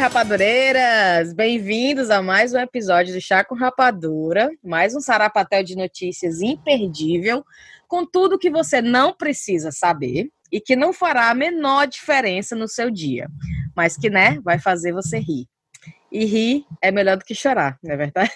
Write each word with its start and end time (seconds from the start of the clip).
rapadureiras! 0.00 1.34
Bem-vindos 1.34 2.08
a 2.08 2.22
mais 2.22 2.54
um 2.54 2.58
episódio 2.58 3.12
do 3.12 3.20
Chá 3.20 3.44
com 3.44 3.54
Rapadura, 3.54 4.48
mais 4.64 4.94
um 4.96 5.00
sarapatel 5.00 5.62
de 5.62 5.76
notícias 5.76 6.40
imperdível, 6.40 7.44
com 7.86 8.06
tudo 8.06 8.38
que 8.38 8.48
você 8.48 8.80
não 8.80 9.12
precisa 9.12 9.70
saber 9.70 10.30
e 10.50 10.58
que 10.58 10.74
não 10.74 10.94
fará 10.94 11.28
a 11.28 11.34
menor 11.34 11.86
diferença 11.86 12.56
no 12.56 12.66
seu 12.66 12.90
dia, 12.90 13.28
mas 13.76 13.94
que, 13.94 14.08
né, 14.08 14.40
vai 14.42 14.58
fazer 14.58 14.90
você 14.90 15.18
rir. 15.18 15.46
E 16.10 16.24
rir 16.24 16.64
é 16.80 16.90
melhor 16.90 17.18
do 17.18 17.24
que 17.26 17.34
chorar, 17.34 17.78
não 17.84 17.92
é 17.92 17.96
verdade? 17.98 18.32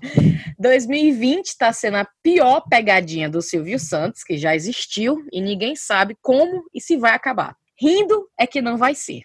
2020 0.58 1.44
está 1.44 1.74
sendo 1.74 1.98
a 1.98 2.08
pior 2.22 2.62
pegadinha 2.70 3.28
do 3.28 3.42
Silvio 3.42 3.78
Santos, 3.78 4.24
que 4.24 4.38
já 4.38 4.56
existiu, 4.56 5.22
e 5.30 5.42
ninguém 5.42 5.76
sabe 5.76 6.16
como 6.22 6.64
e 6.72 6.80
se 6.80 6.96
vai 6.96 7.12
acabar. 7.12 7.54
Rindo 7.78 8.26
é 8.40 8.46
que 8.46 8.62
não 8.62 8.78
vai 8.78 8.94
ser. 8.94 9.24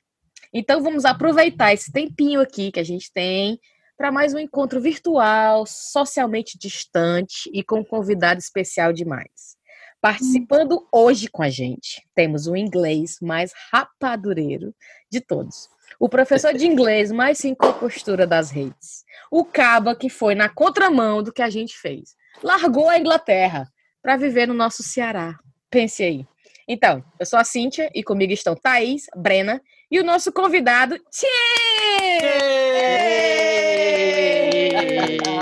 Então 0.54 0.82
vamos 0.84 1.06
aproveitar 1.06 1.74
esse 1.74 1.92
tempinho 1.92 2.42
aqui 2.42 2.72
que 2.72 2.80
a 2.80 2.84
gente 2.84 3.12
tem 3.14 3.60
para 3.98 4.12
mais 4.12 4.34
um 4.34 4.40
encontro 4.40 4.82
virtual, 4.82 5.66
socialmente 5.66 6.58
distante 6.58 7.50
e 7.54 7.64
com 7.64 7.80
um 7.80 7.86
convidado 7.86 8.40
especial 8.40 8.92
demais. 8.92 9.56
Participando 10.02 10.88
hoje 10.92 11.28
com 11.30 11.44
a 11.44 11.50
gente, 11.50 12.02
temos 12.16 12.48
o 12.48 12.56
inglês 12.56 13.18
mais 13.22 13.54
rapadureiro 13.72 14.76
de 15.10 15.22
todos. 15.22 15.70
O 16.00 16.10
professor 16.10 16.54
de 16.54 16.66
inglês 16.66 17.12
mais 17.12 17.38
sem 17.38 17.54
compostura 17.54 18.26
das 18.26 18.50
redes. 18.50 19.06
O 19.30 19.46
caba 19.46 19.96
que 19.96 20.10
foi 20.10 20.36
na 20.36 20.50
contramão 20.50 21.22
do 21.22 21.32
que 21.32 21.42
a 21.42 21.50
gente 21.50 21.78
fez. 21.78 22.16
Largou 22.44 22.90
a 22.90 22.98
Inglaterra 22.98 23.72
para 24.02 24.18
viver 24.18 24.48
no 24.48 24.54
nosso 24.54 24.82
Ceará. 24.84 25.38
Pense 25.70 26.04
aí. 26.04 26.28
Então, 26.68 27.04
eu 27.20 27.26
sou 27.26 27.38
a 27.38 27.44
Cíntia 27.44 27.90
e 27.94 28.04
comigo 28.04 28.34
estão 28.34 28.56
Thaís, 28.56 29.06
Brena 29.16 29.62
e 29.92 30.00
o 30.00 30.04
nosso 30.06 30.32
convidado, 30.32 30.98
Tim! 31.12 31.28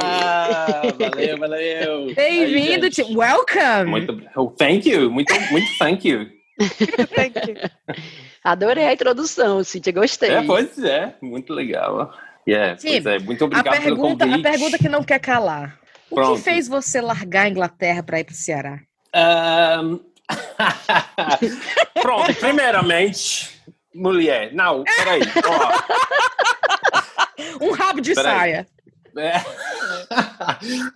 Ah, 0.01 0.81
valeu, 0.97 1.37
valeu. 1.37 2.15
Bem-vindo. 2.15 2.87
Welcome. 3.15 3.91
Muito, 3.91 4.19
oh, 4.35 4.47
thank 4.47 4.89
you. 4.89 5.11
Muito, 5.11 5.31
muito 5.51 5.67
thank 5.77 6.07
you. 6.07 6.25
thank 7.15 7.35
you. 7.47 7.55
Adorei 8.43 8.85
a 8.85 8.93
introdução, 8.93 9.63
Cíntia, 9.63 9.93
gostei. 9.93 10.31
É, 10.31 10.41
pois 10.41 10.83
é, 10.83 11.13
muito 11.21 11.53
legal. 11.53 12.11
Yeah, 12.47 12.75
pois 12.81 13.05
é, 13.05 13.19
muito 13.19 13.45
obrigado 13.45 13.67
a 13.67 13.81
pergunta, 13.81 14.25
pelo 14.25 14.31
convite. 14.31 14.47
A 14.47 14.51
pergunta 14.51 14.77
que 14.79 14.89
não 14.89 15.03
quer 15.03 15.19
calar. 15.19 15.79
O 16.09 16.15
Pronto. 16.15 16.37
que 16.37 16.41
fez 16.41 16.67
você 16.67 16.99
largar 16.99 17.45
a 17.45 17.49
Inglaterra 17.49 18.01
para 18.01 18.19
ir 18.19 18.23
para 18.23 18.33
o 18.33 18.35
Ceará? 18.35 18.79
Um... 19.15 19.99
Pronto, 22.01 22.33
primeiramente, 22.35 23.59
mulher. 23.99 24.53
Não, 24.53 24.83
peraí. 24.83 25.21
Ó. 25.45 25.69
um 27.65 27.71
rabo 27.71 28.01
de 28.01 28.15
peraí. 28.15 28.37
saia. 28.37 28.67
É. 29.17 29.33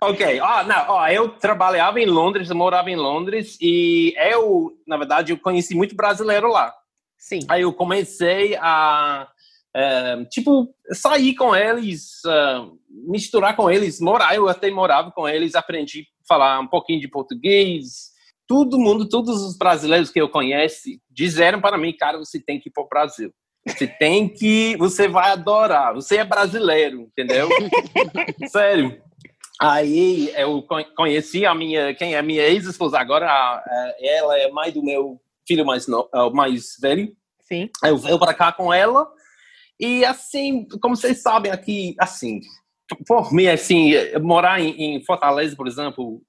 ok, 0.00 0.40
ó, 0.40 0.64
não, 0.64 0.84
ó, 0.88 1.08
eu 1.08 1.28
trabalhava 1.30 2.00
em 2.00 2.06
Londres, 2.06 2.48
eu 2.48 2.56
morava 2.56 2.90
em 2.90 2.96
Londres 2.96 3.58
e 3.60 4.14
eu, 4.16 4.72
na 4.86 4.96
verdade, 4.96 5.32
eu 5.32 5.38
conheci 5.38 5.74
muito 5.74 5.94
brasileiro 5.94 6.48
lá. 6.48 6.72
Sim. 7.18 7.40
Aí 7.48 7.62
eu 7.62 7.72
comecei 7.72 8.56
a, 8.56 9.28
é, 9.74 10.24
tipo, 10.26 10.68
sair 10.92 11.34
com 11.34 11.54
eles, 11.54 12.22
uh, 12.24 12.78
misturar 13.08 13.56
com 13.56 13.70
eles, 13.70 14.00
morar. 14.00 14.34
Eu 14.34 14.48
até 14.48 14.70
morava 14.70 15.10
com 15.10 15.28
eles, 15.28 15.54
aprendi 15.54 16.00
a 16.00 16.28
falar 16.28 16.60
um 16.60 16.66
pouquinho 16.66 17.00
de 17.00 17.08
português, 17.08 18.13
todo 18.46 18.78
mundo, 18.78 19.08
todos 19.08 19.42
os 19.42 19.56
brasileiros 19.56 20.10
que 20.10 20.20
eu 20.20 20.28
conheço, 20.28 20.90
disseram 21.10 21.60
para 21.60 21.78
mim, 21.78 21.92
cara, 21.92 22.18
você 22.18 22.40
tem 22.40 22.60
que 22.60 22.68
ir 22.68 22.72
para 22.72 22.84
o 22.84 22.88
Brasil. 22.88 23.32
Você 23.66 23.86
tem 23.86 24.28
que, 24.28 24.76
você 24.76 25.08
vai 25.08 25.32
adorar. 25.32 25.94
Você 25.94 26.18
é 26.18 26.24
brasileiro, 26.24 27.02
entendeu? 27.02 27.48
Sério. 28.48 29.00
Aí 29.60 30.30
eu 30.36 30.66
conheci 30.96 31.46
a 31.46 31.54
minha, 31.54 31.94
quem 31.94 32.14
é 32.14 32.20
minha 32.20 32.42
ex-esposa 32.42 32.98
agora, 32.98 33.62
ela 34.00 34.38
é 34.38 34.50
mãe 34.50 34.70
do 34.70 34.82
meu 34.82 35.20
filho 35.46 35.64
mais 35.64 35.86
no, 35.86 36.08
mais 36.32 36.76
velho. 36.80 37.14
Sim. 37.40 37.70
Eu 37.82 37.96
venho 37.96 38.18
para 38.18 38.34
cá 38.34 38.52
com 38.52 38.72
ela 38.72 39.06
e 39.78 40.04
assim, 40.04 40.66
como 40.80 40.96
vocês 40.96 41.22
sabem 41.22 41.50
aqui, 41.50 41.94
assim, 41.98 42.40
por 43.06 43.32
mim 43.32 43.46
assim, 43.46 43.92
morar 44.22 44.60
em, 44.60 44.96
em 44.96 45.04
Fortaleza, 45.04 45.56
por 45.56 45.66
exemplo, 45.66 46.22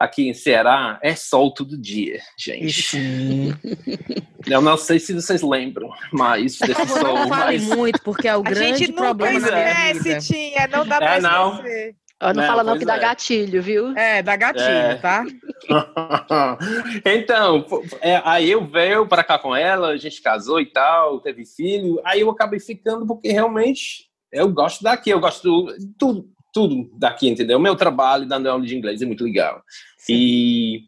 aqui 0.00 0.30
em 0.30 0.32
Ceará 0.32 0.98
é 1.02 1.14
sol 1.14 1.52
todo 1.52 1.76
dia, 1.76 2.20
gente. 2.38 2.96
Eu 4.48 4.62
não 4.62 4.78
sei 4.78 4.98
se 4.98 5.12
vocês 5.12 5.42
lembram, 5.42 5.90
mas 6.10 6.58
desse 6.58 6.86
sol. 6.86 7.14
Não 7.14 7.28
fale 7.28 7.58
mas... 7.58 7.76
muito, 7.76 8.02
porque 8.02 8.26
é 8.26 8.34
o 8.34 8.40
a 8.40 8.42
grande 8.42 8.90
problema 8.90 9.38
da 9.38 9.56
minha 9.56 9.92
vida. 9.92 10.18
Tinha, 10.20 10.66
não 10.66 10.86
dá 10.86 10.96
pra 10.96 11.16
é, 11.16 11.20
não. 11.20 11.56
esquecer. 11.56 11.96
não, 12.22 12.32
não 12.32 12.46
fala 12.46 12.64
não 12.64 12.78
que 12.78 12.86
dá 12.86 12.96
é. 12.96 13.00
gatilho, 13.00 13.62
viu? 13.62 13.94
É, 13.94 14.22
dá 14.22 14.36
gatilho, 14.36 14.64
é. 14.64 14.94
tá? 14.96 15.26
então, 17.04 17.66
é, 18.00 18.22
aí 18.24 18.50
eu 18.50 18.64
veio 18.64 19.06
para 19.06 19.22
cá 19.22 19.38
com 19.38 19.54
ela, 19.54 19.88
a 19.88 19.96
gente 19.98 20.22
casou 20.22 20.58
e 20.58 20.66
tal, 20.66 21.20
teve 21.20 21.44
filho, 21.44 22.00
aí 22.02 22.20
eu 22.20 22.30
acabei 22.30 22.58
ficando 22.58 23.06
porque 23.06 23.30
realmente 23.30 24.08
eu 24.32 24.48
gosto 24.50 24.82
daqui, 24.82 25.10
eu 25.10 25.20
gosto 25.20 25.66
de 25.78 25.86
tudo, 25.98 26.30
tudo 26.52 26.90
daqui, 26.98 27.28
entendeu? 27.28 27.58
O 27.58 27.60
meu 27.60 27.76
trabalho 27.76 28.26
dando 28.26 28.48
aula 28.48 28.64
de 28.64 28.76
inglês 28.76 29.00
é 29.02 29.06
muito 29.06 29.24
legal. 29.24 29.62
Sim. 29.98 30.14
E 30.14 30.82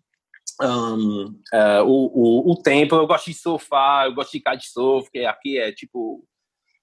um, 0.61 1.25
uh, 1.53 1.85
o, 1.85 2.49
o, 2.49 2.53
o 2.53 2.63
tempo, 2.63 2.95
eu 2.95 3.07
gosto 3.07 3.27
de 3.27 3.35
surfar, 3.35 4.07
eu 4.07 4.15
gosto 4.15 4.33
de 4.33 4.41
kitesurf, 4.41 5.11
que 5.11 5.25
aqui 5.25 5.59
é 5.59 5.73
tipo 5.73 6.25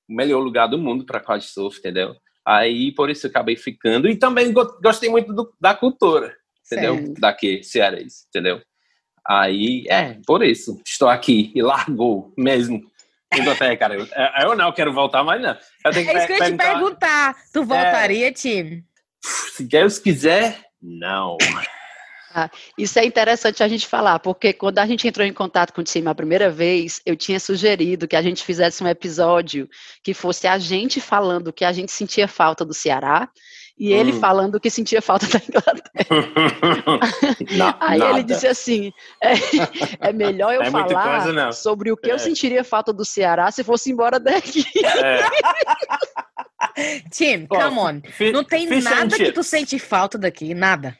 o 0.07 0.13
melhor 0.15 0.39
lugar 0.39 0.67
do 0.67 0.77
mundo 0.77 1.05
para 1.05 1.19
kitesurf, 1.19 1.79
entendeu? 1.79 2.15
Aí 2.45 2.91
por 2.93 3.09
isso 3.09 3.27
eu 3.27 3.29
acabei 3.29 3.55
ficando. 3.55 4.09
E 4.09 4.15
também 4.15 4.53
gostei 4.81 5.09
muito 5.09 5.33
do, 5.33 5.53
da 5.59 5.73
cultura, 5.73 6.35
entendeu? 6.65 6.95
Certo. 6.95 7.21
Daqui, 7.21 7.63
cearense, 7.63 8.25
entendeu? 8.27 8.61
Aí, 9.27 9.85
é, 9.87 10.17
por 10.25 10.43
isso, 10.43 10.81
estou 10.83 11.07
aqui 11.07 11.51
e 11.53 11.61
largou 11.61 12.33
mesmo. 12.35 12.81
Inglaterra, 13.35 13.77
cara. 13.77 13.95
Eu, 13.95 14.07
eu 14.41 14.55
não 14.55 14.71
quero 14.71 14.93
voltar 14.93 15.23
mais, 15.23 15.41
não. 15.41 15.57
Eu 15.85 15.91
tenho 15.91 16.05
que 16.05 16.11
é 16.11 16.17
isso 16.17 16.27
que 16.27 16.33
eu 16.33 16.37
ia 16.37 16.51
te 16.51 16.57
perguntar. 16.57 17.35
Tu 17.53 17.63
voltaria, 17.63 18.27
é, 18.27 18.31
time? 18.31 18.83
Se 19.21 19.63
Deus 19.63 19.99
quiser, 19.99 20.59
não. 20.81 21.37
Ah, 22.33 22.49
isso 22.77 22.99
é 22.99 23.05
interessante 23.05 23.63
a 23.63 23.67
gente 23.67 23.87
falar, 23.87 24.19
porque 24.19 24.53
quando 24.53 24.77
a 24.77 24.85
gente 24.85 25.07
entrou 25.07 25.25
em 25.25 25.33
contato 25.33 25.73
com 25.73 25.81
o 25.81 25.83
time 25.83 26.07
a 26.07 26.15
primeira 26.15 26.49
vez, 26.49 27.01
eu 27.05 27.15
tinha 27.15 27.39
sugerido 27.39 28.07
que 28.07 28.15
a 28.15 28.21
gente 28.21 28.43
fizesse 28.43 28.83
um 28.83 28.87
episódio 28.87 29.67
que 30.03 30.13
fosse 30.13 30.47
a 30.47 30.57
gente 30.59 31.01
falando 31.01 31.51
que 31.51 31.65
a 31.65 31.71
gente 31.71 31.91
sentia 31.91 32.27
falta 32.27 32.63
do 32.63 32.73
Ceará 32.73 33.27
e 33.79 33.93
ele 33.93 34.11
hum. 34.11 34.19
falando 34.19 34.59
que 34.59 34.69
sentia 34.69 35.01
falta 35.01 35.25
da 35.27 35.39
Inglaterra. 35.47 36.09
Não, 37.57 37.75
Aí 37.79 37.99
nada. 37.99 38.11
ele 38.11 38.23
disse 38.23 38.47
assim: 38.47 38.91
é, 39.21 39.33
é 40.09 40.13
melhor 40.13 40.53
eu 40.53 40.63
é 40.63 40.69
falar 40.69 41.23
coisa, 41.23 41.51
sobre 41.53 41.91
o 41.91 41.97
que 41.97 42.09
é. 42.09 42.13
eu 42.13 42.19
sentiria 42.19 42.63
falta 42.63 42.91
do 42.91 43.05
Ceará 43.05 43.49
se 43.51 43.63
fosse 43.63 43.91
embora 43.91 44.19
daqui. 44.19 44.65
É. 44.85 45.21
Tim, 47.09 47.45
come 47.47 47.79
on. 47.79 48.01
Não 48.33 48.43
tem 48.43 48.67
nada 48.81 49.15
que 49.15 49.31
tu 49.31 49.43
sente 49.43 49.79
falta 49.79 50.17
daqui, 50.17 50.53
nada 50.53 50.97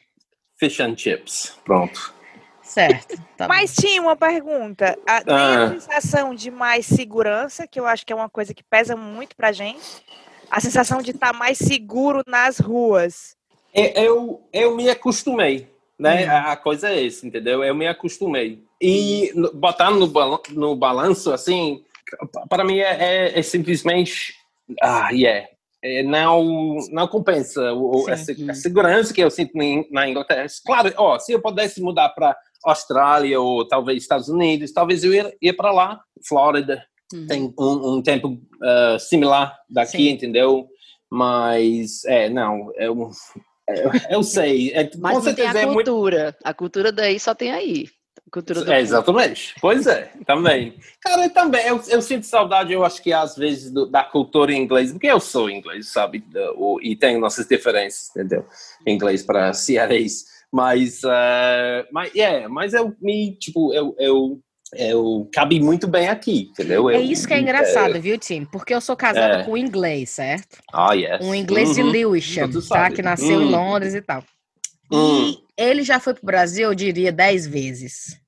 fish 0.60 0.78
and 0.78 0.94
chips. 0.96 1.58
Pronto. 1.64 2.14
Certo. 2.62 3.20
Tá 3.36 3.48
Mas 3.48 3.74
tinha 3.74 4.00
uma 4.00 4.14
pergunta. 4.14 4.96
A, 5.06 5.22
tem 5.22 5.34
ah. 5.34 5.64
a 5.64 5.68
sensação 5.70 6.34
de 6.34 6.50
mais 6.50 6.84
segurança, 6.84 7.66
que 7.66 7.80
eu 7.80 7.86
acho 7.86 8.04
que 8.04 8.12
é 8.12 8.16
uma 8.16 8.28
coisa 8.28 8.52
que 8.52 8.62
pesa 8.62 8.94
muito 8.94 9.34
pra 9.34 9.50
gente. 9.50 10.04
A 10.50 10.60
sensação 10.60 11.00
de 11.00 11.12
estar 11.12 11.32
tá 11.32 11.38
mais 11.38 11.58
seguro 11.58 12.22
nas 12.26 12.58
ruas. 12.58 13.36
Eu, 13.72 14.42
eu 14.52 14.74
me 14.76 14.90
acostumei, 14.90 15.68
né? 15.98 16.26
Hum. 16.26 16.48
A 16.48 16.56
coisa 16.56 16.90
é 16.90 17.06
essa, 17.06 17.26
entendeu? 17.26 17.62
Eu 17.62 17.74
me 17.74 17.86
acostumei. 17.86 18.64
E 18.80 19.32
botar 19.54 19.90
no, 19.90 20.10
no 20.50 20.74
balanço, 20.74 21.32
assim, 21.32 21.84
para 22.48 22.64
mim 22.64 22.78
é, 22.78 22.96
é, 22.98 23.38
é 23.38 23.42
simplesmente. 23.42 24.34
Ah, 24.82 25.10
yeah 25.10 25.46
é, 25.82 26.02
não, 26.02 26.76
não 26.90 27.08
compensa 27.08 27.72
o, 27.72 28.06
a, 28.08 28.12
a, 28.12 28.54
segurança 28.54 29.14
que 29.14 29.22
eu 29.22 29.30
sinto 29.30 29.52
na 29.90 30.08
Inglaterra. 30.08 30.46
Claro, 30.64 30.92
ó, 30.96 31.18
se 31.18 31.32
eu 31.32 31.40
pudesse 31.40 31.80
mudar 31.80 32.10
para 32.10 32.36
Austrália 32.64 33.40
ou 33.40 33.66
talvez 33.66 34.02
Estados 34.02 34.28
Unidos, 34.28 34.72
talvez 34.72 35.02
eu 35.02 35.14
ia, 35.14 35.34
ia 35.40 35.56
para 35.56 35.72
lá, 35.72 36.00
Flórida. 36.26 36.84
Uhum. 37.12 37.26
Tem 37.26 37.54
um, 37.58 37.94
um 37.96 38.02
tempo 38.02 38.28
uh, 38.28 38.98
similar 38.98 39.58
daqui, 39.68 39.98
Sim. 39.98 40.10
entendeu? 40.10 40.68
Mas, 41.10 42.04
é, 42.04 42.28
não, 42.28 42.72
eu, 42.76 43.10
eu, 43.68 43.90
eu 44.10 44.22
sei. 44.22 44.72
É, 44.72 44.88
Mas 44.98 45.16
com 45.16 45.22
certeza 45.22 45.52
tem 45.52 45.62
a 45.62 45.72
cultura. 45.72 46.18
É 46.18 46.24
muito... 46.24 46.36
A 46.44 46.54
cultura 46.54 46.92
daí 46.92 47.18
só 47.18 47.34
tem 47.34 47.50
aí. 47.50 47.86
Cultura 48.30 48.64
do 48.64 48.72
é, 48.72 48.80
exatamente. 48.80 49.54
Pois 49.60 49.88
é, 49.88 50.12
também. 50.24 50.74
Cara, 51.00 51.24
eu 51.24 51.30
também, 51.30 51.66
eu, 51.66 51.82
eu, 51.88 52.00
sinto 52.00 52.24
saudade, 52.24 52.72
eu 52.72 52.84
acho 52.84 53.02
que 53.02 53.12
às 53.12 53.34
vezes, 53.34 53.72
do, 53.72 53.86
da 53.86 54.04
cultura 54.04 54.52
inglesa, 54.52 54.92
porque 54.92 55.08
eu 55.08 55.18
sou 55.18 55.50
inglês, 55.50 55.88
sabe? 55.88 56.22
O, 56.56 56.78
e 56.80 56.94
tenho 56.94 57.18
nossas 57.18 57.48
diferenças, 57.48 58.10
entendeu? 58.10 58.46
Inglês 58.86 59.24
para 59.24 59.52
cearês. 59.52 60.26
Mas, 60.52 61.02
uh, 61.02 61.86
mas, 61.92 62.14
yeah, 62.14 62.48
mas 62.48 62.72
eu 62.72 62.94
me, 63.00 63.36
tipo, 63.36 63.74
eu, 63.74 63.96
eu 63.98 64.40
eu 64.74 65.28
cabe 65.32 65.58
muito 65.60 65.86
bem 65.88 66.08
aqui, 66.08 66.48
entendeu? 66.50 66.88
É 66.90 67.00
isso 67.00 67.26
que 67.26 67.34
é 67.34 67.40
engraçado, 67.40 68.00
viu, 68.00 68.16
Tim? 68.18 68.44
Porque 68.44 68.74
eu 68.74 68.80
sou 68.80 68.96
casada 68.96 69.40
É. 69.40 69.42
com 69.44 69.52
um 69.52 69.56
inglês, 69.56 70.10
certo? 70.10 70.58
Ah, 70.72 70.92
yes. 70.94 71.24
Um 71.24 71.34
inglês 71.34 71.74
de 71.74 71.82
Uhum. 71.82 71.90
Lewisham, 71.90 72.48
Tu 72.50 72.60
tá? 72.62 72.66
sabe. 72.66 72.96
Que 72.96 73.02
nasceu 73.02 73.40
em 73.42 73.46
Hum. 73.46 73.50
Londres 73.50 73.94
e 73.94 74.00
tal. 74.02 74.22
Hum. 74.92 75.30
E 75.30 75.38
ele 75.56 75.82
já 75.82 75.98
foi 76.00 76.14
pro 76.14 76.24
Brasil, 76.26 76.68
eu 76.68 76.74
diria, 76.74 77.12
dez 77.12 77.46
vezes. 77.46 78.18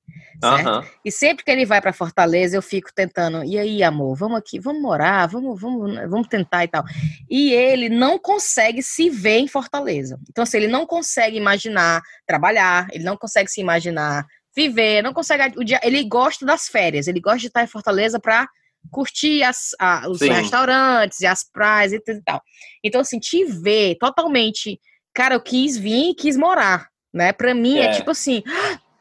Certo? 0.44 0.84
E 1.04 1.12
sempre 1.12 1.44
que 1.44 1.50
ele 1.52 1.64
vai 1.64 1.80
para 1.80 1.92
Fortaleza, 1.92 2.56
eu 2.56 2.62
fico 2.62 2.90
tentando. 2.92 3.44
E 3.44 3.56
aí, 3.56 3.80
amor, 3.80 4.16
vamos 4.16 4.36
aqui, 4.38 4.58
vamos 4.58 4.82
morar, 4.82 5.26
vamos, 5.28 5.60
vamos, 5.60 5.94
vamos 6.10 6.26
tentar 6.26 6.64
e 6.64 6.68
tal. 6.68 6.82
E 7.30 7.52
ele 7.52 7.88
não 7.88 8.18
consegue 8.18 8.82
se 8.82 9.08
ver 9.08 9.38
em 9.38 9.46
Fortaleza. 9.46 10.18
Então, 10.28 10.42
assim, 10.42 10.56
ele 10.56 10.66
não 10.66 10.84
consegue 10.84 11.36
imaginar 11.36 12.02
trabalhar, 12.26 12.88
ele 12.92 13.04
não 13.04 13.16
consegue 13.16 13.48
se 13.48 13.60
imaginar 13.60 14.26
viver, 14.54 15.02
não 15.02 15.12
consegue. 15.12 15.58
O 15.58 15.64
dia, 15.64 15.80
ele 15.82 16.04
gosta 16.04 16.44
das 16.46 16.66
férias, 16.68 17.06
ele 17.06 17.20
gosta 17.20 17.38
de 17.38 17.46
estar 17.46 17.62
em 17.62 17.66
Fortaleza 17.68 18.18
para 18.20 18.46
curtir 18.90 19.42
as, 19.42 19.70
a- 19.78 20.08
os 20.08 20.18
Sim. 20.18 20.30
restaurantes 20.32 21.20
e 21.20 21.26
as 21.26 21.44
praias 21.44 21.92
e 21.92 22.00
tudo 22.00 22.18
e 22.18 22.22
tal. 22.22 22.42
Então, 22.82 23.00
assim, 23.00 23.18
te 23.18 23.44
ver 23.44 23.96
totalmente. 23.98 24.80
Cara, 25.14 25.34
eu 25.34 25.40
quis 25.40 25.76
vir 25.76 26.10
e 26.10 26.14
quis 26.14 26.36
morar, 26.36 26.88
né? 27.12 27.32
Pra 27.32 27.54
mim 27.54 27.78
é, 27.78 27.86
É. 27.86 27.92
tipo 27.92 28.10
assim, 28.10 28.42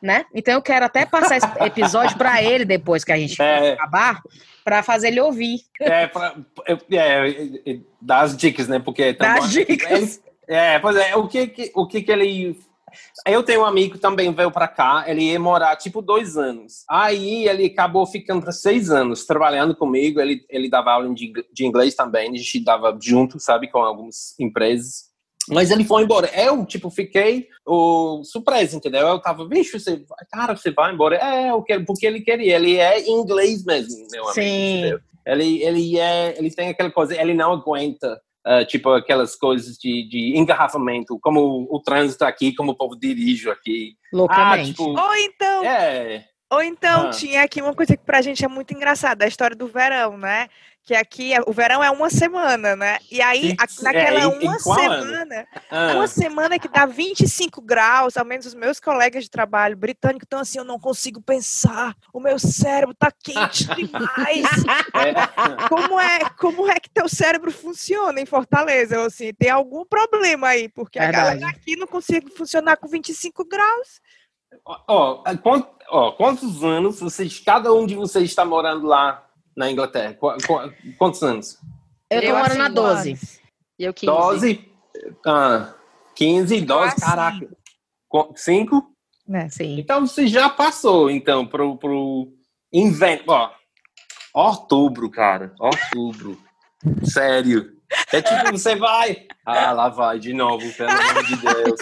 né? 0.01 0.25
Então 0.35 0.53
eu 0.53 0.61
quero 0.61 0.85
até 0.85 1.05
passar 1.05 1.37
esse 1.37 1.47
episódio 1.61 2.17
pra 2.17 2.43
ele 2.43 2.63
depois 2.65 3.03
que 3.03 3.11
a 3.11 3.17
gente 3.17 3.41
É. 3.41 3.73
acabar, 3.73 4.21
pra 4.63 4.83
fazer 4.83 5.07
ele 5.07 5.19
ouvir. 5.21 5.61
É, 5.79 6.05
pra, 6.07 6.35
é, 6.67 6.73
é, 6.95 7.71
é, 7.73 7.79
dá 7.99 8.19
as 8.21 8.37
dicas, 8.37 8.67
né? 8.67 8.77
Porque 8.79 9.13
Dá 9.13 9.35
também- 9.35 9.43
as 9.43 9.51
dicas. 9.51 10.21
É, 10.47 10.77
pois 10.79 10.95
é, 10.97 11.15
o 11.15 11.27
que 11.27 11.47
que, 11.47 11.71
o 11.73 11.87
que 11.87 12.01
que 12.03 12.11
ele... 12.11 12.59
Eu 13.27 13.43
tenho 13.43 13.61
um 13.61 13.65
amigo 13.65 13.93
que 13.93 13.99
também 13.99 14.33
veio 14.33 14.51
pra 14.51 14.67
cá, 14.67 15.03
ele 15.07 15.23
ia 15.31 15.39
morar, 15.39 15.75
tipo, 15.75 16.01
dois 16.01 16.37
anos. 16.37 16.83
Aí 16.89 17.47
ele 17.47 17.65
acabou 17.65 18.05
ficando 18.05 18.41
para 18.41 18.51
seis 18.51 18.89
anos, 18.89 19.25
trabalhando 19.25 19.75
comigo, 19.75 20.19
ele, 20.19 20.45
ele 20.49 20.69
dava 20.69 20.91
aula 20.91 21.13
de, 21.13 21.25
ing- 21.25 21.45
de 21.53 21.65
inglês 21.65 21.95
também, 21.95 22.29
a 22.31 22.37
gente 22.37 22.63
dava 22.63 22.97
junto, 23.01 23.39
sabe, 23.39 23.69
com 23.69 23.79
algumas 23.79 24.37
empresas. 24.39 25.11
Mas 25.49 25.71
ele 25.71 25.83
foi 25.83 26.03
embora. 26.03 26.29
Eu, 26.39 26.63
tipo, 26.65 26.89
fiquei 26.91 27.47
o, 27.65 28.23
surpreso, 28.23 28.77
entendeu? 28.77 29.07
Eu 29.07 29.19
tava, 29.19 29.43
bicho, 29.47 29.79
você, 29.79 29.97
vai- 29.97 30.25
cara, 30.31 30.55
você 30.55 30.71
vai 30.71 30.93
embora? 30.93 31.15
É, 31.15 31.49
eu 31.49 31.61
quero, 31.63 31.83
porque 31.83 32.05
ele 32.05 32.21
queria. 32.21 32.55
Ele 32.55 32.77
é 32.77 33.09
inglês 33.09 33.65
mesmo, 33.65 34.07
meu 34.11 34.23
amigo, 34.23 34.33
Sim. 34.35 34.93
Ele, 35.25 35.63
ele, 35.63 35.99
é, 35.99 36.35
ele 36.37 36.49
tem 36.51 36.69
aquela 36.69 36.89
coisa, 36.91 37.19
ele 37.19 37.33
não 37.33 37.53
aguenta, 37.53 38.19
ah, 38.45 38.65
tipo, 38.65 38.89
aquelas 38.89 39.35
coisas 39.35 39.77
de, 39.77 40.07
de 40.09 40.37
engarrafamento, 40.37 41.19
como 41.21 41.39
o, 41.41 41.75
o 41.75 41.79
trânsito 41.81 42.23
aqui, 42.25 42.53
como 42.55 42.71
o 42.71 42.75
povo 42.75 42.97
dirige 42.99 43.49
aqui. 43.49 43.95
Ah, 44.13 44.17
Loucamente. 44.17 44.69
tipo, 44.71 44.83
Ou 44.83 45.15
então, 45.15 45.63
é, 45.63 46.25
ou 46.51 46.61
então 46.61 47.07
Ah. 47.07 47.09
tinha 47.11 47.43
aqui 47.43 47.61
uma 47.61 47.73
coisa 47.73 47.95
que 47.95 48.03
pra 48.03 48.21
gente 48.21 48.43
é 48.43 48.47
muito 48.47 48.73
engraçada, 48.73 49.23
a 49.23 49.27
história 49.27 49.55
do 49.55 49.67
verão, 49.67 50.17
né? 50.17 50.49
Que 50.83 50.95
aqui 50.95 51.31
é- 51.31 51.41
o 51.45 51.53
verão 51.53 51.83
é 51.83 51.91
uma 51.91 52.09
semana, 52.09 52.75
né? 52.75 52.97
E 53.11 53.21
aí, 53.21 53.55
a- 53.59 53.67
sim. 53.67 53.83
naquela 53.83 54.21
É, 54.21 54.25
uma 54.27 54.57
semana, 54.59 55.47
ah, 55.69 55.93
uma 55.93 56.07
semana 56.07 56.57
que 56.59 56.67
dá 56.67 56.87
25 56.87 57.61
graus, 57.61 58.17
ao 58.17 58.25
menos 58.25 58.47
os 58.47 58.55
meus 58.55 58.79
colegas 58.79 59.23
de 59.25 59.29
trabalho 59.29 59.77
britânicos 59.77 60.25
estão 60.25 60.39
assim, 60.39 60.57
eu 60.57 60.63
não 60.65 60.79
consigo 60.79 61.21
pensar, 61.21 61.95
o 62.11 62.19
meu 62.19 62.39
cérebro 62.39 62.95
tá 62.95 63.11
quente 63.11 63.67
demais. 63.75 64.45
é, 64.95 65.67
Como 65.69 65.99
é, 65.99 66.19
como 66.39 66.67
é 66.71 66.79
que 66.79 66.89
teu 66.89 67.07
cérebro 67.07 67.51
funciona 67.51 68.19
em 68.19 68.25
Fortaleza? 68.25 68.95
Eu, 68.95 69.05
assim, 69.05 69.31
tem 69.35 69.51
algum 69.51 69.85
problema 69.85 70.47
aí, 70.47 70.67
porque 70.67 70.97
a 70.97 71.03
Verdade. 71.03 71.39
galera 71.39 71.55
aqui 71.57 71.75
não 71.75 71.85
consegue 71.85 72.31
funcionar 72.35 72.77
com 72.77 72.87
25 72.87 73.45
graus. 73.45 74.01
Ó, 74.65 75.23
quant- 75.43 75.67
ó, 75.89 76.11
quantos 76.13 76.63
anos 76.63 76.99
vocês, 76.99 77.39
cada 77.39 77.71
um 77.71 77.85
de 77.85 77.95
vocês 77.95 78.25
está 78.25 78.43
morando 78.43 78.85
lá 78.87 79.27
na 79.55 79.69
Inglaterra? 79.71 80.13
Qu- 80.13 80.37
qu- 80.45 80.73
quantos 80.97 81.21
anos? 81.23 81.57
eu 82.09 82.21
tô 82.21 82.27
Eu, 82.27 82.35
morando 82.37 82.57
na 82.57 82.65
assim, 82.65 82.73
12. 82.73 83.09
anos. 83.09 83.39
E 83.79 83.83
eu 83.83 83.93
15. 83.93 84.05
12? 84.11 84.71
Ah, 85.25 85.73
15, 86.15 86.61
12, 86.61 86.87
assim. 86.87 87.01
caraca. 87.01 87.47
5? 88.35 88.91
Né? 89.27 89.49
Sim. 89.49 89.79
Então 89.79 90.05
você 90.05 90.27
já 90.27 90.49
passou, 90.49 91.09
então, 91.09 91.45
pro, 91.47 91.77
pro 91.77 92.27
inverno. 92.71 93.23
Ó, 93.27 93.49
outubro, 94.33 95.09
cara. 95.09 95.53
Outubro. 95.59 96.37
Sério. 97.03 97.77
É 98.11 98.21
tipo, 98.21 98.51
você 98.51 98.75
vai. 98.75 99.25
Ah, 99.45 99.71
lá 99.73 99.89
vai 99.89 100.17
de 100.19 100.33
novo, 100.33 100.71
pelo 100.73 100.89
amor 100.91 101.23
de 101.25 101.35
Deus. 101.37 101.79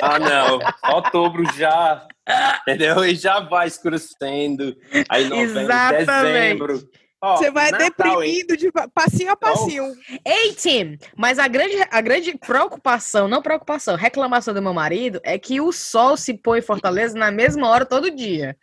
Ah, 0.00 0.18
não. 0.18 0.58
Outubro 0.94 1.44
já. 1.54 2.06
Entendeu? 2.66 3.04
E 3.04 3.14
já 3.14 3.40
vai 3.40 3.66
escurecendo. 3.66 4.76
Aí 5.08 5.24
novembro, 5.28 5.60
Exatamente. 5.60 6.06
dezembro. 6.06 6.88
Ó, 7.22 7.36
Você 7.36 7.50
vai 7.50 7.70
Natal, 7.70 8.22
hein? 8.22 8.44
deprimindo 8.44 8.56
de 8.56 8.70
pa- 8.70 8.86
passinho 8.88 9.30
a 9.30 9.36
passinho. 9.36 9.94
Ei, 10.26 10.52
Tim, 10.52 10.98
mas 11.16 11.38
a 11.38 11.48
grande, 11.48 11.76
a 11.90 12.00
grande 12.02 12.36
preocupação, 12.36 13.26
não 13.26 13.40
preocupação, 13.40 13.96
reclamação 13.96 14.52
do 14.52 14.60
meu 14.60 14.74
marido 14.74 15.20
é 15.24 15.38
que 15.38 15.58
o 15.58 15.72
sol 15.72 16.18
se 16.18 16.34
põe 16.34 16.58
em 16.58 16.62
Fortaleza 16.62 17.16
na 17.16 17.30
mesma 17.30 17.66
hora 17.68 17.86
todo 17.86 18.10
dia. 18.10 18.54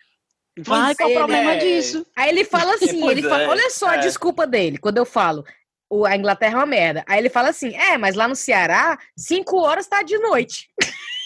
Vai, 0.60 0.94
Pois 0.94 0.98
qual 0.98 1.10
o 1.10 1.12
é, 1.14 1.16
problema 1.16 1.54
né? 1.54 1.58
disso? 1.58 2.06
Aí 2.16 2.30
ele 2.30 2.46
fala 2.46 2.76
assim, 2.76 3.10
ele 3.10 3.24
fala, 3.24 3.44
é, 3.44 3.48
olha 3.48 3.70
só 3.72 3.88
a 3.88 3.96
é. 3.96 4.00
desculpa 4.00 4.46
dele, 4.46 4.78
quando 4.78 4.98
eu 4.98 5.06
falo, 5.06 5.44
o, 5.90 6.06
a 6.06 6.16
Inglaterra 6.16 6.54
é 6.54 6.58
uma 6.58 6.66
merda. 6.68 7.04
Aí 7.08 7.18
ele 7.18 7.30
fala 7.30 7.50
assim, 7.50 7.76
é, 7.76 7.98
mas 7.98 8.14
lá 8.16 8.28
no 8.28 8.36
Ceará, 8.36 8.96
5 9.18 9.58
horas 9.58 9.88
tá 9.88 10.04
de 10.04 10.20
noite. 10.20 10.70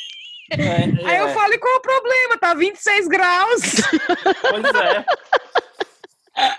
É, 0.51 0.83
Aí 1.07 1.17
eu 1.17 1.27
é, 1.27 1.33
falo, 1.33 1.53
e 1.53 1.57
qual 1.57 1.73
é 1.73 1.77
o 1.77 1.81
problema? 1.81 2.37
Tá 2.39 2.53
26 2.53 3.07
graus. 3.07 3.61
Pois 4.41 4.75
é. 4.75 5.05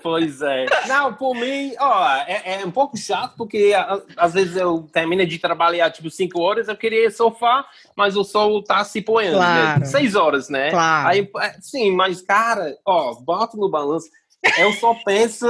Pois 0.02 0.40
é. 0.40 0.66
Não, 0.88 1.12
por 1.12 1.34
mim, 1.34 1.74
ó, 1.78 2.08
é, 2.26 2.60
é 2.62 2.66
um 2.66 2.70
pouco 2.70 2.96
chato, 2.96 3.34
porque 3.36 3.74
a- 3.76 4.00
às 4.16 4.32
vezes 4.32 4.56
eu 4.56 4.88
termino 4.90 5.26
de 5.26 5.38
trabalhar 5.38 5.90
tipo 5.90 6.08
5 6.10 6.40
horas, 6.40 6.66
eu 6.68 6.76
queria 6.76 7.10
sofá, 7.10 7.64
mas 7.94 8.16
o 8.16 8.24
sol 8.24 8.62
tá 8.62 8.82
se 8.84 9.02
poendo. 9.02 9.36
Claro. 9.36 9.84
6 9.84 10.14
horas, 10.14 10.48
né? 10.48 10.70
Claro. 10.70 11.08
Aí, 11.08 11.30
é, 11.42 11.56
sim, 11.60 11.92
mas, 11.94 12.22
cara, 12.22 12.74
ó, 12.86 13.14
bota 13.16 13.56
no 13.58 13.68
balanço. 13.70 14.08
Eu 14.56 14.72
só 14.72 14.94
penso 15.04 15.46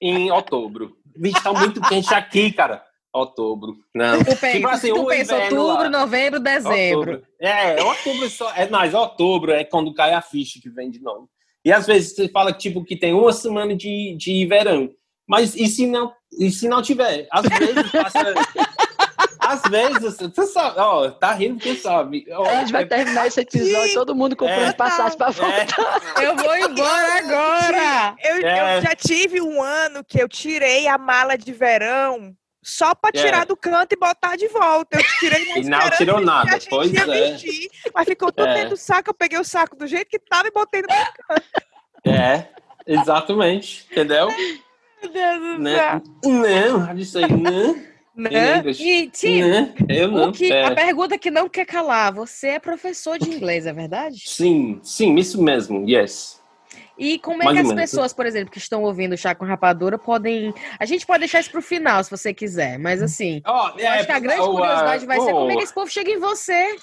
em 0.00 0.30
outubro. 0.30 0.96
Bicho, 1.16 1.42
tá 1.42 1.52
muito 1.52 1.80
quente 1.80 2.14
aqui, 2.14 2.52
cara. 2.52 2.80
Outubro. 3.14 3.76
Não. 3.94 4.18
Tu, 4.24 4.36
pe- 4.36 4.52
Tipo 4.52 4.68
assim, 4.68 4.92
tu 4.92 5.06
pensa 5.06 5.36
outubro, 5.36 5.84
lá. 5.84 5.88
novembro, 5.88 6.40
dezembro. 6.40 6.98
Outubro. 7.12 7.22
É, 7.40 7.80
outubro 7.82 8.28
só. 8.28 8.52
É, 8.56 8.68
mas 8.68 8.92
outubro 8.92 9.52
é 9.52 9.62
quando 9.62 9.94
cai 9.94 10.12
a 10.12 10.20
ficha 10.20 10.58
que 10.60 10.68
vem 10.68 10.90
de 10.90 11.00
novo. 11.00 11.30
E 11.64 11.72
às 11.72 11.86
vezes 11.86 12.14
você 12.16 12.28
fala 12.28 12.52
tipo, 12.52 12.84
que 12.84 12.96
tem 12.96 13.14
uma 13.14 13.32
semana 13.32 13.74
de, 13.76 14.16
de 14.18 14.44
verão. 14.46 14.90
Mas 15.28 15.54
e 15.54 15.66
se 15.68 15.86
não, 15.86 16.12
e 16.38 16.50
se 16.50 16.68
não 16.68 16.82
tiver? 16.82 17.28
Às 17.30 17.46
vezes 17.46 17.90
passa. 17.92 18.18
às 19.38 19.62
vezes, 19.70 20.16
você 20.18 20.46
sabe, 20.46 20.78
ó, 20.80 21.10
tá 21.10 21.32
rindo 21.32 21.54
porque 21.56 21.74
sabe. 21.76 22.26
Ó, 22.32 22.44
A 22.46 22.56
gente 22.60 22.72
vai 22.72 22.82
é- 22.82 22.86
terminar 22.86 23.26
esse 23.26 23.40
episódio, 23.40 23.88
Sim. 23.88 23.94
todo 23.94 24.14
mundo 24.14 24.34
comprando 24.36 24.70
É. 24.70 24.72
passagem 24.72 25.16
pra 25.16 25.30
voltar. 25.30 26.02
é, 26.18 26.26
Eu 26.26 26.36
vou 26.36 26.56
embora 26.56 27.14
agora. 27.18 28.16
Eu, 28.22 28.46
É. 28.46 28.78
eu 28.78 28.82
já 28.82 28.94
tive 28.96 29.40
um 29.40 29.62
ano 29.62 30.02
que 30.04 30.20
eu 30.20 30.28
tirei 30.28 30.86
a 30.88 30.98
mala 30.98 31.36
de 31.38 31.52
verão 31.52 32.34
só 32.64 32.94
pra 32.94 33.12
tirar 33.12 33.42
É. 33.42 33.44
do 33.44 33.56
canto 33.56 33.92
e 33.92 33.96
botar 33.96 34.34
de 34.36 34.48
volta. 34.48 34.98
Eu 34.98 35.04
tirei 35.20 35.44
na 35.54 35.58
E 35.58 35.64
não 35.64 35.90
tirou 35.96 36.20
nada, 36.20 36.58
pois 36.70 36.92
é. 36.94 37.04
vestir, 37.06 37.70
mas 37.94 38.04
ficou 38.08 38.32
tudo 38.32 38.48
É. 38.48 38.54
dentro 38.54 38.70
do 38.70 38.76
saco. 38.76 39.10
Eu 39.10 39.14
peguei 39.14 39.38
o 39.38 39.44
saco 39.44 39.76
do 39.76 39.86
jeito 39.86 40.08
que 40.08 40.18
tava 40.18 40.48
e 40.48 40.50
botei 40.50 40.82
no 40.82 40.88
canto. 40.88 41.42
é, 42.06 42.48
exatamente. 42.86 43.86
Entendeu? 43.92 44.28
Meu 45.02 45.12
Deus 45.12 45.40
do 45.40 45.58
Né? 45.58 45.76
céu. 45.76 46.02
Não, 46.24 46.94
disse 46.94 47.18
aí, 47.18 47.30
não. 47.30 47.76
Né? 48.16 48.58
Inglês. 48.58 48.78
E, 48.78 49.08
Tim, 49.10 49.42
Não, 49.42 49.74
eu 49.88 50.08
não. 50.08 50.30
que, 50.32 50.50
É. 50.52 50.66
a 50.66 50.74
pergunta 50.74 51.18
que 51.18 51.32
não 51.32 51.48
quer 51.48 51.64
calar, 51.66 52.12
você 52.12 52.50
é 52.50 52.58
professor 52.60 53.18
de 53.18 53.28
inglês, 53.28 53.66
é 53.66 53.72
verdade? 53.72 54.22
Sim, 54.24 54.78
sim, 54.84 55.16
isso 55.16 55.42
mesmo, 55.42 55.84
yes. 55.88 56.40
E 56.96 57.18
como 57.18 57.42
é 57.42 57.46
Mais 57.46 57.56
que 57.56 57.62
as 57.62 57.68
menos. 57.68 57.90
pessoas, 57.90 58.12
por 58.12 58.24
exemplo, 58.24 58.50
que 58.50 58.58
estão 58.58 58.82
ouvindo 58.82 59.14
o 59.14 59.18
Chá 59.18 59.34
com 59.34 59.44
Rapadura 59.44 59.98
podem... 59.98 60.54
A 60.78 60.84
gente 60.84 61.04
pode 61.04 61.20
deixar 61.20 61.40
isso 61.40 61.50
pro 61.50 61.60
final, 61.60 62.02
se 62.04 62.10
você 62.10 62.32
quiser, 62.32 62.78
mas 62.78 63.02
assim... 63.02 63.42
Ó, 63.44 63.72
Eu 63.76 63.88
acho 63.90 64.06
que 64.06 64.12
a 64.12 64.18
grande 64.18 64.46
curiosidade 64.46 65.06
vai 65.06 65.20
ser 65.20 65.32
como 65.32 65.50
é 65.50 65.56
que 65.56 65.62
esse 65.62 65.74
povo 65.74 65.90
chega 65.90 66.10
em 66.10 66.18
você. 66.18 66.76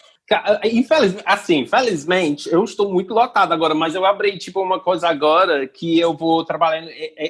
Infelizmente, 0.63 1.23
assim, 1.25 1.65
felizmente, 1.65 2.49
eu 2.51 2.63
estou 2.63 2.91
muito 2.91 3.13
lotado 3.13 3.51
agora, 3.53 3.73
mas 3.73 3.95
eu 3.95 4.05
abri, 4.05 4.37
tipo, 4.37 4.61
uma 4.61 4.79
coisa 4.79 5.07
agora 5.09 5.67
que 5.67 5.99
eu 5.99 6.13
vou 6.13 6.45
trabalhar, 6.45 6.87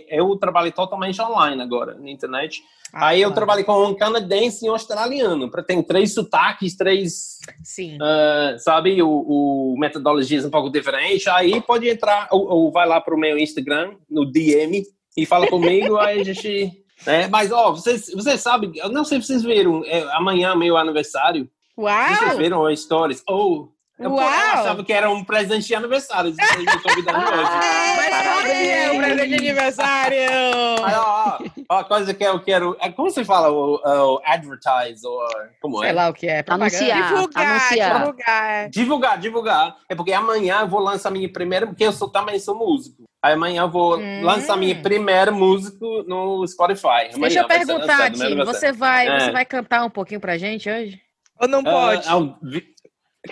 eu 0.09 0.35
trabalho 0.37 0.71
totalmente 0.71 1.21
online 1.21 1.61
agora, 1.61 1.95
na 1.95 2.09
internet. 2.09 2.61
Ah, 2.93 3.07
Aí 3.07 3.21
eu 3.21 3.29
claro. 3.29 3.35
trabalho 3.35 3.65
com 3.65 3.87
um 3.87 3.95
canadense 3.95 4.65
e 4.65 4.69
um 4.69 4.73
australiano, 4.73 5.49
para 5.49 5.63
ter 5.63 5.81
três 5.83 6.13
sotaques, 6.13 6.75
três, 6.75 7.39
Sim. 7.63 7.97
ah, 8.01 8.55
sabe, 8.59 9.01
o, 9.01 9.09
o 9.09 9.75
metodologias 9.79 10.45
um 10.45 10.49
pouco 10.49 10.69
diferentes. 10.69 11.25
Aí 11.27 11.61
pode 11.61 11.89
entrar, 11.89 12.27
ou, 12.31 12.47
ou 12.47 12.71
vai 12.71 12.87
lá 12.87 12.99
para 12.99 13.15
o 13.15 13.19
meu 13.19 13.37
Instagram, 13.37 13.95
no 14.09 14.25
DM, 14.25 14.83
e 15.17 15.25
fala 15.25 15.47
comigo, 15.47 15.97
aí 15.97 16.21
a 16.21 16.23
gente... 16.23 16.83
né? 17.05 17.27
Mas, 17.27 17.51
ó, 17.51 17.71
vocês, 17.71 18.11
vocês 18.13 18.39
sabem, 18.41 18.73
eu 18.75 18.89
não 18.89 19.03
sei 19.03 19.21
se 19.21 19.27
vocês 19.27 19.43
viram, 19.43 19.83
é, 19.85 20.01
amanhã 20.13 20.51
é 20.51 20.55
meu 20.55 20.77
aniversário, 20.77 21.49
vocês 21.81 22.21
Uau! 22.29 22.37
viram 22.37 22.65
as 22.65 22.79
stories? 22.79 23.23
Oh, 23.29 23.67
Eu, 23.99 24.11
Uau! 24.13 24.19
eu 24.21 24.27
achava 24.27 24.83
que 24.83 24.91
era 24.91 25.09
um 25.11 25.23
presente 25.23 25.67
de 25.67 25.75
aniversário. 25.75 26.33
Vocês 26.33 26.57
me 26.59 26.81
convidando 26.81 27.19
hoje. 27.19 27.51
Mas 27.97 28.23
qual 28.23 28.41
que 28.41 28.69
é 28.69 28.91
o 28.91 28.97
presente 28.97 29.27
de 29.29 29.35
aniversário? 29.35 30.17
Aí, 30.83 30.93
ó, 30.95 31.37
ó, 31.69 31.77
a 31.79 31.83
coisa 31.83 32.11
que 32.13 32.23
eu 32.23 32.39
quero. 32.39 32.75
é, 32.79 32.91
Como 32.91 33.11
você 33.11 33.23
fala? 33.23 33.49
O, 33.51 33.75
o 33.75 34.21
advertise? 34.25 35.05
Ou, 35.05 35.19
como 35.61 35.79
Sei 35.79 35.89
é? 35.89 35.93
lá 35.93 36.09
o 36.09 36.13
que 36.13 36.27
é. 36.27 36.41
propaganda. 36.41 36.75
Anunciar. 36.77 37.07
Divulgar, 37.13 37.45
anunciar. 37.47 37.99
divulgar. 37.99 38.43
é. 38.49 38.69
Divulgar, 38.69 39.17
divulgar. 39.19 39.75
É 39.87 39.93
porque 39.95 40.13
amanhã 40.13 40.61
eu 40.61 40.67
vou 40.67 40.79
lançar 40.79 41.11
minha 41.11 41.31
primeira, 41.31 41.67
porque 41.67 41.83
eu 41.83 41.91
sou, 41.91 42.09
também 42.09 42.39
sou 42.39 42.55
músico. 42.55 43.03
Aí 43.23 43.33
amanhã 43.33 43.61
eu 43.61 43.69
vou 43.69 43.99
Hum. 43.99 44.23
lançar 44.23 44.57
minha 44.57 44.75
primeira 44.81 45.31
música 45.31 45.77
no 46.07 46.43
Spotify. 46.47 47.03
Deixa 47.03 47.17
Amanhã 47.17 47.41
eu 47.43 47.47
vai 47.47 47.59
ser 47.59 47.65
perguntar? 47.67 48.11
Tim, 48.11 48.35
você 48.43 48.71
vai, 48.71 49.07
É. 49.07 49.19
você 49.19 49.31
vai 49.31 49.45
cantar 49.45 49.85
um 49.85 49.91
pouquinho 49.91 50.19
pra 50.19 50.39
gente 50.39 50.67
hoje? 50.67 50.99
Ou 51.41 51.47
não 51.47 51.63
pode? 51.63 52.07
Ah, 52.07 52.13
ah, 52.13 52.37
vi- 52.43 52.71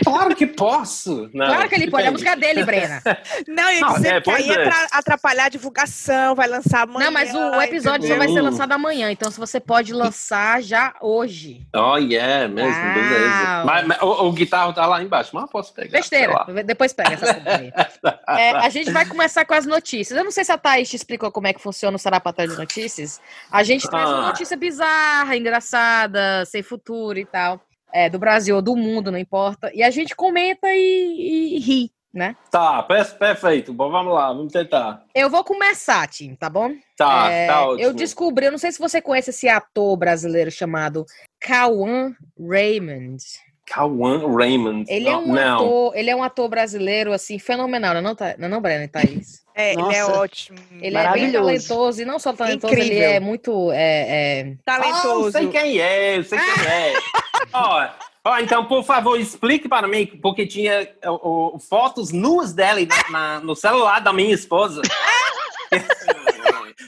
Claro 0.04 0.36
que 0.36 0.46
posso. 0.46 1.32
Não, 1.34 1.48
claro 1.48 1.68
que 1.68 1.74
ele 1.74 1.90
pode, 1.90 2.06
é 2.06 2.10
a 2.10 2.12
música 2.12 2.36
dele, 2.36 2.64
Brena. 2.64 3.02
Não, 3.50 3.64
eu 3.72 3.74
ia 3.74 3.82
Não, 3.82 3.94
dizer 3.96 4.14
é, 4.14 4.22
que 4.22 4.30
aí 4.30 4.48
é 4.48 4.54
é. 4.54 4.64
pra 4.64 4.88
atrapalhar 4.92 5.46
a 5.46 5.50
divulgação, 5.50 6.36
vai 6.36 6.48
lançar 6.48 6.84
amanhã. 6.84 7.06
Não, 7.06 7.12
mas 7.12 7.34
o 7.34 7.60
episódio 7.60 8.08
só 8.08 8.16
vai 8.16 8.28
ser 8.28 8.40
lançado 8.40 8.72
amanhã, 8.72 9.10
então 9.12 9.32
se 9.32 9.40
você 9.40 9.60
pode 9.60 9.92
lançar 9.92 10.62
já 10.62 10.94
hoje. 11.02 11.66
Oh, 11.76 11.98
yeah, 11.98 12.48
mesmo, 12.48 12.72
Uau. 12.72 12.94
beleza. 12.94 13.64
Mas, 13.66 13.88
mas 13.88 14.02
o, 14.04 14.28
o 14.28 14.32
guitarro 14.32 14.74
tá 14.74 14.86
lá 14.86 15.02
embaixo, 15.02 15.32
mas 15.34 15.42
eu 15.46 15.50
posso 15.50 15.74
pegar. 15.74 15.90
Besteira, 15.98 16.46
depois 16.64 16.94
pega 16.94 17.14
essa. 17.16 17.90
É, 18.30 18.52
a 18.52 18.70
gente 18.70 18.92
vai 18.92 19.08
começar 19.08 19.44
com 19.44 19.56
as 19.56 19.66
notícias. 19.66 20.16
Eu 20.16 20.24
não 20.24 20.30
sei 20.32 20.46
se 20.46 20.52
a 20.52 20.58
Thaís 20.60 20.88
te 20.88 20.98
explicou 20.98 21.32
como 21.32 21.48
é 21.48 21.54
que 21.54 21.60
funciona 21.60 21.96
o 21.96 22.00
Sarapatel 22.00 22.48
de 22.48 22.56
Notícias. 22.58 23.20
A 23.52 23.64
gente 23.64 23.90
traz 23.90 24.08
uma 24.08 24.20
Ah. 24.20 24.28
notícia 24.28 24.56
bizarra, 24.56 25.36
engraçada, 25.36 26.46
sem 26.46 26.62
futuro 26.62 27.18
e 27.18 27.26
tal. 27.26 27.60
É, 27.92 28.10
do 28.10 28.20
Brasil 28.20 28.56
ou 28.56 28.62
do 28.62 28.76
mundo, 28.76 29.12
não 29.12 29.18
importa. 29.18 29.72
E 29.74 29.82
a 29.84 29.90
gente 29.90 30.16
comenta 30.16 30.68
e, 30.70 31.56
e 31.56 31.60
ri, 31.60 31.92
né? 32.14 32.36
Tá, 32.52 32.84
per- 32.84 33.18
perfeito. 33.18 33.74
Bom, 33.74 33.90
vamos 33.90 34.14
lá, 34.14 34.32
vamos 34.32 34.54
tentar. 34.54 35.04
Eu 35.14 35.30
vou 35.30 35.44
começar, 35.44 36.08
Tim, 36.08 36.36
tá 36.36 36.50
bom? 36.50 36.72
Tá, 36.96 37.32
É, 37.32 37.48
tá 37.48 37.66
ótimo. 37.68 37.82
eu 37.82 37.94
descobri, 37.94 38.46
eu 38.46 38.52
não 38.52 38.58
sei 38.60 38.72
se 38.72 38.80
você 38.80 39.02
conhece 39.02 39.32
esse 39.32 39.48
ator 39.50 39.98
brasileiro 39.98 40.52
chamado 40.52 41.06
Cauã 41.40 42.14
Raymond. 42.40 43.24
Cauã 43.70 44.20
Raymond. 44.36 44.86
Ele 44.92 45.06
não, 45.06 45.12
é 45.14 45.18
um 45.18 45.34
não. 45.34 45.56
ator, 45.56 45.92
ele 45.96 46.10
é 46.10 46.16
um 46.16 46.24
ator 46.24 46.50
brasileiro 46.50 47.14
assim 47.14 47.38
fenomenal, 47.38 47.94
não, 47.94 48.00
é 48.00 48.04
não 48.04 48.16
tá, 48.16 48.36
não, 48.38 48.46
é 48.48 48.50
não 48.50 48.62
Breno, 48.62 48.88
Thaís. 48.88 49.40
É, 49.60 49.74
ele 49.74 49.82
é 49.82 50.02
Nossa. 50.04 50.20
ótimo. 50.20 50.58
Ele 50.82 50.96
é 50.96 51.12
bem 51.12 51.32
talentoso 51.34 52.02
e 52.02 52.06
não 52.06 52.18
só 52.18 52.32
talentoso, 52.32 52.74
ele 52.74 52.84
Incrível. 52.84 53.10
é 53.10 53.20
muito 53.20 53.72
é, 53.74 53.82
é, 53.82 54.42
eu 54.52 54.58
talentoso. 54.64 55.32
sei 55.34 55.48
quem 55.50 55.82
é, 55.82 56.18
eu 56.18 56.24
sei 56.24 56.40
quem 56.40 56.66
é. 56.66 56.94
Ó, 57.52 57.88
ó, 58.24 58.40
então, 58.40 58.64
por 58.64 58.86
favor, 58.86 59.20
explique 59.20 59.68
para 59.68 59.86
mim, 59.86 60.06
porque 60.22 60.48
tinha 60.48 60.90
ó, 61.06 61.60
fotos 61.60 62.14
nuas 62.14 62.54
dela 62.54 62.80
na- 62.86 63.10
na- 63.12 63.40
no 63.42 63.54
celular 63.54 64.00
da 64.00 64.14
minha 64.14 64.34
esposa. 64.34 64.82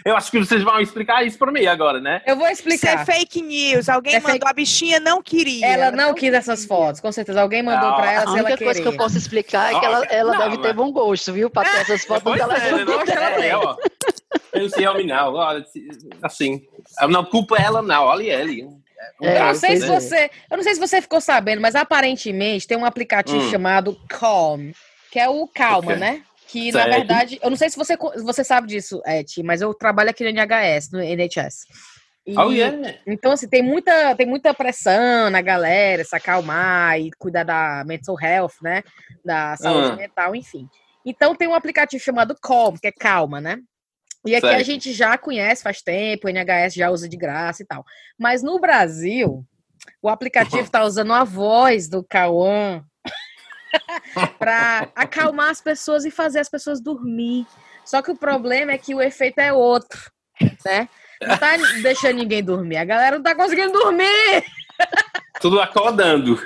eu 0.05 0.15
acho 0.15 0.31
que 0.31 0.39
vocês 0.39 0.63
vão 0.63 0.79
explicar 0.79 1.25
isso 1.25 1.37
para 1.37 1.51
mim 1.51 1.65
agora, 1.65 1.99
né? 1.99 2.21
Eu 2.25 2.35
vou 2.35 2.47
Isso 2.49 2.61
é 2.67 2.73
explicar. 2.73 3.05
fake 3.05 3.41
news. 3.41 3.87
Alguém 3.89 4.15
É 4.15 4.19
mandou, 4.19 4.31
fake- 4.33 4.47
a 4.49 4.53
bichinha 4.53 4.99
não 4.99 5.21
queria. 5.21 5.65
Ela 5.65 5.91
não 5.91 6.13
quis 6.13 6.33
essas 6.33 6.65
fotos, 6.65 6.99
com 7.01 7.11
certeza. 7.11 7.41
Alguém 7.41 7.61
mandou 7.63 7.89
Ah, 7.89 7.93
pra 7.95 8.11
ela 8.11 8.23
A 8.23 8.27
se 8.27 8.37
ela 8.39 8.49
única 8.49 8.63
coisa 8.63 8.81
que 8.81 8.87
eu 8.87 8.91
querer. 8.91 9.03
posso 9.03 9.17
explicar 9.17 9.73
é 9.75 9.79
que 9.79 9.85
ela, 9.85 10.05
ela 10.05 10.33
não, 10.33 10.39
deve 10.39 10.57
ter 10.57 10.67
mas- 10.69 10.75
bom 10.75 10.91
gosto, 10.91 11.33
viu? 11.33 11.49
Pra 11.49 11.63
ter 11.63 11.81
essas 11.81 12.03
fotos 12.05 12.23
Pois 12.23 12.37
dela. 12.37 12.57
é, 12.57 12.71
né? 12.71 12.83
gosto, 12.85 13.09
ela 13.09 13.31
tem. 13.31 13.49
É, 13.49 13.55
ó. 13.57 13.75
Eu 14.53 14.69
sei, 14.69 14.87
homem, 14.87 15.07
não. 15.07 15.33
Olha, 15.33 15.65
assim, 16.21 16.61
eu 17.01 17.07
não 17.07 17.23
culpo 17.25 17.55
ela, 17.55 17.81
não. 17.81 18.03
Olha 18.05 18.23
ele. 18.23 18.67
É, 19.21 19.39
Eu 19.41 19.45
não 19.47 19.55
sei 19.55 19.77
se 19.77 19.87
você, 19.87 20.29
eu 20.49 20.57
não 20.57 20.63
sei 20.63 20.73
se 20.75 20.79
você 20.79 21.01
ficou 21.01 21.19
sabendo, 21.19 21.61
mas 21.61 21.75
aparentemente 21.75 22.67
tem 22.67 22.77
um 22.77 22.85
aplicativo 22.85 23.39
Hum. 23.39 23.49
chamado 23.49 23.97
Calm, 24.07 24.71
que 25.11 25.19
é 25.19 25.27
o 25.27 25.47
Calma, 25.47 25.91
Ok. 25.93 25.95
né? 25.97 26.21
Que 26.51 26.71
na 26.71 26.85
verdade, 26.85 27.39
eu 27.41 27.49
não 27.49 27.57
sei 27.57 27.69
se 27.69 27.77
você 27.77 27.95
você 28.23 28.43
sabe 28.43 28.67
disso, 28.67 29.01
Eti, 29.05 29.41
mas 29.41 29.61
eu 29.61 29.73
trabalho 29.73 30.09
aqui 30.09 30.23
no 30.23 30.29
NHS, 30.29 30.91
no 30.91 30.99
NHS. 31.01 31.65
E- 32.27 32.37
Oh, 32.37 32.51
yeah. 32.51 32.99
Então, 33.07 33.31
assim, 33.31 33.47
tem 33.49 33.63
muita, 33.63 34.15
tem 34.15 34.27
muita 34.27 34.53
pressão 34.53 35.29
na 35.29 35.41
galera, 35.41 36.03
se 36.03 36.15
acalmar 36.15 36.99
e 36.99 37.09
cuidar 37.17 37.43
da 37.43 37.83
mental 37.85 38.15
health, 38.21 38.53
né? 38.61 38.83
Da 39.25 39.55
saúde 39.57 39.87
Ah. 39.91 39.95
mental, 39.95 40.35
enfim. 40.35 40.67
Então, 41.05 41.33
tem 41.35 41.47
um 41.47 41.53
aplicativo 41.55 42.03
chamado 42.03 42.35
Calm, 42.41 42.75
que 42.79 42.87
é 42.87 42.91
calma, 42.91 43.41
né? 43.41 43.57
E 44.25 44.35
aqui 44.35 44.45
a 44.45 44.49
Certo. 44.51 44.65
gente 44.65 44.93
já 44.93 45.17
conhece 45.17 45.63
faz 45.63 45.81
tempo, 45.81 46.27
o 46.27 46.29
NHS 46.29 46.75
já 46.75 46.91
usa 46.91 47.09
de 47.09 47.17
graça 47.17 47.63
e 47.63 47.65
tal. 47.65 47.83
Mas 48.19 48.43
no 48.43 48.59
Brasil, 48.59 49.43
o 50.01 50.07
aplicativo 50.07 50.61
está 50.61 50.83
usando 50.85 51.11
a 51.13 51.23
voz 51.23 51.89
do 51.89 52.03
Cauã 52.03 52.83
para 54.39 54.89
acalmar 54.95 55.49
as 55.49 55.61
pessoas 55.61 56.05
e 56.05 56.11
fazer 56.11 56.39
as 56.39 56.49
pessoas 56.49 56.81
dormir. 56.81 57.45
Só 57.85 58.01
que 58.01 58.11
o 58.11 58.15
problema 58.17 58.71
é 58.71 58.77
que 58.77 58.93
o 58.93 59.01
efeito 59.01 59.39
é 59.39 59.51
outro, 59.51 59.99
né? 60.65 60.87
Não 61.21 61.37
tá 61.37 61.57
deixando 61.81 62.17
ninguém 62.17 62.43
dormir. 62.43 62.77
A 62.77 62.85
galera 62.85 63.15
não 63.17 63.23
tá 63.23 63.35
conseguindo 63.35 63.71
dormir. 63.73 64.43
Tudo 65.39 65.59
acordando. 65.61 66.41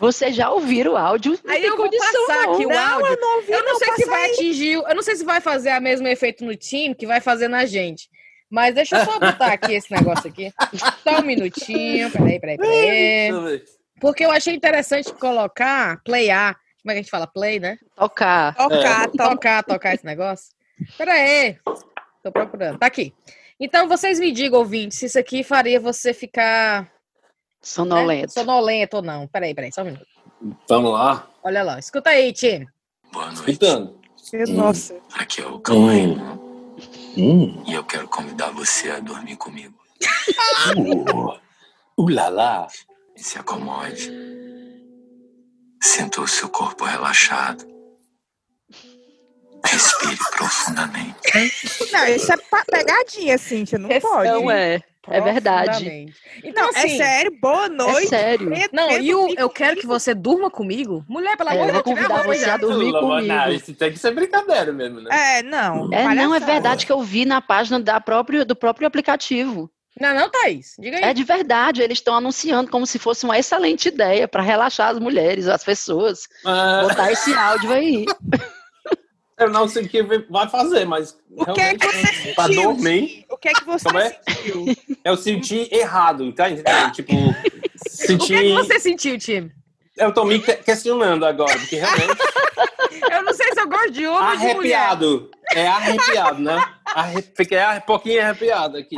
Vocês 0.00 0.34
já 0.34 0.50
ouviram 0.50 0.94
o 0.94 0.96
áudio? 0.96 1.38
Não 1.44 1.52
Aí 1.52 1.60
tem 1.60 1.70
eu 1.70 1.76
vou 1.76 1.84
condição, 1.86 2.26
passar 2.26 2.46
não. 2.46 2.54
aqui 2.54 2.66
o 2.66 2.68
Não, 2.68 2.94
áudio. 2.94 3.06
eu 3.06 3.20
não 3.20 3.36
ouvi, 3.36 3.52
Eu 3.52 3.64
não, 3.64 3.72
não, 3.72 3.78
sei 3.78 3.92
se 3.94 4.04
vai 4.06 4.24
aí. 4.24 4.32
atingir, 4.32 4.72
eu 4.72 4.94
não 4.94 5.02
sei 5.02 5.16
se 5.16 5.24
vai 5.24 5.40
fazer 5.40 5.76
o 5.76 5.80
mesmo 5.80 6.08
efeito 6.08 6.44
no 6.44 6.56
time 6.56 6.94
que 6.94 7.06
vai 7.06 7.20
fazer 7.20 7.46
na 7.46 7.64
gente. 7.64 8.08
Mas 8.50 8.74
deixa 8.74 8.98
eu 8.98 9.04
só 9.04 9.20
botar 9.20 9.52
aqui 9.52 9.74
esse 9.74 9.92
negócio 9.92 10.28
aqui. 10.28 10.52
Só 11.04 11.18
um 11.20 11.22
minutinho. 11.22 12.10
Peraí, 12.10 12.40
peraí, 12.40 12.56
peraí. 12.56 13.62
Porque 14.00 14.24
eu 14.24 14.30
achei 14.30 14.54
interessante 14.54 15.12
colocar, 15.14 16.00
playar. 16.04 16.54
Como 16.82 16.92
é 16.92 16.94
que 16.94 16.98
a 17.00 17.02
gente 17.02 17.10
fala? 17.10 17.26
Play, 17.26 17.58
né? 17.60 17.78
Tocar. 17.96 18.54
Tocar, 18.54 19.04
É. 19.04 19.08
tocar. 19.08 19.64
Tocar, 19.64 19.94
esse 19.94 20.04
negócio. 20.06 20.54
Peraí. 20.96 21.58
Tô 22.22 22.30
procurando. 22.32 22.78
Tá 22.78 22.86
aqui. 22.86 23.12
Então, 23.60 23.88
vocês 23.88 24.18
me 24.20 24.30
digam, 24.30 24.60
ouvinte, 24.60 24.94
se 24.94 25.06
isso 25.06 25.18
aqui 25.18 25.42
faria 25.42 25.80
você 25.80 26.14
ficar 26.14 26.82
né, 26.82 26.88
Sonolento. 27.60 28.32
sonolento 28.32 28.96
ou 28.98 29.02
não. 29.02 29.26
Peraí, 29.26 29.54
peraí, 29.54 29.72
só 29.72 29.82
um 29.82 29.86
minuto. 29.86 30.06
Vamos 30.68 30.92
lá. 30.92 31.28
Olha 31.42 31.62
lá. 31.64 31.78
Escuta 31.78 32.10
aí, 32.10 32.32
Tim. 32.32 32.66
Boa 33.12 33.26
noite. 33.32 33.50
Escutando. 33.50 33.98
Nossa. 34.50 34.96
Aqui 35.14 35.40
é 35.40 35.46
o 35.46 35.60
Raymond, 35.66 36.20
Hum. 37.16 37.64
e 37.66 37.72
eu 37.74 37.82
quero 37.82 38.06
convidar 38.08 38.50
você 38.52 38.90
a 38.90 39.00
dormir 39.00 39.36
comigo. 39.36 39.74
Uh, 40.76 42.02
uh, 42.02 42.08
lá, 42.10 42.28
lá. 42.28 42.68
Se 43.18 43.38
acomode. 43.38 44.10
Sinta 45.82 46.20
o 46.20 46.26
seu 46.28 46.48
corpo 46.48 46.84
relaxado. 46.84 47.64
Respire 49.64 50.16
profundamente. 50.36 51.14
Não, 51.92 52.06
isso 52.06 52.32
é 52.32 52.36
pegadinha, 52.70 53.38
Cíntia. 53.38 53.78
Não 53.78 53.90
Esse 53.90 54.00
pode. 54.06 54.30
Não 54.30 54.50
é. 54.50 54.80
É 55.10 55.22
verdade. 55.22 56.12
Então, 56.44 56.64
Não, 56.64 56.70
assim. 56.70 56.94
é 56.94 56.96
sério. 56.98 57.38
Boa 57.40 57.64
É 57.64 57.68
noite. 57.70 58.08
sério. 58.08 58.50
Venha- 58.50 58.68
Não, 58.72 58.90
e 58.98 59.14
o, 59.14 59.18
dormir 59.20 59.38
eu 59.38 59.48
quero 59.48 59.80
que 59.80 59.86
você 59.86 60.14
durma 60.14 60.50
comigo. 60.50 61.02
Mulher, 61.08 61.34
pelo 61.36 61.48
É, 61.48 61.52
amor 61.54 61.62
eu 61.62 61.66
de 61.66 61.72
vou 61.72 61.82
Deus, 61.82 61.96
convidar 61.96 62.22
você 62.26 62.50
a 62.50 62.56
dormir 62.58 62.88
amor- 62.90 63.00
comigo. 63.00 63.26
Não, 63.26 63.52
isso 63.52 63.74
tem 63.74 63.90
que 63.90 63.98
ser 63.98 64.10
brincadeira 64.14 64.70
mesmo, 64.70 65.00
né? 65.00 65.38
É, 65.38 65.42
não. 65.42 65.90
É, 65.94 66.14
não, 66.14 66.34
é 66.34 66.40
verdade 66.40 66.84
que 66.84 66.92
eu 66.92 67.00
vi 67.00 67.24
na 67.24 67.40
página 67.40 67.80
da 67.80 67.98
próprio, 68.00 68.44
do 68.44 68.54
próprio 68.54 68.86
aplicativo. 68.86 69.70
Não, 70.00 70.14
não, 70.14 70.30
Thaís. 70.30 70.74
Diga 70.78 70.96
aí. 70.98 71.02
É 71.04 71.14
de 71.14 71.24
verdade, 71.24 71.82
eles 71.82 71.98
estão 71.98 72.14
anunciando 72.14 72.70
como 72.70 72.86
se 72.86 72.98
fosse 72.98 73.24
uma 73.24 73.38
excelente 73.38 73.88
ideia 73.88 74.28
para 74.28 74.42
relaxar 74.42 74.90
as 74.90 74.98
mulheres, 74.98 75.46
as 75.48 75.64
pessoas. 75.64 76.28
Ah, 76.44 76.82
Botar 76.88 77.10
esse 77.12 77.32
áudio 77.34 77.72
aí. 77.72 78.04
eu 79.38 79.50
não 79.50 79.68
sei 79.68 79.84
o 79.84 79.88
que 79.88 80.02
vai 80.30 80.48
fazer, 80.48 80.84
mas. 80.84 81.16
O 81.30 81.52
que 81.52 81.60
é 81.60 81.74
que 81.74 81.86
você 81.86 81.96
realmente, 82.00 82.34
Pra 82.34 82.44
sentiu? 82.46 82.62
dormir? 82.62 83.26
O 83.30 83.36
que 83.36 83.48
é 83.48 83.52
que 83.52 83.64
você 83.64 83.84
Como 83.86 83.98
é? 83.98 84.20
sentiu? 84.28 84.64
eu 85.04 85.16
senti 85.16 85.68
errado, 85.72 86.32
tá 86.32 86.50
entendendo? 86.50 86.92
Tipo, 86.92 87.12
O 87.14 87.34
que, 87.34 87.70
é 87.86 87.88
senti. 87.88 88.34
que 88.34 88.52
você 88.54 88.80
sentiu, 88.80 89.18
Tim? 89.18 89.50
Eu 89.96 90.12
tô 90.14 90.24
me 90.24 90.38
que- 90.38 90.54
questionando 90.56 91.24
agora, 91.26 91.58
porque 91.58 91.76
realmente. 91.76 92.18
Eu 93.12 93.22
não 93.22 93.32
sei 93.32 93.52
se 93.52 93.60
eu 93.60 93.68
gosto 93.68 93.90
de 93.92 94.06
homem 94.06 94.28
ou 94.28 94.36
de 94.36 94.54
mulher. 94.54 94.74
arrepiado. 94.76 95.30
É 95.54 95.66
arrepiado, 95.68 96.40
né? 96.42 96.74
Arre... 96.84 97.22
Fiquei 97.36 97.58
um 97.58 97.80
pouquinho 97.80 98.20
arrepiado 98.22 98.76
aqui. 98.76 98.96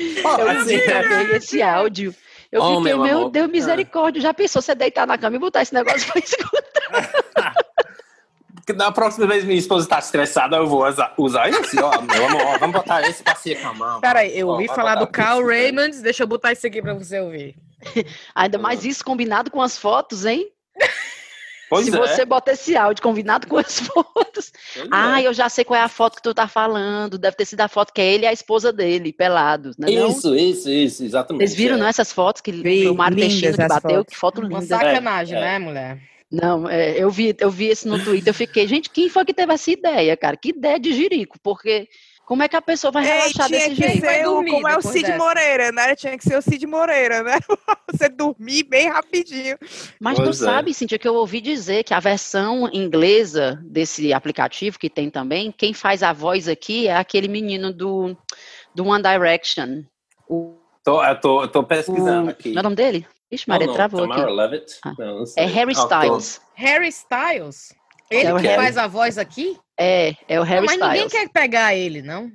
Eu 0.00 0.48
Assim, 0.50 0.64
vi 0.64 0.82
é. 0.82 1.02
também 1.02 1.36
esse 1.36 1.62
áudio. 1.62 2.14
Eu 2.50 2.62
Oh, 2.62 2.76
fiquei, 2.78 2.94
meu 2.94 3.02
meu, 3.04 3.18
amor. 3.18 3.30
Deus, 3.30 3.48
misericórdia. 3.50 4.20
Já 4.20 4.34
pensou 4.34 4.60
você 4.60 4.74
deitar 4.74 5.06
na 5.06 5.16
cama 5.16 5.36
e 5.36 5.38
botar 5.38 5.62
esse 5.62 5.72
negócio 5.74 6.10
pra 6.12 6.20
escutar? 6.24 7.54
Da 8.74 8.92
próxima 8.92 9.26
vez 9.26 9.44
minha 9.44 9.58
esposa 9.58 9.88
tá 9.88 9.98
estressada, 9.98 10.56
eu 10.56 10.66
vou 10.66 10.84
usar, 11.18 11.48
esse, 11.48 11.80
ó, 11.80 12.00
meu 12.02 12.26
amor, 12.26 12.42
ó, 12.54 12.58
vamos 12.58 12.76
botar 12.76 13.02
esse 13.08 13.20
pra 13.22 13.34
se 13.34 13.52
acalmar. 13.54 14.00
Peraí, 14.00 14.38
eu 14.38 14.46
Ó, 14.48 14.52
ouvi 14.52 14.66
vai 14.68 14.76
falar 14.76 14.94
do 14.96 15.06
Carl 15.08 15.40
né? 15.44 15.46
Raymond. 15.62 16.00
Deixa 16.02 16.22
eu 16.22 16.26
botar 16.26 16.52
isso 16.52 16.66
aqui 16.66 16.80
pra 16.80 16.94
você 16.94 17.18
ouvir. 17.20 17.56
Ainda 18.34 18.58
mais 18.58 18.84
isso 18.84 19.04
combinado 19.04 19.50
com 19.50 19.60
as 19.60 19.76
fotos, 19.76 20.24
hein? 20.24 20.48
Pois 21.70 21.86
Se 21.86 21.94
é. 21.94 21.96
você 21.96 22.24
bota 22.24 22.50
esse 22.50 22.76
áudio 22.76 23.00
combinado 23.02 23.46
com 23.46 23.56
as 23.56 23.78
fotos. 23.80 24.52
pois 24.74 24.88
Ah, 24.90 25.22
é. 25.22 25.26
eu 25.28 25.32
já 25.32 25.48
sei 25.48 25.64
qual 25.64 25.80
é 25.80 25.82
a 25.84 25.88
foto 25.88 26.16
que 26.16 26.22
tu 26.22 26.34
tá 26.34 26.48
falando. 26.48 27.16
Deve 27.16 27.36
ter 27.36 27.44
sido 27.46 27.60
a 27.60 27.68
foto 27.68 27.92
que 27.92 28.00
é 28.00 28.12
ele 28.12 28.24
e 28.24 28.26
a 28.26 28.32
esposa 28.32 28.72
dele, 28.72 29.12
pelados, 29.12 29.76
né? 29.78 29.88
não? 29.88 30.08
Isso, 30.10 30.34
isso, 30.36 30.68
isso, 30.68 31.04
exatamente. 31.04 31.46
Vocês 31.46 31.54
viram, 31.56 31.76
é. 31.76 31.78
não, 31.78 31.86
essas 31.86 32.12
fotos 32.12 32.42
que 32.42 32.50
Vi, 32.50 32.88
o 32.88 32.94
Mário 32.94 33.16
Teixeira 33.16 33.56
que 33.56 33.68
bateu? 33.68 33.90
fotos. 33.98 34.12
Que 34.12 34.18
foto 34.18 34.40
Uma 34.40 34.58
linda. 34.60 34.76
sacanagem, 34.76 35.36
É, 35.36 35.40
é. 35.40 35.42
né, 35.44 35.58
mulher? 35.60 35.98
Não, 36.30 36.68
é, 36.68 36.92
eu 36.96 37.10
vi, 37.10 37.34
eu 37.40 37.50
vi 37.50 37.66
esse 37.66 37.88
no 37.88 38.02
Twitter, 38.02 38.30
eu 38.30 38.34
fiquei, 38.34 38.66
gente, 38.68 38.90
quem 38.90 39.08
foi 39.08 39.24
que 39.24 39.34
teve 39.34 39.52
essa 39.52 39.70
ideia, 39.70 40.16
cara? 40.16 40.36
Que 40.36 40.50
ideia 40.50 40.78
de 40.78 40.92
jirico, 40.92 41.38
porque 41.42 41.88
como 42.30 42.44
é 42.44 42.48
que 42.48 42.54
a 42.54 42.62
pessoa 42.62 42.92
vai 42.92 43.02
Ei, 43.02 43.08
relaxar 43.10 43.46
tinha 43.48 43.58
desse 43.58 43.70
que 43.74 43.82
jeito? 43.82 44.06
Ser 44.06 44.20
o, 44.28 44.34
dormir 44.34 44.50
como 44.52 44.68
é 44.68 44.76
o 44.76 44.80
Cid 44.82 45.02
dessa. 45.02 45.18
Moreira, 45.18 45.72
né? 45.72 45.96
Tinha 45.96 46.16
que 46.16 46.22
ser 46.22 46.38
o 46.38 46.40
Cid 46.40 46.64
Moreira, 46.64 47.24
né? 47.24 47.38
Você 47.92 48.08
dormir 48.08 48.62
bem 48.62 48.88
rapidinho. 48.88 49.58
Mas 50.00 50.14
tu 50.16 50.22
Pois 50.22 50.40
é. 50.40 50.44
sabe, 50.44 50.72
Cintia, 50.72 50.96
que 50.96 51.08
eu 51.08 51.14
ouvi 51.16 51.40
dizer 51.40 51.82
que 51.82 51.92
a 51.92 51.98
versão 51.98 52.70
inglesa 52.72 53.60
desse 53.64 54.12
aplicativo 54.12 54.78
que 54.78 54.88
tem 54.88 55.10
também, 55.10 55.50
quem 55.50 55.74
faz 55.74 56.04
a 56.04 56.12
voz 56.12 56.46
aqui 56.46 56.86
é 56.86 56.94
aquele 56.94 57.26
menino 57.26 57.72
do, 57.72 58.16
do 58.72 58.86
One 58.86 59.02
Direction. 59.02 59.82
O, 60.28 60.54
Tô, 60.84 61.04
eu 61.04 61.20
tô, 61.20 61.42
eu 61.42 61.48
tô 61.48 61.64
pesquisando 61.64 62.28
o, 62.28 62.30
aqui. 62.30 62.50
não 62.52 62.58
é 62.58 62.60
o 62.60 62.62
nome 62.62 62.76
dele? 62.76 63.04
Ixi, 63.28 63.48
Maria, 63.48 63.66
Não, 63.66 63.72
não, 63.72 63.76
travou 63.76 64.00
Tamara 64.02 64.22
aqui. 64.22 64.32
Levitt? 64.32 64.78
Ah. 64.84 64.94
Não, 64.96 65.18
não. 65.18 65.24
É 65.36 65.46
Harry 65.46 65.72
Ah, 65.76 65.80
Styles. 65.82 66.40
Harry 66.54 66.88
Styles? 66.88 67.74
Ele 68.08 68.26
É 68.28 68.34
que 68.34 68.46
Harry. 68.46 68.62
faz 68.62 68.76
a 68.78 68.86
voz 68.86 69.18
aqui? 69.18 69.58
É, 69.82 70.14
é 70.28 70.38
o 70.38 70.42
Harry 70.42 70.66
Não, 70.66 70.76
mas 70.78 70.78
ninguém 70.80 71.06
Styles. 71.06 71.12
quer 71.32 71.40
pegar 71.40 71.74
ele, 71.74 72.02
não. 72.02 72.30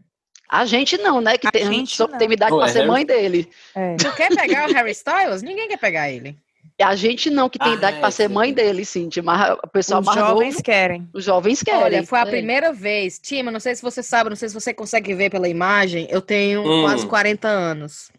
A 0.49 0.65
gente 0.65 0.97
não, 0.97 1.21
né? 1.21 1.37
Que 1.37 1.47
A 1.47 1.51
tem, 1.51 1.65
gente 1.65 1.95
só 1.95 2.07
não. 2.07 2.17
tem 2.17 2.31
idade 2.31 2.51
Pô, 2.51 2.57
pra 2.57 2.67
é 2.67 2.71
ser 2.71 2.77
Harry- 2.79 2.89
mãe 2.91 3.05
dele. 3.05 3.49
É. 3.75 3.95
Tu 3.97 4.11
quer 4.15 4.35
pegar 4.35 4.69
o 4.69 4.73
Harry 4.73 4.91
Styles? 4.91 5.41
Ninguém 5.43 5.67
quer 5.67 5.77
pegar 5.77 6.09
ele. 6.09 6.35
A 6.81 6.95
gente 6.95 7.29
não, 7.29 7.47
que 7.47 7.57
tem 7.59 7.71
Ah, 7.71 7.75
idade 7.75 7.97
é, 7.97 7.99
pra 8.01 8.11
ser 8.11 8.27
mãe 8.27 8.51
dele, 8.53 8.83
Cintia. 8.83 9.23
Mas 9.23 9.55
o 9.63 9.67
pessoal 9.67 10.01
Os 10.01 10.05
mais 10.07 10.19
jovens 10.19 10.53
novo, 10.55 10.63
querem. 10.63 11.07
os 11.13 11.23
jovens 11.23 11.63
querem. 11.63 11.81
Olha, 11.83 12.03
foi 12.03 12.19
a 12.19 12.23
É. 12.23 12.25
primeira 12.25 12.73
vez. 12.73 13.17
Tima, 13.19 13.49
não 13.51 13.59
sei 13.59 13.75
se 13.75 13.81
você 13.81 14.03
sabe, 14.03 14.29
não 14.29 14.35
sei 14.35 14.49
se 14.49 14.53
você 14.55 14.73
consegue 14.73 15.13
ver 15.13 15.29
pela 15.29 15.47
imagem. 15.47 16.07
Eu 16.09 16.21
tenho 16.21 16.61
Hum. 16.63 16.81
quase 16.81 17.07
40 17.07 17.47
anos. 17.47 18.11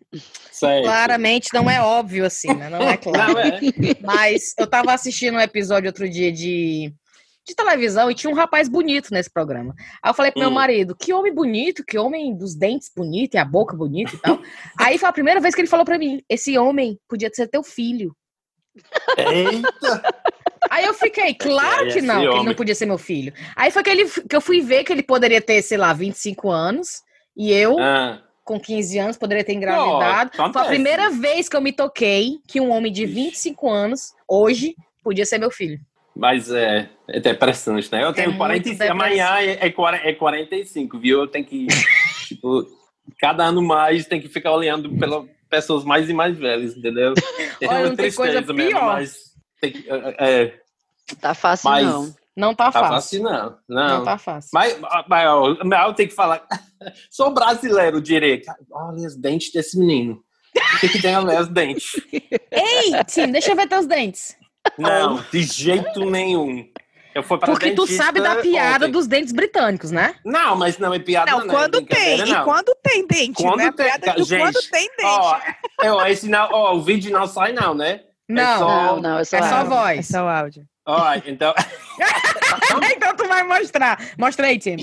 Certo. 0.51 0.85
Claramente 0.85 1.49
não 1.53 1.69
é 1.69 1.83
óbvio 1.83 2.25
assim, 2.25 2.55
né? 2.55 2.71
Não 2.71 2.81
é 2.81 2.97
claro. 2.97 3.35
Não, 3.35 3.39
é. 3.41 3.61
Mas 4.03 4.55
eu 4.59 4.67
tava 4.67 4.93
assistindo 4.95 5.35
um 5.35 5.41
episódio 5.41 5.89
outro 5.89 6.09
dia 6.09 6.33
de, 6.33 6.95
de 7.47 7.55
televisão 7.55 8.11
e 8.11 8.15
tinha 8.15 8.31
um 8.31 8.35
rapaz 8.35 8.69
bonito 8.69 9.13
nesse 9.13 9.31
programa. 9.31 9.75
Aí 10.03 10.11
eu 10.11 10.15
falei 10.15 10.33
pro 10.33 10.41
meu 10.41 10.51
Hum. 10.51 10.55
marido, 10.55 10.97
que 10.97 11.13
homem 11.13 11.33
bonito, 11.33 11.85
que 11.85 11.97
homem 11.97 12.37
dos 12.37 12.55
dentes 12.57 12.91
bonito 12.95 13.35
e 13.35 13.39
a 13.39 13.45
boca 13.45 13.77
bonita 13.77 14.15
e 14.15 14.19
tal. 14.19 14.39
Aí 14.79 14.99
foi 14.99 15.09
a 15.09 15.13
primeira 15.13 15.41
vez 15.41 15.55
que 15.55 15.61
ele 15.61 15.69
falou 15.69 15.85
pra 15.87 15.99
mim, 15.99 16.23
esse 16.29 16.59
homem 16.59 16.99
podia 17.09 17.31
ser 17.33 17.47
teu 17.47 17.63
filho. 17.63 18.15
Eita! 19.17 20.03
Aí 20.69 20.85
eu 20.85 20.93
fiquei, 20.95 21.33
claro 21.35 21.85
Aí, 21.87 21.93
que 21.93 22.03
não, 22.03 22.21
que 22.23 22.37
ele 22.37 22.45
não 22.47 22.55
podia 22.55 22.75
ser 22.75 22.87
meu 22.87 22.99
filho. 22.99 23.33
Aí 23.55 23.71
foi 23.71 23.83
que, 23.85 23.91
ele, 23.91 24.09
que 24.09 24.35
eu 24.35 24.41
fui 24.41 24.61
ver 24.61 24.83
que 24.83 24.93
ele 24.93 25.03
poderia 25.03 25.41
ter, 25.41 25.63
sei 25.63 25.79
lá, 25.79 25.93
25 25.93 26.51
anos. 26.51 27.03
E 27.37 27.53
eu, 27.53 27.79
Ah, 27.79 28.21
com 28.45 28.59
15 28.59 28.99
anos, 28.99 29.17
poderia 29.17 29.45
ter 29.45 29.53
engravidado. 29.53 30.33
Pô, 30.37 30.53
Foi 30.53 30.63
a 30.63 30.67
primeira 30.67 31.11
vez 31.11 31.49
que 31.49 31.57
eu 31.57 31.61
me 31.61 31.73
toquei 31.73 32.39
que 32.49 32.61
um 32.61 32.71
homem 32.71 32.93
de 32.93 33.05
Ixi. 33.05 33.15
25 33.15 33.71
anos, 33.71 34.13
hoje, 34.29 34.75
podia 35.05 35.25
ser 35.25 35.39
meu 35.39 35.51
filho. 35.51 35.79
Mas 36.17 36.51
é, 36.51 36.89
é 37.09 37.21
depressante, 37.21 37.93
né? 37.93 38.03
Eu 38.03 38.13
tenho 38.13 38.29
muito 38.29 38.39
45, 38.39 38.79
depressante. 38.79 38.91
amanhã 39.05 39.39
é, 39.39 39.67
é, 39.67 39.71
40 39.71 40.09
é 40.09 40.13
45, 40.15 40.99
viu? 40.99 41.21
Eu 41.21 41.27
tenho 41.29 41.45
que, 41.45 41.67
tipo, 42.27 42.67
cada 43.21 43.45
ano 43.45 43.63
mais 43.63 44.07
tem 44.07 44.21
que 44.21 44.29
ficar 44.29 44.53
olhando 44.53 44.91
pelas 44.99 45.25
pessoas 45.49 45.85
mais 45.85 46.09
e 46.09 46.15
mais 46.15 46.37
velhas, 46.37 46.77
entendeu? 46.77 47.13
É 47.61 47.69
Olha, 47.69 47.79
uma 47.81 47.89
não 47.91 47.97
tem 47.97 48.13
coisa 48.13 48.33
tristeza 48.33 48.53
mesmo, 48.53 48.71
pior. 48.71 48.87
mas 48.87 49.17
tem 49.61 49.73
que- 49.73 49.87
é, 49.91 50.17
é, 50.19 50.61
Tá 51.21 51.35
fácil, 51.35 51.71
mas 51.71 51.87
não. 51.87 52.15
Não 52.37 52.55
tá, 52.55 52.71
tá 52.71 52.73
fácil. 52.73 53.21
fácil 53.21 53.23
não. 53.23 53.59
Não. 53.69 53.89
Não. 53.99 54.05
tá 54.05 54.19
fácil. 54.19 54.51
Mas, 54.53 54.79
mas 55.09 55.29
ó, 55.29 55.57
mas 55.65 55.87
eu 55.87 55.95
tenho 55.95 56.09
que 56.09 56.15
falar. 56.15 56.45
Sou 57.11 57.33
brasileiro 57.33 58.01
direito. 58.01 58.51
Olha 58.71 59.07
os 59.07 59.17
dentes 59.17 59.53
desse 59.53 59.79
menino. 59.79 60.23
O 60.75 60.81
que, 60.81 60.89
que 60.89 61.01
tem 61.03 61.15
a 61.15 61.21
os 61.23 61.49
dentes? 61.49 61.93
Ei, 62.51 63.05
Tim, 63.07 63.31
deixa 63.31 63.53
eu 63.53 63.57
ver 63.57 63.69
teus 63.69 63.87
dentes. 63.87 64.37
Não, 64.79 65.23
de 65.33 65.43
jeito 65.43 66.09
nenhum. 66.11 66.69
Eu 67.15 67.23
fui 67.23 67.39
para 67.39 67.51
Porque 67.51 67.71
tu 67.73 67.87
sabe 67.87 68.21
da 68.21 68.37
piada 68.37 68.89
dos 68.89 69.07
dentes 69.07 69.33
britânicos, 69.33 69.91
né? 69.91 70.17
Não, 70.23 70.55
mas 70.55 70.77
não 70.79 70.93
é 70.93 70.99
piada. 70.99 71.31
Não, 71.31 71.39
Não, 71.41 71.47
quando 71.49 71.79
é 71.79 71.83
tem. 71.85 72.21
E 72.21 72.25
não. 72.27 72.45
quando 72.45 72.77
tem 72.83 73.07
dente, 73.07 73.43
Quando 73.43 73.57
né? 73.57 73.73
tem- 73.73 73.87
Piada 73.87 74.13
do 74.13 74.25
gente, 74.25 74.43
quando 74.43 74.71
tem 74.71 74.89
dente. 74.99 75.03
Ó, 75.05 75.39
ó, 75.83 76.07
esse 76.07 76.29
não, 76.29 76.49
ó, 76.53 76.75
o 76.75 76.83
vídeo 76.83 77.11
não 77.11 77.27
sai, 77.27 77.53
não, 77.55 77.75
né? 77.75 78.01
Não. 78.29 78.59
só- 78.59 78.69
Não, 78.69 79.01
não, 79.01 79.19
é 79.21 79.25
só, 79.25 79.37
É 79.39 79.43
só 79.43 79.65
voz. 79.65 79.99
É 79.99 80.03
só 80.03 80.25
o 80.25 80.29
áudio. 80.29 80.65
Ó, 80.85 81.15
então. 81.27 81.55
então 82.95 83.17
tu 83.17 83.27
vai 83.27 83.43
mostrar. 83.43 83.99
Mostra 84.19 84.49
aí, 84.49 84.59
Tim. 84.59 84.77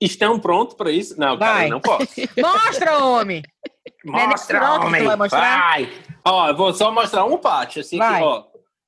Estão 0.00 0.38
prontos 0.38 0.74
para 0.74 0.90
isso? 0.90 1.18
Não, 1.18 1.38
cara, 1.38 1.52
Vai. 1.54 1.66
eu 1.66 1.70
não 1.70 1.80
posso. 1.80 2.06
Mostra, 2.38 2.98
homem. 3.04 3.42
É 3.84 4.26
Mostra, 4.26 4.72
homem. 4.74 5.02
vai 5.04 5.16
mostrar? 5.16 5.40
Vai. 5.70 5.88
Ó, 6.24 6.48
eu 6.48 6.56
vou 6.56 6.72
só 6.74 6.90
mostrar 6.92 7.24
um 7.24 7.36
parte, 7.38 7.80
assim, 7.80 7.98
Vai. 7.98 8.18
que, 8.20 8.26
ó. 8.26 8.44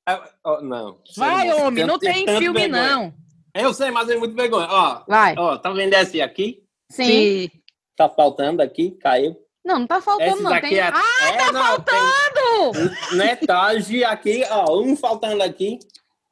É, 0.07 0.19
ó, 0.43 0.61
não. 0.61 0.97
Vai, 1.15 1.47
Sério, 1.47 1.65
homem. 1.65 1.85
Não 1.85 1.97
tem 1.99 2.25
tanto 2.25 2.39
filme, 2.39 2.59
vergonha. 2.59 2.95
não. 2.95 3.13
Eu 3.55 3.73
sei, 3.73 3.91
mas 3.91 4.09
é 4.09 4.17
muito 4.17 4.35
vergonha. 4.35 4.67
Ó, 4.69 5.03
Vai. 5.07 5.35
ó, 5.37 5.57
tá 5.57 5.71
vendo 5.71 5.93
esse 5.93 6.21
aqui? 6.21 6.63
Sim. 6.89 7.05
Sim. 7.05 7.51
Tá 7.95 8.09
faltando 8.09 8.61
aqui, 8.61 8.91
caiu. 8.99 9.37
Não, 9.63 9.79
não 9.79 9.87
tá 9.87 10.01
faltando, 10.01 10.41
não. 10.41 10.59
Tem... 10.59 10.77
é. 10.79 10.91
Ah, 10.93 11.01
é, 11.31 11.51
não, 11.51 11.63
faltando! 11.63 12.71
Tem 13.09 13.17
metade 13.17 14.03
aqui, 14.03 14.43
ó. 14.49 14.81
Um 14.81 14.95
faltando 14.97 15.41
aqui. 15.43 15.79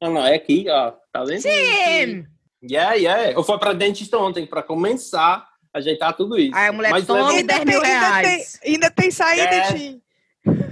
Não, 0.01 0.13
não, 0.15 0.25
é 0.25 0.35
aqui, 0.35 0.65
ó. 0.69 0.91
Tá 1.13 1.23
vendo? 1.23 1.41
Tim! 1.43 2.25
Yeah, 2.63 2.93
yeah. 2.95 3.31
Eu 3.31 3.43
fui 3.43 3.57
pra 3.57 3.73
dentista 3.73 4.17
ontem 4.17 4.45
pra 4.45 4.61
começar 4.61 5.47
a 5.73 5.77
ajeitar 5.77 6.13
tudo 6.15 6.37
isso. 6.37 6.55
Aí 6.55 6.67
a 6.67 6.71
mulher 6.73 6.89
Mas 6.91 7.05
toma 7.05 7.27
leva- 7.27 7.39
e 7.39 7.43
10 7.43 7.65
mil 7.65 7.81
tem, 7.81 7.91
ainda, 7.91 8.05
tem, 8.21 8.21
reais. 8.23 8.59
ainda 8.65 8.91
tem 8.91 9.11
saída, 9.11 9.43
É. 9.55 9.73
Tim. 9.73 10.01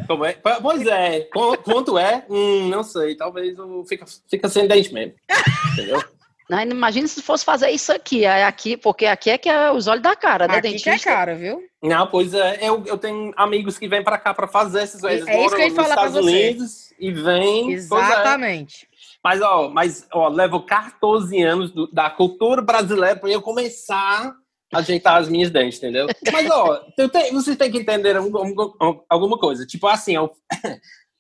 Como 0.10 0.26
é? 0.26 0.34
Pois 0.34 0.88
é. 0.88 1.20
Qu- 1.32 1.58
Quanto 1.64 1.96
é? 1.96 2.26
Hum, 2.28 2.68
não 2.68 2.82
sei. 2.82 3.16
Talvez 3.16 3.56
eu 3.60 3.86
fica, 3.88 4.06
fica 4.28 4.50
sem 4.50 4.68
dente 4.68 4.92
mesmo. 4.92 5.14
Entendeu? 5.74 6.02
Não, 6.50 6.60
imagina 6.64 7.08
se 7.08 7.22
fosse 7.22 7.46
fazer 7.46 7.70
isso 7.70 7.92
aqui, 7.94 8.26
aí 8.26 8.42
aqui, 8.42 8.76
porque 8.76 9.06
aqui 9.06 9.30
é 9.30 9.38
que 9.38 9.48
é 9.48 9.72
os 9.72 9.86
olhos 9.86 10.02
da 10.02 10.16
cara, 10.16 10.48
né, 10.48 10.56
Aqui 10.58 10.62
que 10.62 10.90
é 10.90 10.94
dentista? 10.94 11.12
caro, 11.12 11.36
viu? 11.36 11.62
Não, 11.84 12.08
pois 12.08 12.34
é. 12.34 12.58
Eu, 12.60 12.84
eu 12.88 12.98
tenho 12.98 13.32
amigos 13.38 13.78
que 13.78 13.88
vêm 13.88 14.04
pra 14.04 14.18
cá 14.18 14.34
pra 14.34 14.48
fazer 14.48 14.80
essas 14.82 15.00
coisas. 15.00 15.28
É 15.28 15.46
isso 15.46 15.56
que 15.56 15.62
eu 15.62 15.68
ia 15.68 15.72
Moram 15.74 15.76
nos 15.76 15.76
falar 15.76 15.96
pra 15.96 16.06
Estados 16.08 16.26
você. 16.26 16.32
Unidos 16.50 16.94
e 17.00 17.12
vêm. 17.12 17.70
é. 17.70 17.74
Exatamente. 17.74 18.88
Mas, 19.24 19.42
ó, 19.44 19.70
mas, 19.70 20.08
ó, 20.12 20.28
levo 20.28 20.62
14 20.66 21.40
anos 21.40 21.70
do- 21.72 21.86
da 21.92 22.10
cultura 22.10 22.64
brasileira 22.64 23.16
para 23.16 23.30
eu 23.30 23.44
começar 23.44 24.34
ajeitar 24.74 25.18
as 25.18 25.28
minhas 25.30 25.50
dentes, 25.50 25.78
entendeu? 25.80 26.08
Mas, 26.32 26.50
ó, 26.50 26.82
eu 26.98 27.10
tenho- 27.10 27.34
você 27.34 27.56
tem 27.56 27.72
que 27.72 27.80
entender 27.80 28.16
algum- 28.16 28.38
algum- 28.38 29.00
alguma 29.10 29.38
coisa. 29.38 29.66
Tipo 29.66 29.88
assim, 29.88 30.16
eu, 30.16 30.32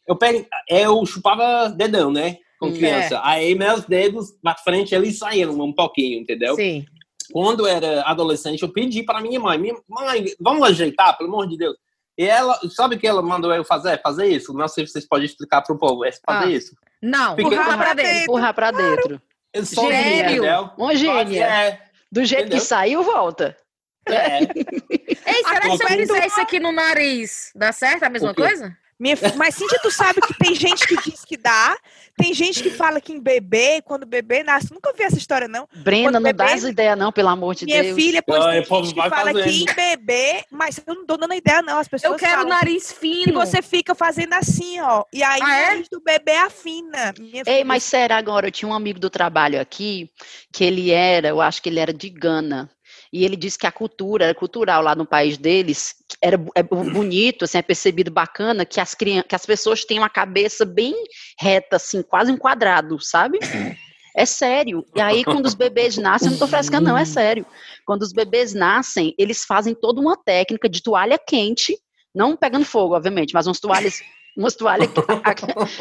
eu, 0.08 0.16
pego, 0.16 0.46
eu 0.68 1.06
chupava 1.06 1.70
dedão, 1.70 2.12
né? 2.12 2.38
Com 2.60 2.68
Hum. 2.68 2.74
criança. 2.74 3.20
Aí 3.24 3.56
meus 3.56 3.86
dedos 3.86 4.32
pra 4.44 4.56
frente, 4.56 4.94
eles 4.94 5.18
saíram 5.18 5.60
um 5.60 5.74
pouquinho, 5.74 6.20
entendeu? 6.20 6.56
Sim. 6.56 6.86
Quando 7.32 7.68
eu 7.68 7.68
era 7.68 8.02
adolescente, 8.04 8.64
eu 8.64 8.70
pedi 8.74 9.04
para 9.04 9.22
minha 9.22 9.40
mãe, 9.40 9.58
minha 9.58 9.76
mãe, 9.88 10.26
vamos 10.40 10.68
ajeitar, 10.68 11.18
pelo 11.18 11.30
amor 11.30 11.48
de 11.48 11.58
Deus. 11.58 11.76
E 12.18 12.26
ela, 12.26 12.60
sabe 12.72 12.96
o 12.96 13.00
que 13.00 13.08
ela 13.08 13.22
mandou 13.22 13.54
eu 13.54 13.64
fazer? 13.64 14.02
Fazer 14.02 14.28
isso? 14.28 14.52
Não 14.54 14.68
sei 14.68 14.86
se 14.86 14.92
vocês 14.92 15.08
podem 15.08 15.26
explicar 15.26 15.62
pro 15.62 15.78
povo, 15.78 16.04
é 16.04 16.12
fazer 16.12 16.46
Ah. 16.46 16.50
isso. 16.52 16.76
Não, 17.02 17.40
empurrar 17.40 17.78
pra 17.78 17.94
dentro. 17.94 18.24
Empurrar 18.24 18.54
pra 18.54 18.72
dentro. 18.72 19.22
Eu 19.54 19.66
sou 19.66 19.90
Gênio. 19.90 20.32
entendeu? 20.32 20.70
Uma 20.78 20.96
gênia. 20.96 21.46
É, 21.46 21.82
Do 22.12 22.26
jeito 22.26 22.41
Entendeu? 22.41 22.60
que 22.60 22.65
saiu, 22.65 23.04
volta. 23.04 23.56
é. 24.08 24.39
Ei, 25.30 25.43
será 25.43 25.62
que 25.62 25.78
se 25.78 25.84
eu 25.84 25.88
fizer 25.89 26.26
isso 26.28 26.41
aqui 26.41 26.60
no 26.60 26.72
nariz, 26.72 27.52
dá 27.56 27.72
certo 27.72 28.04
a 28.04 28.10
mesma 28.10 28.34
coisa? 28.34 28.76
Minha 29.00 29.16
Mas, 29.38 29.56
Cíntia, 29.56 29.80
tu 29.82 29.90
sabe 29.90 30.20
que 30.20 30.34
tem 30.34 30.54
gente 30.54 30.86
que 30.86 30.98
diz 31.10 31.24
que 31.24 31.38
dá, 31.38 31.78
tem 32.18 32.34
gente 32.34 32.62
que 32.62 32.70
fala 32.70 33.00
que 33.00 33.14
em 33.14 33.20
bebê, 33.20 33.82
quando 33.82 34.04
o 34.04 34.06
bebê 34.06 34.44
nasce, 34.44 34.74
nunca 34.74 34.92
vi 34.92 35.04
essa 35.04 35.18
história, 35.18 35.48
não. 35.48 35.66
Brenda, 35.74 36.10
Quando 36.10 36.16
não 36.16 36.34
dá 36.34 36.44
bebê- 36.46 36.52
essa 36.58 36.70
ideia 36.70 36.96
não, 36.98 37.10
pelo 37.10 37.30
amor 37.30 37.56
de 37.56 37.66
Minha 37.66 37.82
Deus. 37.82 37.96
filha, 37.96 38.22
pois 38.22 38.44
Ai, 38.44 38.62
tem 38.62 38.78
o 38.78 38.84
gente 38.84 38.94
que 38.94 39.10
fala 39.10 39.34
que 39.34 39.50
em 39.50 39.66
bebê, 39.74 40.44
mas 40.52 40.82
eu 40.86 40.94
não 40.96 41.06
tô 41.06 41.16
dando 41.16 41.34
ideia, 41.34 41.62
não. 41.62 41.80
As 41.80 41.88
pessoas 41.88 42.12
Eu 42.12 42.20
quero 42.20 42.42
falam 42.42 42.50
nariz 42.50 42.92
fino. 42.92 43.34
você 43.34 43.62
fica 43.62 43.96
fazendo 43.96 44.34
assim, 44.34 44.82
ó. 44.82 45.06
E 45.14 45.24
aí 45.24 45.40
Ah, 45.42 45.46
o 45.46 45.50
é? 45.50 45.66
nariz 45.70 45.88
do 45.90 46.02
bebê 46.02 46.36
afina. 46.36 47.14
Minha 47.18 47.44
Ei, 47.46 47.54
filha, 47.54 47.66
mas 47.66 47.84
sério, 47.84 48.16
agora, 48.18 48.48
eu 48.48 48.52
tinha 48.52 48.68
um 48.70 48.74
amigo 48.74 49.00
do 49.00 49.10
trabalho 49.10 49.62
aqui, 49.62 50.10
que 50.52 50.66
ele 50.66 50.92
era, 50.92 51.30
eu 51.30 51.40
acho 51.40 51.62
que 51.62 51.70
ele 51.70 51.80
era 51.80 51.94
de 51.94 52.10
Gana, 52.10 52.70
e 53.12 53.26
ele 53.26 53.36
disse 53.36 53.58
que 53.58 53.65
a 53.67 53.72
cultura, 53.72 54.26
era 54.26 54.36
cultural 54.36 54.82
lá 54.82 54.95
no 54.95 55.06
país 55.06 55.38
deles, 55.38 55.95
era 56.22 56.39
é 56.56 56.62
bonito, 56.62 57.45
assim, 57.45 57.58
é 57.58 57.62
percebido 57.62 58.12
bacana, 58.12 58.65
que 58.65 58.80
as, 58.80 58.93
crian- 58.93 59.24
que 59.24 59.36
as 59.36 59.45
pessoas 59.45 59.84
têm 59.84 59.98
uma 60.00 60.10
cabeça 60.10 60.65
bem 60.65 60.93
reta, 61.39 61.78
assim, 61.78 62.02
quase 62.04 62.32
um 62.32 62.38
quadrado, 62.38 63.00
sabe? 63.00 63.39
É 64.15 64.26
sério. 64.26 64.86
E 64.95 65.02
aí, 65.02 65.24
quando 65.24 65.45
os 65.45 65.54
bebês 65.54 65.98
nascem, 65.98 66.28
eu 66.28 66.32
não 66.32 66.39
tô 66.39 66.48
frescando, 66.48 66.86
não, 66.88 66.98
é 66.98 67.06
sério. 67.06 67.45
Quando 67.86 68.02
os 68.02 68.12
bebês 68.12 68.54
nascem, 68.54 69.13
eles 69.17 69.45
fazem 69.45 69.74
toda 69.74 70.02
uma 70.02 70.17
técnica 70.17 70.67
de 70.67 70.82
toalha 70.82 71.17
quente, 71.17 71.78
não 72.13 72.36
pegando 72.36 72.65
fogo, 72.65 72.95
obviamente, 72.95 73.34
mas 73.34 73.48
umas 73.48 73.60
toalhas, 73.60 74.02
umas 74.39 74.56
toalhas 74.56 74.89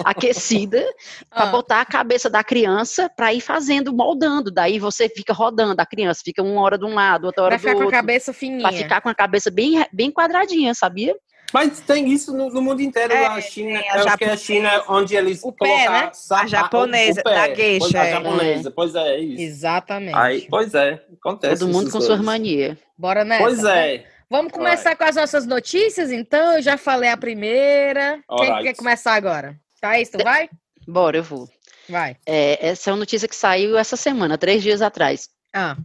aquecidas, 0.05 0.85
para 1.31 1.45
Ah. 1.45 1.47
botar 1.47 1.81
a 1.81 1.85
cabeça 1.85 2.29
da 2.29 2.43
criança 2.43 3.09
para 3.15 3.33
ir 3.33 3.41
fazendo, 3.41 3.93
moldando. 3.95 4.51
Daí 4.51 4.79
você 4.79 5.09
fica 5.09 5.33
rodando, 5.33 5.81
a 5.81 5.87
criança 5.87 6.21
fica 6.25 6.43
uma 6.43 6.61
hora 6.61 6.77
de 6.77 6.85
um 6.85 6.95
lado, 6.95 7.25
outra 7.27 7.45
hora 7.45 7.51
Pra 7.53 7.59
do 7.59 7.61
ficar 7.63 7.73
com 7.75 7.81
a 7.83 7.85
outro. 7.85 7.99
cabeça 8.01 8.33
fininha. 8.33 8.63
Pra 8.69 8.73
ficar 8.73 9.01
com 9.01 9.09
a 9.09 9.15
cabeça 9.15 9.51
bem, 9.51 9.85
bem 9.93 10.11
quadradinha, 10.11 10.75
sabia? 10.75 11.15
Mas 11.51 11.81
tem 11.81 12.07
isso 12.13 12.37
no, 12.37 12.51
no 12.51 12.61
mundo 12.61 12.83
inteiro. 12.83 13.11
É, 13.11 13.25
a 13.27 13.41
China, 13.41 13.81
eu 13.95 14.05
acho 14.07 14.19
que 14.19 14.25
é 14.25 14.31
a 14.33 14.37
China 14.37 14.85
onde 14.87 15.17
eles 15.17 15.41
O 15.43 15.51
pé, 15.51 15.67
colocam 15.67 15.93
né? 15.93 16.11
sa- 16.13 16.41
A 16.43 16.47
japonesa, 16.47 17.21
o 17.21 17.25
pé. 17.25 17.35
da 17.49 17.55
geisha, 17.55 17.79
Pois, 17.91 17.95
A 17.95 18.05
é. 18.05 18.11
japonesa, 18.11 18.71
pois 18.71 18.95
é, 18.95 19.09
é 19.15 19.19
isso. 19.21 19.43
Exatamente. 19.43 20.15
Aí, 20.15 20.47
pois 20.51 20.75
é, 20.75 21.03
acontece. 21.19 21.61
Todo 21.61 21.73
mundo 21.73 21.85
com 21.87 21.93
suas 21.93 22.07
coisas. 22.09 22.25
manias. 22.25 22.77
Bora 22.99 23.25
nessa. 23.25 23.43
Pois 23.45 23.65
é. 23.65 24.05
Vamos 24.31 24.53
começar 24.53 24.95
com 24.95 25.05
as 25.05 25.17
nossas 25.17 25.47
notícias, 25.47 26.11
então. 26.13 26.57
Eu 26.57 26.63
já 26.63 26.77
falei 26.77 27.09
a 27.11 27.17
primeira. 27.17 28.21
Quem 28.37 28.47
Alright. 28.49 28.63
quer 28.65 28.75
começar 28.77 29.15
agora? 29.15 29.59
Thaís, 29.81 30.11
tu 30.11 30.23
vai? 30.23 30.51
Bora, 30.87 31.17
eu 31.17 31.23
vou. 31.23 31.49
Vai. 31.89 32.17
É, 32.27 32.69
essa 32.69 32.91
é 32.91 32.93
uma 32.93 32.99
notícia 32.99 33.27
que 33.27 33.35
saiu 33.37 33.79
essa 33.79 33.97
semana, 33.97 34.37
três 34.37 34.63
dias 34.63 34.83
atrás. 34.83 35.29
Ah, 35.55 35.77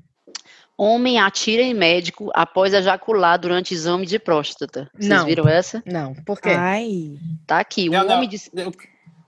Homem 0.75 1.19
atira 1.19 1.62
em 1.62 1.73
médico 1.73 2.32
após 2.34 2.73
ejacular 2.73 3.38
durante 3.39 3.73
exame 3.75 4.06
de 4.08 4.17
próstata. 4.17 4.89
Vocês 4.93 5.08
Não. 5.08 5.25
viram 5.25 5.47
essa? 5.47 5.84
não. 5.86 6.15
Por 6.25 6.41
quê? 6.41 6.49
Ai. 6.49 7.15
Tá 7.45 7.60
aqui. 7.60 7.88
Um 7.89 7.93
Não, 7.93 8.03
não, 8.06 8.15
homem 8.17 8.27
de. 8.27 8.41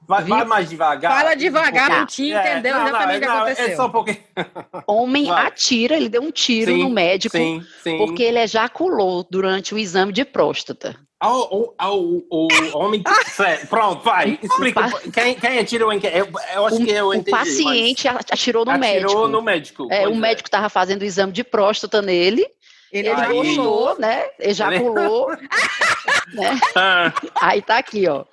Vai, 0.08 0.24
vai 0.24 0.46
mais 0.46 0.70
devagar. 0.70 1.18
Fala 1.18 1.36
devagar, 1.36 1.90
Tá. 1.90 2.00
não 2.00 2.06
te 2.06 2.32
É, 2.34 2.52
entendeu 2.52 2.76
não, 2.76 2.88
exatamente 2.88 3.18
o 3.18 3.22
que 3.22 3.28
aconteceu. 3.28 3.66
É 3.68 3.76
só 3.76 3.90
porque. 3.90 4.18
Homem 4.88 5.26
Vai. 5.26 5.48
atira, 5.48 5.96
ele 5.96 6.10
deu 6.10 6.22
um 6.22 6.32
tiro 6.32 6.72
Sim, 6.72 6.84
no 6.84 6.90
médico 6.90 7.36
Sim, 7.36 7.64
sim. 7.84 7.98
porque 7.98 8.24
ele 8.24 8.40
ejaculou 8.40 9.26
durante 9.30 9.74
o 9.74 9.78
exame 9.78 10.12
de 10.14 10.24
próstata. 10.26 10.96
O, 11.24 11.74
o, 11.80 12.24
o, 12.30 12.48
o 12.74 12.78
homem. 12.78 13.02
Pronto, 13.70 14.04
vai. 14.04 14.38
Explica. 14.44 14.90
Quem, 15.12 15.34
quem 15.34 15.58
atirou 15.60 15.92
em 15.92 16.00
quem? 16.00 16.12
Eu, 16.12 16.28
eu 16.54 16.66
acho 16.68 16.76
O, 16.76 16.86
que 16.86 16.92
eu 16.92 17.08
o 17.08 17.14
entendi. 17.14 17.32
mas 17.32 17.48
paciente 17.50 18.08
a- 18.08 18.20
atirou 18.32 18.64
no 18.66 18.72
atirou 18.72 18.92
médico. 18.92 19.28
no 19.28 19.42
médico. 19.42 19.88
É, 19.92 20.08
o 20.08 20.16
médico 20.16 20.48
estava 20.48 20.70
fazendo 20.70 21.02
o 21.02 21.06
exame 21.06 21.32
de 21.32 21.44
próstata 21.44 22.02
nele, 22.02 22.46
Ele 22.92 23.08
ele 23.10 23.22
Aí- 23.22 23.34
gostou, 23.34 23.98
né? 23.98 24.26
Ejaculou. 24.40 25.30
né? 26.34 26.60
Ah, 26.76 27.12
Aí 27.42 27.62
tá 27.62 27.78
aqui, 27.78 28.08
ó. 28.08 28.26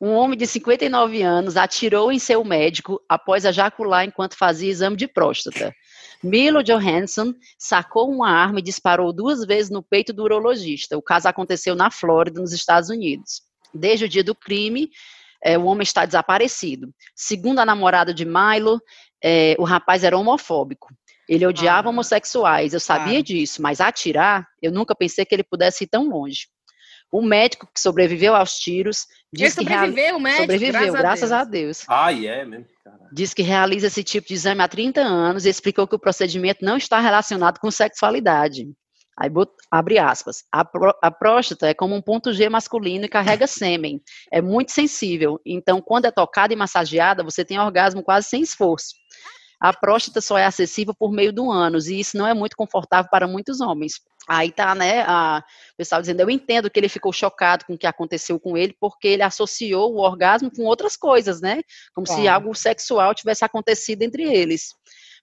Um 0.00 0.10
homem 0.12 0.38
de 0.38 0.46
59 0.46 1.22
anos 1.22 1.56
atirou 1.56 2.12
em 2.12 2.18
seu 2.18 2.44
médico 2.44 3.00
após 3.08 3.44
ejacular 3.44 4.04
enquanto 4.04 4.36
fazia 4.36 4.70
exame 4.70 4.96
de 4.96 5.08
próstata. 5.08 5.74
Milo 6.22 6.62
Johansson 6.62 7.32
sacou 7.58 8.08
uma 8.10 8.30
arma 8.30 8.60
e 8.60 8.62
disparou 8.62 9.12
duas 9.12 9.44
vezes 9.44 9.70
no 9.70 9.82
peito 9.82 10.12
do 10.12 10.22
urologista. 10.22 10.96
O 10.96 11.02
caso 11.02 11.28
aconteceu 11.28 11.74
na 11.74 11.90
Flórida, 11.90 12.40
nos 12.40 12.52
Estados 12.52 12.90
Unidos. 12.90 13.42
Desde 13.74 14.04
o 14.04 14.08
dia 14.08 14.22
do 14.22 14.34
crime, 14.34 14.88
eh, 15.44 15.58
o 15.58 15.64
homem 15.64 15.82
está 15.82 16.04
desaparecido. 16.06 16.92
Segundo 17.14 17.58
a 17.58 17.66
namorada 17.66 18.14
de 18.14 18.24
Milo, 18.24 18.80
eh, 19.22 19.56
o 19.58 19.64
rapaz 19.64 20.04
era 20.04 20.16
homofóbico. 20.16 20.88
Ele 21.28 21.46
odiava 21.46 21.88
Ah. 21.88 21.90
homossexuais, 21.90 22.72
eu 22.72 22.80
sabia 22.80 23.18
Ah. 23.18 23.22
disso, 23.22 23.60
mas 23.60 23.80
atirar, 23.80 24.46
eu 24.62 24.72
nunca 24.72 24.94
pensei 24.94 25.24
que 25.24 25.34
ele 25.34 25.44
pudesse 25.44 25.84
ir 25.84 25.88
tão 25.88 26.08
longe. 26.08 26.46
O 27.10 27.22
médico 27.22 27.66
que 27.72 27.80
sobreviveu 27.80 28.34
aos 28.34 28.54
tiros 28.58 29.06
Ele 29.32 29.44
diz 29.44 29.54
que 29.54 29.64
reali- 29.64 29.86
sobreviveu, 29.88 30.16
o 30.16 30.20
médico. 30.20 30.42
sobreviveu, 30.42 30.92
graças 30.92 31.32
a 31.32 31.44
Deus. 31.44 31.78
Deus. 31.78 31.84
Ai, 31.88 32.26
é 32.26 32.44
mesmo. 32.44 32.66
Diz 33.12 33.32
que 33.32 33.42
realiza 33.42 33.86
esse 33.86 34.04
tipo 34.04 34.28
de 34.28 34.34
exame 34.34 34.62
há 34.62 34.68
30 34.68 35.00
anos 35.00 35.46
e 35.46 35.48
explicou 35.48 35.86
que 35.88 35.94
o 35.94 35.98
procedimento 35.98 36.64
não 36.64 36.76
está 36.76 37.00
relacionado 37.00 37.58
com 37.58 37.70
sexualidade. 37.70 38.68
Aí 39.20 39.28
bot- 39.28 39.50
abre 39.70 39.98
aspas. 39.98 40.44
A, 40.52 40.64
pró- 40.64 40.96
a 41.02 41.10
próstata 41.10 41.66
é 41.66 41.74
como 41.74 41.94
um 41.96 42.00
ponto 42.02 42.32
G 42.32 42.48
masculino 42.48 43.06
e 43.06 43.08
carrega 43.08 43.46
sêmen. 43.48 44.00
É 44.32 44.40
muito 44.40 44.70
sensível. 44.70 45.40
Então, 45.44 45.80
quando 45.80 46.04
é 46.04 46.10
tocada 46.12 46.52
e 46.52 46.56
massageada, 46.56 47.24
você 47.24 47.44
tem 47.44 47.58
orgasmo 47.58 48.02
quase 48.02 48.28
sem 48.28 48.42
esforço. 48.42 48.94
A 49.60 49.72
próstata 49.72 50.20
só 50.20 50.38
é 50.38 50.44
acessível 50.44 50.94
por 50.94 51.10
meio 51.10 51.32
do 51.32 51.50
ânus 51.50 51.88
e 51.88 51.98
isso 51.98 52.16
não 52.16 52.26
é 52.26 52.34
muito 52.34 52.56
confortável 52.56 53.10
para 53.10 53.26
muitos 53.26 53.60
homens. 53.60 54.00
Aí 54.28 54.52
tá, 54.52 54.74
né, 54.74 55.00
a, 55.06 55.42
o 55.72 55.76
pessoal 55.76 56.00
dizendo, 56.00 56.20
eu 56.20 56.28
entendo 56.28 56.70
que 56.70 56.78
ele 56.78 56.88
ficou 56.88 57.12
chocado 57.12 57.64
com 57.64 57.74
o 57.74 57.78
que 57.78 57.86
aconteceu 57.86 58.38
com 58.38 58.56
ele, 58.56 58.76
porque 58.78 59.08
ele 59.08 59.22
associou 59.22 59.94
o 59.94 60.00
orgasmo 60.00 60.50
com 60.50 60.64
outras 60.64 60.96
coisas, 60.96 61.40
né? 61.40 61.62
Como 61.94 62.06
se 62.06 62.28
algo 62.28 62.54
sexual 62.54 63.14
tivesse 63.14 63.44
acontecido 63.44 64.02
entre 64.02 64.24
eles. 64.24 64.74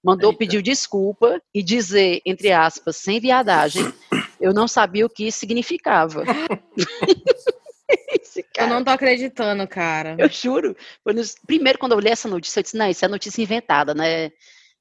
Mandou 0.03 0.31
Eita. 0.31 0.39
pedir 0.39 0.61
desculpa 0.61 1.41
e 1.53 1.63
dizer, 1.63 2.21
entre 2.25 2.51
aspas, 2.51 2.97
sem 2.97 3.19
viadagem, 3.19 3.93
eu 4.39 4.53
não 4.53 4.67
sabia 4.67 5.05
o 5.05 5.09
que 5.09 5.27
isso 5.27 5.39
significava. 5.39 6.23
Esse 8.21 8.39
Eu 8.39 8.45
cara, 8.53 8.67
não 8.73 8.83
tô 8.83 8.91
acreditando, 8.91 9.67
cara. 9.67 10.15
eu 10.17 10.29
juro. 10.29 10.75
primeiro, 11.45 11.77
quando 11.79 11.91
eu 11.93 11.99
li 11.99 12.09
essa 12.09 12.27
notícia, 12.27 12.59
eu 12.59 12.63
disse, 12.63 12.77
não, 12.77 12.89
isso 12.89 13.05
é 13.05 13.07
notícia 13.07 13.41
inventada, 13.41 13.93
né? 13.93 14.31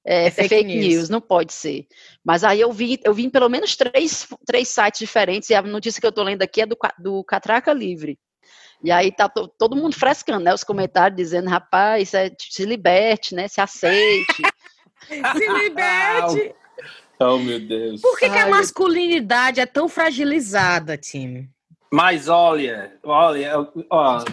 É, 0.07 0.27
é 0.27 0.31
fake, 0.31 0.64
news. 0.64 0.87
news. 0.87 1.09
não 1.09 1.21
pode 1.21 1.53
ser. 1.53 1.87
Mas 2.23 2.45
aí 2.45 2.61
eu 2.61 2.71
vi, 2.73 3.01
eu 3.05 3.14
vi 3.14 3.25
em 3.25 3.31
pelo 3.31 3.49
menos 3.49 3.75
três, 3.75 4.27
três 4.47 4.69
sites 4.69 4.99
diferentes, 4.99 5.49
e 5.49 5.55
a 5.55 5.62
notícia 5.62 6.01
que 6.01 6.07
eu 6.07 6.12
tô 6.12 6.23
lendo 6.23 6.43
aqui 6.43 6.61
é 6.61 6.67
do, 6.67 6.77
do 6.99 7.25
Catraca 7.25 7.73
Livre. 7.73 8.19
E 8.83 8.90
aí 8.93 9.11
tá 9.11 9.31
to- 9.31 9.49
todo 9.59 9.77
mundo 9.77 9.95
frescando, 9.97 10.45
né? 10.45 10.53
Os 10.53 10.62
comentários 10.62 11.17
dizendo, 11.17 11.49
rapaz, 11.49 12.12
é, 12.12 12.31
se 12.38 12.67
liberte, 12.67 13.35
né? 13.35 13.49
Se 13.49 13.61
aceite. 13.61 14.43
Se 15.37 15.49
liberte. 15.53 16.55
Oh, 17.21 17.38
meu 17.38 17.61
Deus. 17.61 18.01
Por 18.01 18.19
que, 18.19 18.29
que 18.29 18.38
a 18.38 18.49
masculinidade 18.49 19.61
é 19.61 19.67
tão 19.67 19.88
fragilizada, 19.88 20.97
time? 20.97 21.51
Mas 21.94 22.28
olha, 22.28 22.92
olha, 23.04 23.46
eu- 23.46 23.72
ó. 23.88 24.24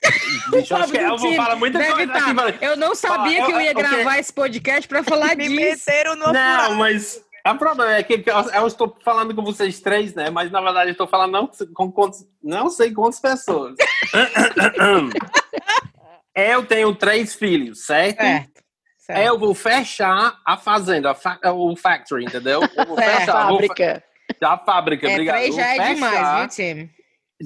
Bicho, 0.50 0.72
eu 0.72 0.76
acho 0.78 0.90
que 0.92 0.96
eu 0.98 1.18
vou 1.18 1.34
falar 1.34 1.56
muita 1.56 1.78
deve 1.78 1.92
coisa 1.92 2.12
tá. 2.14 2.34
Eu 2.62 2.76
não 2.78 2.94
sabia 2.94 3.42
Ó, 3.42 3.46
que 3.46 3.52
eu 3.52 3.60
ia 3.60 3.72
eu- 3.72 3.78
ok. 3.78 3.90
gravar 3.90 4.18
esse 4.18 4.32
podcast 4.32 4.88
pra 4.88 5.04
falar 5.04 5.36
Me 5.36 5.46
disso. 5.46 5.84
meteram 5.86 6.16
numa 6.16 6.32
Não, 6.32 6.54
furada. 6.56 6.74
mas 6.76 7.22
o 7.46 7.54
problema 7.56 7.92
é 7.94 8.02
que 8.02 8.24
eu, 8.54 8.66
estou 8.66 8.96
falando 9.04 9.34
com 9.34 9.42
vocês 9.42 9.78
três, 9.80 10.14
né? 10.14 10.30
Mas 10.30 10.50
na 10.50 10.62
verdade 10.62 10.88
eu 10.88 10.92
estou 10.92 11.06
falando 11.06 11.32
não 11.32 11.50
com 11.74 11.92
quantos, 11.92 12.26
não 12.42 12.70
sei 12.70 12.90
quantas 12.94 13.20
pessoas. 13.20 13.74
eu 16.34 16.64
tenho 16.64 16.94
três 16.94 17.34
filhos, 17.34 17.84
certo? 17.84 18.20
Certo. 18.22 18.62
certo. 18.98 19.20
Eu 19.20 19.38
vou 19.38 19.54
fechar 19.54 20.38
a 20.46 20.56
fazenda, 20.56 21.10
a 21.10 21.14
fa- 21.14 21.38
o 21.52 21.76
factory, 21.76 22.24
entendeu? 22.24 22.62
Eu 22.74 22.86
vou 22.86 22.98
É, 22.98 23.16
fechar, 23.18 23.48
vou 23.48 23.58
fe- 23.60 23.66
Fábrica. 23.68 24.04
a 24.42 24.56
fábrica, 24.58 25.06
É, 25.08 25.12
obrigado. 25.12 25.36
três 25.36 25.54
já 25.54 25.66
é 25.66 25.76
fechar. 25.76 25.94
demais, 25.94 26.38
viu, 26.38 26.48
time? 26.48 26.99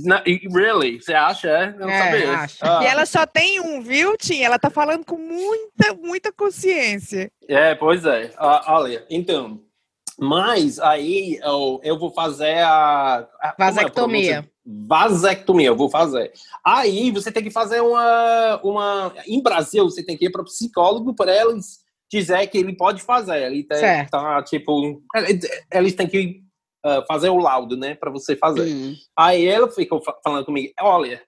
Não, 0.04 0.20
e- 0.26 0.48
really? 0.52 1.00
Você 1.00 1.14
acha? 1.14 1.48
É? 1.48 1.68
Eu 1.68 1.80
não 1.86 1.90
É, 1.90 1.98
sabia. 2.02 2.32
acho. 2.38 2.56
Ah, 2.62 2.80
E 2.82 2.86
ela 2.86 3.06
só 3.06 3.24
tem 3.26 3.60
um, 3.60 3.80
viu, 3.80 4.16
Tim? 4.16 4.40
Ela 4.42 4.58
tá 4.58 4.68
falando 4.70 5.04
com 5.04 5.16
muita, 5.16 5.94
muita 5.94 6.32
consciência. 6.32 7.30
É, 7.48 7.74
pois 7.74 8.04
é. 8.04 8.32
Ah, 8.36 8.64
olha, 8.74 9.04
então. 9.08 9.60
Mas 10.18 10.78
aí 10.78 11.38
eu, 11.42 11.80
eu 11.82 11.98
vou 11.98 12.10
fazer 12.12 12.58
a. 12.58 13.26
a- 13.40 13.52
como 13.52 13.68
é 13.68 13.68
a 13.68 13.70
Vasectomia. 13.72 14.48
Vasectomia, 14.64 15.66
eu 15.68 15.76
vou 15.76 15.90
fazer. 15.90 16.32
Aí 16.64 17.10
você 17.10 17.32
tem 17.32 17.42
que 17.42 17.50
fazer 17.50 17.80
uma. 17.80 18.60
uma 18.62 19.12
em 19.26 19.42
Brasil, 19.42 19.84
você 19.84 20.04
tem 20.04 20.16
que 20.16 20.26
ir 20.26 20.30
para 20.30 20.42
o 20.42 20.44
psicólogo 20.44 21.14
para 21.14 21.34
eles 21.34 21.80
dizer 22.10 22.46
que 22.46 22.58
ele 22.58 22.76
pode 22.76 23.02
fazer. 23.02 23.42
Ele 23.42 23.64
tem, 23.64 23.78
Certo. 23.78 24.10
tá, 24.10 24.40
tipo. 24.44 25.02
Eles 25.72 25.94
têm 25.94 26.06
que 26.06 26.43
ah, 26.84 27.02
fazer 27.08 27.30
o 27.30 27.38
laudo, 27.38 27.76
né? 27.76 27.94
Para 27.94 28.10
você 28.10 28.36
fazer. 28.36 28.70
Hum. 28.70 28.94
Aí 29.16 29.42
ele 29.42 29.70
ficou 29.70 30.02
fa- 30.02 30.18
falando 30.22 30.44
comigo, 30.44 30.72
olha, 30.80 31.22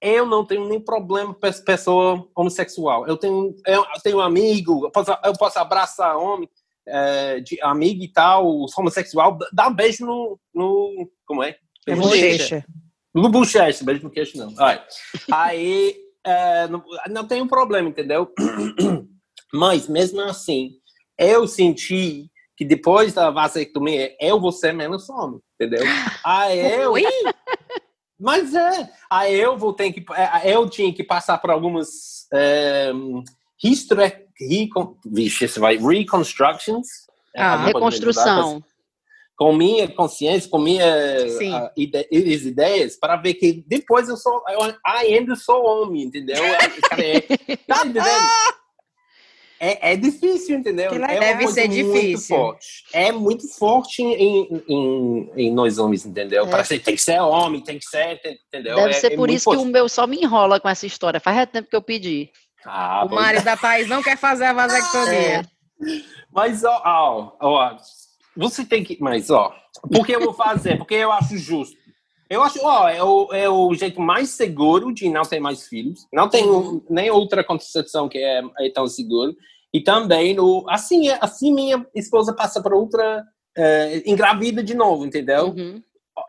eu 0.00 0.26
não 0.26 0.44
tenho 0.44 0.68
nem 0.68 0.78
problema 0.78 1.32
com 1.32 1.40
pessoa 1.64 2.28
homossexual. 2.36 3.06
Eu 3.08 3.16
tenho, 3.16 3.54
eu 3.66 3.84
tenho 4.02 4.18
um 4.18 4.20
amigo, 4.20 4.84
eu 4.84 4.90
posso, 4.90 5.10
eu 5.24 5.32
posso 5.32 5.58
abraçar 5.58 6.16
homem, 6.18 6.48
eh, 6.86 7.40
de 7.40 7.58
amigo 7.62 8.02
e 8.04 8.12
tal, 8.12 8.66
homossexual, 8.76 9.38
dá 9.50 9.68
um 9.68 9.74
beijo 9.74 10.04
no, 10.04 10.38
no 10.54 11.10
como 11.26 11.42
é? 11.42 11.56
É 11.86 11.96
Bochecha. 11.96 12.64
No 13.14 13.30
bochecha, 13.30 13.84
beijo 13.84 14.02
no 14.02 14.10
queixo 14.10 14.36
não. 14.36 14.52
Aí, 14.58 14.80
aí 15.32 15.96
eh, 16.26 16.68
não, 16.68 16.84
não 17.08 17.26
tem 17.26 17.40
um 17.40 17.48
problema, 17.48 17.88
entendeu? 17.88 18.30
Mas 19.54 19.88
mesmo 19.88 20.20
assim, 20.20 20.72
eu 21.16 21.46
senti 21.46 22.28
que 22.56 22.64
depois 22.64 23.12
da 23.14 23.30
vasectomia, 23.30 24.14
eu 24.20 24.40
vou 24.40 24.52
ser 24.52 24.72
menos 24.72 25.08
homem, 25.10 25.40
entendeu? 25.60 25.84
Aí 26.24 26.58
eu, 26.80 26.92
Oi? 26.92 27.04
mas 28.18 28.54
é, 28.54 28.90
aí 29.10 29.34
eu 29.34 29.58
vou 29.58 29.72
ter 29.72 29.92
que, 29.92 30.04
é, 30.14 30.54
eu 30.54 30.68
tinha 30.68 30.92
que 30.94 31.02
passar 31.04 31.38
por 31.38 31.50
algumas 31.50 32.26
um, 32.94 33.22
histre, 33.62 34.24
recon, 34.38 34.96
vixe, 35.04 35.46
vai, 35.58 35.76
reconstructions, 35.76 36.86
É, 37.34 37.42
Ah, 37.42 37.64
Reconstrução. 37.66 38.62
com 39.36 39.52
minha 39.52 39.88
consciência, 39.88 40.48
com 40.48 40.58
minhas 40.60 41.36
ah, 41.52 41.72
ide- 41.76 42.06
as 42.12 42.42
ideias, 42.42 42.96
para 42.96 43.16
ver 43.16 43.34
que 43.34 43.64
depois 43.66 44.08
eu 44.08 44.16
sou, 44.16 44.42
eu 44.48 44.74
ainda 44.86 45.34
sou 45.34 45.64
homem, 45.64 46.04
entendeu? 46.04 46.36
Cara, 46.88 47.04
é- 47.04 47.20
tá 47.66 47.80
entendendo? 47.80 48.04
É, 49.66 49.92
é 49.92 49.96
difícil, 49.96 50.58
entendeu? 50.58 50.90
É 50.92 51.18
Deve 51.20 51.48
ser 51.48 51.68
difícil. 51.68 52.36
forte. 52.36 52.66
É 52.92 53.10
muito 53.12 53.48
forte 53.48 54.02
em, 54.02 54.62
em, 54.68 55.30
em 55.36 55.54
nós 55.54 55.78
homens, 55.78 56.04
entendeu? 56.04 56.44
É. 56.44 56.50
Parece 56.50 56.78
que 56.78 56.84
tem 56.84 56.94
que 56.96 57.00
ser 57.02 57.18
homem, 57.20 57.60
tem 57.62 57.78
que 57.78 57.86
ser, 57.86 58.20
entendeu? 58.48 58.76
Deve 58.76 58.90
É- 58.90 58.92
ser 58.92 59.12
é 59.12 59.16
por 59.16 59.30
isso 59.30 59.48
que 59.48 59.56
o 59.56 59.60
forte. 59.60 59.72
meu 59.72 59.88
só 59.88 60.06
me 60.06 60.18
enrola 60.18 60.60
com 60.60 60.68
essa 60.68 60.84
história. 60.86 61.18
Faz 61.18 61.48
tempo 61.50 61.70
que 61.70 61.76
eu 61.76 61.82
pedi. 61.82 62.30
Ah, 62.66 63.04
O 63.04 63.08
pois 63.08 63.20
marido 63.22 63.44
da 63.44 63.56
Thaís 63.56 63.88
não 63.88 64.02
quer 64.02 64.16
fazer 64.18 64.44
a 64.44 64.52
vasectomia. 64.52 65.44
Mas, 66.32 66.64
ó, 66.64 66.82
ó, 66.84 67.32
ó, 67.40 67.76
você 68.36 68.64
tem 68.64 68.82
que. 68.84 68.96
Mas, 69.00 69.30
ó, 69.30 69.54
por 69.92 70.04
que 70.04 70.14
eu 70.14 70.20
vou 70.20 70.32
fazer? 70.34 70.76
Porque 70.78 70.94
eu 70.94 71.12
acho 71.12 71.36
justo. 71.38 71.76
Eu 72.28 72.42
acho, 72.42 72.58
ó, 72.64 72.88
é 72.88 73.02
o, 73.02 73.28
é 73.32 73.48
o 73.48 73.72
jeito 73.74 74.00
mais 74.00 74.30
seguro 74.30 74.92
de 74.92 75.08
não 75.10 75.22
ter 75.22 75.38
mais 75.40 75.68
filhos. 75.68 76.06
Não 76.12 76.28
tem 76.28 76.44
nem 76.88 77.10
outra 77.10 77.44
contracepção 77.44 78.08
que 78.08 78.18
é, 78.18 78.42
é 78.60 78.70
tão 78.70 78.86
seguro. 78.88 79.36
E 79.74 79.80
também, 79.80 80.34
no, 80.34 80.64
assim, 80.70 81.08
é- 81.08 81.18
assim 81.20 81.52
minha 81.52 81.84
esposa 81.92 82.32
passa 82.32 82.62
para 82.62 82.76
outra, 82.76 83.24
é, 83.58 84.08
engravida 84.08 84.62
de 84.62 84.72
novo, 84.72 85.04
entendeu? 85.04 85.48
Uhum. 85.48 85.82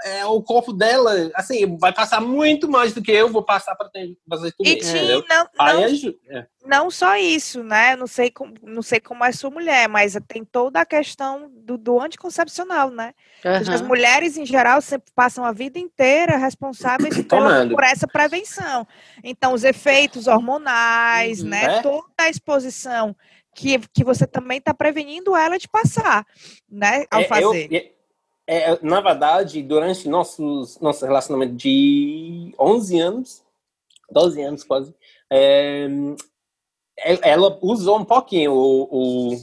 É, 0.04 0.26
o 0.26 0.42
corpo 0.42 0.74
dela, 0.74 1.32
assim, 1.36 1.78
vai 1.78 1.94
passar 1.94 2.20
muito 2.22 2.70
mais 2.70 2.94
do 2.94 3.02
que 3.02 3.12
eu 3.12 3.30
vou 3.30 3.44
passar 3.44 3.76
para 3.76 3.90
fazer 4.30 4.52
tudo 4.52 4.68
E 4.68 4.78
isso, 4.78 4.92
tinha, 4.92 4.98
entendeu? 5.04 5.26
não, 5.30 5.48
Aí 5.58 5.76
não, 5.76 5.84
é 5.84 6.38
é. 6.38 6.48
não 6.66 6.92
só 6.92 7.16
isso, 7.16 7.64
né? 7.64 7.94
Eu 7.94 7.98
Não 7.98 8.08
sei, 8.08 8.30
como, 8.32 8.54
não 8.64 8.82
sei 8.82 9.00
como 9.00 9.24
é 9.24 9.32
sua 9.32 9.50
mulher, 9.50 9.88
mas 9.88 10.18
tem 10.28 10.44
toda 10.44 10.82
a 10.82 10.86
questão 10.86 11.50
do, 11.54 11.78
do 11.78 12.00
anticoncepcional, 12.02 12.90
né? 12.90 13.14
As 13.44 13.70
Aham. 13.70 13.88
mulheres, 13.88 14.38
em 14.38 14.46
geral, 14.46 14.82
sempre 14.82 15.12
passam 15.16 15.46
a 15.46 15.52
vida 15.52 15.78
inteira 15.80 16.38
responsáveis 16.38 17.16
Tomando. 17.26 17.74
por 17.76 17.84
essa 17.84 18.08
prevenção. 18.08 18.88
Então, 19.24 19.54
os 19.54 19.64
efeitos 19.64 20.28
hormonais, 20.28 21.42
Uhum. 21.44 21.50
né? 21.50 21.78
É. 21.78 21.82
Toda 21.82 22.06
a 22.20 22.30
exposição 22.30 23.16
que, 23.56 23.80
que 23.94 24.04
você 24.04 24.28
também 24.28 24.58
está 24.58 24.74
prevenindo 24.74 25.36
ela 25.36 25.58
de 25.58 25.68
passar, 25.70 26.26
né? 26.70 27.06
Ao 27.10 27.22
É, 27.22 27.24
eu- 27.26 27.28
fazer. 27.30 27.95
É- 28.48 28.72
é, 28.74 28.80
na 28.82 29.02
verdade, 29.02 29.62
durante 29.64 30.08
nossos, 30.08 30.80
nosso 30.80 31.06
relacionamento 31.06 31.56
de 31.56 32.54
11 32.60 33.00
anos, 33.00 33.44
12 34.12 34.42
anos 34.42 34.64
quase, 34.64 34.94
é, 35.32 35.88
el- 37.06 37.20
ela 37.24 37.58
usou 37.62 37.98
um 38.00 38.06
pouquinho 38.06 38.54
o, 38.54 38.84
o, 38.92 39.36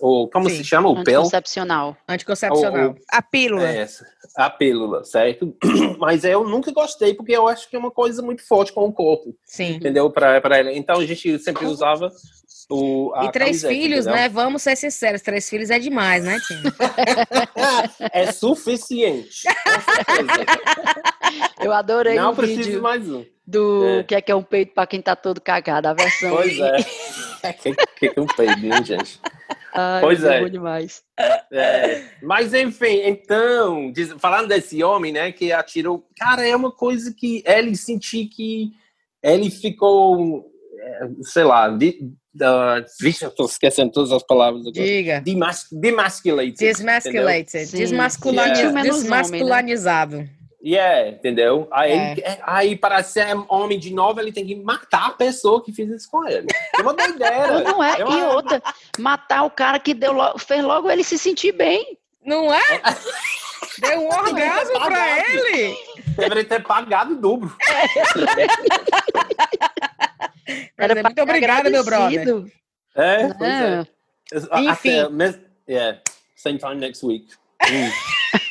o- 0.00 0.28
como 0.28 0.48
Sim, 0.48 0.56
se 0.56 0.64
chama? 0.64 0.88
O? 0.88 0.98
Anticoncepcional. 0.98 1.96
Anticoncepcional. 2.08 2.90
O- 2.90 2.94
A 3.10 3.20
pílula. 3.20 3.68
É 3.68 3.78
essa, 3.78 4.06
a 4.36 4.48
pílula, 4.48 5.04
certo? 5.04 5.54
Mas 5.98 6.24
eu 6.24 6.44
nunca 6.48 6.72
gostei, 6.72 7.14
porque 7.14 7.32
eu 7.32 7.48
acho 7.48 7.68
que 7.68 7.76
é 7.76 7.78
uma 7.78 7.90
coisa 7.90 8.22
muito 8.22 8.46
forte 8.46 8.72
com 8.72 8.86
o 8.86 8.92
corpo, 8.92 9.34
Sim. 9.44 9.74
entendeu? 9.74 10.10
Para 10.10 10.36
ela. 10.56 10.72
Então 10.72 11.00
a 11.00 11.04
gente 11.06 11.38
sempre 11.40 11.66
usava 11.66 12.10
o. 12.70 13.12
a 13.14 13.24
E 13.26 13.32
três 13.32 13.62
camiseta, 13.62 13.72
filhos, 13.74 14.06
entendeu? 14.06 14.22
né? 14.22 14.28
Vamos 14.28 14.62
ser 14.62 14.76
sinceros, 14.76 15.22
três 15.22 15.48
filhos 15.48 15.70
é 15.70 15.78
demais, 15.78 16.24
né, 16.24 16.38
Tim? 16.46 16.62
é 18.12 18.32
suficiente. 18.32 19.42
com 19.44 20.34
certeza. 20.34 21.02
Eu 21.62 21.72
adorei 21.72 22.14
Não 22.16 22.34
preciso 22.34 22.62
vídeo 22.62 22.82
mais 22.82 23.08
um. 23.08 23.24
do 23.46 23.84
É. 23.86 24.02
que 24.04 24.14
é 24.14 24.20
que 24.20 24.32
é 24.32 24.34
um 24.34 24.42
peito 24.42 24.72
pra 24.74 24.86
quem 24.86 25.00
tá 25.02 25.14
todo 25.16 25.40
cagado, 25.40 25.88
a 25.88 25.92
versão. 25.94 26.30
Pois 26.36 26.58
é. 26.58 27.52
que, 27.54 27.74
que, 27.74 28.10
que 28.10 28.20
um 28.20 28.26
peido, 28.26 28.64
hein, 28.66 28.84
gente? 28.84 29.20
Ai, 29.74 30.00
Pois 30.00 30.24
é. 30.24 30.48
demais. 30.48 31.02
É, 31.52 32.04
mas 32.22 32.54
enfim, 32.54 33.02
então, 33.04 33.92
diz- 33.92 34.14
falando 34.18 34.48
desse 34.48 34.82
homem, 34.82 35.12
né, 35.12 35.30
que 35.32 35.52
atirou, 35.52 36.06
cara, 36.18 36.46
é 36.46 36.56
uma 36.56 36.72
coisa 36.72 37.12
que 37.14 37.42
ele 37.46 37.76
senti 37.76 38.24
que 38.26 38.72
ele 39.22 39.50
ficou, 39.50 40.50
é, 40.80 41.08
sei 41.22 41.44
lá, 41.44 41.68
de, 41.68 42.10
da, 42.38 42.84
vixe, 43.00 43.24
eu 43.24 43.30
tô 43.30 43.44
esquecendo 43.46 43.90
todas 43.92 44.12
as 44.12 44.22
palavras 44.22 44.62
agora. 44.66 44.72
Diga. 44.86 45.20
Demas, 45.20 45.66
demasculated. 45.72 46.56
Desmasculated. 46.56 47.70
Yeah. 47.76 48.64
Nome, 48.68 48.72
né? 48.74 48.82
Desmasculanizável. 48.90 50.28
Yeah, 50.64 51.10
entendeu? 51.10 51.68
Aí, 51.70 51.92
É. 51.92 52.14
é, 52.20 52.38
aí 52.42 52.76
para 52.76 53.00
ser 53.02 53.26
homem 53.48 53.78
de 53.78 53.92
novo, 53.94 54.20
ele 54.20 54.32
tem 54.32 54.44
que 54.44 54.56
matar 54.56 55.06
a 55.06 55.10
pessoa 55.10 55.62
que 55.62 55.72
fez 55.72 55.88
isso 55.88 56.08
com 56.10 56.26
ele. 56.26 56.46
É 56.76 56.82
uma 56.82 56.92
doideira. 56.94 57.60
Não 57.62 57.82
é? 57.82 57.96
É 57.96 58.00
E 58.00 58.02
uma- 58.04 58.32
outra, 58.32 58.60
matar 58.98 59.44
o 59.44 59.50
cara 59.50 59.78
que 59.78 59.94
deu 59.94 60.12
logo, 60.12 60.38
fez 60.38 60.62
logo 60.64 60.90
ele 60.90 61.04
se 61.04 61.16
sentir 61.16 61.52
bem. 61.52 61.96
Não 62.24 62.52
é? 62.52 62.60
Deu 63.80 64.00
um 64.00 64.08
orgasmo 64.12 64.72
pra 64.72 64.90
Pagado. 64.90 65.22
ele. 65.28 65.76
Deveria 66.16 66.44
ter 66.44 66.62
pagado 66.64 67.12
o 67.14 67.16
dobro. 67.16 67.56
Mas 70.76 70.90
é 70.90 71.02
muito 71.02 71.22
obrigada, 71.22 71.70
meu 71.70 71.84
brother. 71.84 72.44
É, 72.94 73.32
pois 73.34 73.50
é. 73.50 73.86
Enfim. 74.60 74.98
Até, 75.00 75.08
mes- 75.08 75.40
yeah, 75.68 76.00
same 76.36 76.58
time 76.58 76.76
next 76.76 77.04
week. 77.04 77.26
Hum. 77.62 77.90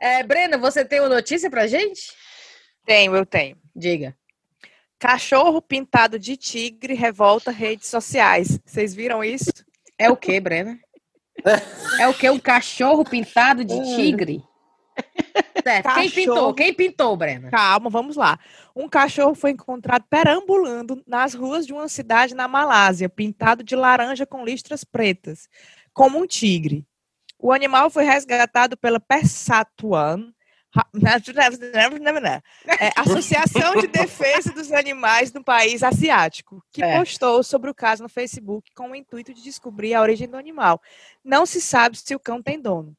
É, 0.00 0.22
Brena, 0.22 0.58
você 0.58 0.84
tem 0.84 1.00
uma 1.00 1.08
notícia 1.08 1.48
pra 1.48 1.66
gente? 1.66 2.12
Tenho, 2.84 3.16
eu 3.16 3.24
tenho. 3.24 3.56
Diga. 3.74 4.14
Cachorro 4.98 5.62
pintado 5.62 6.18
de 6.18 6.36
tigre 6.36 6.92
revolta 6.94 7.50
redes 7.50 7.88
sociais. 7.88 8.58
Vocês 8.66 8.94
viram 8.94 9.24
isso? 9.24 9.50
É 9.98 10.10
o 10.10 10.16
que, 10.16 10.38
Brena? 10.40 10.78
É 12.00 12.08
o 12.08 12.14
que? 12.14 12.28
Um 12.30 12.38
cachorro 12.38 13.04
pintado 13.04 13.64
de 13.64 13.74
tigre? 13.96 14.42
Certo. 15.64 15.84
Quem 15.94 15.94
Cachorro. 15.94 16.14
pintou? 16.14 16.54
Quem 16.54 16.74
pintou, 16.74 17.16
Brena? 17.16 17.50
Calma, 17.50 17.88
vamos 17.90 18.16
lá. 18.16 18.38
Um 18.76 18.88
cachorro 18.88 19.34
foi 19.34 19.50
encontrado 19.50 20.04
perambulando 20.08 21.02
nas 21.06 21.34
ruas 21.34 21.66
de 21.66 21.72
uma 21.72 21.88
cidade 21.88 22.34
na 22.34 22.46
Malásia, 22.46 23.08
pintado 23.08 23.64
de 23.64 23.74
laranja 23.74 24.26
com 24.26 24.44
listras 24.44 24.84
pretas, 24.84 25.48
como 25.92 26.18
um 26.18 26.26
tigre. 26.26 26.86
O 27.38 27.52
animal 27.52 27.90
foi 27.90 28.04
resgatado 28.04 28.76
pela 28.76 29.00
Persatuan, 29.00 30.32
é, 32.80 32.90
Associação 32.96 33.76
de 33.76 33.86
Defesa 33.88 34.52
dos 34.52 34.72
Animais 34.72 35.32
no 35.32 35.42
país 35.42 35.82
asiático, 35.82 36.62
que 36.72 36.82
É. 36.82 36.98
postou 36.98 37.42
sobre 37.42 37.70
o 37.70 37.74
caso 37.74 38.02
no 38.02 38.08
Facebook 38.08 38.72
com 38.74 38.90
o 38.90 38.94
intuito 38.94 39.32
de 39.32 39.42
descobrir 39.42 39.94
a 39.94 40.00
origem 40.02 40.28
do 40.28 40.36
animal. 40.36 40.80
Não 41.24 41.46
se 41.46 41.60
sabe 41.60 41.96
se 41.96 42.14
o 42.14 42.18
cão 42.18 42.42
tem 42.42 42.60
dono. 42.60 42.96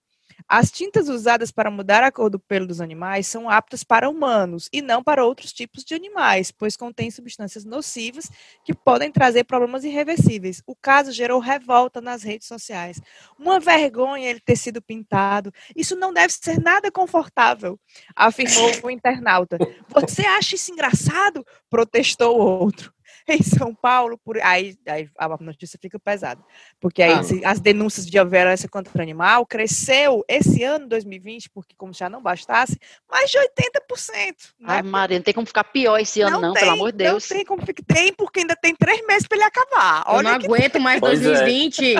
As 0.47 0.69
tintas 0.69 1.09
usadas 1.09 1.51
para 1.51 1.71
mudar 1.71 2.03
a 2.03 2.11
cor 2.11 2.29
do 2.29 2.39
pelo 2.39 2.67
dos 2.67 2.79
animais 2.79 3.25
são 3.25 3.49
aptas 3.49 3.83
para 3.83 4.09
humanos 4.09 4.69
e 4.71 4.81
não 4.81 5.03
para 5.03 5.25
outros 5.25 5.51
tipos 5.51 5.83
de 5.83 5.95
animais, 5.95 6.51
pois 6.51 6.77
contêm 6.77 7.09
substâncias 7.09 7.65
nocivas 7.65 8.29
que 8.63 8.73
podem 8.73 9.11
trazer 9.11 9.43
problemas 9.43 9.83
irreversíveis. 9.83 10.61
O 10.67 10.75
caso 10.75 11.11
gerou 11.11 11.39
revolta 11.39 11.99
nas 11.99 12.21
redes 12.21 12.47
sociais. 12.47 13.01
Uma 13.39 13.59
vergonha 13.59 14.29
ele 14.29 14.39
ter 14.39 14.55
sido 14.55 14.81
pintado. 14.81 15.51
Isso 15.75 15.95
não 15.95 16.13
deve 16.13 16.31
ser 16.33 16.59
nada 16.61 16.91
confortável, 16.91 17.79
afirmou 18.15 18.71
o 18.83 18.89
internauta. 18.91 19.57
Você 19.89 20.21
acha 20.21 20.55
isso 20.55 20.71
engraçado? 20.71 21.43
Protestou 21.69 22.39
o 22.39 22.59
outro. 22.63 22.94
Em 23.39 23.41
São 23.41 23.73
Paulo, 23.73 24.19
por 24.19 24.37
aí, 24.39 24.77
aí 24.87 25.09
a 25.17 25.27
notícia 25.39 25.79
fica 25.81 25.97
pesada, 25.97 26.39
porque 26.79 27.01
aí 27.01 27.11
Ah. 27.13 27.23
se- 27.23 27.43
as 27.43 27.59
denúncias 27.59 28.05
de 28.05 28.23
violência 28.23 28.69
contra 28.69 28.95
o 28.95 29.01
animal 29.01 29.45
cresceu 29.47 30.23
esse 30.27 30.63
ano 30.63 30.87
2020, 30.87 31.49
porque 31.49 31.73
como 31.75 31.91
já 31.91 32.07
não 32.07 32.21
bastasse, 32.21 32.79
mais 33.09 33.31
de 33.31 33.37
80%. 33.39 34.53
Ai, 34.63 34.83
Né? 34.83 34.89
Maria, 34.89 35.17
não 35.17 35.23
tem 35.23 35.33
como 35.33 35.47
ficar 35.47 35.63
pior 35.63 35.97
esse 35.99 36.21
ano, 36.21 36.39
não, 36.39 36.53
pelo 36.53 36.71
amor 36.71 36.91
de 36.91 36.99
Deus. 36.99 37.27
Não 37.29 37.37
tem 37.37 37.45
como 37.45 37.65
ficar. 37.65 37.83
Tem, 37.83 38.13
porque 38.13 38.41
ainda 38.41 38.55
tem 38.55 38.75
três 38.75 39.05
meses 39.07 39.27
para 39.27 39.37
ele 39.37 39.45
acabar. 39.45 40.03
Eu 40.07 40.21
não 40.23 40.29
Olha 40.31 40.39
que 40.39 40.45
aguento 40.45 40.79
mais 40.79 40.99
Pois 40.99 41.19
é. 41.21 41.23
2020. 41.25 41.95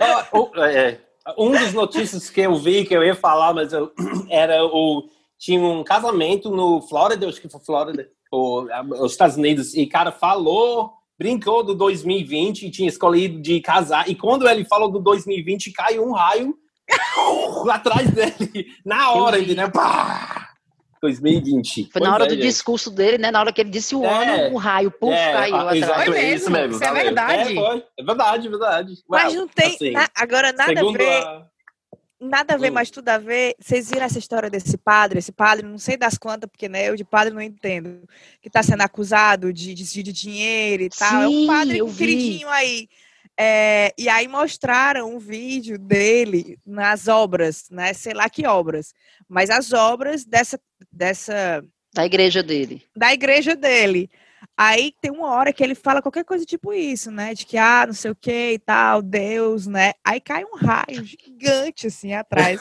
Ah, 0.00 0.28
o- 0.32 0.50
é, 0.64 1.00
um 1.38 1.52
dos 1.52 1.72
notícias 1.72 2.28
que 2.28 2.40
eu 2.40 2.56
vi 2.56 2.84
que 2.84 2.94
eu 2.94 3.04
ia 3.04 3.14
falar, 3.14 3.54
mas 3.54 3.72
eu, 3.72 3.92
era 4.28 4.64
o 4.64 5.08
tinha 5.38 5.60
um 5.60 5.84
casamento 5.84 6.50
no 6.50 6.80
Flórida, 6.82 7.28
acho 7.28 7.40
que 7.40 7.48
foi 7.48 7.60
Flórida, 7.60 8.08
os 8.34 9.12
Estados 9.12 9.36
Unidos, 9.36 9.74
e 9.74 9.82
o 9.84 9.88
cara 9.88 10.10
falou, 10.12 10.92
brincou 11.18 11.62
do 11.62 11.74
2020 11.74 12.66
e 12.66 12.70
tinha 12.70 12.88
escolhido 12.88 13.40
de 13.40 13.60
casar. 13.60 14.08
E 14.08 14.14
quando 14.14 14.48
ele 14.48 14.64
falou 14.64 14.90
do 14.90 14.98
2020, 15.00 15.72
caiu 15.72 16.04
um 16.06 16.12
raio 16.12 16.54
atrás 17.70 18.10
dele 18.10 18.66
na 18.84 19.10
hora, 19.12 19.38
vi. 19.38 19.44
entendeu? 19.44 19.70
Pá! 19.70 20.50
2020. 21.00 21.90
Foi 21.92 22.00
na 22.00 22.06
Pois 22.08 22.14
hora 22.14 22.24
é, 22.24 22.28
do 22.28 22.34
gente. 22.34 22.42
discurso 22.46 22.90
dele, 22.90 23.18
né? 23.18 23.30
Na 23.30 23.40
hora 23.40 23.52
que 23.52 23.60
ele 23.60 23.68
disse 23.68 23.94
o 23.94 24.02
É. 24.04 24.08
ano, 24.46 24.54
o 24.54 24.58
raio, 24.58 24.90
puf, 24.90 25.12
É, 25.12 25.32
caiu 25.32 25.54
ah, 25.56 25.60
atrás. 25.60 25.82
exato, 25.82 26.04
Foi 26.06 26.18
é 26.18 26.22
mesmo, 26.22 26.34
isso 26.36 26.50
mesmo. 26.50 26.72
isso 26.76 26.84
é 26.84 26.92
verdade. 26.94 27.52
É, 27.52 27.54
foi. 27.54 27.84
É 27.98 28.02
verdade, 28.04 28.48
verdade. 28.48 28.94
Mas 29.08 29.24
Well, 29.32 29.40
não 29.42 29.48
tem. 29.48 29.74
assim, 29.74 29.90
na- 29.90 30.08
agora, 30.16 30.52
nada 30.52 30.80
a 30.80 30.92
ver. 30.92 31.22
a- 31.22 31.46
Nada 32.28 32.54
a 32.54 32.56
ver, 32.56 32.70
Hum. 32.70 32.74
mas 32.74 32.90
tudo 32.90 33.08
a 33.10 33.18
ver. 33.18 33.54
Vocês 33.60 33.90
viram 33.90 34.04
essa 34.06 34.18
história 34.18 34.48
desse 34.50 34.76
padre? 34.78 35.18
Esse 35.18 35.32
padre, 35.32 35.66
não 35.66 35.78
sei 35.78 35.96
das 35.96 36.16
quantas, 36.16 36.48
porque 36.50 36.68
né, 36.68 36.88
eu 36.88 36.96
de 36.96 37.04
padre 37.04 37.32
não 37.34 37.40
entendo. 37.42 38.08
Que 38.40 38.48
está 38.48 38.62
sendo 38.62 38.80
acusado 38.82 39.52
de 39.52 39.74
desvio 39.74 40.02
de 40.02 40.12
dinheiro 40.12 40.82
e 40.84 40.88
tal. 40.88 41.22
é 41.22 41.28
um 41.28 41.30
Sim, 41.30 41.46
padre 41.46 41.84
queridinho 41.92 42.48
aí. 42.48 42.88
É, 43.38 43.92
e 43.98 44.08
aí 44.08 44.28
mostraram 44.28 45.14
um 45.14 45.18
vídeo 45.18 45.76
dele 45.78 46.56
nas 46.64 47.08
obras, 47.08 47.64
né? 47.70 47.92
Sei 47.92 48.14
lá 48.14 48.28
que 48.30 48.46
obras. 48.46 48.94
Mas 49.28 49.50
as 49.50 49.72
obras 49.72 50.24
dessa, 50.24 50.58
dessa 50.92 51.64
Da 51.92 52.06
igreja 52.06 52.42
dele. 52.42 52.82
da 52.96 53.12
igreja 53.12 53.56
dele. 53.56 54.08
Aí 54.56 54.92
tem 55.00 55.10
uma 55.10 55.30
hora 55.30 55.52
que 55.52 55.64
ele 55.64 55.74
fala 55.74 56.00
qualquer 56.00 56.24
coisa 56.24 56.44
tipo 56.44 56.72
isso, 56.72 57.10
né? 57.10 57.34
De 57.34 57.44
que, 57.44 57.56
ah, 57.58 57.84
não 57.88 57.92
sei 57.94 58.12
o 58.12 58.14
que 58.16 58.52
e 58.52 58.58
tal, 58.58 59.02
Deus, 59.02 59.66
né? 59.66 59.92
Aí 60.04 60.20
cai 60.20 60.44
um 60.44 60.54
raio 60.56 61.04
gigante, 61.04 61.88
assim, 61.88 62.12
atrás. 62.14 62.60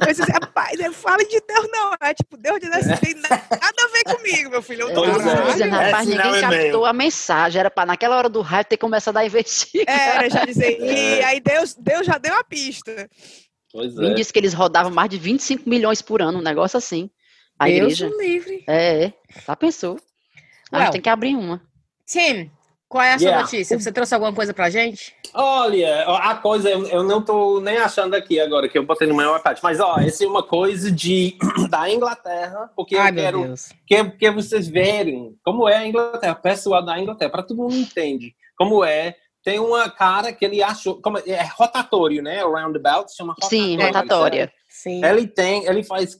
Eu 0.00 0.06
disse 0.06 0.22
assim, 0.22 0.32
rapaz, 0.32 0.78
ele 0.78 0.92
fala 0.92 1.18
de 1.24 1.40
Deus, 1.40 1.68
não. 1.72 1.92
É 2.00 2.14
tipo, 2.14 2.36
Deus 2.36 2.60
diz 2.60 2.70
assim, 2.70 2.96
tem 2.96 3.14
na- 3.14 3.28
nada 3.28 3.48
a 3.50 3.88
ver 3.92 4.04
comigo, 4.16 4.50
meu 4.50 4.62
filho. 4.62 4.82
Eu 4.88 4.94
tô 4.94 5.02
Pois 5.04 5.26
é. 5.26 5.52
dizendo, 5.52 5.74
É 5.76 5.84
rapaz, 5.86 6.06
ninguém 6.08 6.40
captou 6.40 6.86
a 6.86 6.92
mensagem. 6.92 7.58
Era 7.60 7.70
pra 7.70 7.84
naquela 7.84 8.16
hora 8.16 8.28
do 8.28 8.40
raio 8.40 8.64
ter 8.64 8.76
começado 8.76 9.16
a 9.16 9.26
investir. 9.26 9.82
Era, 9.88 10.30
já 10.30 10.44
dizer. 10.44 10.78
E 10.82 11.20
É. 11.20 11.24
aí 11.24 11.40
Deus, 11.40 11.74
Deus 11.74 12.06
já 12.06 12.16
deu 12.16 12.34
a 12.34 12.44
pista. 12.44 13.08
Pois 13.72 13.98
é. 13.98 14.14
disse 14.14 14.32
que 14.32 14.38
eles 14.38 14.54
rodavam 14.54 14.92
mais 14.92 15.10
de 15.10 15.18
25 15.18 15.68
milhões 15.68 16.00
por 16.00 16.22
ano, 16.22 16.38
um 16.38 16.42
negócio 16.42 16.76
assim. 16.76 17.10
A 17.58 17.64
Deus 17.66 17.94
igreja. 18.00 18.08
livre. 18.18 18.64
É, 18.68 19.04
é. 19.06 19.12
Já 19.44 19.56
pensou? 19.56 19.98
A 20.70 20.76
Well. 20.76 20.84
gente 20.84 20.92
tem 20.92 21.00
que 21.02 21.08
abrir 21.08 21.36
uma. 21.36 21.60
Tim, 22.06 22.50
qual 22.88 23.02
é 23.02 23.14
a 23.14 23.18
sua 23.18 23.26
Yeah. 23.26 23.42
notícia? 23.42 23.78
Você 23.78 23.90
trouxe 23.92 24.14
alguma 24.14 24.32
coisa 24.32 24.54
pra 24.54 24.70
gente? 24.70 25.14
Olha, 25.32 26.04
a 26.04 26.36
coisa, 26.36 26.70
eu, 26.70 27.02
não 27.02 27.20
tô 27.22 27.60
nem 27.60 27.76
achando 27.78 28.14
aqui 28.14 28.38
agora, 28.38 28.68
que 28.68 28.78
eu 28.78 28.86
botei 28.86 29.08
no 29.08 29.16
meu 29.16 29.36
iPad. 29.36 29.58
Mas, 29.62 29.80
ó, 29.80 29.98
essa 29.98 30.24
é 30.24 30.28
uma 30.28 30.42
coisa 30.42 30.92
de, 30.92 31.36
da 31.68 31.90
Inglaterra, 31.90 32.70
porque 32.76 32.96
Ai, 32.96 33.10
eu 33.10 33.14
quero 33.14 33.54
que, 33.86 34.04
que 34.10 34.30
vocês 34.30 34.68
verem 34.68 35.36
como 35.42 35.68
é 35.68 35.76
a 35.76 35.86
Inglaterra, 35.86 36.34
o 36.34 36.42
pessoal 36.42 36.84
da 36.84 36.98
Inglaterra, 36.98 37.30
para 37.30 37.42
todo 37.42 37.56
mundo 37.56 37.74
entende 37.74 38.34
como 38.56 38.84
é. 38.84 39.16
Tem 39.42 39.58
uma 39.58 39.90
cara 39.90 40.32
que 40.32 40.42
ele 40.42 40.62
achou, 40.62 41.02
como, 41.02 41.18
é 41.18 41.42
rotatório, 41.54 42.22
né? 42.22 42.42
O 42.44 42.52
roundabout 42.54 43.14
chama 43.14 43.34
rotatório. 43.34 43.64
Sim, 43.64 43.76
né? 43.76 43.86
rotatória. 43.86 44.52
Sim. 44.70 45.04
Ele 45.04 45.26
tem, 45.26 45.66
ele 45.66 45.82
faz 45.82 46.16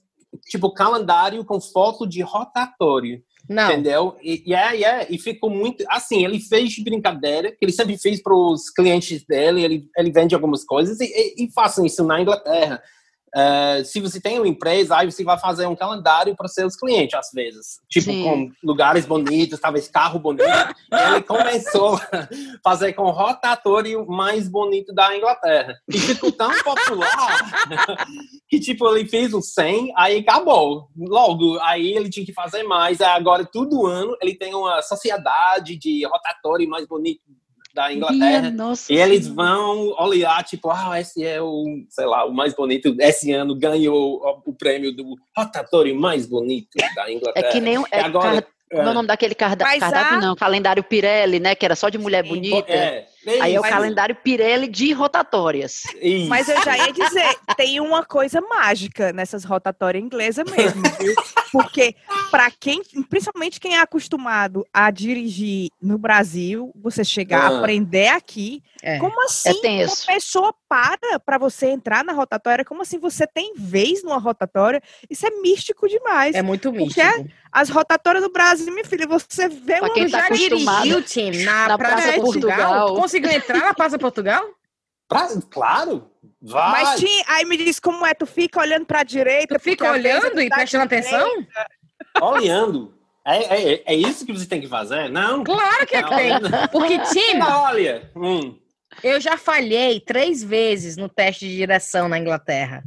tipo 0.50 0.74
calendário 0.74 1.44
com 1.44 1.60
foto 1.60 2.06
de 2.06 2.20
rotatório, 2.20 3.22
Não. 3.48 3.70
entendeu? 3.70 4.16
E, 4.22 4.54
é, 4.54 4.76
e 4.76 4.84
é, 4.84 5.06
e 5.10 5.18
ficou 5.18 5.50
muito 5.50 5.84
assim. 5.88 6.24
Ele 6.24 6.40
fez 6.40 6.72
de 6.72 6.82
brincadeira, 6.82 7.50
que 7.50 7.58
ele 7.62 7.72
sempre 7.72 7.96
fez 7.98 8.22
para 8.22 8.34
os 8.34 8.70
clientes 8.70 9.24
dele. 9.24 9.62
Ele, 9.62 9.88
ele 9.96 10.10
vende 10.10 10.34
algumas 10.34 10.64
coisas 10.64 10.98
e, 11.00 11.04
e, 11.04 11.44
e 11.44 11.52
façam 11.52 11.84
isso 11.84 12.04
na 12.04 12.20
Inglaterra. 12.20 12.82
Eh, 13.36 13.82
se 13.84 14.00
você 14.00 14.20
tem 14.20 14.38
uma 14.38 14.46
empresa, 14.46 14.96
aí 14.96 15.10
você 15.10 15.24
vai 15.24 15.36
fazer 15.38 15.66
um 15.66 15.74
calendário 15.74 16.36
para 16.36 16.46
seus 16.46 16.76
clientes, 16.76 17.18
às 17.18 17.30
vezes. 17.34 17.80
Tipo, 17.90 18.12
Sim. 18.12 18.22
com 18.22 18.50
lugares 18.62 19.04
bonitos, 19.06 19.58
talvez 19.58 19.88
carro 19.88 20.20
bonito. 20.20 20.44
Ele 20.92 21.22
começou 21.22 21.96
a 21.96 22.28
fazer 22.62 22.92
com 22.92 23.02
o 23.02 23.10
rotatório 23.10 24.06
mais 24.06 24.48
bonito 24.48 24.94
da 24.94 25.16
Inglaterra. 25.16 25.74
E 25.88 25.98
ficou 25.98 26.30
tão 26.30 26.50
popular 26.62 28.06
que, 28.48 28.60
tipo, 28.60 28.88
ele 28.94 29.08
fez 29.08 29.34
o 29.34 29.42
100, 29.42 29.92
aí 29.96 30.18
acabou. 30.18 30.88
Logo, 30.96 31.58
aí 31.60 31.92
ele 31.92 32.08
tinha 32.08 32.24
que 32.24 32.32
fazer 32.32 32.62
mais. 32.62 33.00
Aí 33.00 33.14
Agora, 33.14 33.44
todo 33.44 33.86
ano, 33.86 34.16
ele 34.20 34.36
tem 34.36 34.54
uma 34.54 34.80
sociedade 34.82 35.76
de 35.76 36.06
rotatório 36.06 36.68
mais 36.68 36.86
bonito 36.86 37.22
da 37.74 37.92
Inglaterra. 37.92 38.40
Minha 38.40 38.50
nossa 38.52 38.92
E 38.92 38.96
eles 38.96 39.26
vão 39.26 39.94
olhar, 39.98 40.42
tipo, 40.44 40.70
ah, 40.70 40.98
esse 41.00 41.24
é 41.24 41.42
o, 41.42 41.64
sei 41.90 42.06
lá, 42.06 42.24
o 42.24 42.32
mais 42.32 42.54
bonito. 42.54 42.94
Esse 43.00 43.32
ano 43.32 43.54
ganhou 43.54 44.22
o, 44.46 44.54
prêmio 44.54 44.94
do 44.94 45.16
rotatório 45.36 45.94
mais 45.98 46.26
bonito 46.26 46.68
da 46.94 47.10
Inglaterra. 47.12 47.46
É 47.48 47.50
que 47.50 47.60
nem. 47.60 47.76
um- 47.78 47.84
É, 47.90 48.00
agora, 48.00 48.42
car- 48.42 48.50
Como 48.70 48.88
é 48.88 48.90
o 48.90 48.94
nome 48.94 49.08
daquele 49.08 49.34
carda 49.34 49.64
Mas 49.64 49.80
cardápio? 49.80 50.18
a- 50.18 50.20
Não, 50.20 50.36
calendário 50.36 50.82
Pirelli, 50.84 51.40
né? 51.40 51.54
Que 51.54 51.64
era 51.64 51.74
só 51.76 51.88
de 51.88 51.98
mulher 51.98 52.22
Sim, 52.24 52.28
bonita. 52.30 52.72
é, 52.72 53.06
Aí 53.40 53.54
é 53.54 53.58
o 53.58 53.62
Mas- 53.62 53.70
calendário 53.72 54.14
Pirelli 54.16 54.68
de 54.68 54.92
rotatórias. 54.92 55.82
Isso. 56.00 56.28
Mas 56.28 56.48
eu 56.48 56.62
já 56.62 56.76
ia 56.76 56.92
dizer, 56.92 57.36
tem 57.56 57.80
uma 57.80 58.04
coisa 58.04 58.40
mágica 58.40 59.12
nessas 59.12 59.44
rotatórias 59.44 60.02
inglesas 60.04 60.44
mesmo, 60.50 60.82
viu? 61.00 61.14
Porque 61.52 61.94
para 62.30 62.50
quem, 62.50 62.82
principalmente 63.08 63.60
quem 63.60 63.76
é 63.76 63.80
acostumado 63.80 64.66
a 64.72 64.90
dirigir 64.90 65.68
no 65.80 65.96
Brasil, 65.98 66.72
você 66.74 67.04
chegar 67.04 67.42
Ah. 67.44 67.48
a 67.56 67.58
aprender 67.60 68.08
aqui, 68.08 68.62
É. 68.82 68.98
como 68.98 69.22
assim 69.24 69.50
uma 69.52 69.60
tenso. 69.62 70.06
pessoa 70.06 70.54
para 70.68 71.18
para 71.24 71.38
você 71.38 71.66
entrar 71.68 72.04
na 72.04 72.12
rotatória? 72.12 72.64
Como 72.64 72.82
assim 72.82 72.98
você 72.98 73.26
tem 73.26 73.54
vez 73.56 74.02
numa 74.02 74.18
rotatória? 74.18 74.82
Isso 75.08 75.26
é 75.26 75.30
místico 75.30 75.88
demais. 75.88 76.34
É 76.34 76.42
muito 76.42 76.72
Porque 76.72 77.02
místico. 77.04 77.30
As 77.54 77.68
rotatórias 77.70 78.24
do 78.24 78.32
Brasil, 78.32 78.72
minha 78.72 78.84
filha, 78.84 79.06
você 79.06 79.48
vê 79.48 79.78
Pra 79.78 79.90
quem 79.90 80.06
Tu 80.06 80.10
tá 80.10 80.22
já 80.22 80.28
dirigiu, 80.30 81.02
Tim, 81.02 81.30
na, 81.44 81.68
na 81.68 81.78
Praça 81.78 81.94
Praça 82.02 82.20
Portugal? 82.20 82.56
Portugal. 82.56 82.86
Tu 82.88 83.00
conseguiu 83.00 83.30
entrar 83.30 83.58
na 83.60 83.72
Praça 83.72 83.96
Portugal? 83.96 84.44
Pra- 85.08 85.28
claro, 85.48 86.10
vai. 86.42 86.82
Mas 86.82 86.98
Tim, 87.00 87.22
aí 87.28 87.44
me 87.44 87.56
diz 87.56 87.78
como 87.78 88.04
é, 88.04 88.12
tu 88.12 88.26
fica 88.26 88.58
olhando 88.58 88.84
pra 88.86 89.04
direita, 89.04 89.54
Tu 89.54 89.60
fica 89.62 89.88
a 89.88 89.92
olhando 89.92 90.40
é 90.40 90.46
e 90.46 90.48
da 90.48 90.56
prestando 90.56 90.82
atenção? 90.84 91.28
Olhando. 92.20 92.92
É, 93.24 93.72
é, 93.74 93.82
é 93.86 93.94
isso 93.94 94.26
que 94.26 94.32
você 94.32 94.46
tem 94.46 94.60
que 94.60 94.68
fazer? 94.68 95.08
Não. 95.08 95.44
Claro 95.44 95.86
que 95.86 96.00
Não. 96.00 96.08
tem. 96.08 96.30
Porque, 96.72 96.98
Tim, 97.12 97.40
Olha. 97.40 98.10
Hum. 98.16 98.58
eu 99.02 99.20
já 99.20 99.36
falhei 99.36 100.00
três 100.00 100.42
vezes 100.42 100.96
no 100.96 101.08
teste 101.08 101.46
de 101.46 101.56
direção 101.56 102.08
na 102.08 102.18
Inglaterra. 102.18 102.82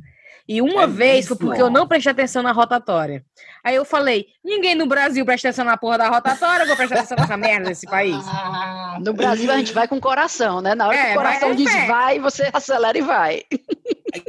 E 0.48 0.62
uma 0.62 0.84
É 0.84 0.88
vez 0.88 1.28
foi 1.28 1.36
mesmo? 1.36 1.48
porque 1.48 1.62
eu 1.62 1.70
não 1.70 1.86
prestei 1.88 2.12
atenção 2.12 2.42
na 2.42 2.52
rotatória. 2.54 3.24
Aí 3.64 3.76
eu 3.76 3.84
falei, 3.84 4.28
ninguém 4.44 4.76
no 4.76 4.86
Brasil 4.86 5.26
presta 5.26 5.50
atenção 5.50 5.66
na 5.66 5.76
porra 5.76 5.98
da 5.98 6.08
rotatória, 6.08 6.64
eu 6.64 6.68
vou 6.68 6.76
prestar 6.78 6.96
atenção 6.96 7.18
nessa 7.20 7.36
merda 7.36 7.66
desse 7.70 7.86
país. 7.86 8.16
No 9.04 9.14
Brasil 9.14 9.52
a 9.52 9.58
gente 9.58 9.74
vai 9.74 9.88
com 9.88 9.98
o 9.98 10.02
coração, 10.02 10.60
né? 10.60 10.74
Na 10.74 10.88
hora 10.88 10.98
É, 10.98 11.06
que 11.06 11.12
o 11.12 11.16
coração 11.16 11.50
vai 11.50 11.58
diz 11.58 11.88
vai, 11.88 12.20
você 12.20 12.50
acelera 12.52 12.98
e 12.98 13.02
vai. 13.02 13.44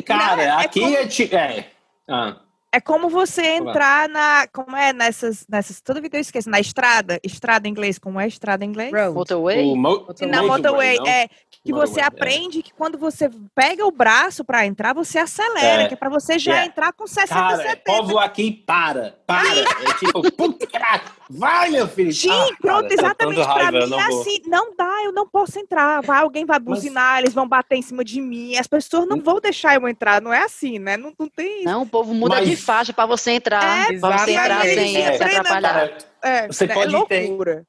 Cara, 0.04 0.36
Não, 0.36 0.42
é 0.42 0.64
aqui 0.64 0.80
como- 0.80 0.94
é 0.96 1.06
tipo. 1.06 1.34
É. 1.36 1.64
Ah. 2.08 2.36
É 2.70 2.80
como 2.80 3.08
você 3.08 3.42
entrar 3.56 4.08
na. 4.10 4.46
Como 4.52 4.76
é 4.76 4.92
nessas. 4.92 5.46
nessas 5.48 5.80
toda 5.80 6.00
vida 6.02 6.18
eu 6.18 6.20
esqueço. 6.20 6.50
Na 6.50 6.60
estrada. 6.60 7.18
Estrada 7.22 7.66
em 7.66 7.70
inglês. 7.70 7.98
Como 7.98 8.20
é 8.20 8.26
estrada 8.26 8.62
em 8.64 8.68
inglês? 8.68 8.92
Road. 8.92 9.14
Motorway? 9.14 9.64
O 9.72 9.74
mo 9.76 10.06
na 10.28 10.42
motorway. 10.42 10.98
não? 10.98 11.06
É. 11.06 11.28
Que 11.64 11.72
Motorway, 11.72 11.88
você 11.94 12.00
é. 12.00 12.04
aprende 12.04 12.62
que 12.62 12.72
quando 12.74 12.98
você 12.98 13.30
pega 13.54 13.86
o 13.86 13.90
braço 13.90 14.44
pra 14.44 14.66
entrar, 14.66 14.92
você 14.94 15.18
acelera. 15.18 15.82
É. 15.84 15.88
Que 15.88 15.94
é 15.94 15.96
pra 15.96 16.10
você 16.10 16.38
já 16.38 16.60
É. 16.62 16.66
entrar 16.66 16.92
com 16.92 17.06
60, 17.06 17.28
Cara, 17.34 17.56
70. 17.56 17.82
povo 17.84 18.18
aqui 18.18 18.52
para, 18.52 19.18
para. 19.26 19.48
É 19.60 19.94
tipo, 19.98 20.22
puta. 20.32 20.66
Vai, 21.30 21.70
meu 21.70 21.86
filho. 21.88 22.12
Sim, 22.12 22.30
Ah, 22.30 22.48
pronto, 22.60 22.88
tô 22.88 22.94
exatamente. 22.94 23.44
Pra 23.44 23.64
eu 23.72 23.72
mim 23.84 23.90
não 23.90 24.00
é 24.00 24.08
vou. 24.08 24.20
assim, 24.20 24.42
não 24.46 24.74
dá, 24.76 25.02
eu 25.04 25.12
não 25.12 25.28
posso 25.28 25.58
entrar. 25.58 26.02
Vai, 26.02 26.20
alguém 26.20 26.44
vai 26.44 26.58
buzinar, 26.58 27.18
eles 27.20 27.34
vão 27.34 27.46
bater 27.48 27.76
em 27.76 27.82
cima 27.82 28.04
de 28.04 28.20
mim. 28.20 28.56
As 28.56 28.66
pessoas 28.66 29.04
Hum. 29.04 29.08
não 29.08 29.20
vão 29.20 29.40
deixar 29.40 29.74
eu 29.74 29.88
entrar, 29.88 30.20
não 30.22 30.32
é 30.32 30.42
assim, 30.44 30.78
né? 30.78 30.96
Não, 30.96 31.12
não 31.18 31.28
tem 31.28 31.56
isso. 31.58 31.64
Não, 31.64 31.82
o 31.82 31.86
povo 31.86 32.12
muda 32.14 32.36
Mas- 32.36 32.48
de 32.48 32.56
faixa 32.56 32.92
pra 32.92 33.06
você 33.06 33.32
entrar. 33.32 33.92
É, 33.92 33.98
pra 33.98 34.18
você 34.18 34.30
entrar 34.32 34.62
sem 34.62 34.96
É. 34.96 35.16
se 35.16 35.22
atrapalhar. 35.24 35.90
É, 36.22 36.46
Você 36.48 36.64
é 36.64 36.68
pode 36.74 36.90
ter- 37.06 37.26
loucura. 37.28 37.64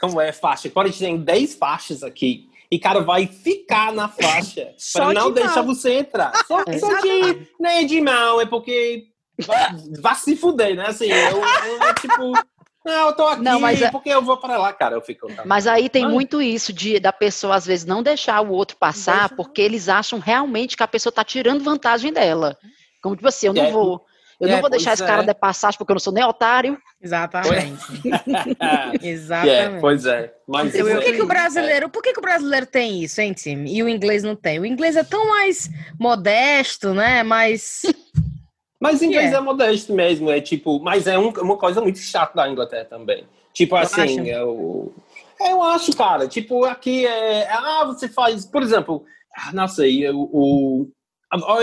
como 0.00 0.20
é 0.20 0.32
faixa? 0.32 0.68
Pode 0.68 0.98
ter 0.98 1.16
10 1.18 1.54
faixas 1.54 2.02
aqui. 2.02 2.48
E 2.70 2.78
cara 2.78 3.00
vai 3.00 3.26
ficar 3.26 3.92
na 3.92 4.08
faixa 4.08 4.72
Só 4.78 5.04
para 5.04 5.14
não 5.20 5.28
de 5.28 5.34
deixar 5.42 5.62
mão. 5.62 5.74
você 5.74 5.92
entrar. 5.98 6.32
Só, 6.48 6.62
É. 6.66 6.78
só 6.78 6.98
de. 7.00 7.46
Nem 7.60 7.78
é 7.78 7.84
de 7.84 8.00
mão, 8.00 8.40
é 8.40 8.46
porque. 8.46 9.04
Vai, 9.46 9.68
vai 10.00 10.14
se 10.14 10.34
fuder, 10.36 10.74
né? 10.76 10.86
Assim, 10.86 11.06
eu, 11.06 11.16
eu, 11.38 11.82
eu, 11.86 11.94
tipo. 11.96 12.32
Não, 12.84 13.06
eu 13.08 13.12
tô 13.14 13.26
aqui 13.26 13.42
Não, 13.42 13.58
mas 13.58 13.80
é- 13.80 13.90
porque 13.90 14.10
eu 14.10 14.20
vou 14.22 14.36
para 14.36 14.58
lá, 14.58 14.72
cara. 14.72 14.94
Eu 14.94 15.00
fico. 15.00 15.26
tá. 15.34 15.42
Mas 15.46 15.66
aí 15.66 15.88
tem 15.88 16.06
muito 16.06 16.42
isso 16.42 16.72
de 16.72 17.00
da 17.00 17.12
pessoa, 17.12 17.54
às 17.56 17.64
vezes, 17.64 17.86
não 17.86 18.02
deixar 18.02 18.40
o 18.42 18.50
outro 18.50 18.76
passar, 18.76 19.20
Deixa, 19.28 19.34
porque 19.36 19.62
eles 19.62 19.88
acham 19.88 20.18
realmente 20.18 20.76
que 20.76 20.82
a 20.82 20.88
pessoa 20.88 21.12
tá 21.12 21.24
tirando 21.24 21.64
vantagem 21.64 22.12
dela. 22.12 22.58
Como, 23.02 23.16
tipo 23.16 23.26
assim, 23.28 23.46
eu 23.46 23.54
não 23.54 23.64
É, 23.64 23.70
vou. 23.70 24.04
Eu 24.40 24.48
é, 24.48 24.52
não 24.52 24.60
vou 24.60 24.68
deixar 24.68 24.92
esse 24.94 25.04
cara 25.06 25.22
é. 25.22 25.26
dar 25.26 25.34
passagem 25.34 25.78
porque 25.78 25.92
eu 25.92 25.94
não 25.94 26.00
sou 26.00 26.12
nem 26.12 26.24
otário. 26.24 26.76
Exatamente. 27.00 27.80
é, 28.60 29.06
Exatamente. 29.08 29.80
pois 29.80 30.04
é. 30.06 30.34
Mas 30.46 30.74
Então, 30.74 30.86
por 30.90 31.02
que, 31.02 31.12
que 31.12 31.22
o 31.22 31.26
brasileiro, 31.26 31.88
por 31.88 32.02
que, 32.02 32.12
que 32.12 32.18
o 32.18 32.22
brasileiro 32.22 32.66
tem 32.66 33.02
isso, 33.02 33.20
hein, 33.20 33.32
Tim? 33.32 33.64
E 33.66 33.82
o 33.82 33.88
inglês 33.88 34.22
não 34.24 34.34
tem? 34.34 34.58
O 34.58 34.66
inglês 34.66 34.96
é 34.96 35.04
tão 35.04 35.28
mais 35.30 35.70
modesto, 35.98 36.92
né? 36.92 37.22
Mais. 37.22 37.82
Mas 38.84 39.02
inglês 39.02 39.32
é. 39.32 39.36
é 39.36 39.40
modesto 39.40 39.94
mesmo, 39.94 40.30
é 40.30 40.40
tipo, 40.40 40.78
mas 40.80 41.06
é 41.06 41.18
um- 41.18 41.30
uma 41.30 41.56
coisa 41.56 41.80
muito 41.80 41.98
chata 41.98 42.34
da 42.36 42.48
Inglaterra 42.48 42.84
também. 42.84 43.24
Tipo 43.52 43.76
assim, 43.76 44.28
eu, 44.28 44.92
eu 45.40 45.62
acho, 45.62 45.96
cara, 45.96 46.28
tipo, 46.28 46.64
aqui 46.64 47.06
é, 47.06 47.48
ah, 47.50 47.84
você 47.86 48.08
faz, 48.08 48.44
por 48.44 48.62
exemplo, 48.62 49.04
ah, 49.34 49.52
não 49.52 49.66
sei, 49.66 50.06
o, 50.10 50.88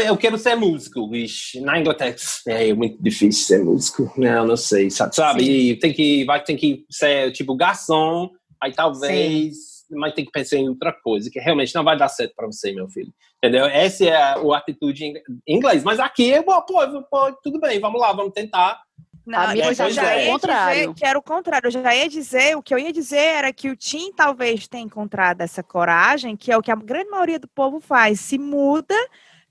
eu 0.06 0.18
quero 0.18 0.38
ser 0.38 0.56
músico, 0.56 1.08
bicho, 1.08 1.62
na 1.62 1.80
Inglaterra 1.80 2.16
é 2.48 2.74
muito 2.74 3.02
difícil 3.02 3.46
ser 3.46 3.64
músico, 3.64 4.12
não, 4.18 4.48
não 4.48 4.58
sei, 4.58 4.90
sabe, 4.90 5.16
sabe? 5.16 5.76
tem 5.78 5.94
que, 5.94 6.26
vai 6.26 6.44
ter 6.44 6.56
que 6.56 6.86
ser, 6.90 7.32
tipo, 7.34 7.56
garçom, 7.56 8.30
aí 8.60 8.74
talvez, 8.74 9.86
mas 9.92 10.14
tem 10.14 10.26
que 10.26 10.32
pensar 10.32 10.58
em 10.58 10.70
outra 10.70 10.92
coisa, 10.92 11.30
que 11.30 11.40
realmente 11.40 11.76
não 11.76 11.84
vai 11.84 11.98
dar 11.98 12.08
certo 12.10 12.34
pra 12.36 12.48
você, 12.48 12.72
meu 12.72 12.90
filho. 12.90 13.14
Entendeu? 13.44 13.66
Essa 13.66 14.06
é 14.06 14.16
a, 14.16 14.36
a 14.36 14.58
atitude 14.58 15.04
em 15.04 15.16
inglês. 15.48 15.84
Mas 15.84 16.00
aqui, 16.00 16.40
pô, 16.44 16.62
pô, 16.62 17.04
pô, 17.10 17.34
tudo 17.42 17.60
bem, 17.60 17.80
vamos 17.80 18.00
lá, 18.00 18.14
vamos 18.14 18.34
tentar. 18.34 18.80
Não, 19.26 19.40
A 19.40 19.54
minha 19.54 19.66
eu 19.66 19.74
já 19.74 19.86
ia 19.86 19.90
é 19.90 19.90
o 19.90 19.90
dizer 19.90 20.32
contrário. 20.32 20.94
Que 20.94 21.06
era 21.06 21.18
o 21.18 21.24
contrário. 21.24 21.68
Eu 21.68 21.72
já 21.72 21.96
ia 21.96 22.08
dizer, 22.08 22.56
o 22.56 22.62
que 22.62 22.74
eu 22.74 22.78
ia 22.78 22.94
dizer 22.94 23.18
era 23.18 23.54
que 23.54 23.70
o 23.70 23.76
Tim 23.76 24.12
talvez 24.14 24.68
tenha 24.68 24.84
encontrado 24.84 25.42
essa 25.42 25.64
coragem, 25.64 26.38
que 26.38 26.52
é 26.52 26.58
o 26.58 26.62
que 26.62 26.72
a 26.72 26.76
grande 26.76 27.10
maioria 27.10 27.40
do 27.40 27.48
povo 27.48 27.80
faz, 27.80 28.20
se 28.20 28.38
muda, 28.38 28.96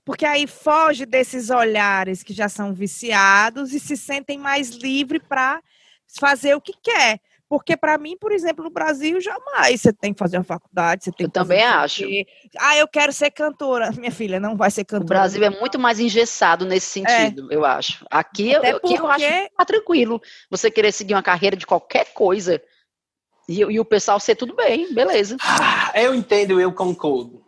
porque 0.05 0.25
aí 0.25 0.47
foge 0.47 1.05
desses 1.05 1.49
olhares 1.49 2.23
que 2.23 2.33
já 2.33 2.47
são 2.47 2.73
viciados 2.73 3.73
e 3.73 3.79
se 3.79 3.97
sentem 3.97 4.37
mais 4.37 4.69
livre 4.69 5.19
para 5.19 5.61
fazer 6.19 6.55
o 6.55 6.61
que 6.61 6.73
quer. 6.81 7.19
Porque 7.51 7.75
para 7.75 7.97
mim, 7.97 8.15
por 8.15 8.31
exemplo, 8.31 8.63
no 8.63 8.69
Brasil, 8.69 9.19
jamais 9.19 9.81
você 9.81 9.91
tem 9.91 10.13
que 10.13 10.19
fazer 10.19 10.37
uma 10.37 10.43
faculdade, 10.45 11.03
você 11.03 11.11
tem 11.11 11.25
Eu 11.25 11.29
que 11.29 11.37
fazer 11.37 11.53
também 11.53 11.67
o 11.67 11.79
acho. 11.79 12.03
Ah, 12.57 12.77
eu 12.77 12.87
quero 12.87 13.11
ser 13.11 13.29
cantora. 13.29 13.91
Minha 13.99 14.09
filha, 14.09 14.39
não 14.39 14.55
vai 14.55 14.71
ser 14.71 14.83
O 14.83 14.85
cantora. 14.85 15.19
Brasil 15.19 15.43
é 15.43 15.49
muito 15.49 15.77
mais 15.77 15.99
engessado 15.99 16.65
nesse 16.65 16.85
sentido, 16.85 17.51
eu 17.51 17.65
acho. 17.65 18.05
Aqui, 18.09 18.53
eu, 18.53 18.61
aqui 18.77 18.93
eu 18.93 19.05
acho 19.05 19.25
muito 19.29 19.51
mais 19.57 19.67
tranquilo. 19.67 20.21
Você 20.49 20.71
querer 20.71 20.93
seguir 20.93 21.13
uma 21.13 21.21
carreira 21.21 21.57
de 21.57 21.67
qualquer 21.67 22.13
coisa 22.13 22.63
e, 23.49 23.59
e 23.59 23.79
o 23.81 23.83
pessoal 23.83 24.17
ser 24.17 24.35
tudo 24.35 24.55
bem, 24.55 24.93
beleza. 24.93 25.35
Ah, 25.41 25.91
eu 25.95 26.15
entendo, 26.15 26.57
eu 26.57 26.71
concordo. 26.71 27.40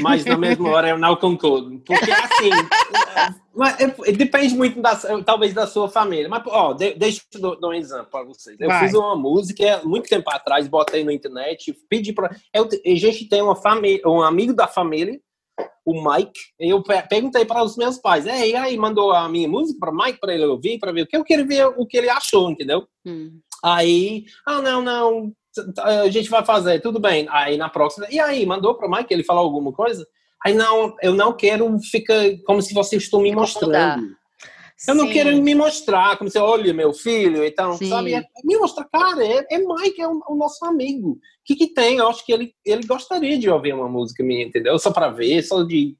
Mas 0.00 0.24
na 0.24 0.36
mesma 0.36 0.68
hora 0.70 0.88
eu 0.88 0.98
não 0.98 1.16
concordo. 1.16 1.78
Porque 1.80 2.10
assim, 2.10 2.50
é, 2.52 3.34
mas, 3.54 3.76
é, 3.80 4.12
depende 4.12 4.54
muito 4.54 4.80
da, 4.80 4.94
talvez 5.22 5.52
da 5.54 5.66
sua 5.66 5.88
família. 5.88 6.28
Mas, 6.28 6.42
ó, 6.46 6.72
de, 6.72 6.94
deixa 6.94 7.22
eu 7.34 7.58
dar 7.58 7.68
um 7.68 7.72
exemplo 7.72 8.06
para 8.06 8.24
vocês. 8.24 8.56
Eu 8.60 8.68
Vai. 8.68 8.84
fiz 8.84 8.94
uma 8.94 9.16
música 9.16 9.80
muito 9.84 10.08
tempo 10.08 10.30
atrás, 10.30 10.68
botei 10.68 11.04
na 11.04 11.12
internet, 11.12 11.74
pedi 11.88 12.12
para. 12.12 12.34
Eu, 12.54 12.64
a 12.64 12.94
gente 12.94 13.28
tem 13.28 13.42
uma 13.42 13.56
família, 13.56 14.00
um 14.06 14.22
amigo 14.22 14.52
da 14.54 14.66
família, 14.66 15.18
o 15.84 15.94
Mike. 16.04 16.38
Eu 16.58 16.82
pe- 16.82 17.02
perguntei 17.08 17.44
para 17.44 17.62
os 17.64 17.76
meus 17.76 17.98
pais, 17.98 18.26
"É, 18.26 18.46
e 18.46 18.54
aí, 18.54 18.76
mandou 18.76 19.10
a 19.10 19.28
minha 19.28 19.48
música 19.48 19.78
para 19.80 19.92
Mike 19.92 20.20
para 20.20 20.34
ele 20.34 20.44
ouvir, 20.44 20.78
para 20.78 20.92
ver 20.92 21.02
o 21.02 21.06
que 21.06 21.16
eu 21.16 21.24
queria 21.24 21.46
ver 21.46 21.66
o 21.66 21.86
que 21.86 21.96
ele 21.96 22.10
achou, 22.10 22.50
entendeu? 22.50 22.86
Hum. 23.06 23.40
Aí, 23.64 24.24
ah, 24.46 24.60
não, 24.62 24.80
não, 24.82 25.32
a 25.82 26.08
gente 26.08 26.28
vai 26.30 26.44
fazer, 26.44 26.80
tudo 26.80 26.98
bem. 26.98 27.26
Aí 27.30 27.56
na 27.56 27.68
próxima, 27.68 28.06
e 28.10 28.18
aí, 28.20 28.44
mandou 28.46 28.74
para 28.74 28.86
o 28.86 28.90
Mike, 28.90 29.12
ele 29.12 29.24
falou 29.24 29.44
alguma 29.44 29.72
coisa? 29.72 30.06
Aí, 30.44 30.54
não, 30.54 30.94
eu 31.02 31.14
não 31.14 31.32
quero 31.32 31.78
ficar 31.80 32.14
como 32.46 32.62
se 32.62 32.72
vocês 32.72 33.02
estão 33.02 33.20
me 33.20 33.34
mostrando. 33.34 34.16
Eu 34.86 34.94
não 34.94 35.08
Sim. 35.08 35.12
quero 35.12 35.42
me 35.42 35.54
mostrar, 35.56 36.16
como 36.16 36.30
se, 36.30 36.38
olha, 36.38 36.72
meu 36.72 36.92
filho, 36.92 37.44
então, 37.44 37.76
Sim. 37.76 37.88
sabe? 37.88 38.14
É, 38.14 38.22
me 38.44 38.56
mostrar, 38.56 38.84
cara, 38.84 39.24
é, 39.26 39.44
é 39.50 39.58
Mike, 39.58 40.00
é 40.00 40.06
o, 40.06 40.22
o 40.28 40.36
nosso 40.36 40.64
amigo. 40.64 41.10
O 41.10 41.18
que 41.44 41.56
que 41.56 41.66
tem? 41.74 41.96
Eu 41.96 42.08
acho 42.08 42.24
que 42.24 42.32
ele, 42.32 42.54
ele 42.64 42.86
gostaria 42.86 43.36
de 43.36 43.50
ouvir 43.50 43.74
uma 43.74 43.88
música 43.88 44.22
minha, 44.22 44.44
entendeu? 44.44 44.78
Só 44.78 44.92
para 44.92 45.10
ver, 45.10 45.42
só 45.42 45.64
de, 45.64 45.96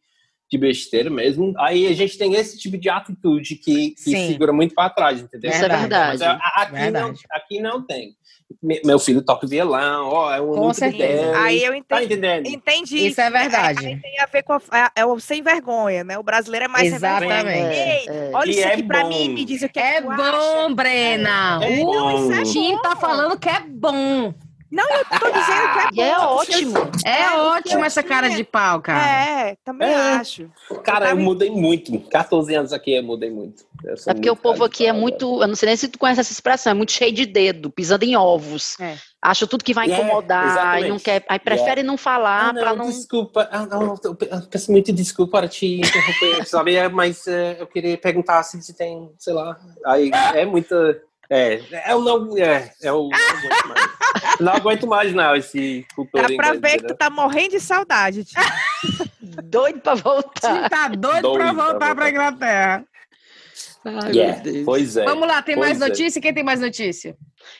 de 0.49 0.57
besteira 0.59 1.11
mesmo. 1.11 1.53
Aí 1.59 1.89
a 1.89 1.93
gente 1.93 2.17
tem 2.17 2.35
esse 2.35 2.57
tipo 2.57 2.79
de 2.79 2.89
atitude 2.89 3.57
que, 3.57 3.91
que 3.97 4.11
segura 4.29 4.53
muito 4.53 4.77
para 4.77 4.91
trás, 4.91 5.21
entendeu? 5.21 5.51
Isso 5.51 5.65
é 5.65 5.69
verdade. 5.69 6.19
Mas 6.21 6.23
a- 6.23 6.35
aqui, 6.55 6.73
não, 6.73 6.81
Verdade. 6.81 7.21
aqui 7.33 7.61
não 7.61 7.85
tem. 7.85 8.15
Me- 8.63 8.81
Meu 8.85 8.99
filho 8.99 9.21
toca 9.23 9.47
violão, 9.47 10.09
ó, 10.09 10.35
é 10.35 10.41
um 10.41 10.53
Com 10.53 10.73
certeza. 10.75 11.23
dele. 11.23 11.37
Aí 11.37 11.63
eu 11.63 11.71
Tá 11.85 12.03
entendi. 12.03 12.05
entendendo? 12.15 12.47
Entendi. 12.47 13.07
Isso 13.09 13.21
é 13.21 13.31
verdade. 13.31 13.87
Aí 13.87 13.97
tem 14.01 14.19
a 14.21 14.27
ver 14.27 14.43
com 14.43 14.55
a, 14.55 14.61
é, 14.97 15.01
é 15.03 15.07
o 15.07 15.21
sem 15.21 15.43
vergonha, 15.43 16.03
né? 16.03 16.19
O 16.19 16.23
brasileiro 16.23 16.65
é 16.65 16.69
mais 16.69 16.89
sem 16.89 16.99
vergonha. 16.99 17.35
Exatamente. 17.35 17.77
É, 17.79 18.05
é. 18.07 18.31
olha 18.33 18.49
E 18.49 18.51
isso 18.53 18.61
é 18.67 18.73
aqui 18.73 18.83
pra 18.85 19.03
bom. 19.03 19.09
mim, 19.11 19.29
me 19.35 19.45
diz 19.45 19.63
o 19.63 19.69
que 19.69 19.79
É 19.79 20.01
tu 20.01 20.09
bom, 20.09 20.13
acha. 20.23 20.75
Brena. 20.75 21.61
É 21.63 21.83
o 21.83 21.85
bom. 21.85 22.43
Tim 22.45 22.79
tá 22.79 22.97
falando 22.97 23.39
que 23.39 23.49
é 23.51 23.61
bom. 23.61 24.33
Não, 24.71 24.85
eu 24.91 25.05
tô 25.05 25.31
dizendo 25.31 25.93
que 25.95 26.01
é 26.01 26.11
bom. 26.11 26.13
É 26.13 26.15
eu 26.15 26.29
ótimo. 26.29 26.79
É, 27.05 27.11
É, 27.23 27.27
o 27.29 27.31
que 27.33 27.39
ótimo 27.59 27.81
eu 27.81 27.85
essa 27.85 28.03
cara 28.03 28.27
tinha- 28.27 28.37
de 28.37 28.45
pau, 28.45 28.81
cara. 28.83 29.03
É, 29.51 29.57
também 29.65 29.89
É. 29.89 29.95
acho. 30.15 30.51
Cara, 30.85 31.07
eu 31.07 31.11
tava- 31.11 31.21
mudei 31.23 31.51
muito. 31.51 31.99
14 32.11 32.55
anos 32.55 32.73
aqui 32.73 32.95
eu 32.95 33.03
mudei 33.03 33.31
muito. 33.31 33.65
Eu 33.83 33.95
É 33.95 34.13
porque 34.15 34.29
o 34.29 34.33
muito 34.33 34.43
povo 34.43 34.65
aqui 34.65 34.85
é 34.85 34.89
radical, 34.89 35.01
muito, 35.01 35.43
eu 35.43 35.49
não 35.49 35.55
sei 35.55 35.69
nem 35.69 35.77
se 35.77 35.89
tu 35.89 35.99
conhece 35.99 36.21
essa 36.21 36.33
expressão, 36.33 36.71
é 36.73 36.75
muito 36.75 36.93
cheio 36.93 37.13
de 37.13 37.25
dedo, 37.25 37.71
pisando 37.71 38.05
em 38.05 38.15
ovos. 38.17 38.79
É. 38.81 38.97
Acha 39.23 39.47
tudo 39.47 39.65
que 39.65 39.73
vai 39.75 39.91
É, 39.91 39.95
incomodar 39.95 40.81
e 40.83 40.89
não 40.89 40.99
quer, 40.99 41.25
aí 41.29 41.39
prefere 41.39 41.83
não 41.83 41.97
falar 41.97 42.51
Ah, 42.51 42.55
pra 42.55 42.71
não, 42.71 42.85
não. 42.85 42.87
desculpa. 42.91 43.49
Ah, 43.51 43.67
não, 43.67 43.99
eu 44.05 44.15
pe- 44.15 44.29
eu 44.31 44.43
peço 44.43 44.71
muito 44.71 44.93
desculpa 44.93 45.39
para 45.39 45.49
te 45.49 45.79
interromper, 45.81 46.45
sabe? 46.47 46.75
É, 46.77 46.89
Mas 46.89 47.27
é, 47.27 47.57
eu 47.61 47.67
queria 47.67 47.97
perguntar 47.99 48.43
se 48.43 48.61
você 48.63 48.73
tem, 48.73 49.11
sei 49.19 49.33
lá. 49.33 49.59
Aí 49.87 50.11
é 50.35 50.45
muita. 50.45 51.03
É, 51.31 51.61
eu 51.93 52.01
não. 52.01 52.39
É, 52.39 52.73
eu 52.83 53.09
não 53.11 53.19
aguento 53.37 53.69
mais. 53.69 54.41
Não 54.41 54.53
aguento 54.53 54.87
mais, 54.87 55.13
não, 55.15 55.37
esse 55.37 55.87
cultura 55.95 56.27
Dá 56.29 56.35
pra 56.37 56.53
ver 56.55 56.79
que 56.79 56.87
tu 56.87 56.95
tá 56.97 57.11
morrendo 57.11 57.51
de 57.51 57.61
saudade. 57.61 58.25
Tio. 58.25 58.41
Doido 59.45 59.81
pra 59.81 59.95
voltar. 59.95 60.69
tá 60.71 60.89
doido, 60.89 61.01
pra 61.01 61.21
Doido 61.21 61.39
pra 61.39 61.53
voltar 61.53 61.71
voltar. 61.73 61.95
pra 61.95 62.11
Inglaterra. 62.11 62.85
Ai, 63.85 64.11
Yeah, 64.13 64.43
meu 64.43 64.53
Deus. 64.53 64.65
Pois 64.65 64.97
é. 64.97 65.05
Vamos 65.05 65.29
lá, 65.29 65.41
tem 65.43 65.55
Pois 65.55 65.69
mais 65.69 65.81
é. 65.83 65.89
notícia? 65.89 66.21
Quem 66.21 66.35
tem 66.35 66.43
mais 66.43 66.61
notícia? 66.61 67.17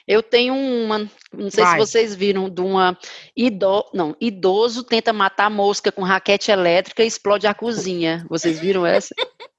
Eu 0.07 0.23
tenho 0.23 0.55
uma, 0.55 0.99
não 1.33 1.51
sei 1.51 1.63
Vai. 1.65 1.73
se 1.75 1.79
vocês 1.87 2.15
viram, 2.15 2.49
de 2.51 2.61
uma 2.61 2.99
ido, 3.37 3.85
não, 3.95 4.17
idoso 4.21 4.83
tenta 4.83 5.13
matar 5.13 5.49
mosca 5.51 5.93
com 5.93 6.03
raquete 6.03 6.51
elétrica 6.51 7.03
e 7.05 7.07
explode 7.07 7.47
a 7.47 7.55
cozinha. 7.55 8.27
Vocês 8.29 8.59
viram 8.59 8.85
essa? 8.87 9.15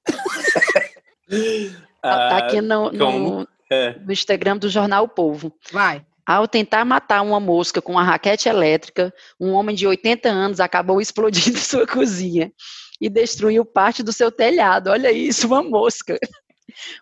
Tá 2.02 2.10
Ah, 2.12 2.36
aqui 2.38 2.60
no, 2.62 2.90
no? 2.90 3.46
É. 3.70 3.98
no 4.00 4.12
Instagram 4.12 4.56
do 4.56 4.68
Jornal 4.68 5.04
O 5.04 5.08
Povo. 5.08 5.52
Vai. 5.72 6.04
Ao 6.26 6.46
tentar 6.46 6.84
matar 6.84 7.22
uma 7.22 7.40
mosca 7.40 7.80
com 7.80 7.92
uma 7.92 8.04
raquete 8.04 8.48
elétrica, 8.48 9.12
um 9.40 9.52
homem 9.52 9.74
de 9.74 9.86
80 9.86 10.28
anos 10.28 10.60
acabou 10.60 11.00
explodindo 11.00 11.58
sua 11.58 11.86
cozinha 11.86 12.52
e 13.00 13.08
destruiu 13.08 13.64
parte 13.64 14.02
do 14.02 14.12
seu 14.12 14.30
telhado. 14.30 14.90
Olha 14.90 15.10
isso, 15.10 15.46
uma 15.46 15.62
mosca. 15.62 16.18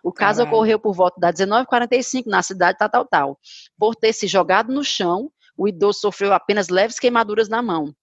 O 0.03 0.11
caso 0.11 0.43
ocorreu 0.43 0.79
por 0.79 0.93
volta 0.93 1.19
das 1.19 1.35
19h45 1.35 2.23
na 2.25 2.41
cidade 2.41 2.77
tal, 2.77 2.89
tal, 2.89 3.05
tal. 3.05 3.39
Por 3.77 3.95
ter 3.95 4.13
se 4.13 4.27
jogado 4.27 4.73
no 4.73 4.83
chão, 4.83 5.31
o 5.55 5.67
idoso 5.67 5.99
sofreu 5.99 6.33
apenas 6.33 6.69
leves 6.69 6.99
queimaduras 6.99 7.49
na 7.49 7.61
mão. 7.61 7.93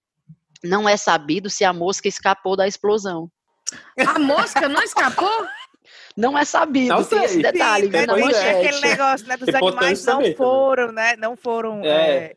Não 0.63 0.87
é 0.87 0.95
sabido 0.95 1.49
se 1.49 1.65
a 1.65 1.73
mosca 1.73 2.07
escapou 2.07 2.55
da 2.55 2.67
explosão. 2.67 3.29
A 4.05 4.17
mosca 4.17 4.69
não 4.69 4.81
escapou? 4.81 5.27
Não 6.15 6.37
é 6.37 6.43
sabido, 6.43 6.95
Não 6.95 7.03
tem 7.03 7.23
esse 7.23 7.41
detalhe, 7.41 7.85
Sim, 7.85 7.91
né, 7.91 8.07
tem 8.07 8.33
é. 8.33 8.59
aquele 8.59 8.81
negócio, 8.81 9.27
né? 9.27 9.37
Dos 9.37 9.47
Importante 9.47 9.83
animais 9.83 10.05
não 10.05 10.21
saber 10.21 10.35
foram, 10.35 10.91
né? 10.91 11.15
Não 11.17 11.35
foram. 11.35 11.83
É. 11.83 11.89
é, 11.89 12.35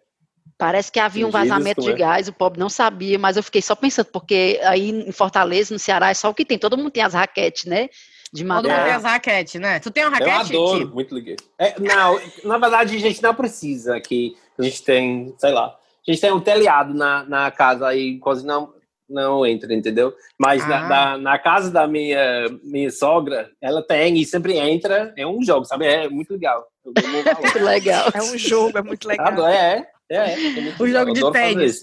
Parece 0.61 0.93
que 0.93 1.01
havia 1.01 1.27
um 1.27 1.31
vazamento 1.31 1.81
de 1.81 1.91
é? 1.91 1.95
gás, 1.95 2.29
o 2.29 2.35
pobre 2.35 2.61
não 2.61 2.69
sabia, 2.69 3.19
mas 3.19 3.39
eu 3.39 3.43
fiquei 3.43 3.63
só 3.63 3.75
pensando, 3.75 4.09
porque 4.13 4.61
aí 4.63 4.91
em 4.91 5.11
Fortaleza, 5.11 5.73
no 5.73 5.79
Ceará, 5.79 6.11
é 6.11 6.15
só 6.15 6.29
o 6.29 6.35
que 6.35 6.45
tem. 6.45 6.59
Todo 6.59 6.77
mundo 6.77 6.91
tem 6.91 7.03
as 7.03 7.15
raquetes, 7.15 7.65
né? 7.65 7.89
De 8.31 8.45
Todo 8.45 8.53
mundo 8.53 8.69
tem 8.69 8.93
as 8.93 9.03
raquetes, 9.03 9.61
né? 9.61 9.81
Tu 9.81 9.91
tem 9.91 10.05
uma 10.05 10.19
Eu 10.19 10.29
raquete, 10.29 10.55
adoro, 10.55 10.87
Tim? 10.87 10.95
muito 10.95 11.15
liguei. 11.15 11.37
É, 11.59 11.81
não, 11.81 12.21
na 12.45 12.59
verdade, 12.59 12.95
a 12.95 13.01
gente 13.01 13.23
não 13.23 13.35
precisa 13.35 13.97
aqui. 13.97 14.37
A 14.59 14.63
gente 14.63 14.83
tem, 14.83 15.35
sei 15.39 15.51
lá, 15.51 15.67
a 15.67 16.11
gente 16.11 16.21
tem 16.21 16.31
um 16.31 16.41
telhado 16.41 16.93
na, 16.93 17.25
na 17.25 17.51
casa 17.51 17.89
aí, 17.89 18.19
quase 18.19 18.45
não, 18.45 18.75
não 19.11 19.45
entra, 19.45 19.75
entendeu? 19.75 20.15
Mas 20.39 20.63
Ah. 20.65 20.69
na, 20.69 20.89
na, 20.89 21.19
na 21.19 21.39
casa 21.39 21.71
da 21.71 21.87
minha, 21.87 22.47
minha 22.63 22.91
sogra, 22.91 23.51
ela 23.61 23.83
tem 23.83 24.17
e 24.19 24.25
sempre 24.25 24.57
entra. 24.57 25.13
É 25.17 25.27
um 25.27 25.43
jogo, 25.43 25.65
sabe? 25.65 25.87
É 25.87 26.09
muito 26.09 26.33
legal. 26.33 26.67
Muito 26.85 27.59
legal. 27.63 28.09
é 28.15 28.23
um 28.23 28.39
jogo, 28.39 28.79
é 28.79 28.83
muito 28.83 29.07
legal. 29.07 29.27
Adoro, 29.29 29.49
é, 29.53 29.87
é, 30.09 30.17
é, 30.17 30.33
é 30.35 30.61
muito 30.61 30.81
O 30.81 30.85
legal, 30.87 31.15
jogo 31.15 31.33
de 31.33 31.33
tênis. 31.33 31.83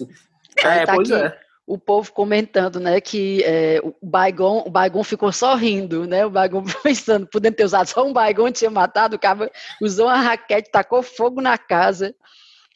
Aí 0.64 0.78
É, 0.80 0.86
tá 0.86 0.94
pois 0.94 1.10
aqui. 1.12 1.22
é. 1.24 1.38
O 1.66 1.76
povo 1.76 2.10
comentando, 2.14 2.80
né, 2.80 2.98
que 2.98 3.42
é, 3.44 3.78
o 3.84 3.94
Baigon, 4.02 4.64
o 4.66 4.70
Baigon 4.70 5.04
ficou 5.04 5.30
só 5.30 5.54
rindo, 5.54 6.06
né? 6.06 6.24
O 6.24 6.30
Baigon 6.30 6.64
pensando, 6.82 7.26
podendo 7.26 7.56
ter 7.56 7.64
usado 7.64 7.86
só 7.88 8.06
um 8.06 8.12
Baigon, 8.12 8.50
tinha 8.50 8.70
matado, 8.70 9.16
o 9.16 9.18
cara 9.18 9.50
usou 9.82 10.06
uma 10.06 10.16
raquete, 10.16 10.70
tacou 10.70 11.02
fogo 11.02 11.42
na 11.42 11.58
casa. 11.58 12.14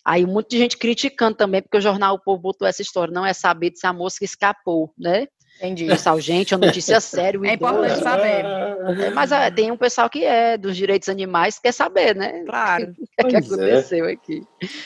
Aí 0.05 0.25
um 0.25 0.29
monte 0.33 0.51
de 0.51 0.59
gente 0.59 0.77
criticando 0.77 1.37
também, 1.37 1.63
porque 1.63 1.77
o 1.79 1.81
jornal 1.81 2.15
O 2.17 2.19
Povo 2.19 2.41
botou 2.43 2.67
essa 2.67 2.83
história, 2.83 3.13
não 3.15 3.25
é 3.25 3.33
saber 3.33 3.73
se 3.75 3.87
a 3.87 3.93
mosca 3.93 4.25
escapou, 4.25 4.93
né? 4.99 5.27
Entendi. 5.59 5.87
Pessoal, 5.87 6.19
gente, 6.19 6.53
é 6.53 6.57
uma 6.57 6.67
notícia 6.67 6.99
séria. 7.01 7.39
o 7.39 7.45
É 7.45 7.53
importante 7.55 7.87
idoso- 7.93 8.03
saber. 8.03 8.45
É, 8.45 9.11
mas 9.11 9.31
é, 9.31 9.51
tem 9.51 9.71
um 9.71 9.77
pessoal 9.77 10.11
que 10.11 10.25
é 10.25 10.57
dos 10.57 10.77
direitos 10.77 11.09
animais 11.09 11.57
que 11.57 11.63
quer 11.63 11.73
saber, 11.73 12.17
né? 12.17 12.43
Claro. 12.45 12.93
O 13.23 13.29
que, 13.29 13.37
é 13.37 13.41
que 13.41 13.47
Pois 13.49 13.61
é. 13.61 13.71
aconteceu 13.73 14.07
aqui. 14.07 14.43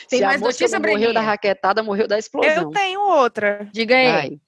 Tem 0.09 0.19
Se 0.19 0.25
a 0.25 0.27
mais 0.27 0.41
moça 0.41 0.53
notícia, 0.53 0.79
não 0.79 0.83
morreu 0.91 1.07
da 1.09 1.13
Breninha? 1.15 1.31
raquetada, 1.31 1.83
morreu 1.83 2.07
da 2.09 2.19
explosão. 2.19 2.65
Eu 2.65 2.71
tenho 2.71 3.01
outra. 3.01 3.67
Diga 3.73 3.97
aí. 3.97 4.13
Vai. 4.13 4.41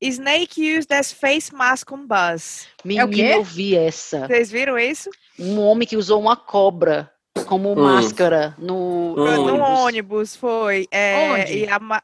Snake 0.00 0.76
used 0.78 0.92
as 0.92 1.10
face 1.10 1.52
mask 1.54 1.90
on 1.90 2.06
bus. 2.06 2.68
Menino, 2.84 3.08
quê? 3.10 3.32
eu 3.34 3.42
vi 3.42 3.74
essa. 3.74 4.26
Vocês 4.28 4.50
viram 4.50 4.78
isso? 4.78 5.10
Um 5.38 5.58
homem 5.58 5.88
que 5.88 5.96
usou 5.96 6.20
uma 6.20 6.36
cobra 6.36 7.10
como 7.44 7.72
Hum. 7.72 7.84
máscara 7.84 8.54
no, 8.58 9.14
Hum. 9.16 9.36
no 9.36 9.56
No 9.58 9.64
ônibus. 9.64 10.34
foi. 10.36 10.86
É, 10.90 11.30
Onde? 11.32 11.58
E 11.58 11.68
a 11.68 11.78
ma- 11.78 12.02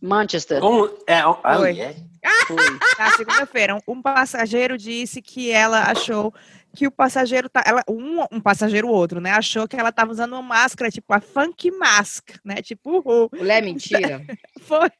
Manchester. 0.00 0.60
Como, 0.60 0.86
é, 1.06 1.20
ah, 1.20 1.58
Oi. 1.60 1.80
é? 1.80 1.94
Foi. 2.46 2.56
na 2.98 3.10
segunda-feira, 3.16 3.78
um 3.88 4.00
passageiro 4.02 4.76
disse 4.76 5.20
que 5.22 5.50
ela 5.50 5.82
achou 5.90 6.32
que 6.76 6.86
o 6.88 6.90
passageiro 6.90 7.48
tá, 7.48 7.62
ela, 7.64 7.82
um, 7.88 8.20
um 8.32 8.40
passageiro 8.40 8.88
outro, 8.88 9.20
né, 9.20 9.30
achou 9.30 9.68
que 9.68 9.76
ela 9.76 9.90
estava 9.90 10.10
usando 10.10 10.32
uma 10.32 10.42
máscara 10.42 10.90
tipo 10.90 11.14
a 11.14 11.20
funk 11.20 11.70
mask, 11.70 12.30
né, 12.44 12.56
tipo 12.56 12.98
uhul. 12.98 13.30
Mulher, 13.32 13.62
mentira. 13.62 14.20
foi 14.62 14.90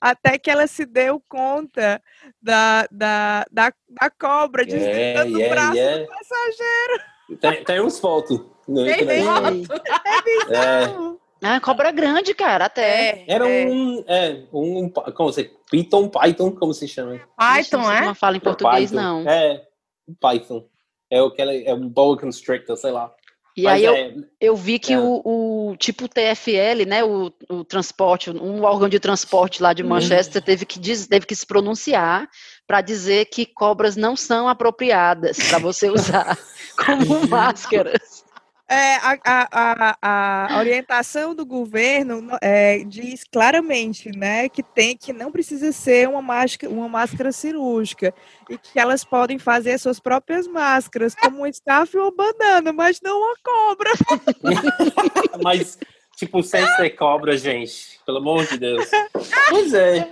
até 0.00 0.36
que 0.38 0.50
ela 0.50 0.66
se 0.66 0.84
deu 0.84 1.22
conta 1.28 2.00
da, 2.42 2.86
da, 2.90 3.46
da, 3.50 3.72
da 3.88 4.10
cobra 4.10 4.62
É, 4.62 4.66
deslizando 4.66 5.40
é, 5.42 5.46
o 5.46 5.50
braço 5.50 5.78
é. 5.78 5.98
do 6.00 6.08
passageiro. 6.08 7.40
Tem, 7.40 7.64
tem 7.64 7.80
uns 7.80 7.98
fotos. 7.98 8.38
No 8.68 8.84
Tem 8.84 9.02
internet. 9.02 9.66
foto. 9.66 9.82
É, 10.52 11.12
Ah, 11.44 11.60
cobra 11.60 11.90
grande, 11.90 12.34
cara, 12.34 12.66
até. 12.66 13.24
era 13.26 13.48
é. 13.48 13.66
um, 13.66 14.04
é, 14.06 14.42
um, 14.52 14.88
como 14.88 15.32
se, 15.32 15.50
Python, 15.70 16.08
Python, 16.08 16.52
como 16.52 16.72
se 16.72 16.86
chama? 16.86 17.20
Python, 17.36 17.90
é? 17.90 18.02
Não 18.06 18.14
fala 18.14 18.36
em 18.36 18.40
português, 18.40 18.90
Python. 18.90 19.02
não. 19.02 19.28
É, 19.28 19.62
Python. 20.20 20.64
É 21.10 21.20
o 21.20 21.30
que 21.30 21.42
ela, 21.42 21.52
é 21.52 21.74
um 21.74 21.88
boa 21.88 22.16
constrictor, 22.16 22.76
sei 22.76 22.92
lá. 22.92 23.12
E 23.56 23.64
Mas 23.64 23.74
aí 23.74 23.84
eu, 23.84 23.94
é, 23.94 24.14
eu 24.40 24.56
vi 24.56 24.78
que 24.78 24.94
É. 24.94 24.98
o, 24.98 25.20
o 25.72 25.76
tipo 25.76 26.08
TFL, 26.08 26.86
né, 26.86 27.04
o, 27.04 27.30
o 27.50 27.64
transporte, 27.64 28.30
um 28.30 28.62
órgão 28.62 28.88
de 28.88 28.98
transporte 28.98 29.62
lá 29.62 29.72
de 29.74 29.82
Uhum. 29.82 29.90
Manchester 29.90 30.40
teve 30.40 30.64
que, 30.64 30.78
diz, 30.78 31.06
teve 31.06 31.26
que 31.26 31.34
se 31.36 31.44
pronunciar 31.46 32.26
para 32.66 32.80
dizer 32.80 33.26
que 33.26 33.44
cobras 33.44 33.94
não 33.96 34.16
são 34.16 34.48
apropriadas 34.48 35.36
para 35.50 35.58
você 35.58 35.90
usar 35.90 36.38
como 36.86 37.26
máscaras. 37.28 38.21
É, 38.72 38.96
a, 38.96 39.18
a, 39.22 39.96
a, 40.00 40.54
a 40.54 40.58
orientação 40.58 41.34
do 41.34 41.44
governo 41.44 42.38
é, 42.40 42.78
diz 42.78 43.22
claramente, 43.30 44.10
né, 44.16 44.48
que 44.48 44.62
tem 44.62 44.96
que 44.96 45.12
não 45.12 45.30
precisa 45.30 45.70
ser 45.72 46.08
uma 46.08 46.22
máscara, 46.22 46.72
uma 46.72 46.88
máscara 46.88 47.32
cirúrgica 47.32 48.14
e 48.48 48.56
que 48.56 48.80
elas 48.80 49.04
podem 49.04 49.38
fazer 49.38 49.76
suas 49.78 50.00
próprias 50.00 50.46
máscaras, 50.46 51.14
como 51.14 51.42
um 51.42 51.46
staff 51.48 51.94
ou 51.98 52.10
banana, 52.16 52.72
mas 52.72 52.98
não 53.02 53.18
uma 53.18 53.36
cobra. 53.42 53.90
Mas, 55.44 55.78
tipo, 56.16 56.42
sem 56.42 56.66
ser 56.76 56.90
cobra, 56.90 57.36
gente. 57.36 58.00
Pelo 58.04 58.18
amor 58.18 58.44
de 58.46 58.58
Deus. 58.58 58.88
Pois 59.48 59.74
é. 59.74 60.10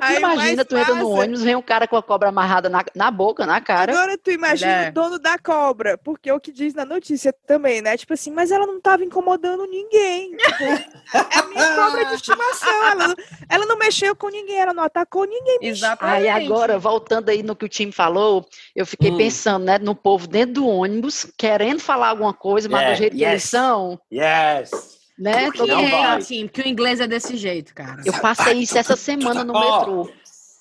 Aí, 0.00 0.18
Imagina, 0.18 0.64
tu 0.64 0.76
entra 0.76 0.94
no 0.94 1.08
ônibus, 1.10 1.42
vem 1.42 1.56
um 1.56 1.62
cara 1.62 1.88
com 1.88 1.96
a 1.96 2.02
cobra 2.02 2.28
amarrada 2.28 2.68
na, 2.68 2.84
na 2.94 3.10
boca, 3.10 3.46
na 3.46 3.60
cara. 3.62 3.92
Agora 3.92 4.18
tu 4.18 4.30
imagina 4.30 4.76
Mulher. 4.76 4.90
o 4.90 4.94
dono 4.94 5.18
da 5.18 5.38
cobra, 5.38 5.96
porque 5.96 6.28
é 6.28 6.34
o 6.34 6.40
que 6.40 6.52
diz 6.52 6.74
na 6.74 6.84
notícia 6.84 7.32
também, 7.46 7.80
né? 7.80 7.96
Tipo 7.96 8.12
assim, 8.12 8.30
mas 8.30 8.50
ela 8.50 8.66
não 8.66 8.78
tava 8.80 9.04
incomodando 9.04 9.64
ninguém. 9.66 10.36
Tipo, 10.36 10.62
é 11.16 11.38
a 11.38 11.46
minha 11.46 11.74
cobra 11.74 12.04
de 12.06 12.14
estimação. 12.14 12.84
Ela, 12.90 13.08
não- 13.08 13.16
ela 13.48 13.66
não 13.66 13.78
mexeu 13.78 14.14
com 14.14 14.28
ninguém, 14.28 14.56
ela 14.58 14.74
não 14.74 14.84
atacou 14.84 15.24
ninguém. 15.24 15.58
Exatamente. 15.62 16.28
Aí 16.28 16.28
agora, 16.28 16.78
voltando 16.78 17.30
aí 17.30 17.42
no 17.42 17.56
que 17.56 17.64
o 17.64 17.68
time 17.70 17.90
falou, 17.92 18.46
eu 18.74 18.84
fiquei 18.84 19.10
Hum. 19.10 19.16
pensando, 19.16 19.64
né, 19.64 19.78
no 19.78 19.94
povo 19.94 20.26
dentro 20.26 20.54
do 20.56 20.66
ônibus, 20.68 21.26
querendo 21.38 21.80
falar 21.80 22.08
alguma 22.08 22.34
coisa, 22.34 22.68
mas 22.68 22.80
Yeah, 22.80 22.94
do 22.94 22.98
jeito 22.98 23.16
que 23.16 23.24
eles 23.24 23.42
yes. 23.42 23.50
são, 23.50 23.98
Yes. 24.12 24.95
Né? 25.18 25.44
Por 25.46 25.54
todo 25.54 25.66
que 25.68 25.72
Não 25.74 25.82
mundo 25.82 25.94
é, 25.94 26.06
vai. 26.06 26.16
assim? 26.18 26.46
Porque 26.46 26.62
o 26.62 26.68
inglês 26.68 27.00
é 27.00 27.06
desse 27.06 27.36
jeito, 27.36 27.74
cara. 27.74 28.02
Eu 28.04 28.12
passei 28.20 28.54
isso 28.58 28.76
essa 28.78 28.96
semana 28.96 29.42
no 29.44 29.54
Ó, 29.54 29.78
metrô. 29.78 30.12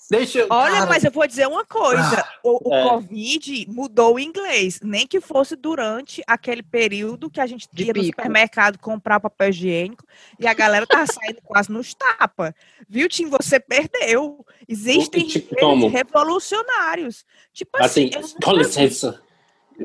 Deixa 0.08 0.38
eu. 0.38 0.48
Olha, 0.52 0.74
cara, 0.76 0.86
mas 0.86 1.04
eu 1.04 1.10
vou 1.10 1.26
dizer 1.26 1.48
uma 1.48 1.66
coisa: 1.66 2.24
o, 2.44 2.70
o 2.70 2.74
É. 2.76 2.84
Covid 2.90 3.66
mudou 3.70 4.16
o 4.16 4.20
inglês, 4.20 4.80
nem 4.84 5.08
que 5.08 5.20
fosse 5.20 5.56
durante 5.56 6.22
aquele 6.28 6.62
período 6.62 7.28
que 7.28 7.42
a 7.42 7.48
gente 7.48 7.68
ia 7.76 7.92
no 7.92 8.04
supermercado 8.04 8.78
comprar 8.78 9.20
papel 9.20 9.50
higiênico 9.50 10.06
e 10.40 10.46
a 10.48 10.54
galera 10.54 10.86
tava 10.86 11.08
saindo 11.08 11.42
quase 11.44 11.72
nos 11.72 11.96
tapa. 11.96 12.54
Viu, 12.88 13.10
Tim? 13.10 13.30
Você 13.30 13.60
perdeu. 13.60 14.46
Existem 14.70 15.26
Tipo, 15.26 15.56
como? 15.56 15.88
revolucionários. 15.88 17.26
Tipo 17.52 17.76
assim, 17.84 18.12
Assim, 18.16 18.36
com 18.44 18.52
licença. 18.54 19.22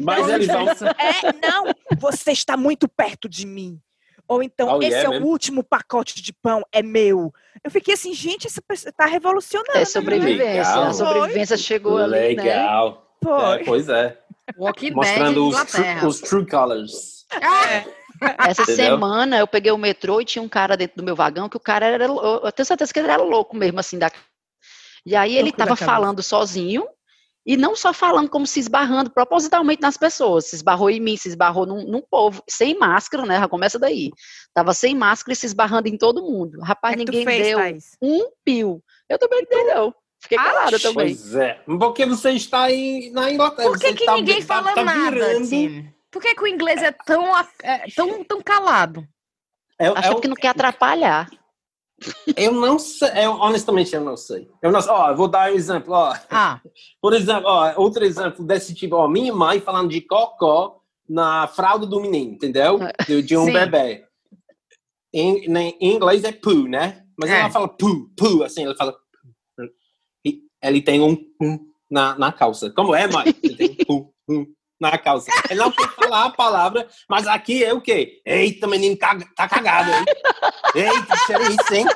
Mas 0.02 0.28
eles 0.28 0.46
vão. 0.46 0.68
É, 0.68 1.32
não, 1.48 1.64
você 1.98 2.30
está 2.32 2.56
muito 2.56 2.86
perto 2.86 3.26
de 3.28 3.46
mim. 3.46 3.80
Ou 4.30 4.44
então, 4.44 4.76
Oh, 4.76 4.80
esse 4.80 4.92
yeah, 4.96 5.16
é 5.16 5.18
o 5.20 5.24
último 5.26 5.64
pacote 5.64 6.22
de 6.22 6.32
pão, 6.32 6.64
é 6.70 6.82
meu. 6.84 7.34
Eu 7.64 7.70
fiquei 7.70 7.94
assim, 7.94 8.14
gente, 8.14 8.46
essa 8.46 8.62
pessoa 8.62 8.92
tá 8.96 9.04
revolucionando. 9.04 9.76
É 9.76 9.84
sobrevivência. 9.84 10.44
Legal. 10.62 10.82
A 10.84 10.92
sobrevivência 10.92 11.56
chegou 11.56 11.96
ali, 11.98 12.12
né? 12.12 12.42
Legal. 12.44 13.10
Foi. 13.22 13.60
É, 13.60 13.64
pois 13.64 13.88
é. 13.88 14.16
Walking 14.56 14.92
Mostrando 14.92 15.48
os, 15.48 15.64
tru- 15.64 16.06
os 16.06 16.20
true 16.20 16.46
colors. 16.46 17.26
Essa 18.38 18.62
Entendeu? 18.62 18.84
semana 18.86 19.38
eu 19.38 19.48
peguei 19.48 19.72
o 19.72 19.78
metrô 19.78 20.20
e 20.20 20.24
tinha 20.24 20.42
um 20.42 20.48
cara 20.48 20.76
dentro 20.76 20.96
do 20.98 21.02
meu 21.02 21.16
vagão 21.16 21.48
que 21.48 21.56
o 21.56 21.60
cara 21.60 21.86
era. 21.86 22.04
Eu 22.04 22.52
tenho 22.52 22.66
certeza 22.66 22.92
que 22.92 23.00
ele 23.00 23.08
era 23.10 23.20
louco 23.20 23.56
mesmo, 23.56 23.80
assim. 23.80 23.98
Da... 23.98 24.10
E 25.04 25.16
aí 25.16 25.32
ele 25.32 25.44
Louco 25.44 25.58
da 25.58 25.64
tava 25.66 25.76
cabeça. 25.76 25.84
falando 25.96 26.22
sozinho. 26.22 26.86
E 27.46 27.56
não 27.56 27.74
só 27.74 27.92
falando, 27.92 28.28
como 28.28 28.46
se 28.46 28.60
esbarrando 28.60 29.10
propositalmente 29.10 29.80
nas 29.80 29.96
pessoas. 29.96 30.46
Se 30.46 30.56
esbarrou 30.56 30.90
em 30.90 31.00
mim, 31.00 31.16
se 31.16 31.28
esbarrou 31.28 31.64
num, 31.66 31.84
num 31.86 32.02
povo, 32.02 32.42
sem 32.48 32.78
máscara, 32.78 33.24
né? 33.24 33.38
Já 33.38 33.48
começa 33.48 33.78
daí. 33.78 34.10
Tava 34.54 34.74
sem 34.74 34.94
máscara 34.94 35.32
e 35.32 35.36
se 35.36 35.46
esbarrando 35.46 35.88
em 35.88 35.96
todo 35.96 36.22
mundo. 36.22 36.60
Rapaz, 36.60 36.94
É 36.94 36.96
que 36.98 37.04
ninguém 37.04 37.24
fez, 37.24 37.46
deu 37.46 37.58
Thaís? 37.58 37.96
um 38.02 38.30
pio. 38.44 38.82
Eu 39.08 39.18
também 39.18 39.40
não 39.42 39.48
dei, 39.48 39.74
não. 39.74 39.94
Fiquei 40.22 40.36
calada 40.36 40.76
Acho. 40.76 40.82
também. 40.92 41.06
Pois 41.16 41.34
é. 41.34 41.54
Porque 41.64 42.04
você 42.04 42.30
está 42.32 42.70
em, 42.70 43.10
na 43.10 43.30
Inglaterra. 43.32 43.68
Por 43.70 43.78
que, 43.78 43.86
você 43.88 43.94
que 43.94 44.04
tá- 44.04 44.14
ninguém 44.16 44.40
tá- 44.40 44.46
fala 44.46 44.74
tá 44.74 44.84
nada, 44.84 45.10
virando-? 45.10 45.88
Por 46.10 46.20
que, 46.20 46.34
que 46.34 46.42
o 46.42 46.46
inglês 46.46 46.82
é 46.82 46.92
tão, 46.92 47.38
é, 47.62 47.86
tão, 47.96 48.22
tão 48.24 48.42
calado? 48.42 49.02
É, 49.78 49.86
Acho 49.86 50.00
que 50.02 50.06
é 50.06 50.10
o- 50.10 50.14
porque 50.14 50.28
não 50.28 50.36
quer 50.36 50.48
atrapalhar. 50.48 51.26
Eu 52.36 52.52
não 52.52 52.78
sei. 52.78 53.08
Eu, 53.16 53.32
honestamente, 53.32 53.94
eu 53.94 54.00
não 54.00 54.16
sei. 54.16 54.48
Eu 54.62 54.72
não 54.72 54.80
sei. 54.80 54.90
Ó, 54.90 55.14
vou 55.14 55.28
dar 55.28 55.50
um 55.50 55.54
exemplo. 55.54 55.92
Ó. 55.94 56.14
Ah, 56.30 56.60
Por 57.00 57.12
exemplo, 57.12 57.44
ó, 57.46 57.72
outro 57.76 58.04
exemplo 58.04 58.44
desse 58.44 58.74
tipo. 58.74 58.96
Ó, 58.96 59.06
minha 59.08 59.34
mãe 59.34 59.60
falando 59.60 59.90
de 59.90 60.00
cocó 60.00 60.80
na 61.08 61.46
fralda 61.48 61.86
do 61.86 62.00
menino, 62.00 62.32
entendeu? 62.32 62.78
De, 63.06 63.22
de 63.22 63.36
um 63.36 63.44
Sim. 63.46 63.52
bebê. 63.52 64.04
Em, 65.12 65.44
em 65.80 65.94
inglês 65.96 66.22
é 66.24 66.30
poo, 66.32 66.68
né? 66.68 67.04
Mas 67.18 67.30
É. 67.30 67.40
ela 67.40 67.50
fala 67.50 67.68
poo, 67.68 68.08
poo, 68.16 68.42
assim, 68.44 68.64
ela 68.64 68.76
fala. 68.76 68.92
poo. 68.92 69.66
E 70.24 70.42
ele 70.62 70.80
tem 70.80 71.00
um 71.00 71.16
na, 71.90 72.16
na 72.16 72.32
calça. 72.32 72.70
Como 72.70 72.94
é, 72.94 73.06
mãe? 73.08 73.24
Ele 73.42 73.56
tem 73.56 73.70
um 73.70 73.84
poo, 73.84 74.14
poo 74.26 74.46
na 74.80 74.96
calça. 74.98 75.30
Ele 75.50 75.60
não 75.60 75.70
quer 75.70 75.88
falar 75.90 76.24
a 76.26 76.30
palavra, 76.30 76.88
mas 77.08 77.26
aqui 77.26 77.62
é 77.62 77.72
o 77.74 77.80
quê? 77.80 78.20
Eita, 78.24 78.66
menino, 78.66 78.96
caga- 78.96 79.28
tá 79.36 79.48
cagado, 79.48 79.90
hein? 79.92 80.04
Eita, 80.74 81.16
cheiro 81.26 81.42
é 81.44 81.48
isso, 81.48 81.74
hein? 81.74 81.86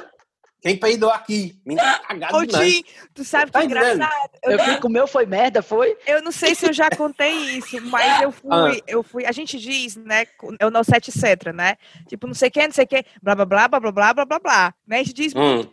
Quem 0.60 0.78
peidou 0.78 1.10
aqui? 1.10 1.60
Menino, 1.66 1.86
tá 1.86 1.98
cagado 1.98 2.36
Ô, 2.38 2.46
demais. 2.46 2.72
Tim, 2.72 2.84
tu 3.14 3.22
sabe 3.22 3.46
que 3.46 3.52
Tá 3.52 3.60
é 3.60 3.64
entendendo? 3.66 3.94
engraçado? 3.96 4.30
Eu 4.42 4.50
Eu, 4.52 4.58
fui, 4.64 4.78
o 4.82 4.88
meu 4.88 5.06
foi 5.06 5.26
merda, 5.26 5.62
foi? 5.62 5.94
eu 6.06 6.22
não 6.22 6.32
sei 6.32 6.54
se 6.54 6.66
eu 6.66 6.72
já 6.72 6.88
contei 6.88 7.32
isso, 7.58 7.78
mas 7.82 8.22
eu 8.22 8.32
fui, 8.32 8.48
Ah. 8.50 8.72
eu 8.86 9.02
fui. 9.02 9.26
A 9.26 9.32
gente 9.32 9.58
diz, 9.58 9.94
né? 9.96 10.24
Eu 10.58 10.70
não 10.70 10.82
sei, 10.82 10.96
etc, 10.96 11.52
né? 11.54 11.76
Tipo, 12.08 12.26
não 12.26 12.32
sei 12.34 12.48
quem, 12.50 12.64
não 12.66 12.72
sei 12.72 12.86
quem, 12.86 13.04
blá 13.22 13.34
blá 13.34 13.44
blá 13.44 13.68
blá 13.68 13.80
blá 13.80 13.92
blá 13.92 14.14
blá 14.14 14.24
blá 14.24 14.38
blá. 14.38 14.74
Né? 14.86 15.00
A 15.00 15.02
gente 15.02 15.12
diz 15.12 15.34
Hum. 15.36 15.64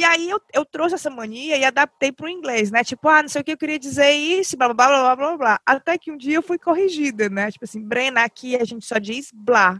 E 0.00 0.04
aí 0.04 0.30
eu, 0.30 0.40
eu 0.54 0.64
trouxe 0.64 0.94
essa 0.94 1.10
mania 1.10 1.58
e 1.58 1.62
adaptei 1.62 2.10
para 2.10 2.24
o 2.24 2.28
inglês, 2.30 2.70
né? 2.70 2.82
Tipo, 2.82 3.06
ah, 3.10 3.20
não 3.20 3.28
sei 3.28 3.42
o 3.42 3.44
que 3.44 3.52
eu 3.52 3.58
queria 3.58 3.78
dizer 3.78 4.10
isso, 4.12 4.56
blá 4.56 4.72
blá 4.72 4.86
blá 4.88 5.14
blá 5.14 5.16
blá 5.16 5.36
blá. 5.36 5.60
Até 5.66 5.98
que 5.98 6.10
um 6.10 6.16
dia 6.16 6.36
eu 6.36 6.42
fui 6.42 6.58
corrigida, 6.58 7.28
né? 7.28 7.50
Tipo 7.50 7.66
assim, 7.66 7.86
Brena, 7.86 8.24
aqui 8.24 8.56
a 8.56 8.64
gente 8.64 8.86
só 8.86 8.96
diz 8.96 9.30
blá. 9.30 9.78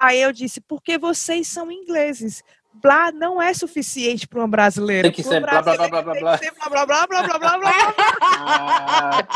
Aí 0.00 0.20
eu 0.20 0.32
disse, 0.32 0.60
porque 0.60 0.98
vocês 0.98 1.46
são 1.46 1.70
ingleses 1.70 2.42
blá 2.74 3.12
não 3.12 3.40
é 3.40 3.52
suficiente 3.54 4.26
para 4.26 4.40
uma 4.40 4.48
brasileira. 4.48 5.02
Tem 5.02 5.12
que 5.12 5.22
ser 5.22 5.40
blá 5.40 5.62
blá 5.62 5.76
blá 5.76 5.88
blá 5.88 6.02
blá 6.02 6.14
blá. 6.14 6.38
Tem 6.38 6.50
que 6.50 6.70
blá 6.70 6.86
blá 6.86 7.06
blá 7.06 7.22
blá 7.22 7.38
blá 7.38 7.38
blá 7.38 7.58
blá. 7.58 9.28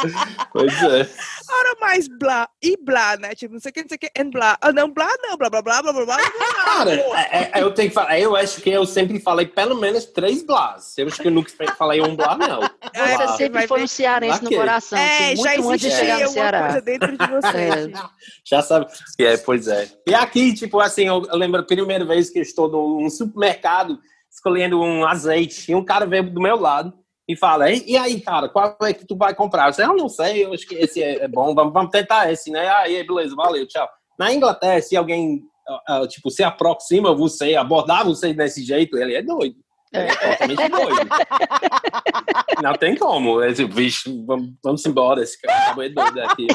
pois 0.52 0.82
é. 0.82 1.08
Ora 1.48 1.76
mais 1.80 2.08
blá 2.08 2.48
e 2.62 2.76
blá, 2.76 3.16
né? 3.16 3.34
Tipo, 3.34 3.54
não 3.54 3.60
sei 3.60 3.70
o 3.70 3.72
que, 3.72 3.82
não 3.82 3.88
sei 3.88 3.96
o 3.96 4.00
que, 4.00 4.10
and 4.20 4.30
blá. 4.30 4.58
Ah, 4.60 4.72
não, 4.72 4.90
blá 4.90 5.08
não, 5.22 5.36
blá 5.36 5.50
blá 5.50 5.62
blá 5.62 5.82
blá 5.82 5.92
blá 5.92 6.04
blá. 6.04 6.18
Cara, 6.64 7.60
eu 7.60 7.72
tenho 7.72 7.88
que 7.88 7.94
falar, 7.94 8.18
eu 8.18 8.34
acho 8.34 8.60
que 8.60 8.70
eu 8.70 8.86
sempre 8.86 9.20
falei 9.20 9.46
pelo 9.46 9.76
menos 9.76 10.06
três 10.06 10.42
blás. 10.42 10.94
Eu 10.96 11.06
acho 11.06 11.20
que 11.20 11.28
eu 11.28 11.32
nunca 11.32 11.52
falei 11.76 12.00
um 12.00 12.16
blá, 12.16 12.36
não. 12.36 12.60
Você 12.60 13.36
sempre 13.36 13.66
foi 13.66 13.82
um 13.82 13.86
cearense 13.86 14.42
no 14.42 14.50
coração. 14.50 14.98
É, 14.98 15.36
já 15.36 15.56
existia 15.56 16.28
uma 16.28 16.50
coisa 16.50 16.80
dentro 16.80 17.16
de 17.16 17.26
você. 17.26 17.92
Já 18.44 18.62
sabe. 18.62 18.86
É, 19.18 19.36
pois 19.36 19.68
é. 19.68 19.88
E 20.06 20.14
aqui, 20.14 20.54
tipo 20.54 20.80
assim, 20.80 21.06
eu, 21.06 21.20
lembro 21.32 21.60
a 21.60 21.64
primeira 21.64 22.04
vez 22.04 22.30
que 22.30 22.38
eu 22.38 22.42
estou 22.42 22.68
num 22.70 23.08
super 23.10 23.25
supermercado 23.26 23.98
escolhendo 24.30 24.80
um 24.80 25.06
azeite 25.06 25.70
e 25.70 25.74
um 25.74 25.84
cara 25.84 26.06
veio 26.06 26.30
do 26.30 26.40
meu 26.40 26.58
lado 26.60 26.92
e 27.28 27.36
fala: 27.36 27.70
E, 27.70 27.96
aí, 27.96 28.20
cara, 28.20 28.48
qual 28.48 28.76
é 28.82 28.92
que 28.92 29.06
tu 29.06 29.16
vai 29.16 29.34
comprar? 29.34 29.72
Eu 29.78 29.84
eu 29.84 29.96
não 29.96 30.08
sei, 30.08 30.44
eu 30.44 30.52
acho 30.52 30.66
que 30.66 30.74
esse 30.76 31.02
é, 31.02 31.24
é 31.24 31.28
bom, 31.28 31.54
vamos, 31.54 31.72
vamos 31.72 31.90
tentar 31.90 32.30
esse, 32.30 32.50
né? 32.50 32.68
Aí, 32.68 33.02
beleza, 33.04 33.34
valeu, 33.34 33.66
tchau. 33.66 33.88
Na 34.18 34.32
Inglaterra, 34.32 34.80
se 34.80 34.96
alguém, 34.96 35.42
ah, 35.68 35.82
ah, 35.88 36.06
tipo, 36.06 36.30
se 36.30 36.42
aproxima 36.42 37.14
você, 37.14 37.54
abordar 37.54 38.04
você 38.04 38.32
desse 38.32 38.62
jeito, 38.62 38.96
ele 38.96 39.14
é 39.14 39.22
doido. 39.22 39.56
Ele 39.92 40.04
é 40.10 40.14
totalmente 40.56 40.68
doido. 40.68 41.10
Não 42.62 42.74
tem 42.74 42.96
como. 42.96 43.40
É 43.40 43.52
tipo, 43.52 43.74
bicho, 43.74 44.24
vamos, 44.26 44.50
vamos 44.62 44.84
embora, 44.86 45.22
esse 45.22 45.40
cara 45.40 45.84
é 45.84 45.88
doido 45.88 46.20
aqui. 46.22 46.46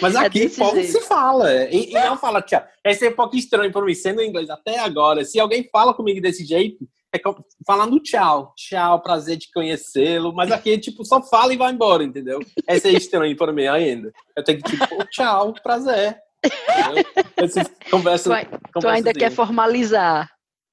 Mas 0.00 0.14
É 0.14 0.18
aqui, 0.18 0.48
povo 0.50 0.74
jeito. 0.76 0.92
se 0.92 1.00
fala. 1.02 1.50
E, 1.64 1.90
e 1.90 1.94
não 1.94 2.16
fala 2.16 2.42
tchau. 2.42 2.62
Esse 2.84 3.06
é 3.06 3.10
um 3.10 3.14
pouco 3.16 3.36
estranho 3.36 3.72
para 3.72 3.82
mim, 3.84 3.94
sendo 3.94 4.22
inglês 4.22 4.50
até 4.50 4.78
agora. 4.78 5.24
Se 5.24 5.38
alguém 5.40 5.68
fala 5.72 5.94
comigo 5.94 6.20
desse 6.20 6.44
jeito, 6.44 6.86
é 7.14 7.18
falando 7.66 7.98
tchau. 8.00 8.52
Tchau, 8.56 9.00
prazer 9.00 9.36
de 9.36 9.50
conhecê-lo. 9.52 10.34
Mas 10.34 10.50
aqui, 10.52 10.76
tipo, 10.78 11.04
só 11.04 11.22
fala 11.22 11.54
e 11.54 11.56
vai 11.56 11.72
embora, 11.72 12.02
entendeu? 12.04 12.40
Esse 12.68 12.88
é 12.88 12.92
estranho 12.92 13.36
para 13.36 13.52
mim 13.52 13.66
ainda. 13.66 14.12
Eu 14.36 14.44
tenho 14.44 14.60
que, 14.62 14.70
tipo, 14.76 15.04
tchau, 15.10 15.54
prazer. 15.62 16.18
Esse 17.42 17.64
conversa, 17.90 18.30
Tu, 18.30 18.32
ai- 18.34 18.44
tu 18.44 18.58
conversa 18.74 18.96
ainda 18.96 19.10
assim. 19.10 19.18
quer 19.18 19.30
formalizar. 19.32 20.28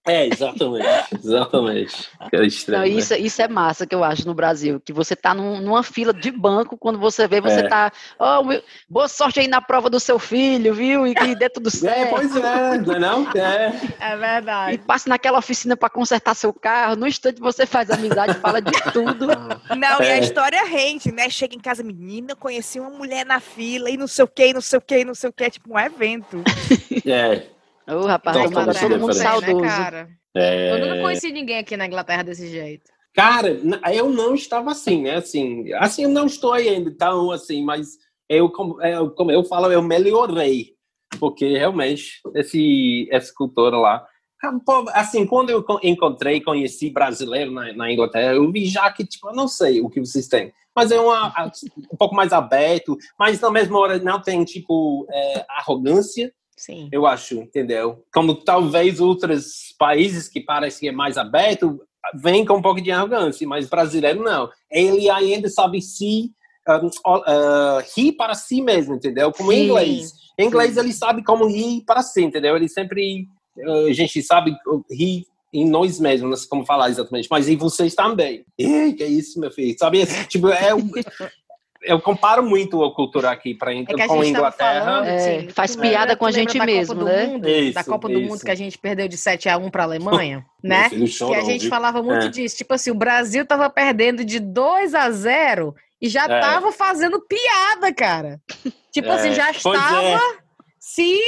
É, 0.06 0.28
exatamente. 0.28 0.86
Exatamente. 1.24 2.10
É 2.32 2.46
estranho. 2.46 2.82
Não, 2.84 2.90
né? 2.94 3.00
isso, 3.00 3.14
isso 3.16 3.42
é 3.42 3.48
massa 3.48 3.88
que 3.88 3.96
eu 3.96 4.04
acho 4.04 4.28
no 4.28 4.34
Brasil, 4.34 4.82
que 4.84 4.92
você 4.92 5.16
tá 5.16 5.34
num- 5.34 5.62
numa 5.62 5.82
fila 5.82 6.14
de 6.14 6.30
banco, 6.30 6.78
quando 6.78 7.00
você 7.00 7.26
vê, 7.28 7.40
você 7.40 7.62
É. 7.62 7.68
tá, 7.70 7.92
oh, 8.20 8.44
meu- 8.44 8.62
boa 8.90 9.08
sorte 9.08 9.40
aí 9.40 9.48
na 9.48 9.62
prova 9.62 9.90
do 9.90 10.00
seu 10.02 10.20
filho, 10.20 10.74
viu? 10.74 11.08
E 11.08 11.16
que 11.16 11.36
dê 11.36 11.48
tudo 11.50 11.68
É, 11.70 11.72
certo. 11.72 12.10
pois 12.10 12.36
é, 12.36 12.78
não 12.80 12.96
é 12.96 13.00
não? 13.00 13.32
É. 13.34 13.74
é 14.02 14.14
E 14.14 14.18
verdade. 14.18 14.78
passe 14.80 15.08
naquela 15.08 15.38
oficina 15.40 15.78
para 15.78 15.90
consertar 15.90 16.36
seu 16.36 16.52
carro, 16.54 16.96
no 16.98 17.08
instante 17.08 17.40
você 17.40 17.66
faz 17.66 17.90
amizade, 17.90 18.34
fala 18.40 18.62
de 18.62 18.72
tudo. 18.92 19.28
Não, 19.28 20.02
e 20.02 20.06
a 20.12 20.18
É. 20.18 20.20
história 20.20 20.66
rende, 20.66 21.14
né? 21.14 21.30
Chega 21.30 21.56
em 21.56 21.60
casa, 21.60 21.82
menina, 21.82 22.36
conheci 22.36 22.78
uma 22.80 22.90
mulher 22.90 23.26
na 23.26 23.40
fila 23.40 23.90
e 23.90 23.96
não 23.96 24.08
sei 24.08 24.26
o 24.26 24.28
que, 24.28 24.54
não 24.54 24.62
sei 24.62 24.80
o 24.80 24.82
que, 24.82 25.06
não 25.06 25.16
sei 25.16 25.30
o 25.30 25.34
que, 25.34 25.44
é 25.46 25.50
tipo 25.50 25.74
um 25.74 25.80
evento. 25.80 26.44
É. 27.06 27.53
Ô, 27.88 28.06
rapaz, 28.06 28.38
Então, 28.38 28.50
todo 28.50 28.60
mundo 28.60 28.74
diferença. 28.74 29.08
Né, 29.08 29.14
saudoso. 29.14 29.62
cara? 29.62 30.10
é. 30.36 30.72
Eu 30.72 30.80
nunca 30.80 31.02
conheci 31.02 31.32
ninguém 31.32 31.58
aqui 31.58 31.76
na 31.76 31.86
Inglaterra 31.86 32.24
desse 32.24 32.48
jeito. 32.48 32.92
Cara, 33.14 33.60
eu 33.94 34.10
não 34.10 34.34
estava 34.34 34.72
assim, 34.72 35.04
né? 35.04 35.16
Assim, 35.16 35.72
assim 35.74 36.04
eu 36.04 36.10
não 36.10 36.26
estou 36.26 36.54
ainda 36.54 36.92
tão 36.98 37.32
assim, 37.32 37.64
mas 37.64 37.98
eu, 38.28 38.50
como, 38.50 38.82
eu, 38.82 39.12
como 39.12 39.32
eu 39.32 39.44
falo, 39.44 39.72
eu 39.72 39.82
melhorei. 39.82 40.74
Porque 41.20 41.58
realmente, 41.58 42.20
esse, 42.34 43.08
essa 43.12 43.32
cultura 43.34 43.78
lá. 43.78 44.06
Assim, 44.94 45.26
quando 45.26 45.52
eu 45.52 45.64
encontrei, 45.84 46.42
conheci 46.42 46.90
brasileiro 46.90 47.52
na, 47.52 47.72
na 47.74 47.92
Inglaterra, 47.92 48.34
eu 48.34 48.52
vi 48.52 48.66
já 48.66 48.92
que, 48.92 49.06
tipo, 49.06 49.30
eu 49.30 49.34
não 49.34 49.48
sei 49.48 49.80
o 49.80 49.90
que 49.90 50.00
vocês 50.00 50.28
têm 50.28 50.52
mas 50.76 50.92
é 50.92 51.00
uma, 51.00 51.34
um 51.92 51.98
pouco 51.98 52.16
mais 52.16 52.34
aberto, 52.34 52.98
mas 53.18 53.40
na 53.40 53.52
mesma 53.52 53.80
hora 53.80 54.00
não 54.00 54.22
tem, 54.22 54.44
tipo, 54.44 55.06
é, 55.12 55.46
arrogância, 55.50 56.34
Sim. 56.58 56.90
eu 56.92 57.06
acho, 57.06 57.36
entendeu? 57.36 58.04
Como 58.14 58.36
talvez 58.36 59.00
outros 59.00 59.74
países 59.78 60.28
que 60.28 60.40
parecem 60.40 60.82
que 60.82 60.88
é 60.88 60.92
mais 60.92 61.18
aberto, 61.18 61.82
vem 62.16 62.46
com 62.46 62.56
um 62.56 62.62
pouco 62.62 62.82
de 62.82 62.92
arrogância, 62.92 63.48
mas 63.48 63.70
brasileiro 63.70 64.24
não. 64.24 64.50
Ele 64.72 65.10
ainda 65.10 65.50
sabe 65.50 65.82
se 65.82 66.32
um, 66.70 66.88
uh, 66.88 67.84
rir 67.96 68.14
para 68.14 68.34
si 68.36 68.62
mesmo, 68.62 68.96
entendeu? 68.96 69.32
Como 69.32 69.52
em 69.52 69.66
inglês. 69.66 70.14
Em 70.38 70.48
inglês 70.48 70.78
ele 70.78 70.94
sabe 70.94 71.24
como 71.24 71.48
rir 71.48 71.84
para 71.86 72.02
si, 72.02 72.24
entendeu? 72.24 72.56
Ele 72.56 72.68
sempre, 72.68 73.28
uh, 73.58 73.88
a 73.88 73.94
gente 73.94 74.22
sabe 74.22 74.56
rir 74.90 75.26
em 75.54 75.70
nós 75.70 76.00
mesmos, 76.00 76.30
não 76.30 76.36
sei 76.36 76.50
como 76.50 76.66
falar 76.66 76.90
exatamente, 76.90 77.28
mas 77.30 77.48
em 77.48 77.56
vocês 77.56 77.94
também. 77.94 78.44
E 78.58 78.94
que 78.94 79.04
é 79.04 79.08
isso, 79.08 79.40
meu 79.40 79.52
filho? 79.52 79.76
Sabe, 79.78 80.04
tipo, 80.28 80.50
é, 80.50 80.72
eu 81.84 82.00
comparo 82.02 82.44
muito 82.44 82.84
a 82.84 82.94
cultura 82.94 83.30
aqui 83.32 83.54
pra, 83.54 83.74
É 83.74 83.84
com 84.08 84.22
a 84.22 84.26
Inglaterra. 84.26 84.86
falando, 84.86 85.08
É, 85.08 85.48
faz 85.50 85.76
tu 85.76 85.82
piada 85.82 86.16
com 86.16 86.26
a 86.26 86.32
gente 86.32 86.54
da 86.58 86.66
Copa 86.66 86.66
mesmo, 86.66 86.96
do 86.96 87.06
né? 87.06 87.26
Mundo, 87.28 87.50
Isso, 87.50 87.74
da 87.74 87.84
Copa 87.84 88.08
do 88.08 88.20
Mundo 88.22 88.36
isso. 88.36 88.46
que 88.46 88.52
a 88.52 88.56
gente 88.56 88.78
perdeu 88.78 89.08
de 89.08 89.18
7 89.18 89.50
a 89.50 89.58
1 89.58 89.70
para 89.70 89.84
a 89.84 89.86
Alemanha, 89.86 90.46
né? 90.64 90.90
Filho 90.90 91.06
Que 91.08 91.36
a 91.36 91.42
gente 91.42 91.62
viu? 91.62 91.70
falava 91.70 92.02
muito 92.02 92.26
É. 92.26 92.30
disso. 92.30 92.56
Tipo 92.58 92.74
assim, 92.74 92.92
o 92.92 92.96
Brasil 92.96 93.46
tava 93.46 93.70
perdendo 93.70 94.24
de 94.26 94.40
2 94.40 94.94
a 94.96 95.10
0 95.12 95.76
e 96.02 96.08
já 96.10 96.26
É. 96.26 96.40
tava 96.40 96.72
fazendo 96.72 97.20
piada, 97.22 97.94
cara. 97.94 98.40
Tipo 98.92 99.08
É, 99.10 99.12
assim, 99.16 99.34
já 99.34 99.46
pois 99.62 99.76
estava 99.78 100.02
é. 100.02 100.20
se 100.80 101.20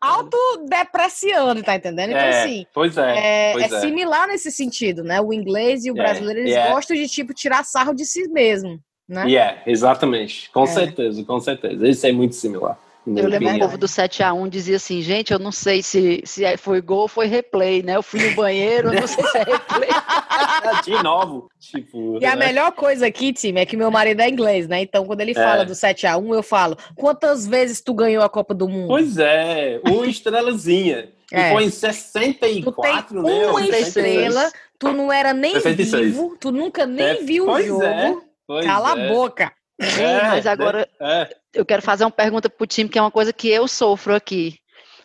autodepreciando, 0.00 1.62
tá 1.62 1.76
entendendo? 1.76 2.10
Então, 2.10 2.20
É, 2.20 2.42
assim, 2.42 2.66
pois 2.74 2.96
é, 2.98 3.50
é, 3.50 3.52
pois 3.52 3.72
é 3.72 3.80
similar 3.80 4.26
nesse 4.28 4.50
sentido, 4.50 5.02
né? 5.02 5.20
O 5.20 5.32
inglês 5.32 5.84
e 5.84 5.90
o 5.90 5.94
É, 5.94 5.96
brasileiro, 5.96 6.40
eles 6.40 6.54
é. 6.54 6.70
gostam 6.70 6.96
de, 6.96 7.08
tipo, 7.08 7.32
tirar 7.32 7.64
sarro 7.64 7.94
de 7.94 8.04
si 8.04 8.28
mesmo, 8.28 8.78
né? 9.08 9.26
Yeah, 9.28 9.62
exatamente. 9.66 10.50
Com 10.50 10.64
É. 10.64 10.66
certeza, 10.66 11.22
com 11.24 11.40
certeza. 11.40 11.86
Isso 11.88 12.06
é 12.06 12.12
muito 12.12 12.34
similar. 12.34 12.78
Eu 13.06 13.28
lembro 13.28 13.50
que 13.50 13.56
o 13.56 13.58
povo 13.58 13.76
do 13.76 13.86
7x1 13.86 14.48
dizia 14.48 14.76
assim, 14.76 15.02
gente, 15.02 15.30
eu 15.30 15.38
não 15.38 15.52
sei 15.52 15.82
se, 15.82 16.22
se 16.24 16.42
é- 16.42 16.56
foi 16.56 16.80
gol 16.80 17.00
ou 17.00 17.08
foi 17.08 17.26
replay, 17.26 17.82
né? 17.82 17.96
Eu 17.96 18.02
fui 18.02 18.18
no 18.30 18.34
banheiro, 18.34 18.88
eu 18.94 19.00
não 19.02 19.06
sei 19.06 19.22
se 19.26 19.36
é 19.36 19.42
replay. 19.42 19.90
De 20.84 21.02
novo. 21.02 21.50
Tipo, 21.60 22.18
E 22.18 22.24
a 22.24 22.34
né? 22.34 22.46
melhor 22.46 22.72
coisa 22.72 23.06
aqui, 23.06 23.30
time, 23.34 23.60
é 23.60 23.66
que 23.66 23.76
meu 23.76 23.90
marido 23.90 24.20
é 24.20 24.28
inglês, 24.30 24.66
né? 24.66 24.80
Então, 24.80 25.04
quando 25.04 25.20
ele 25.20 25.34
fala 25.34 25.62
É. 25.62 25.64
do 25.66 25.74
7x1, 25.74 26.34
eu 26.34 26.42
falo, 26.42 26.78
quantas 26.96 27.46
vezes 27.46 27.82
tu 27.82 27.92
ganhou 27.92 28.22
a 28.22 28.28
Copa 28.30 28.54
do 28.54 28.66
Mundo? 28.66 28.88
Pois 28.88 29.18
é, 29.18 29.80
uma 29.86 30.06
estrelazinha. 30.08 31.10
É. 31.30 31.50
E 31.50 31.52
foi 31.52 31.64
em 31.64 31.70
tu 31.70 31.80
tem 31.80 31.90
64, 31.90 33.22
né? 33.22 33.46
uma 33.48 33.60
66. 33.60 33.86
estrela, 33.88 34.52
tu 34.78 34.92
não 34.92 35.12
era 35.12 35.34
nem 35.34 35.52
66. 35.52 36.06
vivo, 36.06 36.36
tu 36.40 36.50
nunca 36.50 36.86
nem 36.86 37.04
É, 37.06 37.14
viu 37.16 37.44
o 37.44 37.46
pois 37.48 37.66
jogo. 37.66 37.82
é, 37.82 38.16
pois 38.46 38.66
Cala 38.66 38.98
é. 38.98 39.06
a 39.06 39.12
boca. 39.12 39.52
Ei, 39.80 40.22
mas 40.22 40.46
agora 40.46 40.88
É, 41.00 41.34
eu 41.52 41.64
quero 41.64 41.82
fazer 41.82 42.04
uma 42.04 42.10
pergunta 42.10 42.48
pro 42.48 42.66
time, 42.66 42.88
que 42.88 42.98
é 42.98 43.02
uma 43.02 43.10
coisa 43.10 43.32
que 43.32 43.48
eu 43.48 43.66
sofro 43.66 44.14
aqui. 44.14 44.56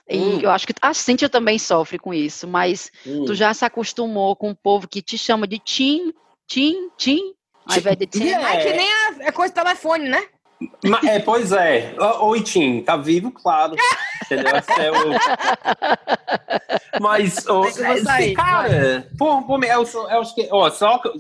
E 0.08 0.18
Hum. 0.18 0.40
eu 0.42 0.50
acho 0.50 0.66
que 0.66 0.74
a 0.82 0.94
Cíntia 0.94 1.30
também 1.30 1.60
sofre 1.60 2.00
com 2.00 2.14
isso, 2.14 2.48
mas 2.48 2.92
hum. 3.06 3.26
tu 3.26 3.36
já 3.36 3.54
se 3.54 3.64
acostumou 3.66 4.36
com 4.36 4.50
um 4.50 4.56
povo 4.56 4.88
que 4.88 5.02
te 5.02 5.18
chama 5.18 5.48
de 5.48 5.60
Tim, 5.60 6.12
Tim, 6.48 6.90
Tim, 6.98 7.20
ao 7.66 7.78
invés 7.78 7.98
de 7.98 8.08
Tim. 8.08 8.24
Yeah. 8.24 8.56
É 8.56 8.64
que 8.64 8.74
nem 8.74 8.92
a, 8.92 9.16
é 9.28 9.32
coisa 9.32 9.54
do 9.54 9.62
telefone, 9.62 10.10
né? 10.10 10.24
É, 11.08 11.20
pois 11.20 11.52
é. 11.52 11.96
Oi, 12.22 12.42
Tim, 12.44 12.82
tá 12.82 12.98
vivo, 12.98 13.32
claro. 13.32 13.76
Entendeu? 14.26 14.52
É 14.78 14.92
o... 14.92 17.00
Mas, 17.02 17.46
sair, 18.04 18.34
cara, 18.34 19.08
por, 19.18 19.44
por 19.44 19.58
mim, 19.60 19.68
eu, 19.68 19.84
eu 19.84 20.22
acho 20.22 20.36
que, 20.36 20.48
ó, 20.52 20.70
só 20.70 20.98
que- 20.98 21.12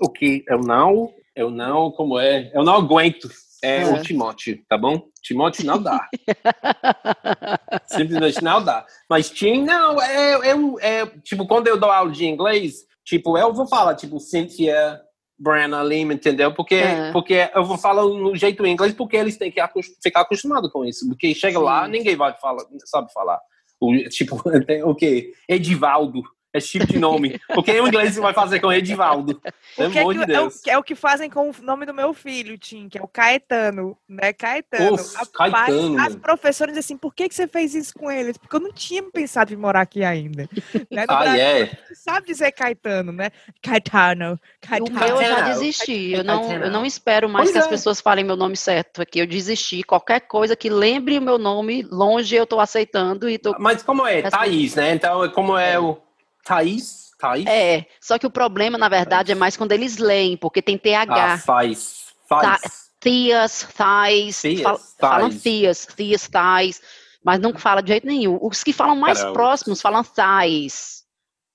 o 0.00 0.08
que 0.08 0.44
eu 0.48 0.60
não, 0.60 1.10
eu 1.36 1.50
não, 1.50 1.90
como 1.92 2.18
é, 2.18 2.50
eu 2.54 2.64
não 2.64 2.74
aguento 2.74 3.28
é, 3.62 3.82
É. 3.82 3.84
o 3.86 4.02
Timóteo, 4.02 4.58
tá 4.68 4.76
bom? 4.78 5.02
Timóteo 5.22 5.64
não 5.66 5.80
dá. 5.82 6.08
Simplesmente 7.86 8.42
não 8.42 8.62
dá. 8.62 8.84
Mas 9.08 9.30
Tim, 9.30 9.62
não, 9.64 10.00
é, 10.00 10.52
eu, 10.52 10.78
é, 10.80 11.06
tipo, 11.22 11.46
quando 11.46 11.66
eu 11.68 11.78
dou 11.78 11.90
aula 11.90 12.10
de 12.10 12.26
inglês, 12.26 12.84
tipo, 13.04 13.36
eu 13.38 13.52
vou 13.52 13.66
falar, 13.66 13.94
tipo, 13.94 14.18
Cynthia, 14.20 15.00
Brenna, 15.38 15.82
Lima, 15.82 16.14
entendeu? 16.14 16.52
Porque, 16.54 16.76
É. 16.76 17.12
porque 17.12 17.50
eu 17.54 17.64
vou 17.64 17.76
falar 17.76 18.02
no 18.02 18.34
jeito 18.36 18.64
inglês, 18.66 18.94
porque 18.94 19.16
eles 19.16 19.36
têm 19.36 19.50
que 19.50 19.60
acos- 19.60 19.86
ficar 20.02 20.22
acostumados 20.22 20.70
com 20.72 20.84
isso. 20.84 21.06
Porque 21.08 21.34
chega 21.34 21.58
Sim. 21.58 21.64
lá, 21.64 21.86
ninguém 21.88 22.16
vai 22.16 22.32
falar, 22.34 22.64
sabe 22.84 23.12
falar. 23.12 23.38
O, 23.80 23.92
tipo, 24.08 24.36
o 24.86 24.94
quê? 24.94 25.32
Edivaldo. 25.48 26.22
Esse 26.56 26.68
tipo 26.78 26.86
de 26.86 26.98
nome. 26.98 27.40
Porque 27.54 27.72
em 27.72 27.86
inglês 27.86 28.14
você 28.14 28.20
vai 28.20 28.32
fazer 28.32 28.60
com 28.60 28.72
Edivaldo. 28.72 29.40
Pelo 29.76 29.88
O 29.88 29.92
que 29.92 29.98
é, 29.98 30.04
que, 30.04 30.26
de 30.26 30.32
é, 30.32 30.40
o, 30.40 30.50
que 30.50 30.70
é 30.70 30.78
o 30.78 30.82
que 30.82 30.94
fazem 30.94 31.28
com 31.30 31.50
o 31.50 31.54
nome 31.62 31.86
do 31.86 31.94
meu 31.94 32.12
filho, 32.14 32.56
Tim, 32.58 32.88
que 32.88 32.98
é 32.98 33.02
o 33.02 33.08
Caetano, 33.08 33.96
né? 34.08 34.32
Caetano. 34.32 34.94
Uf, 34.94 35.14
Rapaz, 35.16 35.52
Caetano. 35.52 36.00
As 36.00 36.16
professoras 36.16 36.74
dizem 36.74 36.86
assim, 36.86 36.96
por 36.96 37.14
que, 37.14 37.28
que 37.28 37.34
você 37.34 37.46
fez 37.46 37.74
isso 37.74 37.92
com 37.94 38.10
eles? 38.10 38.36
Porque 38.36 38.56
eu 38.56 38.60
não 38.60 38.72
tinha 38.72 39.02
pensado 39.02 39.52
em 39.52 39.56
morar 39.56 39.82
aqui 39.82 40.04
ainda. 40.04 40.48
né? 40.90 41.04
Ah, 41.08 41.20
Brasil, 41.20 41.40
é? 41.40 41.66
você 41.86 41.94
sabe 41.94 42.26
dizer 42.26 42.52
Caetano, 42.52 43.12
né? 43.12 43.30
Caetano, 43.62 44.34
O 44.62 44.66
Caetano. 44.68 44.98
meu 44.98 45.20
eu 45.20 45.22
já 45.22 45.40
desisti. 45.42 46.12
Eu 46.12 46.24
não, 46.24 46.52
eu 46.52 46.70
não 46.70 46.84
espero 46.84 47.28
mais 47.28 47.46
Pois 47.46 47.52
que 47.52 47.58
as 47.58 47.66
é. 47.66 47.68
pessoas 47.68 48.00
falem 48.00 48.24
meu 48.24 48.36
nome 48.36 48.56
certo 48.56 49.02
aqui. 49.02 49.18
Eu 49.20 49.26
desisti. 49.26 49.82
Qualquer 49.82 50.20
coisa 50.20 50.56
que 50.56 50.68
lembre 50.68 51.18
o 51.18 51.22
meu 51.22 51.38
nome 51.38 51.82
longe, 51.90 52.34
eu 52.34 52.46
tô 52.46 52.58
aceitando 52.60 53.28
e 53.28 53.38
tô. 53.38 53.54
Mas 53.58 53.82
como 53.82 54.06
é? 54.06 54.22
Thaís, 54.22 54.74
né? 54.74 54.94
Então, 54.94 55.28
como 55.30 55.56
é 55.56 55.78
o... 55.78 55.98
Thaís? 56.46 57.10
Thaís? 57.18 57.46
É, 57.46 57.86
só 58.00 58.18
que 58.18 58.26
o 58.26 58.30
problema, 58.30 58.78
na 58.78 58.88
verdade, 58.88 59.32
é 59.32 59.34
mais 59.34 59.56
quando 59.56 59.72
eles 59.72 59.96
leem, 59.98 60.36
porque 60.36 60.62
tem 60.62 60.76
Ah, 60.76 60.78
TH. 61.06 61.38
faz. 61.38 62.06
Faz. 62.28 62.86
Tias, 63.00 63.62
thais, 63.76 64.40
Tias, 64.40 64.62
fal- 64.62 64.80
falam 64.98 65.28
thais. 65.30 65.42
tias, 65.42 65.86
tias, 65.96 66.28
thais, 66.28 66.80
mas 67.24 67.38
não 67.40 67.52
fala 67.56 67.80
de 67.82 67.88
jeito 67.88 68.06
nenhum. 68.06 68.38
Os 68.40 68.64
que 68.64 68.72
falam 68.72 68.96
mais 68.96 69.18
Caramba. 69.18 69.34
próximos 69.34 69.80
falam 69.80 70.02
thais. 70.02 71.04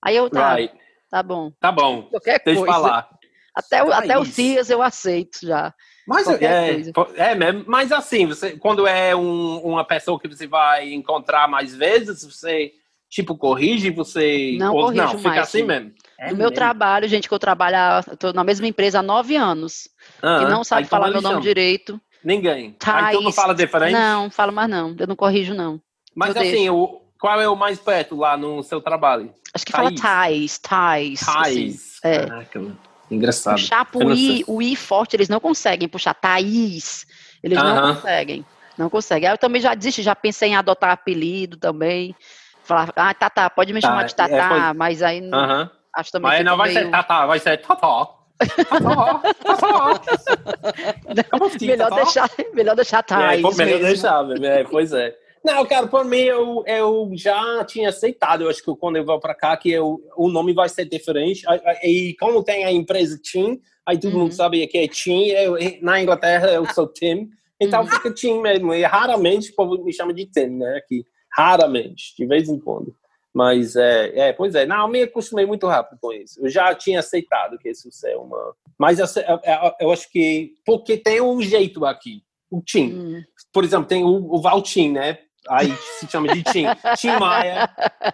Aí 0.02 0.16
eu, 0.16 0.30
tá, 0.30 0.54
Right. 0.54 0.74
tá 1.10 1.22
bom. 1.22 1.52
Tá 1.60 1.70
bom. 1.72 2.02
Qualquer 2.04 2.40
Deixa 2.44 2.60
coisa. 2.60 2.72
falar. 2.74 3.08
Até, 3.54 3.84
o- 3.84 3.92
até 3.92 4.16
o 4.18 4.22
Thais. 4.22 4.34
tias 4.34 4.70
eu 4.70 4.82
aceito 4.82 5.40
já. 5.42 5.74
Mas 6.06 6.26
é, 6.26 6.90
coisa. 6.92 7.12
é. 7.16 7.34
Mas 7.66 7.92
assim, 7.92 8.26
você, 8.26 8.56
quando 8.56 8.86
é 8.86 9.14
um- 9.14 9.58
uma 9.62 9.84
pessoa 9.84 10.18
que 10.18 10.26
você 10.26 10.46
vai 10.46 10.92
encontrar 10.92 11.46
mais 11.48 11.74
vezes, 11.74 12.24
você 12.24 12.72
tipo 13.12 13.36
corrige, 13.36 13.90
você 13.90 14.56
Não 14.58 14.74
ou 14.74 14.90
não, 14.90 15.18
fica 15.18 15.28
mais, 15.28 15.42
assim 15.42 15.58
sim. 15.58 15.64
mesmo. 15.66 15.92
É 16.18 16.30
no 16.30 16.36
meu 16.36 16.46
mesmo? 16.46 16.54
trabalho, 16.54 17.06
gente, 17.06 17.28
que 17.28 17.34
eu 17.34 17.38
trabalho, 17.38 17.76
tô 18.18 18.32
na 18.32 18.42
mesma 18.42 18.66
empresa 18.66 19.00
há 19.00 19.02
nove 19.02 19.36
anos, 19.36 19.86
Ah, 20.22 20.38
que 20.38 20.46
não 20.46 20.64
sabe 20.64 20.86
falar 20.88 21.10
meu 21.10 21.20
nome 21.20 21.42
direito. 21.42 22.00
Ninguém. 22.24 22.74
Ah, 22.84 23.02
então 23.02 23.20
não 23.20 23.22
Thais. 23.22 23.34
fala 23.34 23.54
diferente? 23.54 23.92
Não, 23.92 24.30
falo 24.30 24.52
mais 24.52 24.70
não. 24.70 24.96
Eu 24.98 25.06
não 25.06 25.16
corrijo, 25.16 25.52
não. 25.52 25.80
Mas 26.14 26.34
eu 26.34 26.40
assim, 26.42 26.70
o, 26.70 27.02
qual 27.20 27.38
é 27.40 27.48
o 27.48 27.56
mais 27.56 27.78
perto 27.78 28.16
lá 28.16 28.36
no 28.36 28.62
seu 28.62 28.80
trabalho? 28.80 29.34
Acho 29.52 29.66
que 29.66 29.72
fala 29.72 29.90
Thais. 29.90 30.58
tais, 30.58 30.58
tais. 30.58 31.28
assim. 31.28 31.66
Thais. 31.66 31.98
é. 32.04 32.26
Caraca, 32.26 32.60
mano. 32.60 32.78
Engraçado. 33.10 33.58
Puxar 33.58 33.84
pro 33.84 34.04
não 34.04 34.14
I, 34.14 34.44
o 34.46 34.62
I 34.62 34.74
forte, 34.74 35.16
eles 35.16 35.28
não 35.28 35.38
conseguem 35.40 35.86
puxar. 35.88 36.14
Thaís, 36.14 37.04
eles 37.42 37.58
não 37.58 37.76
Aham. 37.76 37.94
conseguem. 37.94 38.46
Não 38.78 38.88
conseguem. 38.88 39.28
Aí 39.28 39.34
eu 39.34 39.38
também 39.38 39.60
já 39.60 39.74
desisti, 39.74 40.00
já 40.00 40.14
pensei 40.16 40.50
em 40.50 40.56
adotar 40.56 40.90
apelido 40.92 41.58
também. 41.58 42.16
Falar, 42.64 42.92
ah, 42.96 43.12
Tatá, 43.14 43.50
pode 43.50 43.72
me 43.72 43.80
Tá, 43.80 43.88
chamar 43.88 44.04
de 44.04 44.12
é, 44.12 44.16
Tatá, 44.16 44.48
pois- 44.48 44.76
mas 44.76 45.02
aí 45.02 45.20
não- 45.20 45.38
Aham. 45.38 45.70
acho 45.96 46.12
também 46.12 46.30
Mas 46.30 46.44
não 46.44 46.56
vai 46.56 46.70
ser 46.72 46.90
Tatá, 46.90 47.26
vai 47.26 47.38
ser. 47.38 47.58
Como 51.30 51.44
assim, 51.46 51.66
melhor, 51.66 51.90
deixar, 51.90 52.30
melhor 52.54 52.74
deixar 52.76 52.98
É, 52.98 53.02
Thaís 53.02 53.42
pô, 53.42 53.50
melhor 53.52 53.80
mesmo. 53.80 53.86
deixar, 53.86 54.30
é, 54.44 54.64
pois 54.64 54.92
é. 54.92 55.14
Não, 55.44 55.66
cara, 55.66 55.88
por 55.88 56.04
mim, 56.04 56.20
eu, 56.20 56.62
eu 56.66 57.10
já 57.14 57.64
tinha 57.64 57.88
aceitado. 57.88 58.42
Eu 58.42 58.50
acho 58.50 58.62
que 58.62 58.74
quando 58.76 58.96
eu 58.96 59.04
vou 59.04 59.18
pra 59.18 59.34
cá, 59.34 59.56
que 59.56 59.72
eu, 59.72 59.98
o 60.16 60.28
nome 60.28 60.54
vai 60.54 60.68
ser 60.68 60.84
diferente. 60.84 61.42
E 61.82 62.14
como 62.20 62.44
tem 62.44 62.64
a 62.64 62.70
empresa 62.70 63.18
Tim, 63.20 63.60
aí 63.84 63.98
todo 63.98 64.12
Uhum. 64.14 64.20
mundo 64.20 64.32
sabe 64.34 64.64
que 64.68 64.78
é 64.78 64.86
Tim. 64.86 65.26
Eu, 65.30 65.56
na 65.82 66.00
Inglaterra, 66.00 66.46
eu 66.52 66.64
sou 66.66 66.86
Tim. 66.86 67.28
Então 67.60 67.80
Uhum. 67.80 67.88
fica 67.88 68.12
Tim 68.14 68.40
mesmo. 68.40 68.72
E 68.72 68.84
raramente 68.84 69.50
o 69.50 69.54
povo 69.56 69.82
me 69.84 69.92
chama 69.92 70.14
de 70.14 70.26
Tim, 70.26 70.46
né? 70.58 70.76
Aqui. 70.76 71.04
Raramente, 71.36 72.14
de 72.16 72.26
vez 72.26 72.48
em 72.48 72.58
quando. 72.58 72.94
Mas, 73.34 73.76
é, 73.76 74.28
é, 74.28 74.32
pois 74.32 74.54
é. 74.54 74.66
Não, 74.66 74.82
eu 74.82 74.88
me 74.88 75.02
acostumei 75.02 75.46
muito 75.46 75.66
rápido 75.66 75.98
com 76.00 76.12
isso. 76.12 76.38
Eu 76.44 76.50
já 76.50 76.74
tinha 76.74 76.98
aceitado 77.00 77.58
que 77.58 77.70
isso 77.70 77.88
é 78.06 78.16
uma... 78.16 78.54
Mas 78.78 78.98
eu, 78.98 79.06
eu, 79.22 79.40
eu- 79.80 79.90
acho 79.92 80.10
que... 80.10 80.52
Porque 80.66 80.98
tem 80.98 81.20
um 81.22 81.40
jeito 81.40 81.84
aqui. 81.86 82.22
O 82.50 82.60
Tim 82.60 82.92
Hum. 82.92 83.22
por 83.50 83.64
exemplo, 83.64 83.86
tem 83.86 84.04
o, 84.04 84.34
o 84.34 84.38
Valtim, 84.42 84.92
né? 84.92 85.18
Aí 85.48 85.74
se 85.98 86.06
chama 86.06 86.28
de 86.34 86.42
Tim. 86.44 86.66
Tim 86.98 87.18
Maia. 87.18 87.68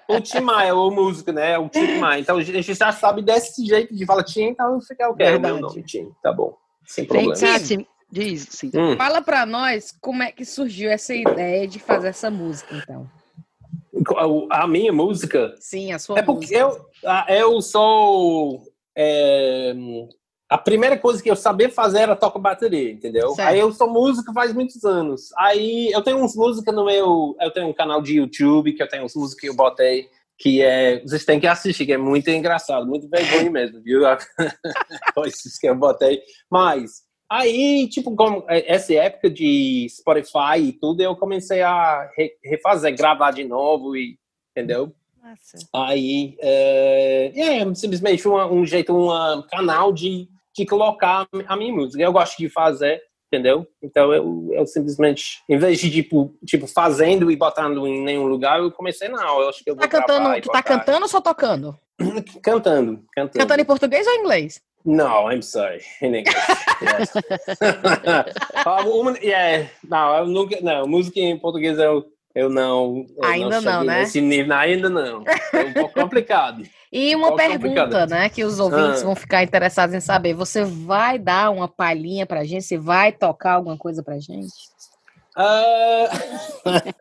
O 0.09 0.21
Tim 0.21 0.41
Maia, 0.41 0.75
o 0.75 0.91
músico, 0.91 1.33
né? 1.33 1.59
O 1.59 1.69
Tim 1.69 1.99
Maia. 1.99 2.21
Então 2.21 2.37
a 2.39 2.43
gente 2.43 2.73
já 2.73 2.93
sabe 2.93 3.21
desse 3.21 3.67
jeito 3.67 3.95
de 3.95 4.07
falar 4.07 4.23
Tim, 4.23 4.45
então 4.45 4.81
fica 4.81 5.09
o 5.11 5.15
quê? 5.17 5.25
É 5.25 5.37
o 5.37 5.41
meu 5.41 5.59
nome, 5.59 5.83
Tim. 5.83 6.11
Tá 6.23 6.33
bom. 6.33 6.57
Sem 6.87 7.05
problema. 7.05 7.35
Tim, 7.35 7.85
Diz, 8.11 8.47
sim. 8.51 8.71
Hum. 8.75 8.97
Fala 8.97 9.21
pra 9.21 9.45
nós 9.45 9.93
como 10.01 10.23
é 10.23 10.33
que 10.33 10.45
surgiu 10.45 10.91
essa 10.91 11.15
ideia 11.15 11.67
de 11.69 11.79
fazer 11.79 12.09
essa 12.09 12.31
música, 12.31 12.75
então. 12.77 13.09
A 14.51 14.67
minha 14.67 14.93
música 14.93 15.55
Sim, 15.59 15.93
a 15.93 15.99
sua 15.99 16.19
É 16.21 16.23
porque 16.23 16.59
música. 16.63 16.89
eu, 17.29 17.53
eu 17.53 17.61
sou. 17.61 18.63
é, 18.97 19.75
a 20.49 20.57
primeira 20.57 20.97
coisa 20.97 21.23
que 21.23 21.31
eu 21.31 21.37
sabia 21.37 21.69
fazer 21.69 21.99
era 22.01 22.17
tocar 22.17 22.39
bateria, 22.39 22.91
entendeu? 22.93 23.31
Certo. 23.35 23.49
Aí 23.49 23.59
eu 23.59 23.71
sou 23.73 23.91
músico 23.91 24.33
faz 24.33 24.55
muitos 24.55 24.83
anos. 24.85 25.29
Aí 25.37 25.91
eu 25.93 26.01
tenho 26.03 26.17
uns 26.25 26.35
músicas 26.35 26.75
no 26.75 26.87
meu. 26.87 27.37
Eu 27.41 27.51
tenho 27.51 27.69
um 27.69 27.75
canal 27.75 28.01
de 28.01 28.17
YouTube 28.17 28.73
que 28.73 28.83
eu 28.83 28.89
tenho 28.89 29.05
uns 29.05 29.15
músicas 29.15 29.41
que 29.41 29.49
eu 29.51 29.55
botei. 29.55 30.09
Que 30.39 30.63
é. 30.63 31.01
Vocês 31.03 31.25
têm 31.27 31.39
que 31.41 31.47
assistir, 31.47 31.85
que 31.85 31.93
é 31.93 31.99
muito 31.99 32.31
engraçado, 32.31 32.87
muito 32.87 33.09
vergonha 33.11 33.51
mesmo, 33.51 33.83
viu? 33.83 34.01
Coisas 35.15 35.59
que 35.61 35.69
eu 35.69 35.75
botei. 35.75 36.23
Mas. 36.51 37.07
Aí, 37.31 37.87
tipo, 37.89 38.15
como 38.17 38.45
é, 38.49 38.73
essa 38.73 38.95
época 38.95 39.29
de 39.29 39.87
Spotify 39.91 40.59
e 40.61 40.73
tudo, 40.73 41.03
eu 41.03 41.15
comecei 41.15 41.61
a 41.63 42.09
re- 42.17 42.33
refazer, 42.43 42.97
gravar 42.97 43.33
de 43.33 43.45
novo 43.45 43.97
e. 43.97 44.17
Entendeu? 44.57 44.93
Massa. 45.23 45.59
Aí, 45.75 46.37
é, 46.41 47.33
é 47.61 47.75
simplesmente 47.75 48.27
uma- 48.27 48.47
um 48.51 48.65
jeito, 48.65 48.95
um 48.97 49.43
canal 49.43 49.93
de, 49.93 50.27
de 50.57 50.65
colocar 50.67 51.27
a 51.47 51.57
minha 51.57 51.73
música. 51.73 52.03
Eu 52.03 52.13
gosto 52.13 52.37
de 52.39 52.49
fazer, 52.49 53.01
entendeu? 53.31 53.67
Então, 53.83 54.13
eu, 54.13 54.49
eu 54.53 54.67
simplesmente, 54.67 55.43
em 55.49 55.59
vez 55.59 55.79
de, 55.79 55.91
tipo, 55.91 56.35
tipo, 56.47 56.67
fazendo 56.67 57.31
e 57.31 57.37
botando 57.37 57.87
em 57.87 58.03
nenhum 58.03 58.27
lugar, 58.27 58.59
eu 58.59 58.73
comecei, 58.73 59.09
não, 59.09 59.43
eu 59.43 59.49
acho 59.51 59.63
que 59.63 59.71
eu 59.71 59.77
vou 59.77 59.83
Tá 59.83 59.89
cantando, 59.89 60.41
tu 60.41 60.51
tá 60.51 60.63
cantando 60.63 61.03
ou 61.03 61.09
só 61.09 61.21
tocando? 61.21 61.79
Cantando, 62.43 63.05
cantando. 63.13 63.39
Cantando 63.39 63.61
em 63.61 63.65
português 63.67 64.07
ou 64.07 64.13
em 64.15 64.21
inglês? 64.21 64.61
No, 64.85 65.31
I'm 65.31 65.43
sorry. 65.43 65.81
In 66.01 66.15
English. 66.15 66.37
Yes. 66.83 67.13
Ah, 68.67 68.81
yeah. 69.23 69.69
Não, 69.89 70.17
eu 70.19 70.27
nunca. 70.27 70.59
Não, 70.61 70.87
música 70.87 71.21
em 71.21 71.39
português 71.39 71.79
eu, 71.79 72.07
eu 72.35 72.49
não. 72.49 73.05
eu 73.17 73.25
Ainda 73.25 73.61
não, 73.61 73.73
cheguei 73.73 73.87
né? 73.87 74.01
Nesse 74.01 74.21
nível, 74.21 74.55
ainda 74.57 74.89
não. 74.89 75.25
É 75.53 75.65
um 75.65 75.73
pouco 75.73 75.95
complicado. 76.01 76.63
E 76.91 77.15
uma 77.15 77.29
Qual 77.29 77.37
pergunta, 77.37 78.07
né, 78.07 78.29
que 78.31 78.43
os 78.45 78.59
ouvintes 78.59 79.03
Ah. 79.03 79.05
vão 79.05 79.15
ficar 79.15 79.43
interessados 79.43 79.95
em 79.95 80.01
saber. 80.01 80.33
Você 80.35 80.65
vai 80.65 81.19
dar 81.19 81.51
uma 81.51 81.69
palhinha 81.69 82.25
pra 82.25 82.45
gente? 82.45 82.65
Você 82.65 82.79
vai 82.79 83.13
tocar 83.13 83.53
alguma 83.55 83.77
coisa 83.77 84.03
pra 84.03 84.19
gente? 84.19 84.49
Ah, 85.41 86.09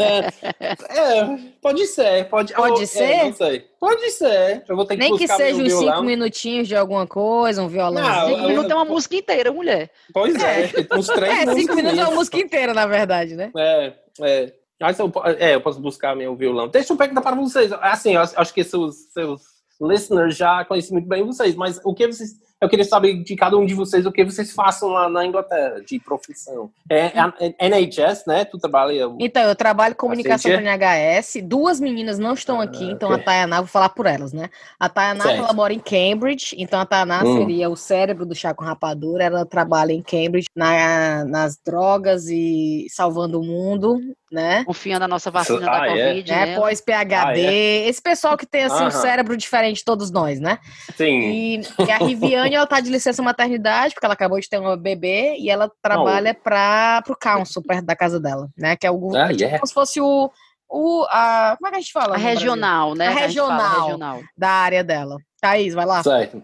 é, 0.90 1.38
pode 1.62 1.88
ser, 1.88 2.30
pode, 2.30 2.54
Pode 2.54 2.82
eu- 2.82 2.88
ser? 2.88 3.04
é, 3.04 3.24
não 3.26 3.34
sei. 3.34 3.66
Pode 3.80 4.12
ser. 4.12 4.64
Eu 4.70 4.76
vou 4.76 4.86
ter 4.86 4.96
que 4.96 5.02
Nem 5.02 5.18
que 5.18 5.28
seja 5.28 5.56
uns 5.62 5.68
violão. 5.68 5.94
cinco 5.94 6.04
minutinhos 6.04 6.68
de 6.68 6.76
alguma 6.76 7.08
coisa, 7.08 7.64
um 7.64 7.68
violãozinho. 7.68 8.14
Não, 8.16 8.28
Cinco 8.28 8.42
eu- 8.42 8.48
minutos 8.50 8.72
é 8.72 8.76
uma 8.76 8.86
música 8.86 9.16
inteira, 9.16 9.52
mulher. 9.52 9.90
Pois 10.14 10.36
é, 10.36 10.70
uns 10.96 11.08
três 11.08 11.34
É, 11.50 11.54
cinco 11.56 11.76
minutos 11.76 11.98
é 11.98 12.04
uma 12.04 12.14
música 12.16 12.38
inteira, 12.38 12.74
na 12.76 12.86
verdade, 12.86 13.36
né? 13.36 13.52
É, 13.58 13.94
é. 14.22 14.54
Mas 14.80 15.00
eu, 15.00 15.12
é, 15.40 15.56
eu 15.56 15.62
posso 15.62 15.80
buscar 15.80 16.16
meu 16.16 16.36
violão. 16.36 16.68
Deixa 16.68 16.94
eu 16.94 16.98
perguntar 16.98 17.22
para 17.22 17.36
vocês. 17.36 17.72
Assim, 17.74 18.14
eu 18.14 18.22
acho 18.22 18.54
que 18.54 18.64
seus, 18.64 18.96
seus 19.12 19.42
listeners 19.82 20.38
já 20.38 20.64
conhecem 20.66 20.94
muito 20.94 21.08
bem 21.08 21.24
vocês, 21.26 21.56
mas 21.56 21.80
o 21.84 21.94
que 21.96 22.06
vocês. 22.06 22.30
Eu 22.60 22.68
queria 22.68 22.86
saber 22.86 23.22
de 23.24 23.36
cada 23.36 23.56
um 23.56 23.68
de 23.68 23.76
vocês 23.76 24.04
o 24.08 24.12
que 24.12 24.24
vocês 24.26 24.52
façam 24.52 24.90
lá 24.90 25.08
na 25.08 25.24
Inglaterra, 25.24 25.80
de 25.80 26.00
profissão. 26.00 26.72
É, 26.90 27.12
é 27.60 27.68
NHS, 27.70 28.26
né? 28.26 28.46
Tu 28.46 28.58
trabalha. 28.58 29.08
Então, 29.20 29.44
eu 29.44 29.56
trabalho 29.56 29.94
com 29.94 30.08
comunicação 30.08 30.52
Assim, 30.52 30.64
para 30.64 30.76
NHS. 30.76 31.42
Duas 31.44 31.80
meninas 31.80 32.18
não 32.18 32.34
estão 32.34 32.60
aqui, 32.60 32.90
Ah, 32.90 32.92
então 32.94 33.10
ok. 33.12 33.22
a 33.22 33.24
Tayaná, 33.24 33.58
vou 33.62 33.68
falar 33.68 33.90
por 33.90 34.08
elas, 34.08 34.34
né? 34.34 34.50
A 34.80 34.90
Tayaná, 34.90 35.26
Certo. 35.26 35.38
ela 35.38 35.54
mora 35.54 35.72
em 35.72 35.80
Cambridge, 35.80 36.56
então 36.58 36.80
a 36.80 36.86
Tayaná 36.86 37.24
Hum. 37.24 37.38
seria 37.38 37.70
o 37.70 37.76
cérebro 37.76 38.26
do 38.26 38.34
chá 38.34 38.56
com 38.56 38.66
rapadura. 38.66 39.24
Ela 39.24 39.46
trabalha 39.46 39.92
em 39.94 40.02
Cambridge 40.02 40.48
na- 40.56 41.26
nas 41.26 41.58
drogas 41.64 42.26
e 42.28 42.88
salvando 42.90 43.40
o 43.40 43.44
mundo, 43.44 44.00
né? 44.32 44.64
Confiando 44.64 45.02
na 45.02 45.08
nossa 45.08 45.30
vacina 45.30 45.60
da 45.68 45.82
Ah, 45.84 45.86
é? 45.86 45.90
Covid, 45.90 46.32
né? 46.32 46.46
né? 46.48 46.56
Pós-PHD, 46.56 47.46
Ah, 47.86 47.88
esse 47.90 48.02
pessoal 48.02 48.36
que 48.36 48.48
tem 48.48 48.64
assim 48.64 48.78
um 48.84 48.88
Aham. 48.88 48.92
cérebro 48.92 49.38
diferente 49.38 49.78
de 49.78 49.86
todos 49.86 50.10
nós, 50.10 50.40
né? 50.40 50.58
Sim. 50.96 51.20
E, 51.20 51.62
e 51.86 51.92
a 51.92 51.98
Riviane, 51.98 52.47
ela 52.56 52.68
tá 52.68 52.80
de 52.80 52.90
licença 52.90 53.22
maternidade, 53.22 53.94
porque 53.94 54.06
ela 54.06 54.14
acabou 54.14 54.40
de 54.40 54.48
ter 54.50 54.60
uma 54.60 54.76
bebê, 54.78 55.36
e 55.38 55.50
ela 55.50 55.72
trabalha 55.82 56.34
para 56.34 57.02
pro 57.04 57.18
council, 57.18 57.62
perto 57.62 57.86
da 57.86 57.96
casa 57.96 58.20
dela, 58.20 58.48
né? 58.58 58.76
Que 58.76 58.88
é 58.88 58.92
o 58.92 59.16
Ah, 59.16 59.28
tipo 59.30 59.40
yeah. 59.42 59.58
como 59.60 59.68
se 59.68 59.74
fosse 59.74 60.00
o, 60.02 60.32
o 60.70 61.06
a, 61.10 61.56
como 61.58 61.68
é 61.68 61.72
que 61.72 61.78
a 61.78 61.80
gente 61.82 61.92
fala? 61.92 62.16
A 62.16 62.18
no 62.18 62.24
Brasil? 62.24 62.40
regional, 62.40 62.96
né? 62.96 63.08
A 63.08 63.10
gente 63.10 63.18
fala 63.18 63.28
regional. 63.28 63.82
regional. 63.86 64.20
Da 64.38 64.50
área 64.50 64.84
dela. 64.84 65.18
Thaís, 65.42 65.74
vai 65.74 65.86
lá. 65.86 66.02
Certo. 66.04 66.42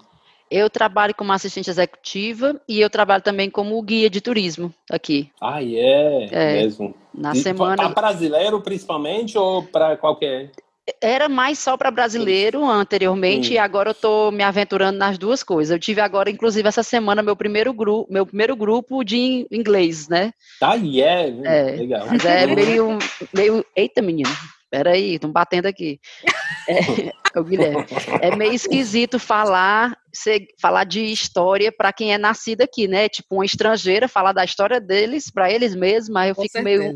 Eu 0.51 0.69
trabalho 0.69 1.15
como 1.15 1.31
assistente 1.33 1.67
executiva 1.71 2.61
e 2.69 2.79
eu 2.79 2.87
trabalho 2.87 3.23
também 3.23 3.49
como 3.49 3.81
guia 3.81 4.07
de 4.07 4.21
turismo 4.21 4.71
aqui. 4.91 5.31
Ah, 5.41 5.63
é, 5.63 6.29
É. 6.31 6.53
mesmo. 6.61 6.93
Na 7.11 7.31
Para 7.31 7.41
semana. 7.41 7.89
brasileiro, 7.89 8.61
principalmente, 8.61 9.35
ou 9.35 9.63
para 9.63 9.97
qualquer. 9.97 10.51
Era 11.01 11.29
mais 11.29 11.59
só 11.59 11.77
para 11.77 11.89
brasileiro 11.89 12.65
anteriormente 12.69 13.51
Hum. 13.51 13.53
e 13.53 13.57
agora 13.57 13.91
eu 13.91 13.93
tô 13.93 14.31
me 14.31 14.43
aventurando 14.43 14.97
nas 14.97 15.17
duas 15.17 15.41
coisas. 15.41 15.71
Eu 15.71 15.79
tive 15.79 16.01
agora, 16.01 16.29
inclusive, 16.29 16.67
essa 16.67 16.83
semana, 16.83 17.23
meu 17.23 17.37
primeiro 17.37 17.71
grupo, 17.73 18.11
meu 18.11 18.25
primeiro 18.25 18.53
grupo 18.55 19.01
de 19.03 19.15
in- 19.17 19.47
inglês, 19.49 20.09
né? 20.09 20.33
Ah, 20.61 20.75
é, 20.77 21.29
É. 21.45 21.63
legal. 21.77 22.07
Mas 22.07 22.25
é 22.25 22.45
meio, 22.85 22.97
meio. 23.33 23.65
Eita, 23.73 24.01
menino. 24.01 24.29
Peraí, 24.69 25.13
estão 25.15 25.31
batendo 25.31 25.67
aqui. 25.67 25.99
É, 26.67 27.39
ô, 27.39 27.43
Guilherme. 27.43 27.85
É 28.19 28.35
meio 28.35 28.51
esquisito 28.53 29.19
falar, 29.19 29.95
ser- 30.11 30.47
falar 30.59 30.83
de 30.83 30.99
história 31.05 31.71
para 31.71 31.93
quem 31.93 32.13
é 32.13 32.17
nascido 32.17 32.61
aqui, 32.61 32.87
né? 32.89 33.07
Tipo, 33.07 33.35
uma 33.35 33.45
estrangeira 33.45 34.07
falar 34.09 34.33
da 34.33 34.43
história 34.43 34.81
deles 34.81 35.29
para 35.31 35.49
eles 35.49 35.75
mesmos, 35.75 36.09
mas 36.09 36.29
eu 36.29 36.35
Com 36.35 36.41
fico 36.41 36.61
meio 36.61 36.91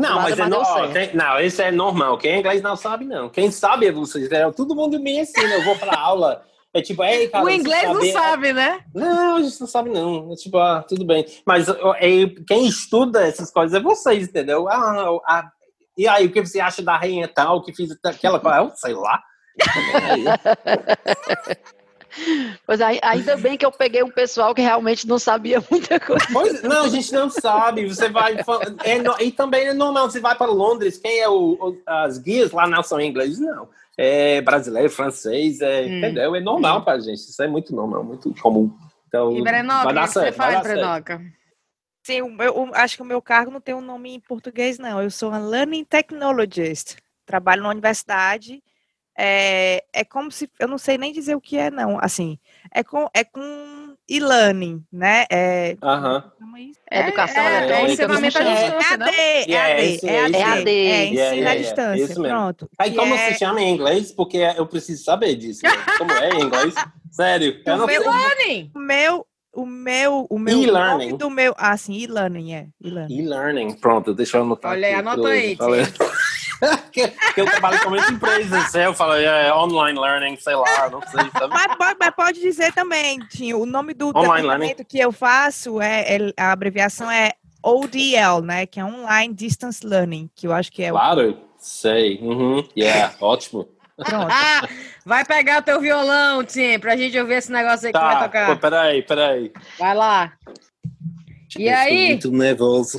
Não, 0.00 0.14
mas, 0.16 0.30
mas, 0.30 0.32
é 0.32 0.36
deu 0.36 0.48
no- 0.48 0.56
ó, 0.58 0.64
certo. 0.64 0.92
tem- 0.92 1.14
não, 1.14 1.40
isso 1.40 1.60
é 1.62 1.70
normal. 1.70 2.16
Quem 2.18 2.32
é 2.32 2.38
inglês 2.38 2.62
não 2.62 2.76
sabe, 2.76 3.04
não. 3.04 3.28
Quem 3.28 3.50
sabe 3.50 3.86
é 3.86 3.92
vocês. 3.92 4.28
né? 4.30 4.50
Todo 4.52 4.74
mundo 4.74 4.98
me 4.98 5.18
ensina. 5.20 5.54
Eu 5.54 5.64
vou 5.64 5.76
pra 5.76 5.98
aula. 5.98 6.42
É 6.74 6.82
tipo, 6.82 7.02
ei, 7.04 7.28
cara. 7.28 7.44
o 7.44 7.48
inglês 7.50 7.84
não 7.84 7.94
sabe- 7.94 8.12
sabe, 8.12 8.52
né? 8.52 8.80
Não, 8.94 9.36
a 9.36 9.42
gente 9.42 9.60
não 9.60 9.66
sabe, 9.66 9.90
não. 9.90 10.32
É 10.32 10.36
tipo, 10.36 10.58
ah, 10.58 10.84
tudo 10.86 11.04
bem. 11.06 11.24
Mas 11.46 11.68
é, 11.68 11.74
quem 12.46 12.66
estuda 12.66 13.26
essas 13.26 13.50
coisas 13.50 13.78
é 13.78 13.82
vocês, 13.82 14.28
entendeu? 14.28 14.68
Ah, 14.68 15.18
ah, 15.26 15.48
e 15.96 16.06
aí, 16.06 16.26
o 16.26 16.32
que 16.32 16.44
você 16.44 16.60
acha 16.60 16.82
da 16.82 16.96
rainha 16.96 17.26
tal 17.28 17.62
que 17.62 17.72
fez 17.74 17.90
aquela 18.04 18.38
coisa? 18.38 18.58
Eu 18.58 18.70
sei 18.76 18.92
lá. 18.94 19.22
Pois 22.66 22.80
ai- 22.80 22.98
ainda 23.02 23.36
bem 23.36 23.56
que 23.56 23.64
eu 23.66 23.70
peguei 23.72 24.02
um 24.02 24.10
pessoal 24.10 24.54
que 24.54 24.62
realmente 24.62 25.06
não 25.06 25.18
sabia 25.18 25.62
muita 25.70 26.00
coisa. 26.00 26.26
Pois, 26.32 26.62
não, 26.62 26.84
a 26.84 26.88
gente 26.88 27.12
não 27.12 27.28
sabe. 27.30 27.86
Você 27.88 28.08
vai. 28.08 28.36
É, 28.84 28.98
no- 28.98 29.20
e 29.20 29.30
também 29.30 29.66
é 29.68 29.74
normal, 29.74 30.10
você 30.10 30.20
vai 30.20 30.34
para 30.36 30.50
Londres, 30.50 30.98
quem 30.98 31.20
é 31.20 31.28
o, 31.28 31.52
o- 31.52 31.82
as 31.86 32.18
guias 32.18 32.50
lá 32.52 32.66
não 32.66 32.82
são 32.82 33.00
ingleses, 33.00 33.38
não. 33.38 33.68
É 33.98 34.40
brasileiro, 34.42 34.90
francês, 34.90 35.60
é, 35.60 35.82
Hum. 35.82 35.98
entendeu? 35.98 36.34
É 36.34 36.40
normal 36.40 36.82
pra 36.84 36.98
gente. 36.98 37.18
Isso 37.18 37.42
é 37.42 37.46
muito 37.48 37.74
normal, 37.74 38.04
muito 38.04 38.34
comum. 38.42 38.70
Então, 39.08 39.32
E 39.36 39.42
Brenoca, 39.42 39.84
vai 39.84 39.92
o 39.92 39.94
dar 39.94 40.06
que 40.08 40.12
você 40.14 40.32
faz. 40.32 40.60
Brenoca? 40.62 41.22
Sim, 42.04 42.22
meu- 42.36 42.56
o- 42.56 42.70
acho 42.74 42.96
que 42.96 43.02
o 43.02 43.06
meu 43.06 43.20
cargo 43.22 43.50
não 43.50 43.60
tem 43.60 43.74
um 43.74 43.80
nome 43.80 44.14
em 44.14 44.20
português, 44.20 44.78
não. 44.78 45.02
Eu 45.02 45.10
sou 45.10 45.30
uma 45.30 45.38
Learning 45.38 45.84
Technologist. 45.84 46.96
Trabalho 47.24 47.62
na 47.62 47.70
universidade. 47.70 48.62
É, 49.18 49.82
é 49.92 50.04
como 50.04 50.30
se. 50.30 50.50
Eu 50.58 50.68
não 50.68 50.78
sei 50.78 50.98
nem 50.98 51.12
dizer 51.12 51.34
o 51.34 51.40
que 51.40 51.56
é, 51.56 51.70
não. 51.70 51.98
Assim, 52.00 52.38
é 52.72 52.84
com, 52.84 53.08
é 53.14 53.24
com 53.24 53.96
e-learning, 54.08 54.84
né? 54.92 55.24
É, 55.30 55.76
Aham. 55.82 56.30
chama 56.38 56.60
isso? 56.60 56.80
Educação 56.90 57.42
é, 57.42 57.56
eletrônica, 57.56 57.90
É 57.90 57.92
ensinamento 57.92 58.38
à 58.38 58.42
é- 58.42 58.54
distância, 58.54 58.96
não? 58.98 59.06
AD, 59.06 59.16
é 59.16 59.42
Yeah, 59.48 59.72
AD, 59.74 59.94
isso, 59.94 60.06
é 60.06 60.18
AD, 60.24 60.36
é 60.36 60.42
AD. 60.44 60.70
é 60.70 60.82
Yeah, 60.84 61.04
ensino 61.06 61.34
yeah, 61.34 61.50
à 61.50 61.54
distância, 61.56 62.04
Isso 62.04 62.20
mesmo. 62.20 62.36
pronto. 62.36 62.70
Aí, 62.78 62.94
como 62.94 63.14
é- 63.14 63.18
se 63.32 63.38
chama 63.38 63.60
em 63.62 63.72
inglês? 63.74 64.12
Porque 64.12 64.36
eu 64.36 64.66
preciso 64.66 65.02
saber 65.02 65.34
disso. 65.36 65.64
né? 65.64 65.70
Como 65.98 66.12
é 66.12 66.30
em 66.30 66.42
inglês? 66.42 66.74
Sério. 67.10 67.62
Eu 67.64 67.76
não 67.78 67.86
sei. 67.86 67.96
E-learning. 67.96 68.70
O 68.74 68.78
meu, 68.78 69.26
o 69.54 69.66
meu, 69.66 70.26
o 70.28 70.38
meu 70.38 70.58
E-learning. 70.62 71.06
nome 71.08 71.18
do 71.18 71.30
meu, 71.30 71.54
ah, 71.56 71.76
sim, 71.78 71.94
e-learning, 71.94 72.52
é, 72.52 72.66
e-learning. 72.80 73.18
E-learning. 73.18 73.72
Pronto, 73.78 74.12
deixa 74.12 74.36
eu 74.36 74.42
anotar. 74.42 74.72
Olha 74.72 74.86
aí, 74.88 74.94
aqui, 74.94 75.08
anota 75.08 75.28
aí. 75.28 75.56
que, 76.92 77.08
que 77.08 77.40
eu 77.40 77.44
trabalho 77.46 77.82
com 77.82 77.90
muitas 77.90 78.10
empresas. 78.10 78.74
Eu 78.74 78.94
falo, 78.94 79.14
é, 79.14 79.52
online 79.54 79.98
learning, 79.98 80.36
sei 80.36 80.54
lá, 80.54 80.88
não 80.90 81.00
sei. 81.02 81.20
Mas 81.50 81.76
pode, 81.76 81.96
mas 81.98 82.10
pode 82.14 82.40
dizer 82.40 82.72
também, 82.72 83.18
Tinho, 83.30 83.60
o 83.60 83.66
nome 83.66 83.92
do 83.94 84.08
Online 84.08 84.42
departamento 84.42 84.84
que 84.84 84.98
eu 84.98 85.12
faço, 85.12 85.80
é, 85.80 86.16
é- 86.16 86.32
a 86.36 86.52
abreviação 86.52 87.10
é 87.10 87.32
ODL, 87.62 88.42
né, 88.42 88.64
que 88.66 88.78
é 88.80 88.84
Online 88.84 89.34
Distance 89.34 89.84
Learning, 89.86 90.30
que 90.34 90.46
eu 90.46 90.52
acho 90.52 90.70
que 90.72 90.82
é 90.84 90.90
o... 90.92 90.94
Claro, 90.94 91.38
sei. 91.58 92.18
Uhum. 92.22 92.66
Yeah, 92.76 93.14
ótimo. 93.20 93.68
Pronto. 93.96 94.28
Ah, 94.30 94.68
vai 95.04 95.24
pegar 95.24 95.60
o 95.60 95.64
teu 95.64 95.80
violão, 95.80 96.44
Tim, 96.44 96.78
pra 96.78 96.96
gente 96.96 97.18
ouvir 97.18 97.34
esse 97.34 97.50
negócio 97.50 97.86
aí 97.86 97.92
que 97.92 97.98
vai 97.98 98.14
Tá, 98.14 98.22
tocar. 98.24 98.46
pô, 98.48 98.56
peraí, 98.56 99.02
peraí. 99.02 99.52
Vai 99.78 99.94
lá. 99.94 100.32
E 101.58 101.66
Eu 101.68 101.76
aí? 101.76 102.06
muito 102.08 102.30
nervoso. 102.30 102.98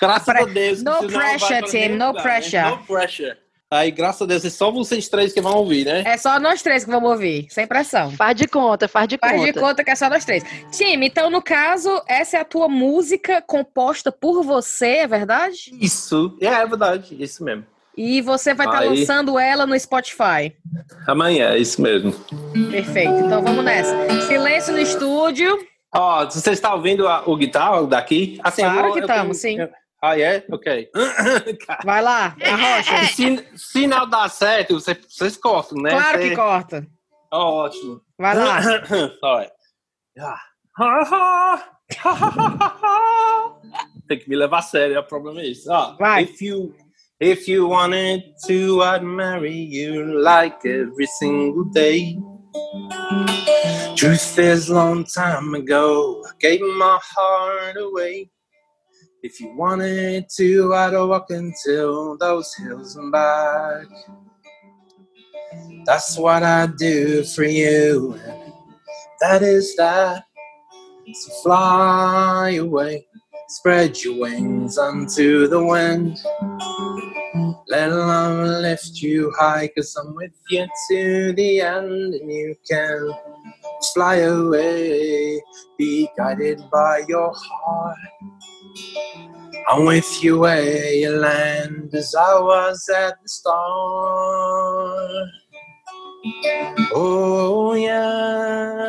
Graças 0.00 0.24
Pre- 0.24 0.42
a 0.42 0.44
Deus. 0.46 0.82
no 0.82 1.06
pressure, 1.06 1.62
Tim, 1.70 1.88
no 1.90 2.08
lugar, 2.08 2.14
né? 2.14 2.22
pressure. 2.22 2.70
No 2.70 2.78
pressure. 2.84 3.36
Aí, 3.72 3.92
graças 3.92 4.22
a 4.22 4.26
Deus, 4.26 4.44
é 4.44 4.50
só 4.50 4.68
vocês 4.72 5.08
três 5.08 5.32
que 5.32 5.40
vão 5.40 5.54
ouvir, 5.58 5.84
né? 5.86 6.02
É 6.04 6.16
só 6.16 6.40
nós 6.40 6.60
três 6.60 6.84
que 6.84 6.90
vamos 6.90 7.08
ouvir, 7.08 7.46
sem 7.50 7.68
pressão. 7.68 8.10
Faz 8.10 8.34
de 8.36 8.48
conta, 8.48 8.88
faz 8.88 9.06
de 9.06 9.16
Faz 9.16 9.32
conta. 9.32 9.52
de 9.52 9.60
conta 9.60 9.84
que 9.84 9.90
é 9.92 9.94
só 9.94 10.10
nós 10.10 10.24
três. 10.24 10.42
Time, 10.72 11.06
então, 11.06 11.30
no 11.30 11.40
caso, 11.40 12.02
essa 12.08 12.36
é 12.36 12.40
a 12.40 12.44
tua 12.44 12.68
música 12.68 13.40
composta 13.40 14.10
por 14.10 14.42
você, 14.42 14.96
é 14.98 15.06
verdade? 15.06 15.70
Isso, 15.80 16.36
é, 16.40 16.46
é 16.46 16.66
verdade, 16.66 17.16
isso 17.22 17.44
mesmo. 17.44 17.64
E 17.96 18.20
você 18.20 18.54
vai 18.54 18.66
estar 18.66 18.80
Aí. 18.80 18.88
lançando 18.88 19.38
ela 19.38 19.66
no 19.66 19.78
Spotify. 19.78 20.52
Amanhã, 21.06 21.50
é 21.50 21.58
isso 21.58 21.80
mesmo. 21.82 22.12
Perfeito. 22.72 23.12
Então 23.12 23.40
vamos 23.42 23.64
nessa. 23.64 23.94
Silêncio 24.26 24.72
no 24.72 24.78
estúdio. 24.80 25.58
Ó, 25.94 26.24
você 26.24 26.52
está 26.52 26.74
ouvindo 26.74 27.06
a- 27.08 27.22
o 27.26 27.36
guitarra 27.36 27.84
daqui? 27.86 28.38
Assim, 28.44 28.62
Claro 28.62 28.88
eu- 28.88 28.92
que 28.92 28.98
eu 29.00 29.06
estamos, 29.06 29.36
sim. 29.38 29.56
Ah, 30.02 30.18
é? 30.18 30.44
Ok. 30.50 30.88
Vai 31.84 32.02
lá, 32.02 32.34
arrocha. 32.42 33.04
se, 33.06 33.44
se 33.56 33.86
não 33.86 34.08
dá 34.08 34.28
certo, 34.28 34.74
você- 34.80 34.98
vocês 35.08 35.36
cortam, 35.36 35.80
né? 35.82 35.90
Claro 35.90 36.18
que 36.20 36.36
corta. 36.36 36.86
Ó, 37.32 37.64
ótimo. 37.64 38.00
Vai 38.18 38.36
lá. 38.36 38.60
Tem 44.08 44.18
que 44.18 44.28
me 44.28 44.36
levar 44.36 44.58
a 44.58 44.62
sério, 44.62 44.98
o 44.98 45.02
problema 45.04 45.40
é 45.40 45.46
isso. 45.48 45.70
Ó, 45.70 45.96
Vai. 45.96 46.24
If 46.24 46.40
you, 46.42 46.74
if 47.20 47.48
you 47.48 47.68
wanted 47.68 48.22
to, 48.46 48.82
I'd 48.82 49.04
marry 49.04 49.68
you 49.70 50.18
like 50.20 50.66
every 50.66 51.06
single 51.06 51.64
day. 51.72 52.16
Truth 53.96 54.38
is, 54.38 54.70
long 54.70 55.04
time 55.04 55.54
ago, 55.54 56.24
I 56.26 56.30
gave 56.40 56.60
my 56.62 56.98
heart 57.02 57.76
away. 57.76 58.30
If 59.22 59.40
you 59.40 59.54
wanted 59.54 60.26
to, 60.36 60.74
I'd 60.74 60.94
walk 60.94 61.30
until 61.30 62.16
those 62.16 62.54
hills 62.54 62.96
and 62.96 63.12
back. 63.12 63.86
That's 65.84 66.16
what 66.18 66.42
I 66.42 66.66
do 66.66 67.24
for 67.24 67.44
you. 67.44 68.18
That 69.20 69.42
is 69.42 69.76
that. 69.76 70.24
So 71.12 71.32
fly 71.42 72.52
away, 72.60 73.06
spread 73.48 74.02
your 74.02 74.20
wings 74.20 74.78
unto 74.78 75.48
the 75.48 75.62
wind. 75.64 76.18
Let 77.70 77.92
love 77.92 78.48
lift 78.62 79.00
you 79.00 79.32
high, 79.38 79.68
cause 79.68 79.94
I'm 79.94 80.16
with 80.16 80.32
you 80.48 80.66
to 80.90 81.32
the 81.34 81.60
end, 81.60 82.14
and 82.14 82.32
you 82.32 82.56
can 82.68 83.12
fly 83.94 84.16
away, 84.16 85.40
be 85.78 86.08
guided 86.18 86.60
by 86.72 87.04
your 87.06 87.32
heart. 87.32 87.96
I'm 89.68 89.84
with 89.84 90.20
you 90.20 90.40
where 90.40 90.92
you 90.92 91.10
land, 91.10 91.94
as 91.94 92.12
I 92.12 92.40
was 92.40 92.88
at 92.88 93.22
the 93.22 93.28
start. 93.28 93.54
Oh 96.92 97.74
yeah, 97.74 98.80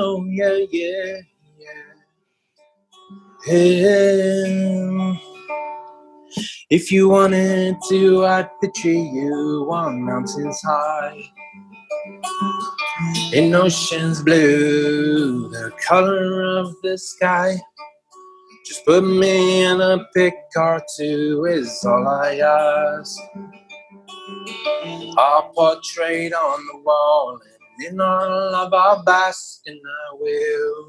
oh 0.00 0.24
yeah, 0.30 0.64
yeah, 0.70 1.20
yeah. 3.46 3.54
yeah. 3.54 5.31
If 6.74 6.90
you 6.90 7.10
wanted 7.10 7.76
to, 7.90 8.24
I'd 8.24 8.48
picture 8.62 8.88
you 8.88 9.68
on 9.70 10.00
mountains 10.00 10.58
high. 10.64 11.22
In 13.34 13.54
oceans 13.54 14.22
blue, 14.22 15.50
the 15.50 15.70
color 15.86 16.56
of 16.60 16.74
the 16.82 16.96
sky. 16.96 17.60
Just 18.64 18.86
put 18.86 19.04
me 19.04 19.64
in 19.64 19.82
a 19.82 19.98
pick 20.14 20.32
or 20.56 20.80
two 20.96 21.44
is 21.46 21.78
all 21.84 22.08
I 22.08 22.36
ask. 22.36 23.20
Our 25.18 25.52
portrait 25.54 26.32
on 26.32 26.66
the 26.68 26.78
wall, 26.86 27.38
and 27.38 27.86
in 27.86 28.00
all 28.00 28.54
of 28.54 28.72
our 28.72 29.02
bask, 29.02 29.60
and 29.66 29.78
I 29.78 30.14
will 30.14 30.88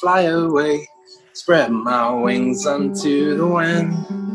fly 0.00 0.20
away, 0.20 0.86
spread 1.32 1.72
my 1.72 2.14
wings 2.14 2.64
unto 2.64 3.36
the 3.36 3.44
wind. 3.48 4.25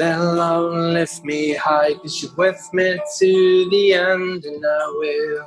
Let 0.00 0.16
love 0.18 0.72
lift 0.72 1.24
me 1.24 1.52
high, 1.52 1.92
cause 1.92 2.22
you're 2.22 2.32
with 2.34 2.70
me 2.72 2.98
to 3.18 3.68
the 3.70 3.92
end, 3.92 4.46
and 4.46 4.64
I 4.64 4.86
will 4.96 5.46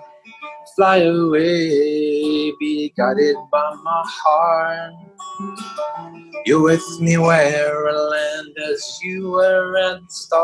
fly 0.76 0.98
away, 0.98 2.52
be 2.60 2.94
guided 2.96 3.36
by 3.52 3.74
my 3.84 4.04
heart. 4.06 4.94
You're 6.46 6.62
with 6.62 6.86
me 7.02 7.18
where 7.18 7.90
I 7.90 7.94
land 7.94 8.56
as 8.70 9.00
you 9.02 9.32
were 9.32 9.76
at 9.76 10.02
the 10.02 10.08
start. 10.08 10.44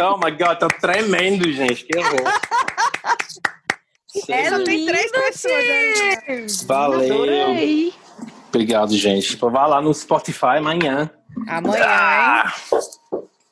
oh 0.00 0.16
my 0.18 0.30
god, 0.30 0.58
tô 0.58 0.68
tremendo, 0.68 1.50
gente. 1.52 1.84
Que 1.84 1.98
horror. 1.98 2.32
É 4.28 4.48
Só 4.48 4.62
tem 4.62 4.86
três 4.86 5.10
pessoas 5.10 5.54
aí. 5.54 6.46
Valeu. 6.66 7.14
Adorei. 7.14 7.92
Obrigado, 8.48 8.96
gente. 8.96 9.36
Vá 9.36 9.66
lá 9.66 9.82
no 9.82 9.92
Spotify 9.92 10.58
amanhã. 10.58 11.10
Amanhã, 11.48 11.78
hein? 11.78 11.88
Ah, 11.88 12.54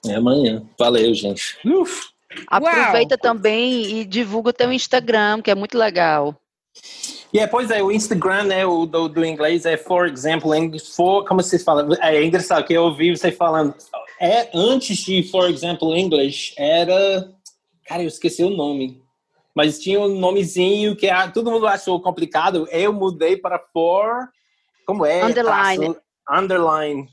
é 0.07 0.15
amanhã. 0.15 0.63
Valeu, 0.79 1.13
gente. 1.15 1.59
Uf. 1.65 2.13
Aproveita 2.47 3.19
também 3.19 3.99
e 3.99 4.05
divulga 4.05 4.51
o 4.51 4.53
teu 4.53 4.73
Instagram, 4.73 5.43
que 5.43 5.51
é 5.51 5.55
muito 5.55 5.77
legal. 5.77 6.35
E 7.33 7.39
é, 7.39 7.47
pois 7.47 7.71
é, 7.71 7.83
o 7.83 7.91
Instagram, 7.91 8.45
né, 8.45 8.67
o 8.67 8.85
do, 8.85 9.09
do 9.09 9.25
inglês 9.25 9.65
é, 9.65 9.77
for 9.77 10.07
example, 10.07 10.55
English, 10.55 10.95
for, 10.95 11.25
como 11.25 11.43
vocês 11.43 11.65
falam, 11.65 11.89
é 12.01 12.23
engraçado 12.23 12.65
que 12.65 12.75
eu 12.75 12.85
ouvi 12.85 13.17
você 13.17 13.33
falando, 13.33 13.75
é, 14.21 14.51
antes 14.55 14.99
de 14.99 15.23
for 15.31 15.49
example 15.49 15.97
English, 15.97 16.55
era, 16.59 17.33
cara, 17.87 18.03
eu 18.03 18.09
esqueci 18.09 18.45
o 18.45 18.51
nome, 18.51 19.03
mas 19.55 19.79
tinha 19.79 19.99
um 19.99 20.19
nomezinho 20.19 20.95
que 20.95 21.09
ah, 21.09 21.31
todo 21.31 21.51
mundo 21.51 21.67
achou 21.67 22.01
complicado, 22.03 22.69
eu 22.71 22.93
mudei 22.93 23.37
para 23.37 23.59
for, 23.59 24.29
como 24.87 25.07
é? 25.07 25.25
Underline. 25.25 25.87
Traço, 25.87 26.01
underline. 26.31 27.09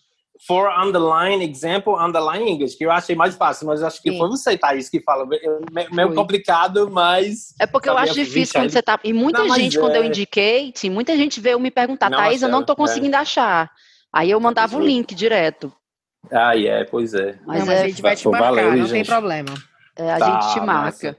For 0.48 0.70
underline 0.70 1.44
example, 1.44 1.96
underline 1.96 2.50
English, 2.50 2.78
que 2.78 2.86
eu 2.86 2.92
achei 2.92 3.14
mais 3.16 3.36
fácil, 3.36 3.68
mas 3.68 3.84
acho 3.84 4.02
que 4.02 4.12
Sim. 4.12 4.18
foi 4.18 4.30
você, 4.30 4.58
Thaís, 4.58 4.90
que 4.90 5.02
fala. 5.02 5.28
Eu- 5.42 5.60
me- 5.72 5.88
Meio 5.92 6.16
complicado, 6.16 6.90
mas. 6.90 7.54
É 7.60 7.68
porque 7.68 7.90
eu 7.90 7.98
acho 7.98 8.14
difícil 8.14 8.54
quando 8.60 8.70
você 8.72 8.82
tá. 8.82 8.98
E 9.04 9.12
muita 9.12 9.44
Não, 9.44 9.54
gente, 9.56 9.78
quando 9.78 9.96
eu 9.98 10.04
é- 10.04 10.08
indiquei, 10.08 10.72
sim, 10.74 10.90
muita 10.90 11.16
gente 11.18 11.42
veio 11.42 11.60
me 11.60 11.70
perguntar, 11.70 12.10
Não 12.10 12.18
Thaís, 12.18 12.42
eu 12.42 12.48
não 12.48 12.64
tô 12.64 12.72
é. 12.74 12.76
conseguindo 12.76 13.18
achar. 13.18 13.70
Aí 14.14 14.32
eu 14.32 14.40
mandava 14.40 14.78
o 14.78 14.82
é. 14.82 14.86
link 14.86 15.14
direto. 15.14 15.72
Ah, 16.32 16.58
é, 16.58 16.86
pois 16.86 17.14
é. 17.14 17.38
Mas 17.46 17.60
não, 17.60 17.66
mas 17.68 17.80
é, 17.80 17.84
a 17.84 17.88
gente 17.88 18.02
vai 18.02 18.16
te 18.16 18.24
Pô, 18.24 18.32
marcar, 18.32 18.48
valeu, 18.48 18.72
não 18.72 18.78
tem 18.78 18.88
gente. 18.88 19.08
problema. 19.08 19.54
é, 19.98 20.12
a 20.14 20.18
Tá, 20.20 20.26
gente 20.26 20.54
te 20.54 20.60
marca. 20.62 20.66
massa. 20.84 21.18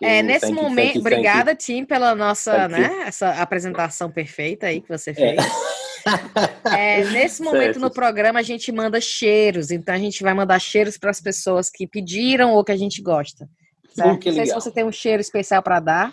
É, 0.00 0.22
nesse 0.22 0.40
thank 0.46 0.56
you, 0.56 0.62
momento, 0.62 0.76
thank 0.76 0.98
you, 0.98 1.02
thank 1.02 1.14
you. 1.14 1.20
obrigada, 1.20 1.54
Tim, 1.56 1.84
pela 1.84 2.14
nossa, 2.14 2.52
Thank 2.68 2.74
you. 2.74 2.80
né, 2.80 3.02
essa 3.06 3.30
apresentação 3.42 4.10
perfeita 4.10 4.66
aí 4.66 4.80
que 4.82 4.88
você 4.88 5.10
É. 5.10 5.14
fez. 5.14 5.38
É, 5.38 5.48
nesse 7.12 7.42
momento 7.42 7.74
Certo. 7.74 7.80
no 7.80 7.90
programa 7.90 8.40
a 8.40 8.42
gente 8.42 8.70
manda 8.72 9.00
cheiros, 9.00 9.70
então 9.70 9.94
a 9.94 9.98
gente 9.98 10.22
vai 10.22 10.34
mandar 10.34 10.58
cheiros 10.58 10.96
para 10.98 11.10
as 11.10 11.20
pessoas 11.20 11.70
que 11.70 11.86
pediram 11.86 12.52
ou 12.52 12.64
que 12.64 12.72
a 12.72 12.76
gente 12.76 13.02
gosta. 13.02 13.48
Certo? 13.94 14.14
Uh, 14.14 14.18
que 14.18 14.28
Não 14.30 14.36
sei 14.36 14.46
se 14.46 14.54
você 14.54 14.70
tem 14.70 14.84
um 14.84 14.92
cheiro 14.92 15.20
especial 15.20 15.62
para 15.62 15.80
dar, 15.80 16.12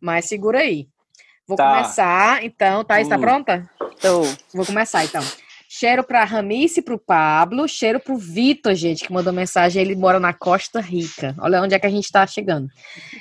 mas 0.00 0.26
segura 0.26 0.58
aí. 0.60 0.88
Vou 1.46 1.56
Tá. 1.56 1.76
começar, 1.76 2.44
então. 2.44 2.84
Thaís, 2.84 3.08
tá 3.08 3.16
Hum. 3.16 3.20
pronta? 3.20 3.70
Tô. 4.00 4.22
Vou 4.54 4.64
começar, 4.64 5.04
então. 5.04 5.22
Cheiro 5.72 6.02
para 6.02 6.24
Ramice, 6.24 6.82
para 6.82 6.94
o 6.96 6.98
Pablo, 6.98 7.68
cheiro 7.68 8.00
para 8.00 8.12
o 8.12 8.18
Vitor, 8.18 8.74
gente, 8.74 9.04
que 9.06 9.12
mandou 9.12 9.32
mensagem. 9.32 9.80
Ele 9.80 9.94
mora 9.94 10.18
na 10.18 10.32
Costa 10.32 10.80
Rica. 10.80 11.32
Olha 11.38 11.62
onde 11.62 11.76
é 11.76 11.78
que 11.78 11.86
a 11.86 11.90
gente 11.90 12.06
está 12.06 12.26
chegando. 12.26 12.66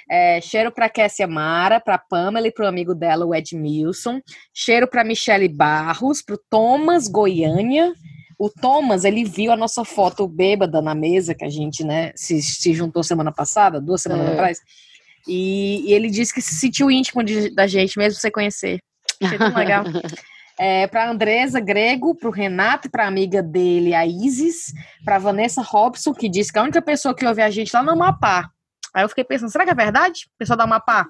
É, 0.10 0.42
cheiro 0.42 0.72
para 0.72 0.90
Kessia 0.90 1.28
Mara, 1.28 1.80
para 1.80 2.00
Pamela 2.00 2.48
e 2.48 2.52
para 2.52 2.66
o 2.66 2.68
amigo 2.68 2.96
dela, 2.96 3.24
o 3.24 3.36
Edmilson. 3.36 4.20
Cheiro 4.52 4.88
para 4.88 5.04
Michele 5.04 5.48
Barros, 5.48 6.24
para 6.24 6.34
o 6.34 6.42
Thomas 6.50 7.08
Goiânia. 7.08 7.94
O 8.40 8.50
Thomas, 8.50 9.04
ele 9.06 9.24
viu 9.24 9.52
a 9.52 9.56
nossa 9.58 9.86
foto 9.86 10.28
bêbada 10.28 10.82
na 10.82 10.96
mesa, 10.96 11.36
que 11.36 11.46
a 11.46 11.50
gente, 11.50 11.84
né, 11.84 12.12
se, 12.16 12.42
se 12.42 12.74
juntou 12.74 13.04
semana 13.04 13.32
passada, 13.32 13.80
duas 13.80 14.02
semanas 14.02 14.28
É. 14.28 14.32
atrás. 14.34 14.60
E, 15.28 15.84
e 15.88 15.94
ele 15.94 16.10
disse 16.10 16.34
que 16.34 16.42
se 16.42 16.56
sentiu 16.56 16.90
íntimo 16.90 17.24
de- 17.24 17.54
da 17.54 17.68
gente, 17.68 17.96
mesmo 18.00 18.20
sem 18.20 18.32
conhecer. 18.32 18.80
Achei 19.22 19.38
tão 19.38 19.54
legal. 19.54 19.84
É, 20.60 20.88
para 20.88 21.10
Andresa 21.10 21.60
Grego, 21.62 22.14
para 22.14 22.28
o 22.28 22.32
Renato 22.32 22.88
e 22.88 22.92
para 22.92 23.08
amiga 23.08 23.42
dele, 23.42 23.96
a 23.96 24.06
Isis, 24.06 24.74
para 25.06 25.18
Vanessa 25.18 25.62
Robson, 25.62 26.14
que 26.14 26.28
disse 26.28 26.52
que 26.52 26.60
a 26.60 26.64
única 26.64 26.82
pessoa 26.82 27.16
que 27.16 27.26
ouve 27.26 27.42
a 27.42 27.50
gente 27.50 27.72
lá 27.74 27.82
no 27.82 27.92
Amapá. 27.92 28.50
Aí 28.94 29.04
eu 29.04 29.10
fiquei 29.10 29.24
pensando, 29.24 29.50
será 29.52 29.64
que 29.64 29.72
é 29.72 29.76
verdade? 29.76 30.28
Pessoal 30.38 30.58
do 30.58 30.64
Amapá? 30.64 31.08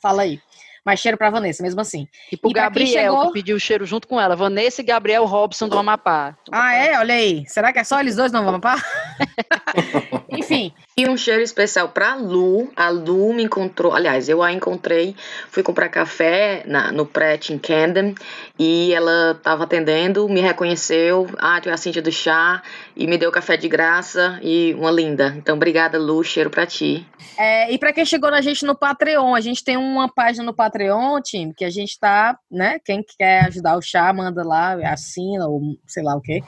Fala 0.00 0.22
aí. 0.22 0.40
Mas 0.86 1.00
cheiro 1.00 1.18
para 1.18 1.28
Vanessa, 1.28 1.62
mesmo 1.62 1.80
assim. 1.80 2.06
E 2.32 2.36
quem 2.36 2.52
Gabriel, 2.52 2.88
chegou- 3.12 3.26
que 3.26 3.32
pediu 3.32 3.56
o 3.56 3.60
cheiro 3.60 3.84
junto 3.84 4.06
com 4.06 4.18
ela. 4.20 4.36
Vanessa 4.36 4.80
e 4.80 4.84
Gabriel 4.84 5.24
Robson 5.26 5.68
do 5.68 5.76
Amapá. 5.76 6.36
Ah, 6.52 6.72
é? 6.72 6.96
Olha 6.98 7.14
aí. 7.14 7.44
Será 7.46 7.72
que 7.72 7.80
é 7.80 7.84
só 7.84 7.98
eles 8.00 8.14
dois 8.16 8.30
no 8.30 8.38
Amapá? 8.38 8.76
Enfim, 10.30 10.72
E 10.98 11.08
um 11.08 11.16
cheiro 11.16 11.40
especial 11.42 11.90
pra 11.90 12.16
Lu. 12.16 12.72
A 12.74 12.88
Lu 12.88 13.32
me 13.32 13.44
encontrou, 13.44 13.94
aliás, 13.94 14.28
eu 14.28 14.42
a 14.42 14.52
encontrei, 14.52 15.14
fui 15.48 15.62
comprar 15.62 15.88
café 15.88 16.64
na- 16.66 16.90
no 16.90 17.06
Pret 17.06 17.52
em 17.52 17.58
Camden 17.58 18.16
e 18.58 18.92
ela 18.92 19.38
tava 19.40 19.62
atendendo, 19.62 20.28
me 20.28 20.40
reconheceu, 20.40 21.28
ah, 21.38 21.60
é 21.64 21.70
a 21.70 21.76
Cintia 21.76 22.02
do 22.02 22.10
chá 22.10 22.60
e 22.96 23.06
me 23.06 23.16
deu 23.16 23.30
café 23.30 23.56
de 23.56 23.68
graça 23.68 24.40
e 24.42 24.74
uma 24.74 24.90
linda. 24.90 25.32
Então, 25.36 25.54
obrigada, 25.54 26.00
Lu, 26.00 26.24
cheiro 26.24 26.50
pra 26.50 26.66
ti. 26.66 27.06
É, 27.38 27.72
e 27.72 27.78
para 27.78 27.92
quem 27.92 28.04
chegou 28.04 28.32
na 28.32 28.40
gente 28.40 28.66
no 28.66 28.74
Patreon, 28.76 29.36
a 29.36 29.40
gente 29.40 29.62
tem 29.62 29.76
uma 29.76 30.12
página 30.12 30.42
no 30.42 30.52
Patreon, 30.52 31.20
time, 31.20 31.54
que 31.54 31.64
a 31.64 31.70
gente 31.70 31.96
tá, 32.00 32.36
né? 32.50 32.80
Quem 32.84 33.04
quer 33.16 33.44
ajudar 33.44 33.76
o 33.76 33.80
chá, 33.80 34.12
manda 34.12 34.42
lá, 34.42 34.72
assina, 34.90 35.46
ou 35.46 35.60
sei 35.86 36.02
lá 36.02 36.16
o 36.16 36.20
quê. 36.20 36.42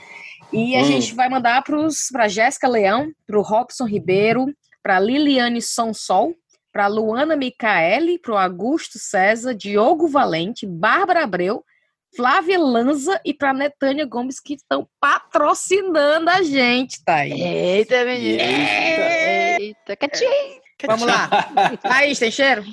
E 0.53 0.77
a 0.77 0.81
Hum. 0.81 0.85
gente 0.85 1.15
vai 1.15 1.29
mandar 1.29 1.63
para 1.63 2.29
Jéssica 2.29 2.69
Leão, 2.69 3.11
para 3.27 3.39
o 3.39 3.43
Robson 3.43 3.85
Ribeiro, 3.87 4.47
para 4.83 4.99
Liliane 4.99 5.63
Sonsol, 5.63 6.35
para 6.73 6.87
Luana 6.87 7.37
Micaele, 7.37 8.19
para 8.19 8.33
o 8.33 8.39
Augusto 8.39 8.99
César, 8.99 9.55
Diogo 9.55 10.09
Valente, 10.09 10.67
Bárbara 10.67 11.25
Abreu, 11.25 11.65
Flávia 12.17 12.59
Lanza 12.59 13.21
e 13.25 13.33
para 13.33 13.53
Netânia 13.53 14.05
Gomes, 14.05 14.41
que 14.41 14.55
estão 14.55 14.89
patrocinando 15.01 16.29
a 16.31 16.43
gente, 16.43 17.05
tá 17.05 17.17
aí. 17.17 17.41
Eita, 17.41 18.05
menina. 18.05 18.43
Eita. 18.43 19.63
Eita, 19.63 19.97
quietinho. 19.97 20.61
Vamos 20.87 21.07
lá. 21.07 21.29
Thaís, 21.83 22.19
tem 22.19 22.31
cheiro? 22.31 22.65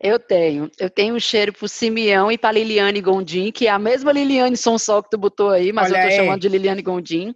Eu 0.00 0.18
tenho. 0.18 0.70
Eu 0.78 0.90
tenho 0.90 1.14
um 1.14 1.20
cheiro 1.20 1.52
pro 1.52 1.68
Simeão 1.68 2.30
e 2.30 2.36
pra 2.36 2.52
Liliane 2.52 3.00
Gondim, 3.00 3.50
que 3.50 3.66
é 3.66 3.70
a 3.70 3.78
mesma 3.78 4.12
Liliane 4.12 4.56
Sonsol 4.56 5.02
que 5.02 5.10
tu 5.10 5.18
botou 5.18 5.50
aí, 5.50 5.72
mas 5.72 5.90
Olha 5.90 5.98
eu 5.98 6.02
tô 6.02 6.08
aí. 6.08 6.16
chamando 6.16 6.40
de 6.40 6.48
Liliane 6.48 6.82
Gondim. 6.82 7.34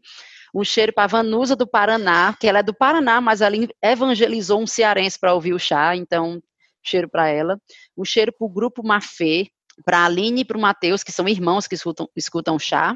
Um 0.55 0.65
cheiro 0.65 0.93
pra 0.93 1.07
Vanusa 1.07 1.55
do 1.55 1.67
Paraná, 1.67 2.37
que 2.39 2.47
ela 2.47 2.59
é 2.59 2.63
do 2.63 2.75
Paraná, 2.75 3.21
mas 3.21 3.41
ela 3.41 3.57
evangelizou 3.83 4.61
um 4.61 4.67
cearense 4.67 5.19
para 5.19 5.33
ouvir 5.33 5.55
o 5.55 5.59
chá, 5.59 5.95
então 5.95 6.41
cheiro 6.83 7.09
pra 7.09 7.29
ela. 7.29 7.59
Um 7.97 8.05
cheiro 8.05 8.33
pro 8.37 8.49
grupo 8.49 8.85
Mafê, 8.85 9.47
pra 9.85 10.05
Aline 10.05 10.41
e 10.41 10.45
pro 10.45 10.59
Matheus, 10.59 11.03
que 11.05 11.13
são 11.13 11.29
irmãos 11.29 11.67
que 11.69 11.75
escutam, 11.75 12.09
escutam 12.17 12.59
chá. 12.59 12.95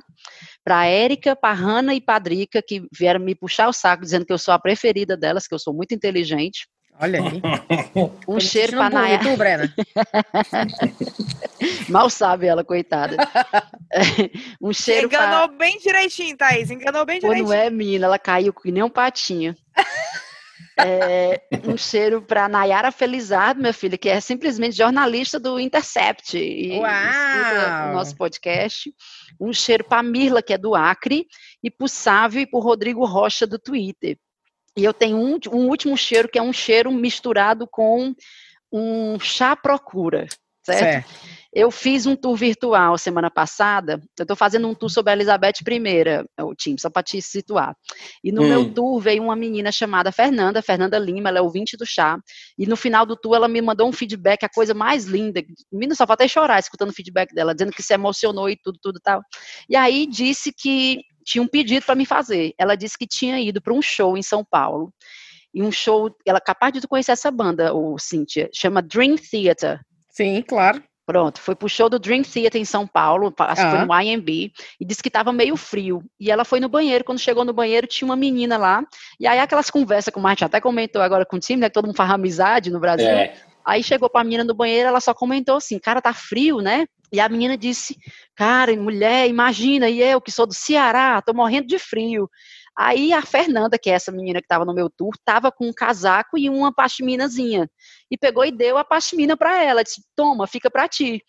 Pra 0.65 0.85
Érica, 0.87 1.37
pra 1.37 1.53
Hanna 1.53 1.95
e 1.95 2.01
pra 2.01 2.19
Drica, 2.19 2.61
que 2.61 2.87
vieram 2.93 3.21
me 3.21 3.35
puxar 3.35 3.69
o 3.69 3.73
saco 3.73 4.03
dizendo 4.03 4.27
que 4.27 4.33
eu 4.33 4.39
sou 4.39 4.53
a 4.53 4.59
preferida 4.59 5.17
delas, 5.17 5.47
que 5.47 5.55
eu 5.55 5.59
sou 5.59 5.73
muito 5.73 5.95
inteligente. 5.95 6.67
Olha 7.01 7.21
aí. 7.21 7.43
Um 8.27 8.41
cheiro 8.41 8.73
pra 8.73 8.91
para 8.91 9.01
Nayara. 9.01 9.23
tu, 9.25 9.37
Brena? 9.37 9.75
Mal 11.89 12.09
sabe 12.11 12.47
ela, 12.47 12.65
coitada. 12.65 13.17
um 14.61 14.73
cheiro 14.73 15.07
Enganou 15.07 15.49
pra... 15.49 15.57
bem 15.59 15.79
direitinho, 15.79 16.37
Thaís. 16.37 16.71
Enganou 16.71 17.05
bem 17.05 17.21
Pô, 17.21 17.29
direitinho. 17.29 17.49
não 17.49 17.55
é, 17.55 17.71
menina? 17.71 18.07
Ela 18.07 18.19
caiu 18.19 18.53
que 18.53 18.73
nem 18.73 18.83
um 18.83 18.91
patinho. 18.91 19.55
É, 20.77 21.41
um 21.69 21.77
cheiro 21.77 22.21
para 22.21 22.49
Nayara 22.49 22.91
Felizardo, 22.91 23.61
minha 23.61 23.73
filha, 23.73 23.97
que 23.97 24.09
é 24.09 24.21
simplesmente 24.21 24.77
jornalista 24.77 25.39
do 25.39 25.61
Intercept 25.61 26.37
e 26.37 26.79
Uau! 26.79 26.91
escuta 26.91 27.91
o 27.91 27.93
nosso 27.95 28.17
podcast. 28.17 28.93
Um 29.41 29.53
cheiro 29.53 29.85
para 29.85 30.03
Mirla, 30.03 30.43
que 30.43 30.53
é 30.53 30.59
do 30.59 30.75
Acre, 30.75 31.27
e 31.63 31.71
para 31.71 31.85
o 31.85 31.89
Sávio 31.89 32.41
e 32.41 32.47
para 32.47 32.59
o 32.59 32.63
Rodrigo 32.63 33.05
Rocha 33.05 33.47
do 33.47 33.59
Twitter. 33.59 34.19
E 34.77 34.85
eu 34.85 34.93
tenho 34.93 35.17
um, 35.17 35.39
um 35.53 35.69
último 35.69 35.97
cheiro, 35.97 36.29
que 36.29 36.39
é 36.39 36.43
um 36.43 36.53
cheiro 36.53 36.91
misturado 36.91 37.67
com 37.67 38.15
um 38.73 39.19
chá 39.21 39.55
procura, 39.55 40.27
certo? 40.63 40.81
Certo. 40.81 41.11
Eu 41.55 41.71
fiz 41.71 42.05
um 42.05 42.17
tour 42.17 42.35
virtual 42.37 42.99
semana 42.99 43.31
passada. 43.31 44.01
Eu 44.19 44.25
estou 44.25 44.37
fazendo 44.37 44.67
um 44.67 44.75
tour 44.75 44.91
sobre 44.91 45.13
a 45.13 45.15
Elizabeth 45.15 45.53
I, 45.61 46.43
o 46.43 46.55
time, 46.55 46.81
só 46.81 46.91
para 46.91 47.05
te 47.05 47.23
situar. 47.23 47.77
E 48.25 48.33
no 48.33 48.43
Hum. 48.43 48.49
meu 48.49 48.75
tour 48.75 49.01
veio 49.01 49.23
uma 49.23 49.37
menina 49.37 49.71
chamada 49.71 50.11
Fernanda, 50.11 50.61
Fernanda 50.61 50.99
Lima, 50.99 51.29
ela 51.29 51.39
é 51.39 51.43
ouvinte 51.43 51.77
do 51.77 51.87
chá. 51.87 52.19
E 52.59 52.67
no 52.67 52.77
final 52.77 53.07
do 53.07 53.15
tour 53.15 53.37
ela 53.37 53.47
me 53.47 53.63
mandou 53.63 53.89
um 53.89 53.93
feedback, 53.93 54.43
a 54.43 54.49
coisa 54.49 54.75
mais 54.75 55.05
linda. 55.05 55.45
Menina, 55.73 55.95
só 55.95 56.05
faltei 56.07 56.29
chorar 56.29 56.59
escutando 56.59 56.91
o 56.91 56.95
feedback 56.95 57.33
dela, 57.33 57.55
dizendo 57.55 57.73
que 57.73 57.83
se 57.83 57.95
emocionou 57.95 58.51
e 58.51 58.57
tudo, 58.57 58.77
tudo 58.83 58.99
tal. 59.01 59.23
E 59.69 59.77
aí 59.77 60.07
disse 60.07 60.53
que 60.53 61.03
tinha 61.25 61.41
um 61.41 61.49
pedido 61.49 61.87
para 61.87 61.95
me 61.95 62.05
fazer. 62.05 62.53
Ela 62.59 62.75
disse 62.75 62.99
que 62.99 63.07
tinha 63.07 63.39
ido 63.41 63.63
para 63.63 63.73
um 63.73 63.81
show 63.81 64.17
em 64.17 64.23
São 64.23 64.45
Paulo. 64.45 64.93
E 65.55 65.63
um 65.63 65.71
show, 65.71 66.11
ela 66.27 66.39
é 66.39 66.45
capaz 66.45 66.73
de 66.73 66.81
tu 66.81 66.89
conhecer 66.89 67.13
essa 67.13 67.31
banda, 67.31 67.73
o 67.73 67.97
Cynthia, 67.97 68.51
chama 68.53 68.83
Dream 68.83 69.15
Theater. 69.15 69.81
Sim, 70.11 70.43
claro. 70.43 70.83
Pronto, 71.07 71.39
foi 71.41 71.55
pro 71.55 71.69
show 71.69 71.89
do 71.91 71.99
Dream 71.99 72.23
Theater 72.23 72.61
em 72.61 72.65
São 72.65 72.87
Paulo, 72.87 73.31
pa- 73.31 73.47
acho 73.53 73.63
que 73.63 73.71
foi 73.77 73.85
no 73.87 74.01
IMB, 74.01 74.51
e 74.81 74.85
disse 74.87 75.03
que 75.03 75.09
estava 75.11 75.33
meio 75.33 75.55
frio. 75.57 76.03
E 76.19 76.31
ela 76.31 76.45
foi 76.47 76.61
no 76.61 76.69
banheiro, 76.69 77.05
quando 77.05 77.19
chegou 77.19 77.45
no 77.45 77.53
banheiro, 77.53 77.87
tinha 77.87 78.07
uma 78.07 78.17
menina 78.17 78.57
lá, 78.57 78.83
e 79.21 79.27
aí 79.27 79.39
aquelas 79.39 79.69
conversas, 79.69 80.13
como 80.13 80.27
a 80.27 80.31
gente 80.31 80.45
até 80.47 80.61
comentou 80.61 81.03
agora 81.03 81.27
com 81.27 81.37
o 81.37 81.41
time, 81.41 81.61
né, 81.61 81.69
que 81.69 81.75
todo 81.75 81.87
mundo 81.87 81.97
faz 81.97 82.11
amizade 82.11 82.71
no 82.71 82.81
Brasil, 82.81 83.07
É. 83.07 83.35
Aí 83.67 83.83
chegou 83.83 84.11
pra 84.11 84.23
menina 84.23 84.45
no 84.45 84.53
banheiro, 84.55 84.89
ela 84.89 85.01
só 85.01 85.15
comentou 85.15 85.57
assim, 85.57 85.79
cara, 85.79 86.03
tá 86.03 86.13
frio, 86.13 86.59
né? 86.61 86.87
E 87.11 87.19
a 87.19 87.27
menina 87.31 87.57
disse, 87.57 87.97
cara, 88.35 88.77
mulher, 88.77 89.27
imagina, 89.27 89.89
e 89.89 90.03
eu 90.03 90.21
que 90.21 90.31
sou 90.31 90.47
do 90.47 90.53
Ceará, 90.53 91.23
tô 91.23 91.33
morrendo 91.33 91.67
de 91.67 91.79
frio. 91.79 92.29
Aí 92.77 93.13
a 93.13 93.23
Fernanda, 93.23 93.79
que 93.79 93.89
é 93.89 93.95
essa 93.95 94.11
menina 94.11 94.41
que 94.43 94.49
tava 94.49 94.65
no 94.65 94.75
meu 94.75 94.91
tour, 94.91 95.13
tava 95.25 95.53
com 95.53 95.69
um 95.69 95.73
casaco 95.73 96.37
e 96.37 96.51
uma 96.51 96.73
pashminazinha. 96.73 97.71
E 98.11 98.17
pegou 98.17 98.45
e 98.45 98.51
deu 98.51 98.77
a 98.77 98.85
pashmina 98.85 99.37
pra 99.37 99.63
ela, 99.63 99.85
disse, 99.85 100.03
toma, 100.17 100.47
fica 100.47 100.71
pra 100.71 100.89
ti. 100.89 101.23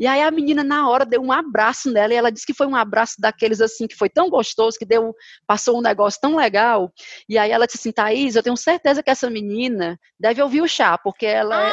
E 0.00 0.06
aí 0.06 0.22
a 0.22 0.30
menina 0.30 0.64
na 0.64 0.88
hora 0.88 1.04
deu 1.04 1.20
um 1.20 1.30
abraço 1.30 1.92
nela 1.92 2.14
e 2.14 2.16
ela 2.16 2.32
disse 2.32 2.46
que 2.46 2.54
foi 2.54 2.66
um 2.66 2.74
abraço 2.74 3.16
daqueles 3.18 3.60
assim 3.60 3.86
que 3.86 3.94
foi 3.94 4.08
tão 4.08 4.30
gostoso 4.30 4.78
que 4.78 4.86
deu 4.86 5.14
passou 5.46 5.78
um 5.78 5.82
negócio 5.82 6.18
tão 6.18 6.36
legal. 6.36 6.90
E 7.28 7.36
aí 7.36 7.50
ela 7.50 7.66
disse 7.66 7.80
assim, 7.80 7.92
Thaís, 7.92 8.34
eu 8.34 8.42
tenho 8.42 8.56
certeza 8.56 9.02
que 9.02 9.10
essa 9.10 9.28
menina 9.28 9.98
deve 10.18 10.42
ouvir 10.42 10.62
o 10.62 10.68
chá, 10.68 10.96
porque 10.96 11.26
ela 11.26 11.68
é, 11.68 11.72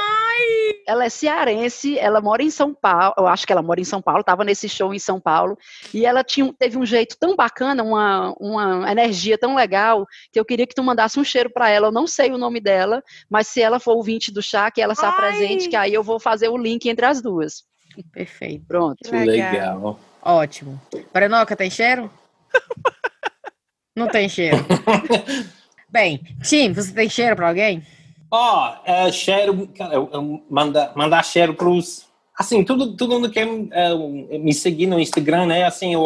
ela 0.85 1.05
é 1.05 1.09
cearense, 1.09 1.97
ela 1.97 2.21
mora 2.21 2.43
em 2.43 2.49
São 2.49 2.73
Paulo, 2.73 3.13
eu 3.17 3.27
acho 3.27 3.45
que 3.45 3.51
ela 3.51 3.61
mora 3.61 3.79
em 3.79 3.83
São 3.83 4.01
Paulo, 4.01 4.21
estava 4.21 4.43
nesse 4.43 4.69
show 4.69 4.93
em 4.93 4.99
São 4.99 5.19
Paulo, 5.19 5.57
e 5.93 6.05
ela 6.05 6.23
tinha, 6.23 6.53
teve 6.57 6.77
um 6.77 6.85
jeito 6.85 7.17
tão 7.19 7.35
bacana, 7.35 7.83
uma, 7.83 8.33
uma 8.39 8.91
energia 8.91 9.37
tão 9.37 9.55
legal, 9.55 10.05
que 10.31 10.39
eu 10.39 10.45
queria 10.45 10.67
que 10.67 10.75
tu 10.75 10.83
mandasse 10.83 11.19
um 11.19 11.23
cheiro 11.23 11.49
para 11.49 11.69
ela. 11.69 11.87
Eu 11.87 11.91
não 11.91 12.07
sei 12.07 12.31
o 12.31 12.37
nome 12.37 12.59
dela, 12.59 13.03
mas 13.29 13.47
se 13.47 13.61
ela 13.61 13.79
for 13.79 13.95
ouvinte 13.95 14.31
do 14.31 14.41
chá, 14.41 14.69
que 14.71 14.81
ela 14.81 14.93
está 14.93 15.09
Ai! 15.09 15.17
presente, 15.17 15.69
que 15.69 15.75
aí 15.75 15.93
eu 15.93 16.03
vou 16.03 16.19
fazer 16.19 16.49
o 16.49 16.57
link 16.57 16.87
entre 16.87 17.05
as 17.05 17.21
duas. 17.21 17.63
Perfeito. 18.11 18.65
Pronto. 18.67 18.97
Que 19.03 19.15
Legal. 19.15 19.99
Ótimo. 20.21 20.79
Brenoca, 21.13 21.55
tem 21.55 21.69
cheiro? 21.69 22.11
Não 23.95 24.07
tem 24.07 24.29
cheiro. 24.29 24.57
Bem, 25.89 26.21
Tim, 26.43 26.73
você 26.73 26.93
tem 26.93 27.09
cheiro 27.09 27.35
pra 27.35 27.47
alguém? 27.47 27.83
Ó, 28.31 28.75
é, 28.85 29.11
cheiro, 29.11 29.67
cara, 29.75 29.95
eu, 29.95 30.09
eu 30.11 30.43
manda, 30.49 30.91
mandar 30.95 31.23
cheiro 31.23 31.53
pros. 31.53 32.05
Assim, 32.37 32.63
tudo, 32.63 32.95
todo 32.95 33.13
mundo 33.13 33.31
que 33.31 33.39
é, 33.39 34.37
me 34.37 34.53
seguir 34.53 34.85
no 34.85 34.99
Instagram, 34.99 35.45
né? 35.47 35.63
Assim, 35.63 35.93
eu, 35.93 36.03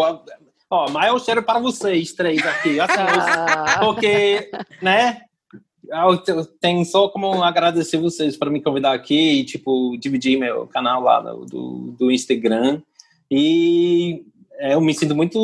ó, 0.70 0.90
maior 0.90 1.20
cheiro 1.20 1.44
para 1.44 1.60
vocês 1.60 2.14
três 2.14 2.46
aqui. 2.46 2.80
Assim, 2.80 2.94
Ah, 3.02 3.80
porque, 3.80 4.50
né? 4.82 5.22
Eu 5.90 6.18
te- 6.18 6.32
tenho 6.62 6.86
só 6.86 7.10
como 7.10 7.44
agradecer 7.44 7.98
vocês 7.98 8.38
para 8.38 8.50
me 8.50 8.62
convidar 8.62 8.94
aqui 8.94 9.40
e, 9.40 9.44
tipo, 9.44 9.98
dividir 9.98 10.40
meu 10.40 10.66
canal 10.68 11.02
lá 11.02 11.22
no- 11.22 11.46
do, 11.46 11.96
do 12.00 12.12
Instagram. 12.12 12.82
E 13.30 14.24
é, 14.60 14.74
eu 14.74 14.80
me 14.82 14.94
sinto 14.94 15.16
muito. 15.16 15.38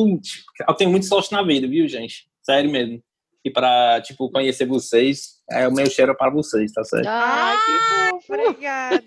eu 0.67 0.73
tenho 0.75 0.89
muito 0.91 1.05
sorte 1.05 1.32
na 1.34 1.41
vida, 1.43 1.67
viu, 1.67 1.88
gente? 1.88 2.28
Sério 2.41 2.69
mesmo. 2.71 3.01
E 3.47 3.49
pra, 3.49 4.01
tipo, 4.01 4.29
conhecer 4.29 4.65
vocês, 4.65 5.37
é 5.49 5.65
o 5.65 5.71
meu 5.71 5.89
cheiro 5.89 6.13
para 6.17 6.29
vocês, 6.29 6.69
tá 6.73 6.83
certo? 6.83 7.07
Ai, 7.07 7.55
que 7.55 7.71
fofo. 8.09 8.33
Obrigada. 8.33 9.03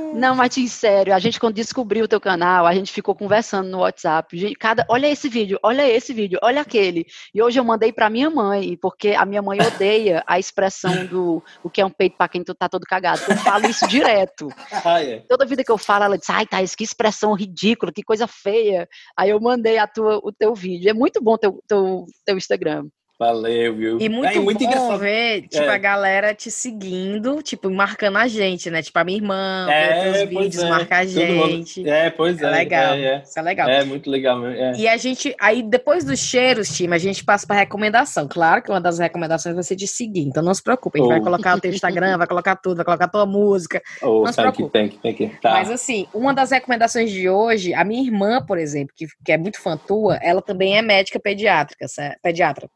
Não, 0.14 0.36
Martins, 0.36 0.70
sério, 0.70 1.12
a 1.12 1.18
gente 1.18 1.40
quando 1.40 1.56
descobriu 1.56 2.04
o 2.04 2.08
teu 2.08 2.20
canal, 2.20 2.66
a 2.66 2.72
gente 2.72 2.92
ficou 2.92 3.16
conversando 3.16 3.68
no 3.68 3.80
WhatsApp. 3.80 4.38
Gente, 4.38 4.54
cada, 4.54 4.86
olha 4.88 5.08
esse 5.08 5.28
vídeo, 5.28 5.58
olha 5.60 5.88
esse 5.90 6.14
vídeo, 6.14 6.38
olha 6.40 6.60
aquele. 6.60 7.04
E 7.34 7.42
hoje 7.42 7.58
eu 7.58 7.64
mandei 7.64 7.92
pra 7.92 8.08
minha 8.08 8.30
mãe, 8.30 8.76
porque 8.76 9.10
a 9.10 9.26
minha 9.26 9.42
mãe 9.42 9.58
odeia 9.60 10.22
a 10.24 10.38
expressão 10.38 11.04
do 11.06 11.42
o 11.64 11.68
que 11.68 11.80
é 11.80 11.84
um 11.84 11.90
peito 11.90 12.16
pra 12.16 12.28
quem 12.28 12.44
tu 12.44 12.54
tá 12.54 12.68
todo 12.68 12.84
cagado. 12.84 13.22
Eu 13.28 13.36
falo 13.38 13.66
isso 13.66 13.86
direto. 13.88 14.48
Ah, 14.84 15.02
é. 15.02 15.20
Toda 15.20 15.46
vida 15.46 15.64
que 15.64 15.70
eu 15.70 15.78
falo, 15.78 16.04
ela 16.04 16.18
diz, 16.18 16.28
ai, 16.28 16.46
Thaís, 16.46 16.74
que 16.74 16.84
expressão 16.84 17.32
ridícula, 17.32 17.92
que 17.92 18.02
coisa 18.02 18.26
feia. 18.26 18.86
Aí 19.16 19.30
eu 19.30 19.40
mandei 19.40 19.78
a 19.78 19.86
tua, 19.86 20.18
o 20.22 20.30
teu 20.30 20.54
vídeo. 20.54 20.90
É 20.90 20.92
muito 20.92 21.22
bom 21.22 21.38
teu, 21.38 21.62
teu, 21.66 22.04
teu 22.24 22.36
Instagram. 22.36 22.86
Valeu, 23.16 23.76
viu? 23.76 24.00
E 24.00 24.08
muito, 24.08 24.26
É, 24.36 24.40
bom 24.40 24.50
engraçado. 24.50 24.98
ver, 24.98 25.42
tipo, 25.42 25.62
É. 25.62 25.68
a 25.68 25.78
galera 25.78 26.34
te 26.34 26.50
seguindo, 26.50 27.40
tipo, 27.42 27.70
marcando 27.70 28.16
a 28.18 28.26
gente, 28.26 28.68
né? 28.70 28.82
Tipo, 28.82 28.98
a 28.98 29.04
minha 29.04 29.18
irmã, 29.18 29.68
É, 29.70 30.10
os 30.24 30.28
vídeos, 30.28 30.58
é. 30.64 30.68
marcar 30.68 31.04
a 31.04 31.06
Todo 31.06 31.26
mundo- 31.28 31.50
gente. 31.52 31.88
É, 31.88 32.10
pois 32.10 32.42
é. 32.42 32.44
É 32.44 32.50
legal. 32.50 32.94
É, 32.94 33.00
é. 33.04 33.22
Isso 33.24 33.38
é 33.38 33.42
legal. 33.42 33.68
É 33.68 33.84
muito 33.84 34.10
legal 34.10 34.36
mesmo. 34.40 34.56
É. 34.60 34.72
E 34.76 34.88
a 34.88 34.96
gente, 34.96 35.32
aí 35.40 35.62
depois 35.62 36.02
dos 36.04 36.18
cheiros, 36.18 36.68
time, 36.76 36.92
a 36.92 36.98
gente 36.98 37.24
passa 37.24 37.46
para 37.46 37.54
recomendação. 37.56 38.26
Claro 38.28 38.60
que 38.62 38.70
uma 38.70 38.80
das 38.80 38.98
recomendações 38.98 39.54
vai 39.54 39.62
ser 39.62 39.76
de 39.76 39.86
seguir, 39.86 40.22
então 40.22 40.42
não 40.42 40.52
se 40.52 40.62
preocupe. 40.62 40.98
A 40.98 41.02
gente 41.02 41.10
vai 41.10 41.20
Oh. 41.20 41.24
colocar 41.24 41.56
o 41.56 41.60
teu 41.60 41.70
Instagram, 41.70 42.18
vai 42.18 42.26
colocar 42.26 42.56
tudo, 42.56 42.76
vai 42.78 42.84
colocar 42.84 43.04
a 43.04 43.08
tua 43.08 43.26
música. 43.26 43.80
Oh, 44.02 44.24
Não 44.24 44.26
se 44.26 44.36
thank 44.42 44.60
you, 44.60 44.68
preocupe. 44.68 44.72
thank 44.72 44.94
you, 44.96 45.00
thank 45.00 45.22
you. 45.22 45.40
Tá. 45.40 45.52
Mas 45.52 45.70
assim, 45.70 46.08
uma 46.12 46.34
das 46.34 46.50
recomendações 46.50 47.12
de 47.12 47.28
hoje, 47.28 47.72
a 47.74 47.84
minha 47.84 48.02
irmã, 48.02 48.44
por 48.44 48.58
exemplo, 48.58 48.92
que, 48.96 49.06
que 49.24 49.30
é 49.30 49.38
muito 49.38 49.60
fã 49.62 49.76
tua, 49.76 50.16
ela 50.16 50.42
também 50.42 50.76
é 50.76 50.82
médica 50.82 51.20
pediátrica, 51.20 51.86
pediatra. 52.20 52.68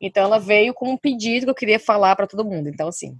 Então 0.00 0.24
ela 0.24 0.38
veio 0.38 0.72
com 0.74 0.90
um 0.90 0.96
pedido 0.96 1.46
que 1.46 1.50
eu 1.50 1.54
queria 1.54 1.80
falar 1.80 2.14
para 2.16 2.26
todo 2.26 2.44
mundo. 2.44 2.68
Então 2.68 2.88
assim, 2.88 3.16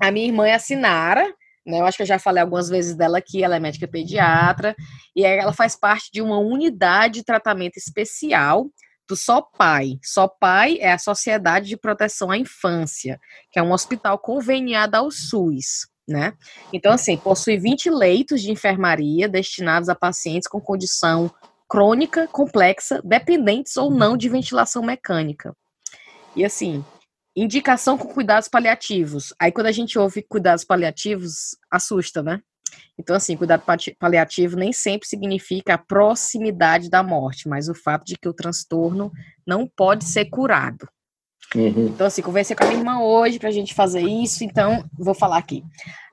a 0.00 0.10
minha 0.10 0.26
irmã 0.26 0.46
é 0.46 0.54
a 0.54 0.58
Sinara, 0.58 1.26
né? 1.68 1.80
Eu 1.80 1.86
acho 1.86 1.98
que 1.98 2.02
eu 2.02 2.06
já 2.06 2.18
falei 2.18 2.42
algumas 2.42 2.68
vezes 2.68 2.96
dela 2.96 3.18
aqui, 3.18 3.44
ela 3.44 3.56
é 3.56 3.60
médica 3.60 3.86
pediatra 3.86 4.74
e 5.14 5.24
ela 5.24 5.52
faz 5.52 5.76
parte 5.76 6.10
de 6.10 6.22
uma 6.22 6.38
unidade 6.38 7.16
de 7.16 7.24
tratamento 7.24 7.76
especial 7.76 8.66
do 9.06 9.16
SOPAI. 9.16 9.98
SOPAI 10.02 10.78
é 10.80 10.92
a 10.92 10.98
Sociedade 10.98 11.68
de 11.68 11.76
Proteção 11.76 12.30
à 12.30 12.36
Infância, 12.36 13.18
que 13.50 13.58
é 13.58 13.62
um 13.62 13.72
hospital 13.72 14.18
conveniado 14.18 14.96
ao 14.96 15.10
SUS, 15.10 15.88
né? 16.06 16.34
Então, 16.72 16.92
assim, 16.92 17.16
possui 17.16 17.58
20 17.58 17.90
leitos 17.90 18.42
de 18.42 18.50
enfermaria 18.50 19.28
destinados 19.28 19.88
a 19.88 19.94
pacientes 19.94 20.48
com 20.48 20.60
condição 20.60 21.30
crônica, 21.68 22.26
complexa, 22.28 23.00
dependentes 23.02 23.76
ou 23.76 23.90
não 23.90 24.16
de 24.16 24.28
ventilação 24.28 24.82
mecânica. 24.82 25.54
E, 26.38 26.44
assim, 26.44 26.84
indicação 27.36 27.98
com 27.98 28.06
cuidados 28.06 28.48
paliativos. 28.48 29.34
Aí, 29.40 29.50
quando 29.50 29.66
a 29.66 29.72
gente 29.72 29.98
ouve 29.98 30.22
cuidados 30.22 30.64
paliativos, 30.64 31.56
assusta, 31.68 32.22
né? 32.22 32.40
Então, 32.96 33.16
assim, 33.16 33.36
cuidado 33.36 33.64
paliativo 33.98 34.56
nem 34.56 34.72
sempre 34.72 35.08
significa 35.08 35.74
a 35.74 35.78
proximidade 35.78 36.88
da 36.88 37.02
morte, 37.02 37.48
mas 37.48 37.68
o 37.68 37.74
fato 37.74 38.04
de 38.04 38.16
que 38.16 38.28
o 38.28 38.32
transtorno 38.32 39.10
não 39.44 39.66
pode 39.66 40.04
ser 40.04 40.26
curado. 40.26 40.88
Uhum. 41.56 41.88
Então, 41.88 42.06
assim, 42.06 42.22
conversei 42.22 42.54
com 42.54 42.62
a 42.62 42.68
minha 42.68 42.78
irmã 42.78 43.00
hoje 43.00 43.40
pra 43.40 43.50
gente 43.50 43.74
fazer 43.74 44.02
isso, 44.02 44.44
então 44.44 44.88
vou 44.96 45.14
falar 45.14 45.38
aqui. 45.38 45.64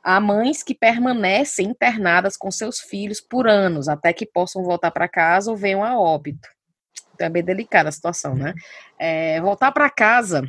Há 0.04 0.20
mães 0.20 0.64
que 0.64 0.74
permanecem 0.74 1.68
internadas 1.68 2.36
com 2.36 2.50
seus 2.50 2.80
filhos 2.80 3.22
por 3.22 3.48
anos, 3.48 3.88
até 3.88 4.12
que 4.12 4.26
possam 4.26 4.64
voltar 4.64 4.90
para 4.90 5.08
casa 5.08 5.52
ou 5.52 5.58
venham 5.58 5.84
a 5.84 6.00
óbito. 6.00 6.50
Então 7.14 7.28
é 7.28 7.30
bem 7.30 7.44
delicada 7.44 7.90
a 7.90 7.92
situação, 7.92 8.36
né? 8.36 8.54
É, 9.00 9.40
voltar 9.42 9.72
para 9.72 9.90
casa 9.90 10.44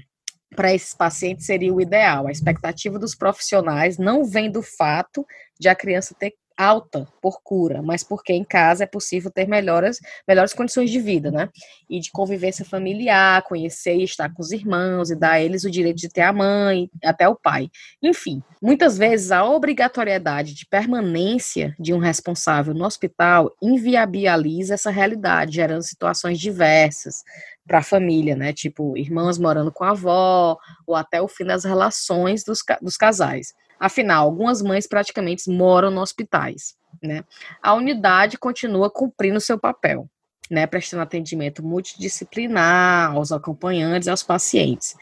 para 0.55 0.73
esses 0.73 0.95
pacientes 0.95 1.47
seria 1.47 1.73
o 1.73 1.81
ideal. 1.81 2.27
A 2.27 2.33
expectativa 2.33 2.99
dos 2.99 3.15
profissionais 3.15 3.99
não 3.99 4.25
vem 4.25 4.51
do 4.51 4.63
fato 4.63 5.27
de 5.59 5.69
a 5.69 5.75
criança 5.75 6.15
ter 6.19 6.35
alta 6.57 7.07
por 7.21 7.41
cura, 7.43 7.83
mas 7.83 8.03
porque 8.03 8.33
em 8.33 8.45
casa 8.45 8.85
é 8.85 8.87
possível 8.87 9.31
ter 9.31 9.47
melhores, 9.47 10.01
melhores 10.27 10.53
condições 10.53 10.91
de 10.91 10.99
vida, 10.99 11.31
né? 11.31 11.49
E 11.89 12.01
de 12.01 12.11
convivência 12.11 12.65
familiar, 12.65 13.43
conhecer 13.43 13.97
e 13.97 14.05
estar 14.05 14.33
com 14.33 14.43
os 14.43 14.53
irmãos 14.53 15.11
e 15.11 15.17
dar 15.17 15.33
a 15.33 15.41
eles 15.41 15.65
o 15.65 15.71
direito 15.71 15.99
de 15.99 16.09
ter 16.09 16.23
a 16.23 16.33
mãe, 16.33 16.91
até 17.05 17.29
o 17.29 17.37
pai. 17.37 17.69
Enfim, 18.03 18.43
muitas 18.63 18.97
vezes 18.97 19.31
a 19.31 19.45
obrigatoriedade 19.45 20.55
de 20.55 20.67
permanência 20.67 21.75
de 21.79 21.93
um 21.93 21.99
responsável 21.99 22.73
no 22.73 22.85
hospital 22.85 23.55
inviabiliza 23.63 24.75
essa 24.75 24.91
realidade, 24.91 25.57
gerando 25.57 25.83
situações 25.83 26.39
diversas 26.39 27.23
para 27.67 27.79
a 27.79 27.83
família, 27.83 28.37
né? 28.37 28.53
Tipo, 28.53 28.97
irmãos 28.97 29.39
morando 29.39 29.73
com 29.73 29.85
a 29.85 29.91
avó, 29.91 30.57
ou 30.87 30.95
até 30.95 31.21
o 31.21 31.29
fim 31.29 31.45
das 31.45 31.65
relações 31.65 32.45
dos, 32.45 32.61
dos 32.81 32.97
casais. 32.97 33.53
Afinal, 33.79 34.25
algumas 34.27 34.63
mães 34.63 34.87
praticamente 34.87 35.51
moram 35.51 35.91
nos 35.91 36.05
hospitais, 36.05 36.75
né? 37.03 37.25
A 37.63 37.75
unidade 37.75 38.39
continua 38.39 38.91
cumprindo 38.91 39.41
seu 39.41 39.59
papel, 39.59 40.09
né? 40.51 40.67
Prestando 40.67 41.03
atendimento 41.03 41.65
multidisciplinar 41.65 43.13
aos 43.13 43.33
acompanhantes 43.33 44.07
e 44.07 44.11
aos 44.11 44.23
pacientes. 44.23 44.97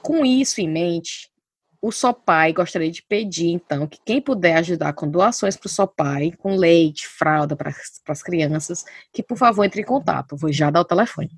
Com 0.00 0.24
isso 0.24 0.60
em 0.60 0.68
mente, 0.68 1.30
o 1.84 1.92
SOPAI 1.92 2.54
gostaria 2.54 2.90
de 2.90 3.02
pedir, 3.02 3.50
então, 3.50 3.86
que 3.86 3.98
quem 4.06 4.18
puder 4.18 4.56
ajudar 4.56 4.94
com 4.94 5.06
doações 5.06 5.54
para 5.54 5.66
o 5.66 5.70
SOPAI, 5.70 6.32
com 6.32 6.56
leite, 6.56 7.06
fralda 7.06 7.54
para 7.54 7.70
as 8.08 8.22
crianças, 8.22 8.86
que 9.12 9.22
por 9.22 9.36
favor 9.36 9.64
entre 9.64 9.82
em 9.82 9.84
contato. 9.84 10.34
Vou 10.34 10.50
já 10.50 10.70
dar 10.70 10.80
o 10.80 10.84
telefone. 10.84 11.30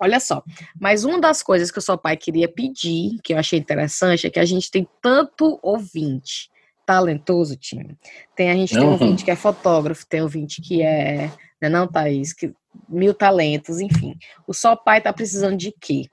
Olha 0.00 0.20
só, 0.20 0.42
mas 0.80 1.04
uma 1.04 1.20
das 1.20 1.42
coisas 1.42 1.70
que 1.70 1.78
o 1.78 1.82
SOPAI 1.82 2.16
queria 2.16 2.48
pedir, 2.48 3.18
que 3.22 3.32
eu 3.34 3.38
achei 3.38 3.58
interessante, 3.58 4.26
é 4.26 4.30
que 4.30 4.38
a 4.38 4.44
gente 4.44 4.70
tem 4.70 4.86
tanto 5.02 5.58
ouvinte 5.62 6.50
talentoso, 6.86 7.56
time. 7.56 7.98
Tem, 8.34 8.50
a 8.50 8.54
gente 8.54 8.74
tem 8.74 8.84
Uhum. 8.84 8.92
ouvinte 8.92 9.24
que 9.24 9.30
é 9.30 9.36
fotógrafo, 9.36 10.06
tem 10.06 10.22
ouvinte 10.22 10.62
que 10.62 10.80
é, 10.82 11.30
né, 11.60 11.68
não, 11.68 11.86
Thaís, 11.86 12.32
que, 12.32 12.52
mil 12.88 13.12
talentos, 13.12 13.80
enfim. 13.80 14.14
O 14.46 14.54
SOPAI 14.54 15.02
tá 15.02 15.12
precisando 15.12 15.56
de 15.56 15.70
quê? 15.78 16.06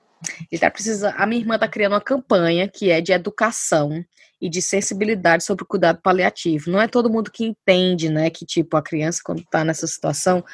Ele 0.50 0.60
tá 0.60 0.70
precisando, 0.70 1.14
a 1.16 1.26
minha 1.26 1.40
irmã 1.40 1.58
tá 1.58 1.68
criando 1.68 1.92
uma 1.92 2.00
campanha 2.00 2.68
que 2.68 2.90
é 2.90 3.00
de 3.00 3.12
educação 3.12 4.04
e 4.40 4.50
de 4.50 4.60
sensibilidade 4.60 5.44
sobre 5.44 5.64
o 5.64 5.66
cuidado 5.66 6.00
paliativo. 6.02 6.70
Não 6.70 6.80
é 6.80 6.86
todo 6.86 7.08
mundo 7.08 7.30
que 7.30 7.44
entende, 7.44 8.10
né, 8.10 8.28
que 8.28 8.44
tipo 8.44 8.76
a 8.76 8.82
criança 8.82 9.20
quando 9.24 9.42
tá 9.44 9.64
nessa 9.64 9.86
situação 9.86 10.44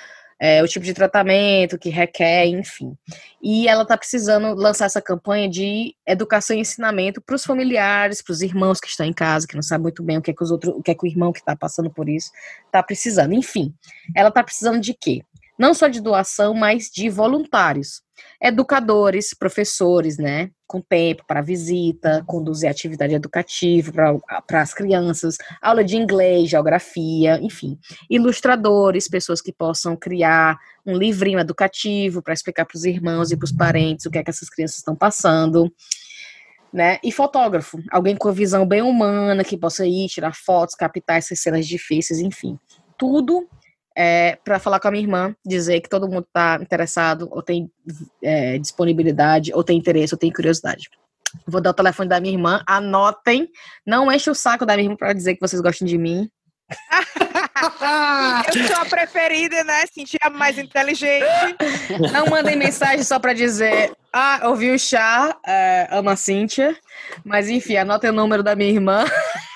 é, 0.45 0.61
o 0.61 0.67
tipo 0.67 0.85
de 0.85 0.93
tratamento 0.93 1.79
que 1.79 1.89
requer, 1.89 2.47
enfim. 2.47 2.97
E 3.41 3.69
ela 3.69 3.87
tá 3.87 3.97
precisando 3.97 4.57
lançar 4.57 4.87
essa 4.87 5.01
campanha 5.01 5.49
de 5.49 5.95
educação 6.05 6.57
e 6.57 6.59
ensinamento 6.59 7.21
para 7.21 7.37
os 7.37 7.45
familiares, 7.45 8.21
para 8.21 8.33
os 8.33 8.43
irmãos 8.43 8.81
que 8.81 8.89
estão 8.89 9.07
em 9.07 9.13
casa, 9.13 9.47
que 9.47 9.55
não 9.55 9.63
sabem 9.63 9.83
muito 9.83 10.03
bem 10.03 10.19
o 10.19 10.21
que 10.21 10.33
é 10.33 10.35
que 10.35 10.43
os 10.43 10.51
outros, 10.51 10.75
o 10.75 10.83
que 10.83 10.91
é 10.91 10.95
que 10.97 11.05
o 11.05 11.07
irmão 11.07 11.33
que 11.33 11.39
está 11.39 11.55
passando 11.55 11.89
por 11.89 12.09
isso 12.09 12.33
tá 12.73 12.83
precisando. 12.83 13.33
Enfim, 13.33 13.73
ela 14.17 14.33
tá 14.33 14.43
precisando 14.43 14.81
de 14.81 14.93
quê? 14.95 15.23
Não 15.57 15.73
só 15.75 15.87
de 15.87 16.01
doação, 16.01 16.53
mas 16.55 16.91
de 16.91 17.09
voluntários 17.09 18.03
educadores, 18.41 19.33
professores, 19.35 20.19
né, 20.19 20.51
com 20.67 20.81
tempo 20.81 21.23
para 21.27 21.41
visita, 21.41 22.25
conduzir 22.27 22.69
atividade 22.69 23.15
educativa 23.15 23.93
para 24.47 24.61
as 24.61 24.75
crianças, 24.75 25.37
aula 25.61 25.85
de 25.85 25.97
inglês, 25.97 26.51
geografia, 26.51 27.39
enfim, 27.41 27.79
ilustradores, 28.11 29.09
pessoas 29.09 29.41
que 29.41 29.53
possam 29.53 29.95
criar 29.95 30.59
um 30.85 30.97
livrinho 30.97 31.39
educativo 31.39 32.23
para 32.23 32.35
explicar 32.35 32.65
para 32.65 32.77
os 32.77 32.85
irmãos 32.85 33.31
e 33.31 33.37
para 33.37 33.45
os 33.45 33.53
parentes 33.53 34.07
o 34.07 34.11
que 34.11 34.19
é 34.19 34.25
que 34.25 34.31
essas 34.31 34.49
crianças 34.49 34.79
estão 34.79 34.97
passando. 34.97 35.73
Né? 36.73 36.99
E 37.05 37.13
fotógrafo, 37.13 37.79
alguém 37.91 38.17
com 38.17 38.31
a 38.31 38.33
visão 38.33 38.67
bem 38.67 38.81
humana, 38.81 39.45
que 39.45 39.59
possa 39.59 39.87
ir 39.87 40.09
tirar 40.09 40.35
fotos, 40.35 40.75
captar 40.75 41.19
essas 41.19 41.39
cenas 41.39 41.67
difíceis, 41.67 42.19
enfim. 42.19 42.59
Tudo 42.97 43.47
é, 43.97 44.37
para 44.45 44.59
falar 44.59 44.81
com 44.81 44.89
a 44.89 44.91
minha 44.91 45.03
irmã, 45.03 45.35
dizer 45.45 45.81
que 45.81 45.89
todo 45.89 46.09
mundo 46.09 46.27
está 46.27 46.59
interessado, 46.61 47.29
ou 47.31 47.43
tem 47.43 47.71
é, 48.23 48.59
disponibilidade, 48.59 49.53
ou 49.55 49.63
tem 49.63 49.79
interesse, 49.79 50.15
ou 50.15 50.19
tem 50.19 50.33
curiosidade. 50.33 50.89
Vou 51.47 51.61
dar 51.61 51.71
o 51.71 51.75
telefone 51.75 52.09
da 52.09 52.21
minha 52.21 52.35
irmã, 52.35 52.63
anotem. 52.67 53.49
Não 53.87 54.13
enche 54.13 54.31
o 54.31 54.35
saco 54.35 54.67
da 54.67 54.75
minha 54.75 54.87
irmã 54.87 54.97
para 54.97 55.13
dizer 55.13 55.35
que 55.35 55.41
vocês 55.41 55.63
gostam 55.63 55.87
de 55.87 55.97
mim. 55.97 56.31
Eu 58.55 58.67
sou 58.67 58.77
a 58.77 58.85
preferida, 58.85 59.63
né? 59.65 59.85
Sentir 59.93 60.19
a 60.23 60.31
mais 60.31 60.59
inteligente. 60.59 61.25
Não 62.13 62.27
mandem 62.27 62.57
mensagem 62.57 63.03
só 63.05 63.19
para 63.19 63.33
dizer, 63.33 63.93
ah, 64.13 64.41
ouvi 64.45 64.71
o 64.71 64.79
chá, 64.79 65.37
é, 65.47 65.89
ama 65.91 66.13
a 66.13 66.17
Cíntia. 66.17 66.77
Mas 67.25 67.49
enfim, 67.49 67.77
anotem 67.77 68.11
o 68.11 68.13
número 68.13 68.43
da 68.43 68.57
minha 68.57 68.71
irmã. 68.71 69.05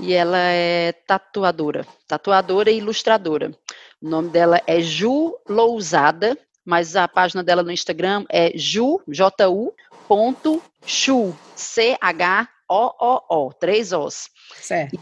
e 0.00 0.12
ela 0.12 0.38
é 0.38 0.92
tatuadora, 1.06 1.86
tatuadora 2.06 2.70
e 2.70 2.78
ilustradora. 2.78 3.50
O 4.00 4.08
nome 4.08 4.30
dela 4.30 4.60
é 4.66 4.80
Ju 4.80 5.36
Lousada, 5.48 6.36
mas 6.64 6.96
a 6.96 7.06
página 7.06 7.42
dela 7.42 7.62
no 7.62 7.72
Instagram 7.72 8.24
é 8.30 8.52
ju, 8.56 9.00
J-U, 9.08 9.74
ponto, 10.06 10.62
chu, 10.86 11.36
C-H-O-O-O, 11.56 13.52
três 13.54 13.92
Os. 13.92 14.28
Certo. 14.54 14.98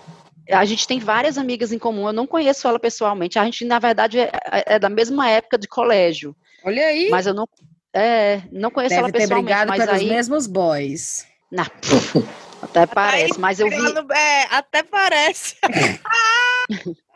A 0.51 0.65
gente 0.65 0.87
tem 0.87 0.99
várias 0.99 1.39
amigas 1.39 1.71
em 1.73 1.79
comum, 1.79 2.09
eu 2.09 2.13
não 2.13 2.27
conheço 2.27 2.67
ela 2.67 2.81
pessoalmente, 2.81 3.39
a 3.39 3.45
gente, 3.45 3.65
na 3.65 3.79
verdade, 3.79 4.19
é, 4.19 4.31
é 4.67 4.79
da 4.79 4.89
mesma 4.89 5.29
época 5.29 5.57
de 5.57 5.69
colégio, 5.69 6.35
Olha 6.65 6.87
aí. 6.87 7.09
mas 7.09 7.27
eu 7.27 7.35
não, 7.35 7.47
é, 7.95 8.43
não 8.53 8.71
conheço 8.71 8.91
Deve 8.91 9.03
ela 9.03 9.13
ter 9.13 9.19
pessoalmente, 9.19 9.45
brigado 9.47 9.69
mas 9.71 9.85
pelos 9.85 10.01
aí... 10.01 10.09
mesmos 10.09 10.47
boys. 10.47 11.27
Não, 11.51 11.65
até 12.63 12.87
parece, 12.87 13.41
mas 13.41 13.59
eu 13.59 13.69
vi... 13.69 13.77
É, 14.15 14.43
até 14.55 14.83
parece. 14.83 15.57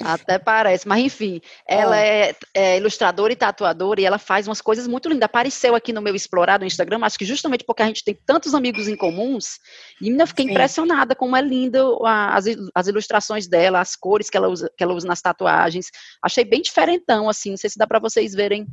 Até 0.00 0.38
parece, 0.38 0.86
mas 0.86 1.02
enfim, 1.02 1.40
ela 1.66 1.96
Ah. 1.96 2.00
é, 2.00 2.36
é 2.54 2.76
ilustradora 2.76 3.32
e 3.32 3.36
tatuadora 3.36 4.00
e 4.00 4.04
ela 4.04 4.18
faz 4.18 4.46
umas 4.46 4.60
coisas 4.60 4.86
muito 4.86 5.08
lindas. 5.08 5.24
Apareceu 5.24 5.74
aqui 5.74 5.92
no 5.92 6.00
meu 6.00 6.14
Explorar 6.14 6.60
no 6.60 6.66
Instagram, 6.66 7.00
acho 7.02 7.18
que 7.18 7.24
justamente 7.24 7.64
porque 7.64 7.82
a 7.82 7.86
gente 7.86 8.04
tem 8.04 8.16
tantos 8.26 8.54
amigos 8.54 8.86
em 8.86 8.96
comuns, 8.96 9.58
e 10.00 10.08
ainda 10.08 10.26
fiquei 10.26 10.44
Sim. 10.44 10.52
impressionada 10.52 11.16
como 11.16 11.36
é 11.36 11.42
linda 11.42 11.82
as, 12.04 12.44
as 12.74 12.86
ilustrações 12.86 13.48
dela, 13.48 13.80
as 13.80 13.96
cores 13.96 14.30
que 14.30 14.36
ela, 14.36 14.48
usa, 14.48 14.70
que 14.76 14.84
ela 14.84 14.94
usa 14.94 15.06
nas 15.06 15.20
tatuagens. 15.20 15.86
Achei 16.22 16.44
bem 16.44 16.62
diferentão, 16.62 17.28
assim, 17.28 17.50
não 17.50 17.56
sei 17.56 17.70
se 17.70 17.78
dá 17.78 17.86
pra 17.86 17.98
vocês 17.98 18.34
verem 18.34 18.66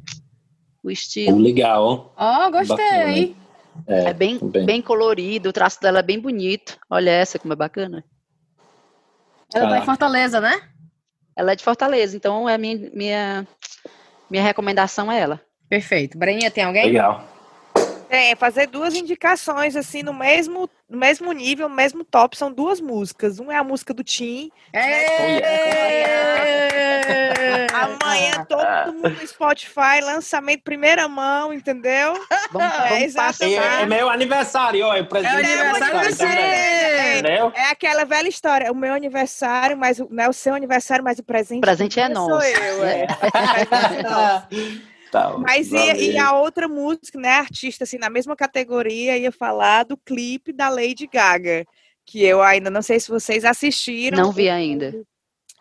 o 0.85 0.89
Oh, 0.89 0.91
estilo. 0.91 1.37
legal. 1.39 2.13
Ó, 2.17 2.51
gostei. 2.51 3.35
É, 3.87 4.05
É 4.05 4.13
bem, 4.13 4.39
também. 4.39 4.65
bem 4.65 4.81
colorido, 4.81 5.49
o 5.49 5.53
traço 5.53 5.81
dela 5.81 5.99
é 5.99 6.03
bem 6.03 6.19
bonito. 6.19 6.77
Olha 6.89 7.09
essa, 7.11 7.37
como 7.39 7.53
é 7.53 7.55
bacana. 7.55 8.03
Ela 9.53 9.69
tá 9.69 9.77
em. 9.79 9.85
Fortaleza, 9.85 10.39
né? 10.39 10.61
Ela 11.35 11.51
é 11.51 11.55
de 11.55 11.63
Fortaleza, 11.63 12.15
então 12.15 12.47
é 12.47 12.53
a 12.53 12.57
minha, 12.57 12.89
minha, 12.93 13.47
minha 14.29 14.43
recomendação 14.43 15.11
é 15.11 15.19
ela. 15.19 15.41
Perfeito. 15.69 16.17
Breninha, 16.17 16.49
tem 16.49 16.63
alguém? 16.63 16.85
Legal. 16.85 17.27
É, 18.09 18.35
fazer 18.35 18.67
duas 18.67 18.93
indicações, 18.95 19.75
assim, 19.75 20.03
no 20.03 20.13
mesmo, 20.13 20.69
no 20.89 20.97
mesmo 20.97 21.31
nível, 21.31 21.67
no 21.69 21.75
mesmo 21.75 22.03
top, 22.03 22.37
são 22.37 22.51
duas 22.51 22.79
músicas. 22.79 23.39
Uma 23.39 23.53
é 23.53 23.57
a 23.57 23.63
música 23.63 23.93
do 23.93 24.03
Tim. 24.03 24.51
É. 24.73 25.05
Amanhã 27.73 28.45
todo 28.47 28.93
mundo 28.93 29.09
no 29.09 29.27
Spotify, 29.27 29.99
lançamento 30.01 30.61
primeira 30.63 31.07
mão, 31.07 31.53
entendeu? 31.53 32.13
Vamos, 32.51 32.75
É, 32.77 32.89
vamos. 32.89 33.15
É, 33.41 33.81
é 33.81 33.85
meu 33.85 34.09
aniversário, 34.09 34.85
ó. 34.85 34.95
É 34.95 35.03
presente 35.03 35.35
É 35.35 35.69
aniversário. 35.69 37.19
Entendeu? 37.19 37.51
É 37.55 37.69
aquela 37.71 38.05
velha 38.05 38.27
história, 38.27 38.71
o 38.71 38.75
meu 38.75 38.93
aniversário, 38.93 39.77
mas 39.77 39.99
o- 39.99 40.07
não 40.11 40.23
é 40.23 40.29
o 40.29 40.33
seu 40.33 40.53
aniversário, 40.53 41.03
mas 41.03 41.19
o 41.19 41.23
presente, 41.23 41.59
O 41.59 41.61
presente 41.61 41.99
é 41.99 42.05
dia 42.07 42.15
sou 42.15 42.29
nosso. 42.29 42.45
eu, 42.47 42.85
é. 42.85 43.07
É. 45.17 45.21
Tá, 45.31 45.37
Mas 45.37 45.71
e, 45.71 46.11
e 46.11 46.17
a 46.17 46.33
outra 46.33 46.67
música, 46.67 47.19
né, 47.19 47.29
artista, 47.39 47.83
assim, 47.83 47.97
na 47.97 48.09
mesma 48.09 48.35
categoria, 48.35 49.17
ia 49.17 49.31
falar 49.31 49.83
do 49.83 49.95
clipe 49.97 50.51
da 50.51 50.69
Lady 50.69 51.07
Gaga, 51.07 51.65
que 52.05 52.23
eu 52.23 52.41
ainda 52.41 52.69
não 52.69 52.81
sei 52.81 52.99
se 52.99 53.09
vocês 53.09 53.43
assistiram. 53.45 54.17
Não 54.17 54.31
vi 54.31 54.49
ainda. 54.49 54.93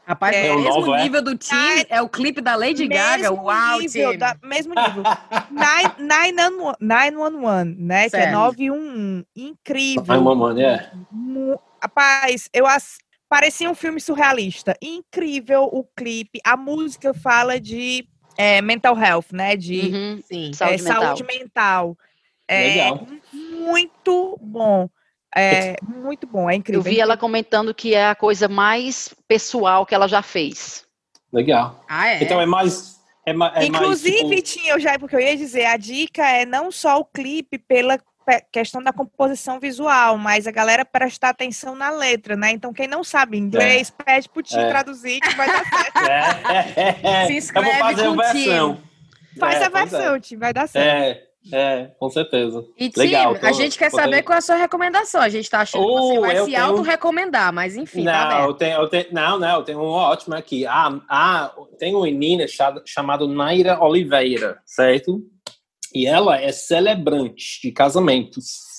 Rapaz, 0.06 0.36
É, 0.36 0.50
o 0.52 0.56
o 0.56 0.62
mesmo 0.62 0.80
novo, 0.80 0.94
é? 0.96 1.02
nível 1.02 1.22
do 1.22 1.34
time 1.34 1.86
é 1.88 2.02
o 2.02 2.08
clipe 2.10 2.42
da 2.42 2.54
Lady 2.56 2.86
Gaga. 2.86 3.32
Uau, 3.32 3.78
nível, 3.80 4.18
da- 4.18 4.36
mesmo 4.44 4.74
nível. 4.74 5.02
Nine- 5.50 6.32
nine- 6.32 6.76
911, 6.78 7.74
né, 7.78 8.10
que 8.10 8.16
é 8.16 8.20
Certo. 8.20 8.32
911. 8.34 9.26
Incrível. 9.34 10.04
Ai, 10.08 10.20
mamãe, 10.20 10.62
é. 10.62 10.90
Mu- 11.10 11.58
Rapaz, 11.82 12.50
eu 12.52 12.66
ass... 12.66 12.98
parecia 13.30 13.70
um 13.70 13.74
filme 13.74 13.98
surrealista. 14.00 14.76
Incrível 14.82 15.64
o 15.72 15.84
clipe. 15.96 16.38
A 16.44 16.54
música 16.56 17.14
fala 17.14 17.58
de 17.58 18.06
é, 18.36 18.60
mental 18.62 18.96
health, 18.96 19.26
né? 19.32 19.56
De 19.56 19.90
Uhum. 19.92 20.22
Sim. 20.24 20.50
é, 20.50 20.54
Saúde 20.54 20.82
mental. 20.82 21.02
saúde 21.02 21.24
mental. 21.24 21.98
É, 22.48 22.68
Legal. 22.68 23.06
Muito 23.32 24.38
bom. 24.40 24.88
É, 25.36 25.76
muito 25.82 26.26
bom, 26.28 26.48
é 26.48 26.54
incrível. 26.54 26.80
Eu 26.80 26.84
vi 26.84 27.00
ela 27.00 27.16
comentando 27.16 27.74
que 27.74 27.92
é 27.94 28.06
a 28.06 28.14
coisa 28.14 28.46
mais 28.48 29.12
pessoal 29.26 29.84
que 29.84 29.94
ela 29.94 30.06
já 30.06 30.22
fez. 30.22 30.84
Legal. 31.32 31.84
Ah, 31.88 32.08
é? 32.08 32.22
Então 32.22 32.40
é 32.40 32.46
mais. 32.46 33.00
É, 33.26 33.30
é 33.32 33.64
Inclusive, 33.66 34.22
mais, 34.24 34.42
tipo, 34.42 34.42
tinha, 34.60 34.72
eu 34.74 34.78
já, 34.78 34.96
porque 34.98 35.16
eu 35.16 35.20
ia 35.20 35.36
dizer, 35.36 35.64
a 35.64 35.76
dica 35.76 36.24
é 36.28 36.44
não 36.44 36.70
só 36.70 37.00
o 37.00 37.04
clipe 37.04 37.58
pela 37.58 37.98
pe- 37.98 38.04
questão 38.52 38.82
da 38.82 38.92
composição 38.92 39.60
visual, 39.60 40.16
mas 40.18 40.46
a 40.46 40.50
galera 40.50 40.84
prestar 40.84 41.30
atenção 41.30 41.74
na 41.74 41.90
letra, 41.90 42.36
né? 42.36 42.50
Então, 42.52 42.72
quem 42.72 42.86
não 42.88 43.04
sabe 43.04 43.36
inglês, 43.36 43.90
pede 43.90 44.28
pro 44.28 44.42
Tim 44.42 44.58
É. 44.58 44.68
traduzir 44.68 45.20
que 45.20 45.34
vai 45.34 45.46
dar 45.46 45.64
certo. 45.64 45.98
É, 45.98 46.72
é, 46.76 47.22
é, 47.22 47.26
Se 47.26 47.32
Eu 47.32 47.38
inscreve 47.38 47.70
vou 47.70 47.78
fazer 47.78 48.06
a 48.06 48.10
versão. 48.10 48.78
Faz 49.38 49.54
É, 49.56 49.64
a 49.64 49.66
é. 49.66 49.70
versão, 49.70 50.20
Tim, 50.20 50.36
vai 50.36 50.52
dar 50.52 50.68
certo. 50.68 50.86
É, 50.86 51.24
é, 51.52 51.90
com 51.98 52.08
certeza. 52.08 52.64
E, 52.78 52.88
Tim, 52.88 53.00
Legal, 53.00 53.34
a 53.34 53.38
tô- 53.38 53.52
gente 53.52 53.76
quer 53.76 53.90
saber 53.90 54.22
qual 54.22 54.36
é 54.36 54.38
a 54.38 54.40
sua 54.40 54.54
recomendação. 54.56 55.20
A 55.20 55.28
gente 55.28 55.50
tá 55.50 55.60
achando 55.60 55.84
que 55.86 55.92
você 55.92 56.20
vai 56.20 56.38
eu 56.38 56.44
se 56.46 56.50
tenho- 56.52 56.64
auto-recomendar, 56.64 57.52
mas 57.52 57.76
enfim, 57.76 58.04
tá 58.04 58.12
não, 58.12 58.20
aberto. 58.20 58.46
eu 58.48 58.54
tenho, 58.54 58.76
eu 58.80 58.88
tenho, 58.88 59.06
não, 59.12 59.38
não, 59.38 59.56
eu 59.58 59.62
tenho 59.62 59.78
um 59.80 59.90
ótimo 59.90 60.34
aqui. 60.34 60.66
Ah, 60.66 60.98
ah, 61.10 61.52
tem 61.78 61.94
uma 61.94 62.04
menina 62.04 62.46
cha- 62.48 62.80
chamada 62.86 63.26
Naira 63.26 63.78
Oliveira, 63.82 64.58
certo? 64.64 65.20
E 65.94 66.06
ela 66.06 66.40
é 66.40 66.50
celebrante 66.52 67.60
de 67.62 67.70
casamentos. 67.72 68.74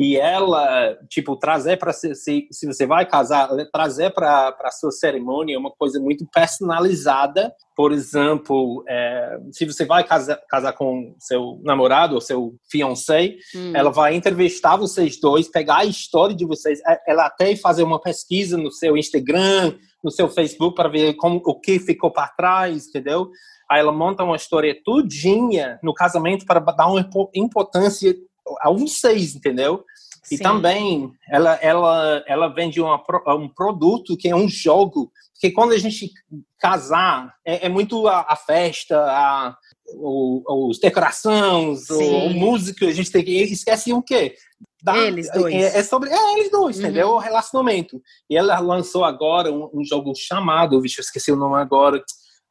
E 0.00 0.16
ela, 0.16 0.96
tipo, 1.08 1.34
trazer 1.36 1.76
para 1.76 1.92
se, 1.92 2.14
se, 2.14 2.46
se 2.52 2.66
você 2.66 2.86
vai 2.86 3.04
casar, 3.04 3.48
trazer 3.72 4.10
para 4.10 4.56
a 4.62 4.70
sua 4.70 4.92
cerimônia 4.92 5.56
é 5.56 5.58
uma 5.58 5.72
coisa 5.72 5.98
muito 5.98 6.24
personalizada. 6.32 7.52
Por 7.74 7.90
exemplo, 7.90 8.84
é, 8.88 9.38
se 9.50 9.64
você 9.64 9.84
vai 9.84 10.04
casar, 10.04 10.40
casar 10.48 10.72
com 10.74 11.16
seu 11.18 11.60
namorado 11.64 12.14
ou 12.14 12.20
seu 12.20 12.54
fiancé, 12.70 13.34
Hum. 13.56 13.72
ela 13.74 13.90
vai 13.90 14.14
entrevistar 14.14 14.76
vocês 14.76 15.18
dois, 15.20 15.48
pegar 15.48 15.78
a 15.78 15.84
história 15.84 16.34
de 16.36 16.44
vocês, 16.46 16.78
é- 16.86 17.02
ela 17.08 17.26
até 17.26 17.56
fazer 17.56 17.82
uma 17.82 18.00
pesquisa 18.00 18.56
no 18.56 18.70
seu 18.70 18.96
Instagram, 18.96 19.74
no 20.04 20.12
seu 20.12 20.28
Facebook 20.28 20.76
para 20.76 20.88
ver 20.88 21.14
como 21.14 21.42
o 21.44 21.58
que 21.58 21.80
ficou 21.80 22.12
para 22.12 22.28
trás, 22.28 22.86
entendeu? 22.86 23.30
Aí 23.70 23.80
ela 23.80 23.92
monta 23.92 24.24
uma 24.24 24.36
história 24.36 24.76
tudinha 24.84 25.78
no 25.82 25.92
casamento 25.92 26.46
para 26.46 26.60
dar 26.60 26.86
uma 26.88 27.00
impo- 27.00 27.30
importância 27.34 28.14
a 28.62 28.70
vocês, 28.70 29.34
entendeu? 29.34 29.84
E 30.30 30.36
Sim. 30.36 30.42
também 30.42 31.12
ela 31.30 31.54
ela 31.62 32.24
ela 32.26 32.48
vende 32.48 32.80
uma, 32.80 33.02
um 33.36 33.48
produto 33.48 34.16
que 34.16 34.28
é 34.28 34.34
um 34.36 34.48
jogo, 34.48 35.10
porque 35.34 35.50
quando 35.52 35.72
a 35.72 35.78
gente 35.78 36.10
casar 36.58 37.34
é, 37.46 37.66
é 37.66 37.68
muito 37.68 38.06
a, 38.08 38.26
a 38.28 38.36
festa, 38.36 38.98
a 38.98 39.56
o, 39.94 40.68
os 40.68 40.78
decorações, 40.78 41.88
o, 41.88 41.98
o 42.26 42.30
músico, 42.30 42.84
a 42.84 42.92
gente 42.92 43.10
tem 43.10 43.24
que 43.24 43.32
esquece 43.42 43.90
o 43.92 44.02
quê? 44.02 44.34
Da- 44.82 44.96
Eles 44.98 45.30
dois. 45.32 45.54
É, 45.54 45.78
é 45.78 45.82
sobre 45.82 46.10
é, 46.10 46.32
eles 46.34 46.50
dois, 46.50 46.76
Uhum. 46.76 46.82
entendeu? 46.82 47.08
O 47.10 47.18
relacionamento. 47.18 48.00
E 48.28 48.36
ela 48.36 48.58
lançou 48.60 49.02
agora 49.04 49.50
um, 49.50 49.70
um 49.72 49.82
jogo 49.84 50.12
chamado, 50.14 50.80
vixe, 50.80 51.00
eu 51.00 51.02
esqueci 51.02 51.32
o 51.32 51.36
nome 51.36 51.56
agora. 51.56 52.02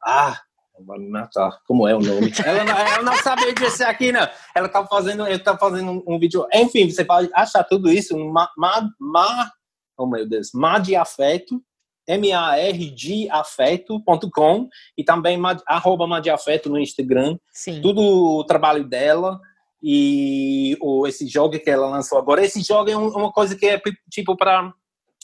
Ah, 0.03 0.39
vai 0.86 0.99
me 0.99 1.10
matar. 1.10 1.60
Como 1.66 1.88
é 1.88 1.95
o 1.95 1.99
nome? 1.99 2.32
ela, 2.45 2.64
não, 2.64 2.78
ela 2.78 3.04
não 3.04 3.16
sabia 3.18 3.54
disso 3.54 3.84
aqui, 3.84 4.12
não. 4.12 4.28
Ela 4.56 4.70
tá 4.70 4.86
fazendo, 4.86 5.26
ela 5.26 5.40
tá 5.40 5.58
fazendo 5.58 5.91
um, 5.91 6.04
um 6.08 6.20
vídeo. 6.20 6.45
Enfim, 6.54 6.90
você 6.90 7.04
pode 7.06 7.30
achar 7.34 7.64
tudo 7.64 7.91
isso 7.91 8.18
ma, 8.18 8.49
ma, 8.58 8.88
ma, 8.99 9.52
oh 9.98 10.08
meu 10.08 10.28
Deus, 10.28 10.49
ma 10.54 10.80
de 10.80 10.95
afeto, 10.95 11.62
M-A-R-D-afeto.com 12.08 14.70
e 14.98 15.04
também 15.04 15.38
ma, 15.38 15.58
arroba 15.68 16.08
ma 16.08 16.20
de 16.20 16.30
afeto 16.30 16.70
no 16.70 16.80
Instagram 16.80 17.38
Sim. 17.52 17.82
tudo 17.82 18.02
o 18.02 18.44
trabalho 18.45 18.88
dela 18.88 19.40
e 19.82 20.78
o, 20.82 21.06
esse 21.06 21.28
jogo 21.28 21.60
que 21.60 21.70
ela 21.70 21.88
lançou 21.90 22.18
agora. 22.18 22.44
Esse 22.44 22.62
jogo 22.62 22.90
é 22.90 22.98
um- 22.98 23.10
uma 23.10 23.32
coisa 23.32 23.56
que 23.56 23.68
é 23.68 23.80
tipo 24.10 24.36
para 24.36 24.74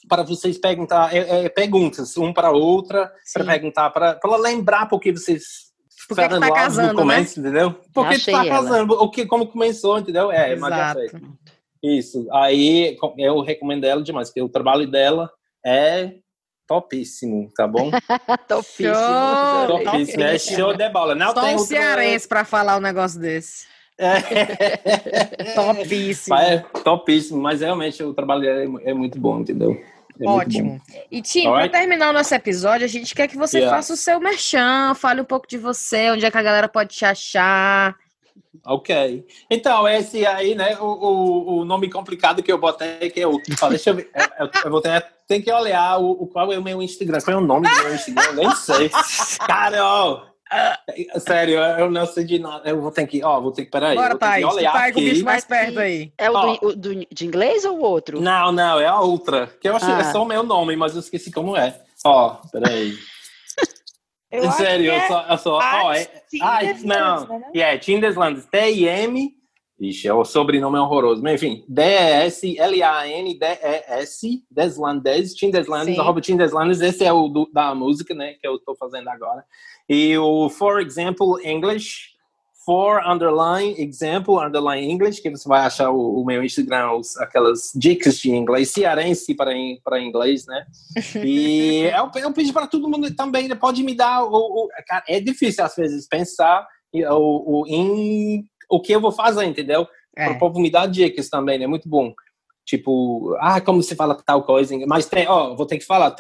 para 0.08 0.24
vocês 0.24 0.58
perguntar 0.58 1.16
é, 1.16 1.46
é 1.46 1.50
perguntas 1.50 2.18
um 2.18 2.34
para 2.34 2.52
outra 2.52 3.12
para 3.34 3.46
perguntar 3.46 3.90
para 3.90 4.16
para 4.16 4.38
lembrar 4.38 4.88
porque 4.88 5.12
vocês 5.12 5.72
Por 6.08 6.16
que 6.18 6.28
tá 6.28 6.36
love 6.36 6.50
no 6.50 6.54
casando, 6.54 6.88
né? 6.90 6.94
começo, 6.96 7.40
entendeu? 7.40 7.74
Por 7.94 8.10
que 8.10 8.16
tu 8.16 8.22
Achei 8.22 8.34
tá 8.34 8.46
ela. 8.46 8.50
casando? 8.50 8.94
O 8.94 9.10
que 9.10 9.26
como 9.26 9.48
começou, 9.48 10.00
entendeu? 10.00 10.32
É, 10.32 10.50
já 10.50 10.54
Exato. 10.56 11.00
Isso. 11.84 12.28
Aí 12.32 12.98
eu 13.18 13.42
recomendo 13.42 13.84
ela 13.84 14.02
demais, 14.02 14.30
porque 14.30 14.42
o 14.42 14.48
trabalho 14.50 14.90
dela 14.90 15.30
é 15.66 16.14
topíssimo, 16.66 17.52
tá 17.56 17.68
bom? 17.68 17.92
Topíssimo. 18.48 18.94
Show! 18.94 19.04
adorei. 19.04 19.86
topíssimo, 19.86 20.24
é 20.24 20.40
show 20.40 20.74
de 20.74 20.90
bola. 20.90 21.14
Não 21.14 21.34
Só 21.34 21.42
tem 21.42 21.56
um 21.56 21.60
cearense 21.60 22.28
pra 22.28 22.46
falar 22.46 22.78
um 22.78 22.82
negócio 22.82 23.20
desse. 23.20 23.66
É. 23.98 24.18
Topíssimo. 25.56 26.36
É 26.36 26.58
topíssimo, 26.84 27.42
mas 27.42 27.62
realmente 27.62 28.02
o 28.04 28.14
trabalho 28.14 28.42
dele 28.42 28.78
é, 28.86 28.92
é 28.92 28.94
muito 28.94 29.20
bom, 29.20 29.40
entendeu? 29.40 29.80
É 30.20 30.28
Ótimo. 30.28 30.80
E 31.12 31.22
Tim, 31.22 31.44
para 31.44 31.70
terminar 31.70 32.10
o 32.10 32.14
nosso 32.14 32.34
episódio, 32.36 32.86
a 32.86 32.90
gente 32.90 33.16
quer 33.16 33.28
que 33.28 33.38
você 33.38 33.58
Yeah. 33.60 33.76
faça 33.76 33.94
o 33.94 33.98
seu 33.98 34.20
merchan, 34.20 34.94
fale 34.96 35.22
um 35.22 35.26
pouco 35.26 35.48
de 35.48 35.58
você, 35.58 36.12
onde 36.12 36.26
é 36.26 36.32
que 36.32 36.38
a 36.38 36.42
galera 36.42 36.68
pode 36.68 36.96
te 36.96 37.04
achar. 37.06 37.96
Ok. 38.66 39.26
Então, 39.50 39.88
esse 39.88 40.26
aí, 40.26 40.54
né, 40.56 40.78
o, 40.80 40.86
o, 40.86 41.58
o 41.60 41.66
nome 41.66 41.90
complicado 41.90 42.42
que 42.44 42.52
eu 42.52 42.58
botei, 42.60 43.10
que 43.10 43.20
eu 43.20 43.40
falei, 43.58 43.78
deixa 43.78 43.90
eu 43.90 43.96
ver, 43.96 44.10
eu, 44.40 44.50
eu 44.66 44.72
vou 44.72 44.82
ter, 44.82 45.04
tem 45.28 45.42
que 45.42 45.52
olhar 45.52 45.98
o, 46.00 46.12
o- 46.12 46.28
qual 46.28 46.52
é 46.54 46.58
o 46.58 46.64
meu 46.64 46.82
Instagram, 46.82 47.20
qual 47.20 47.36
é 47.38 47.40
o 47.40 47.44
nome 47.46 47.68
do 47.68 47.84
meu 47.84 47.96
Instagram, 47.96 48.24
eu 48.28 48.34
nem 48.36 48.52
sei. 48.56 48.90
Carol! 49.46 50.33
Sério, 51.20 51.60
eu 51.60 51.90
não 51.90 52.06
sei 52.06 52.24
de 52.24 52.38
nada, 52.40 52.70
eu 52.70 52.80
vou 52.82 52.92
ter 52.92 53.08
que, 53.08 53.24
ó, 53.24 53.40
vou 53.42 53.52
ter 53.52 53.66
que, 53.66 53.72
peraí, 53.72 53.96
Bora, 53.96 54.18
Thaís. 54.18 54.46
Tu 54.48 54.56
olhar 54.56 54.74
pega 54.74 55.00
o 55.00 55.02
bicho 55.02 55.26
mais 55.26 55.44
perto 55.46 55.80
aí. 55.80 56.12
É 56.18 56.30
o, 56.30 56.34
Ó. 56.36 56.56
do, 56.58 56.68
o 56.68 56.76
do- 56.76 57.08
de 57.12 57.26
inglês 57.26 57.66
ou 57.66 57.78
o 57.78 57.82
outro? 57.82 58.22
Não, 58.22 58.52
não, 58.52 58.80
é 58.80 58.86
a 58.86 59.00
outra, 59.00 59.48
que 59.60 59.68
eu 59.68 59.76
achei, 59.76 59.92
Ah. 59.94 60.00
é 60.00 60.04
só 60.12 60.22
o 60.24 60.28
meu 60.28 60.44
nome, 60.44 60.76
mas 60.76 60.94
eu 60.94 61.00
esqueci 61.00 61.32
como 61.32 61.58
é. 61.58 61.80
Ó, 62.06 62.38
peraí. 62.52 62.94
Eu 64.32 64.52
Sério, 64.52 64.88
eu 64.88 64.94
é 64.94 65.08
só, 65.08 65.26
eu 65.30 65.38
só, 65.38 65.58
ó, 65.60 65.94
é, 65.94 66.08
Ah, 66.42 66.58
Tinderslands, 66.60 67.30
não. 67.30 67.40
né? 67.40 67.52
Yeah. 67.56 67.80
T-I-M. 68.52 69.32
Ixi, 69.80 70.08
é 70.08 70.14
o 70.14 70.24
sobrenome 70.26 70.76
é 70.78 70.82
horroroso. 70.82 71.22
Mas, 71.22 71.36
enfim, 71.36 71.64
D-E-S-L-A-N-D-E-S, 71.70 74.44
Deslandes, 74.50 75.34
Tindeslands, 75.36 75.94
Sim. 75.94 76.00
arroba 76.00 76.20
Tindeslands. 76.22 76.82
Esse 76.82 77.04
é 77.06 77.14
o 77.14 77.28
do- 77.28 77.48
da 77.54 77.76
música, 77.76 78.16
né, 78.16 78.34
que 78.42 78.48
eu 78.48 78.58
tô 78.60 78.74
fazendo 78.76 79.08
agora. 79.10 79.44
E 79.94 80.18
o 80.18 80.50
For 80.50 80.80
Example 80.82 81.36
English, 81.44 82.14
For 82.66 83.02
Underline 83.06 83.76
Example 83.78 84.36
Underline 84.40 84.90
English, 84.90 85.22
que 85.22 85.30
você 85.30 85.48
vai 85.48 85.62
achar 85.66 85.92
o, 85.92 86.22
o 86.22 86.26
meu 86.26 86.44
Instagram, 86.44 86.94
os- 86.94 87.18
aquelas 87.18 87.72
dicas 87.76 88.18
de 88.20 88.32
inglês, 88.32 88.70
cearense 88.72 89.36
para, 89.36 89.54
in- 89.56 89.80
para 89.84 90.00
inglês, 90.02 90.46
né? 90.48 90.66
E 91.24 91.84
eu, 91.84 92.10
eu 92.22 92.32
pedi 92.34 92.54
para 92.54 92.68
todo 92.68 92.90
mundo 92.90 93.14
também, 93.16 93.48
né, 93.48 93.56
pode 93.56 93.84
me 93.84 93.94
dar. 93.96 94.24
O, 94.24 94.30
o- 94.66 94.70
cara, 94.88 95.04
é 95.08 95.20
difícil 95.20 95.64
às 95.64 95.76
vezes 95.76 96.08
pensar 96.08 96.66
o, 96.94 97.62
o, 97.62 97.68
em 97.68 98.46
o 98.70 98.80
que 98.80 98.94
eu 98.94 99.02
vou 99.02 99.12
fazer, 99.12 99.44
entendeu? 99.46 99.86
É. 100.16 100.26
Para 100.26 100.34
o 100.36 100.40
povo 100.40 100.60
me 100.60 100.70
dar 100.72 100.86
dicas 100.88 101.28
também, 101.30 101.62
é 101.62 101.68
muito 101.68 101.90
bom. 101.90 102.14
Tipo, 102.66 103.36
ah, 103.40 103.60
como 103.60 103.84
se 103.84 103.96
fala 103.96 104.16
tal 104.26 104.44
coisa. 104.44 104.76
Mas 104.88 105.06
tem, 105.06 105.28
ó, 105.28 105.56
vou 105.56 105.66
ter 105.66 105.78
que 105.78 105.86
falar. 105.86 106.16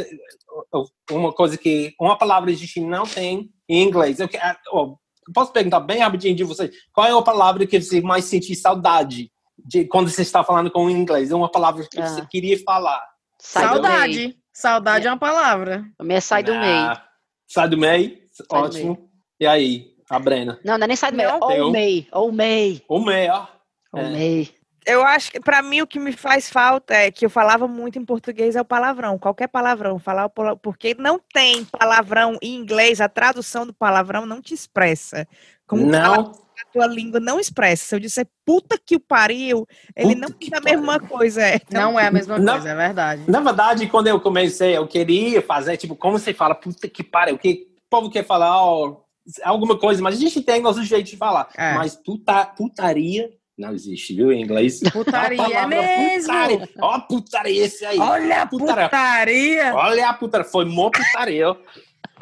uma 1.11 1.32
coisa 1.34 1.57
que. 1.57 1.94
Uma 1.99 2.18
palavra 2.18 2.53
gente 2.53 2.80
não 2.82 3.03
tem 3.06 3.49
em 3.70 3.84
inglês. 3.84 4.20
Eu, 4.20 4.28
que- 4.28 4.38
ah, 4.38 4.57
ó, 4.72 4.95
posso 5.34 5.52
perguntar 5.53 5.80
bem 5.80 5.99
rapidinho 5.99 6.36
de 6.36 6.44
vocês? 6.44 6.72
Qual 6.94 7.07
é 7.07 7.11
a 7.18 7.22
palavra 7.22 7.65
que 7.65 7.80
você 7.82 8.02
mais 8.02 8.26
sente 8.26 8.53
saudade 8.56 9.32
de 9.57 9.86
quando 9.86 10.10
você 10.10 10.22
está 10.22 10.44
falando 10.44 10.70
com 10.72 10.86
o 10.86 10.90
inglês? 10.90 11.32
É 11.32 11.36
uma 11.36 11.49
palavra 11.49 11.88
que 11.90 11.99
Ah. 11.99 12.07
você 12.07 12.26
queria 12.28 12.57
falar. 12.64 13.02
Sai 13.40 13.64
do 13.64 13.82
meio. 13.82 13.84
Saudade. 13.94 14.38
Saudade 14.53 15.07
é 15.07 15.11
uma 15.11 15.18
palavra. 15.20 15.84
A 15.98 16.03
minha 16.03 16.22
sai 16.22 16.44
do 16.44 16.52
meio. 16.53 16.64
Ah, 16.90 17.03
Sai 17.48 17.70
do 17.70 17.78
meio? 17.78 18.18
Sai 18.32 18.48
do 18.48 18.65
Ótimo. 18.65 19.10
E 19.40 19.45
aí, 19.45 19.88
a 20.10 20.18
Brena? 20.20 20.60
Não, 20.64 20.78
não 20.78 20.86
é 20.86 20.88
nem 20.88 20.95
sai 20.95 21.11
do 21.11 21.18
meio. 21.18 21.30
Não. 21.30 21.40
Ou 21.40 21.72
meio. 21.72 22.06
Ou 22.11 22.32
meio. 22.32 22.82
O 22.88 22.99
meio, 22.99 23.32
ó. 23.34 23.48
Ou 23.94 23.99
É. 24.02 24.10
meio. 24.11 24.48
Eu 24.85 25.03
acho 25.03 25.31
que, 25.31 25.39
pra 25.39 25.61
mim, 25.61 25.81
o 25.81 25.88
que 25.88 25.99
me 25.99 26.11
faz 26.11 26.49
falta 26.49 26.93
é 26.93 27.11
que 27.11 27.26
eu 27.26 27.30
falava 27.30 27.68
muito 27.68 27.97
em 27.97 28.05
português 28.05 28.55
é 28.55 28.61
o 28.61 28.65
palavrão. 28.65 29.18
Qualquer 29.18 29.47
palavrão. 29.47 29.99
Falar 29.99 30.30
Porque 30.61 30.95
não 30.97 31.19
tem 31.34 31.65
palavrão 31.65 32.38
em 32.41 32.55
inglês, 32.55 32.99
a 32.99 33.07
tradução 33.10 33.65
do 33.65 33.73
palavrão 33.73 34.26
não 34.26 34.41
te 34.41 34.53
expressa. 34.53 35.27
Como 35.65 35.85
Não. 35.85 36.31
a 36.31 36.72
tua 36.72 36.85
língua 36.85 37.19
não 37.19 37.39
expressa. 37.39 37.85
Se 37.85 37.95
eu 37.95 37.99
disser 37.99 38.27
puta 38.45 38.77
que 38.77 38.95
o 38.95 38.99
pariu, 38.99 39.65
ele 39.95 40.15
Puta 40.15 40.27
não 40.27 40.38
diz 40.38 40.53
a 40.53 40.61
mesma 40.61 40.99
coisa. 40.99 41.41
É. 41.41 41.60
Não 41.72 41.99
é 41.99 42.07
a 42.07 42.11
mesma 42.11 42.38
Não. 42.38 42.53
coisa, 42.53 42.69
é 42.69 42.76
verdade. 42.76 43.23
Na 43.27 43.39
verdade, 43.39 43.88
quando 43.88 44.07
eu 44.07 44.19
comecei, 44.19 44.76
eu 44.77 44.88
queria 44.88 45.41
fazer, 45.41 45.77
tipo, 45.77 45.95
como 45.95 46.19
você 46.19 46.34
fala, 46.34 46.53
puta 46.55 46.88
que 46.88 47.03
pariu, 47.03 47.38
que 47.38 47.68
o 47.77 47.89
povo 47.89 48.10
quer 48.10 48.26
falar 48.26 48.61
ó, 48.61 48.97
alguma 49.43 49.77
coisa, 49.80 50.01
mas 50.01 50.15
a 50.18 50.19
gente 50.19 50.41
tem 50.41 50.61
nosso 50.61 50.84
jeito 50.84 51.10
de 51.10 51.18
falar. 51.18 51.49
É. 51.55 51.73
Mas 51.73 51.95
puta, 51.95 52.45
putaria 52.45 53.30
não 53.57 53.71
existe, 53.73 54.15
viu, 54.15 54.31
em 54.31 54.41
inglês? 54.41 54.80
Putaria 54.91 55.41
A 55.41 55.45
é 55.45 55.49
palavra 55.53 55.67
mesmo. 55.67 56.34
Putaria. 56.34 56.69
Ó, 56.81 56.99
putaria 57.01 57.65
esse 57.65 57.85
aí. 57.85 57.99
Olha 57.99 58.41
a 58.41 58.45
Putaria. 58.47 58.84
putaria. 58.89 59.75
Olha 59.75 60.09
a 60.09 60.13
putaria. 60.13 60.45
Foi 60.49 60.65
mó 60.65 60.89
putaria. 60.89 61.49
ó. 61.51 61.55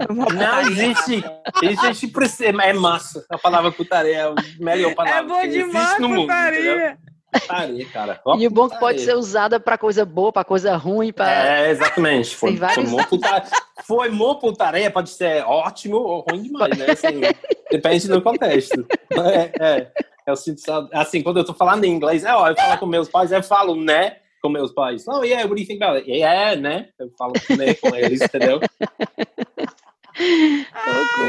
Não 0.09 0.61
existe. 0.61 1.23
Existe 1.61 2.27
ser. 2.29 2.55
É 2.59 2.73
massa. 2.73 3.25
A 3.29 3.37
palavra 3.37 3.71
putaria 3.71 4.15
é 4.17 4.21
a 4.23 4.33
melhor 4.59 4.93
palavra. 4.95 5.19
É 5.19 5.23
bom 5.23 5.39
que 5.41 5.47
existe 5.47 5.67
demais, 5.67 5.99
no 5.99 6.09
mundo, 6.09 6.31
entendeu? 6.31 6.73
putaria. 6.73 6.97
Putaria, 7.31 7.85
cara. 7.85 8.21
Ó, 8.25 8.35
E 8.37 8.47
o 8.47 8.51
bom 8.51 8.65
é 8.65 8.69
que 8.69 8.79
pode 8.79 8.97
putaria. 8.97 9.05
ser 9.05 9.15
usada 9.15 9.59
pra 9.59 9.77
coisa 9.77 10.03
boa, 10.03 10.33
pra 10.33 10.43
coisa 10.43 10.75
ruim, 10.75 11.13
pra... 11.13 11.31
É, 11.31 11.69
exatamente. 11.71 12.35
Foi, 12.35 12.55
vários- 12.57 12.89
foi 12.89 12.97
mó 12.99 13.05
putaria. 13.05 13.49
Foi 13.85 14.09
mó 14.09 14.33
putaria, 14.35 14.91
pode 14.91 15.09
ser 15.11 15.43
ótimo 15.45 15.95
ou 15.97 16.25
ruim 16.29 16.43
demais, 16.43 16.77
né? 16.77 16.87
Assim, 16.91 17.21
depende 17.71 18.07
do 18.09 18.21
contexto. 18.21 18.85
É, 19.11 19.51
é. 19.65 19.91
Eu 20.27 20.35
sinto, 20.35 20.61
saud- 20.61 20.89
assim, 20.93 21.21
quando 21.23 21.37
eu 21.37 21.45
tô 21.45 21.53
falando 21.53 21.83
em 21.83 21.91
inglês, 21.91 22.23
é, 22.23 22.33
ó, 22.33 22.47
eu 22.47 22.55
falo 22.55 22.77
com 22.77 22.85
meus 22.85 23.09
pais, 23.09 23.31
eu 23.31 23.41
falo, 23.43 23.75
né, 23.75 24.17
com 24.41 24.49
meus 24.49 24.71
pais. 24.71 25.07
Oh, 25.07 25.23
yeah, 25.23 25.43
what 25.43 25.55
do 25.55 25.59
you 25.61 25.67
think 25.67 25.81
about 25.83 25.97
it? 25.99 26.09
Yeah, 26.09 26.55
né? 26.59 26.89
Eu 26.99 27.09
falo 27.17 27.33
né, 27.57 27.73
com 27.75 27.95
eles, 27.95 28.21
entendeu? 28.21 28.59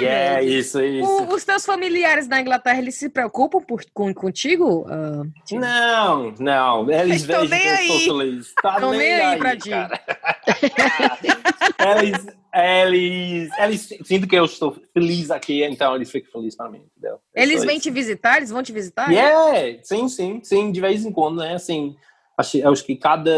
yeah, 0.00 0.42
isso, 0.42 0.80
isso. 0.82 1.24
Os 1.24 1.44
teus 1.44 1.64
familiares 1.64 2.26
na 2.28 2.40
Inglaterra, 2.40 2.78
eles 2.78 2.96
se 2.96 3.08
preocupam 3.08 3.60
por, 3.60 3.82
com, 3.94 4.12
contigo? 4.12 4.86
Ah, 4.88 5.22
Tim? 5.46 5.58
Não, 5.58 6.34
não, 6.38 6.90
eles 6.90 7.24
que 7.24 7.32
nem 7.48 7.66
eu 7.66 7.76
sou 7.76 7.96
aí. 7.96 8.04
feliz. 8.04 8.54
Tá 8.60 8.74
Estão 8.74 8.90
nem 8.92 9.12
aí 9.14 9.38
pra 9.38 9.56
ti. 9.56 9.70
eles, 11.82 12.26
eles, 12.54 13.58
eles 13.58 13.98
sinto 14.04 14.26
que 14.26 14.36
eu 14.36 14.44
estou 14.44 14.76
feliz 14.92 15.30
aqui, 15.30 15.64
então 15.64 15.94
eles 15.94 16.10
ficam 16.10 16.30
felizes 16.32 16.56
para 16.56 16.70
mim, 16.70 16.84
entendeu? 16.96 17.18
Eles 17.34 17.64
vêm 17.64 17.78
te 17.78 17.90
visitar? 17.90 18.36
Eles 18.36 18.50
vão 18.50 18.62
te 18.62 18.72
visitar? 18.72 19.10
Yeah, 19.10 19.78
sim, 19.82 20.08
sim, 20.08 20.40
sim, 20.42 20.72
de 20.72 20.80
vez 20.80 21.04
em 21.04 21.12
quando, 21.12 21.38
né? 21.38 21.54
Assim, 21.54 21.96
acho, 22.38 22.68
acho 22.68 22.84
que 22.84 22.96
cada 22.96 23.32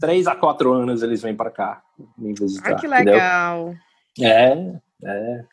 três 0.00 0.26
a 0.26 0.34
quatro 0.34 0.72
anos 0.72 1.02
eles 1.02 1.22
vêm 1.22 1.34
para 1.34 1.50
cá 1.50 1.82
me 2.18 2.34
visitar. 2.34 2.72
Ah, 2.72 2.74
que 2.76 2.86
entendeu? 2.86 3.14
legal. 3.14 3.74
É, 4.20 4.80
é. 5.04 5.44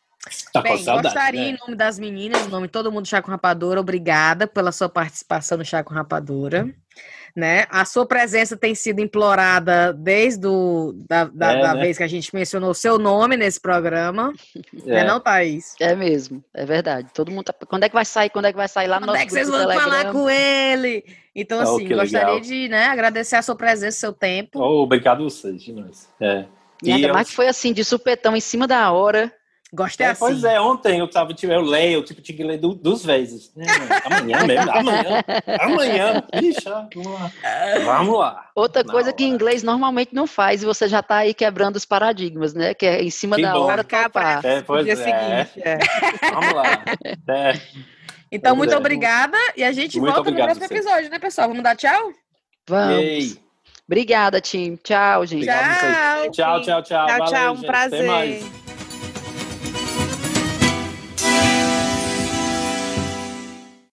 Tá 0.51 0.61
Bem, 0.61 0.77
saudade, 0.77 1.13
gostaria, 1.15 1.41
né? 1.41 1.49
em 1.51 1.57
nome 1.57 1.75
das 1.75 1.97
meninas, 1.97 2.45
em 2.45 2.49
nome 2.49 2.67
de 2.67 2.71
todo 2.73 2.91
mundo 2.91 3.03
do 3.03 3.07
Chá 3.07 3.21
com 3.21 3.31
Rapadura, 3.31 3.79
obrigada 3.79 4.45
pela 4.45 4.71
sua 4.71 4.89
participação 4.89 5.57
no 5.57 5.63
Chá 5.65 5.81
com 5.83 5.93
Rapadura. 5.93 6.69
Né? 7.35 7.65
A 7.69 7.85
sua 7.85 8.05
presença 8.05 8.57
tem 8.57 8.75
sido 8.75 8.99
implorada 8.99 9.93
desde 9.93 10.45
o, 10.45 10.93
da, 11.07 11.23
da, 11.25 11.53
É, 11.53 11.61
da 11.61 11.73
né? 11.75 11.81
vez 11.81 11.97
que 11.97 12.03
a 12.03 12.07
gente 12.07 12.35
mencionou 12.35 12.71
o 12.71 12.75
seu 12.75 12.99
nome 12.99 13.37
nesse 13.37 13.61
programa. 13.61 14.33
Não 14.85 14.93
é 14.97 14.99
É. 15.01 15.03
não, 15.05 15.19
Thaís? 15.21 15.73
É 15.79 15.95
mesmo, 15.95 16.43
é 16.53 16.65
verdade. 16.65 17.07
Todo 17.13 17.31
mundo 17.31 17.45
tá... 17.45 17.53
Quando 17.67 17.83
é 17.83 17.87
que 17.89 17.95
vai 17.95 18.03
sair? 18.03 18.29
Quando 18.29 18.45
é 18.45 18.51
que 18.51 18.57
vai 18.57 18.67
sair 18.67 18.87
lá 18.87 18.99
no 18.99 19.05
Quando 19.05 19.09
nosso 19.15 19.21
é 19.21 19.25
que 19.25 19.31
vocês 19.31 19.47
vão 19.47 19.59
do 19.65 19.71
falar 19.71 19.83
Telegram? 19.85 20.11
com 20.13 20.29
ele? 20.29 21.05
Então, 21.33 21.59
Oh, 21.59 21.75
assim, 21.75 21.87
que 21.87 21.95
gostaria 21.95 22.25
legal. 22.27 22.39
de 22.41 22.67
né, 22.67 22.85
agradecer 22.87 23.37
a 23.37 23.41
sua 23.41 23.55
presença, 23.55 23.97
seu 23.99 24.11
tempo. 24.11 24.59
Oh, 24.59 24.83
obrigado 24.83 25.21
a 25.21 25.23
vocês, 25.23 25.61
demais. 25.63 26.09
É. 26.19 26.43
E 26.83 26.91
ainda 26.91 27.07
eu- 27.07 27.13
mais 27.13 27.29
que 27.29 27.35
foi 27.35 27.47
assim, 27.47 27.71
de 27.71 27.85
supetão, 27.85 28.35
em 28.35 28.41
cima 28.41 28.67
da 28.67 28.91
hora. 28.91 29.31
Gostei 29.71 30.07
É, 30.07 30.09
assim. 30.09 30.19
Pois 30.19 30.43
é, 30.43 30.59
ontem 30.59 30.99
eu 30.99 31.07
tava, 31.07 31.31
tipo, 31.31 31.53
eu 31.53 31.61
leio, 31.61 32.01
tipo, 32.03 32.19
tinha 32.21 32.35
que 32.35 32.43
ler 32.43 32.57
du- 32.57 32.73
duas 32.73 33.05
vezes. 33.05 33.51
É, 33.55 33.65
amanhã 34.15 34.37
mesmo, 34.47 34.71
amanhã, 34.71 35.23
amanhã. 35.61 36.23
Ixi, 36.41 36.63
vamos 36.65 37.05
lá. 37.19 37.31
Vamos 37.85 38.17
lá. 38.19 38.45
Outra 38.55 38.83
Na 38.83 38.91
coisa 38.91 39.13
que 39.13 39.23
hora. 39.23 39.33
inglês 39.33 39.61
normalmente 39.61 40.13
não 40.15 40.25
faz, 40.25 40.63
e 40.63 40.65
você 40.65 40.87
já 40.87 41.03
tá 41.03 41.17
aí 41.17 41.35
quebrando 41.35 41.75
os 41.75 41.85
paradigmas, 41.85 42.53
né? 42.55 42.73
Que 42.73 42.87
é 42.87 43.03
em 43.03 43.11
cima 43.11 43.35
Que 43.35 43.43
da 43.43 43.53
bom. 43.53 43.59
hora 43.61 43.83
topar. 43.83 44.43
É, 44.43 44.61
pois 44.63 44.85
dia 44.85 44.93
é. 44.93 44.95
seguinte. 44.95 45.61
É. 45.63 45.77
Vamos 46.33 46.53
lá. 46.53 46.83
É. 47.29 47.53
Então, 48.31 48.51
Pois 48.51 48.57
muito 48.57 48.73
é. 48.73 48.77
obrigada. 48.77 49.37
E 49.55 49.63
a 49.63 49.71
gente 49.71 49.99
Muito 49.99 50.13
volta 50.15 50.31
no 50.31 50.37
próximo 50.37 50.65
episódio, 50.65 51.09
né, 51.11 51.19
pessoal? 51.19 51.47
Vamos 51.47 51.63
dar 51.63 51.75
tchau? 51.75 52.11
Vamos. 52.67 52.99
Ei, 52.99 53.37
Obrigada, 53.87 54.39
Tim. 54.41 54.75
Tchau, 54.83 55.25
gente. 55.25 55.45
Tchau. 55.45 56.31
tchau, 56.31 56.61
tchau, 56.61 56.81
tchau. 56.83 56.83
Tchau, 56.83 57.07
Valeu, 57.07 57.25
tchau. 57.25 57.53
Um 57.53 57.55
gente. 57.57 57.69
Até 57.69 58.03
mais. 58.03 58.39
prazer. 58.39 58.68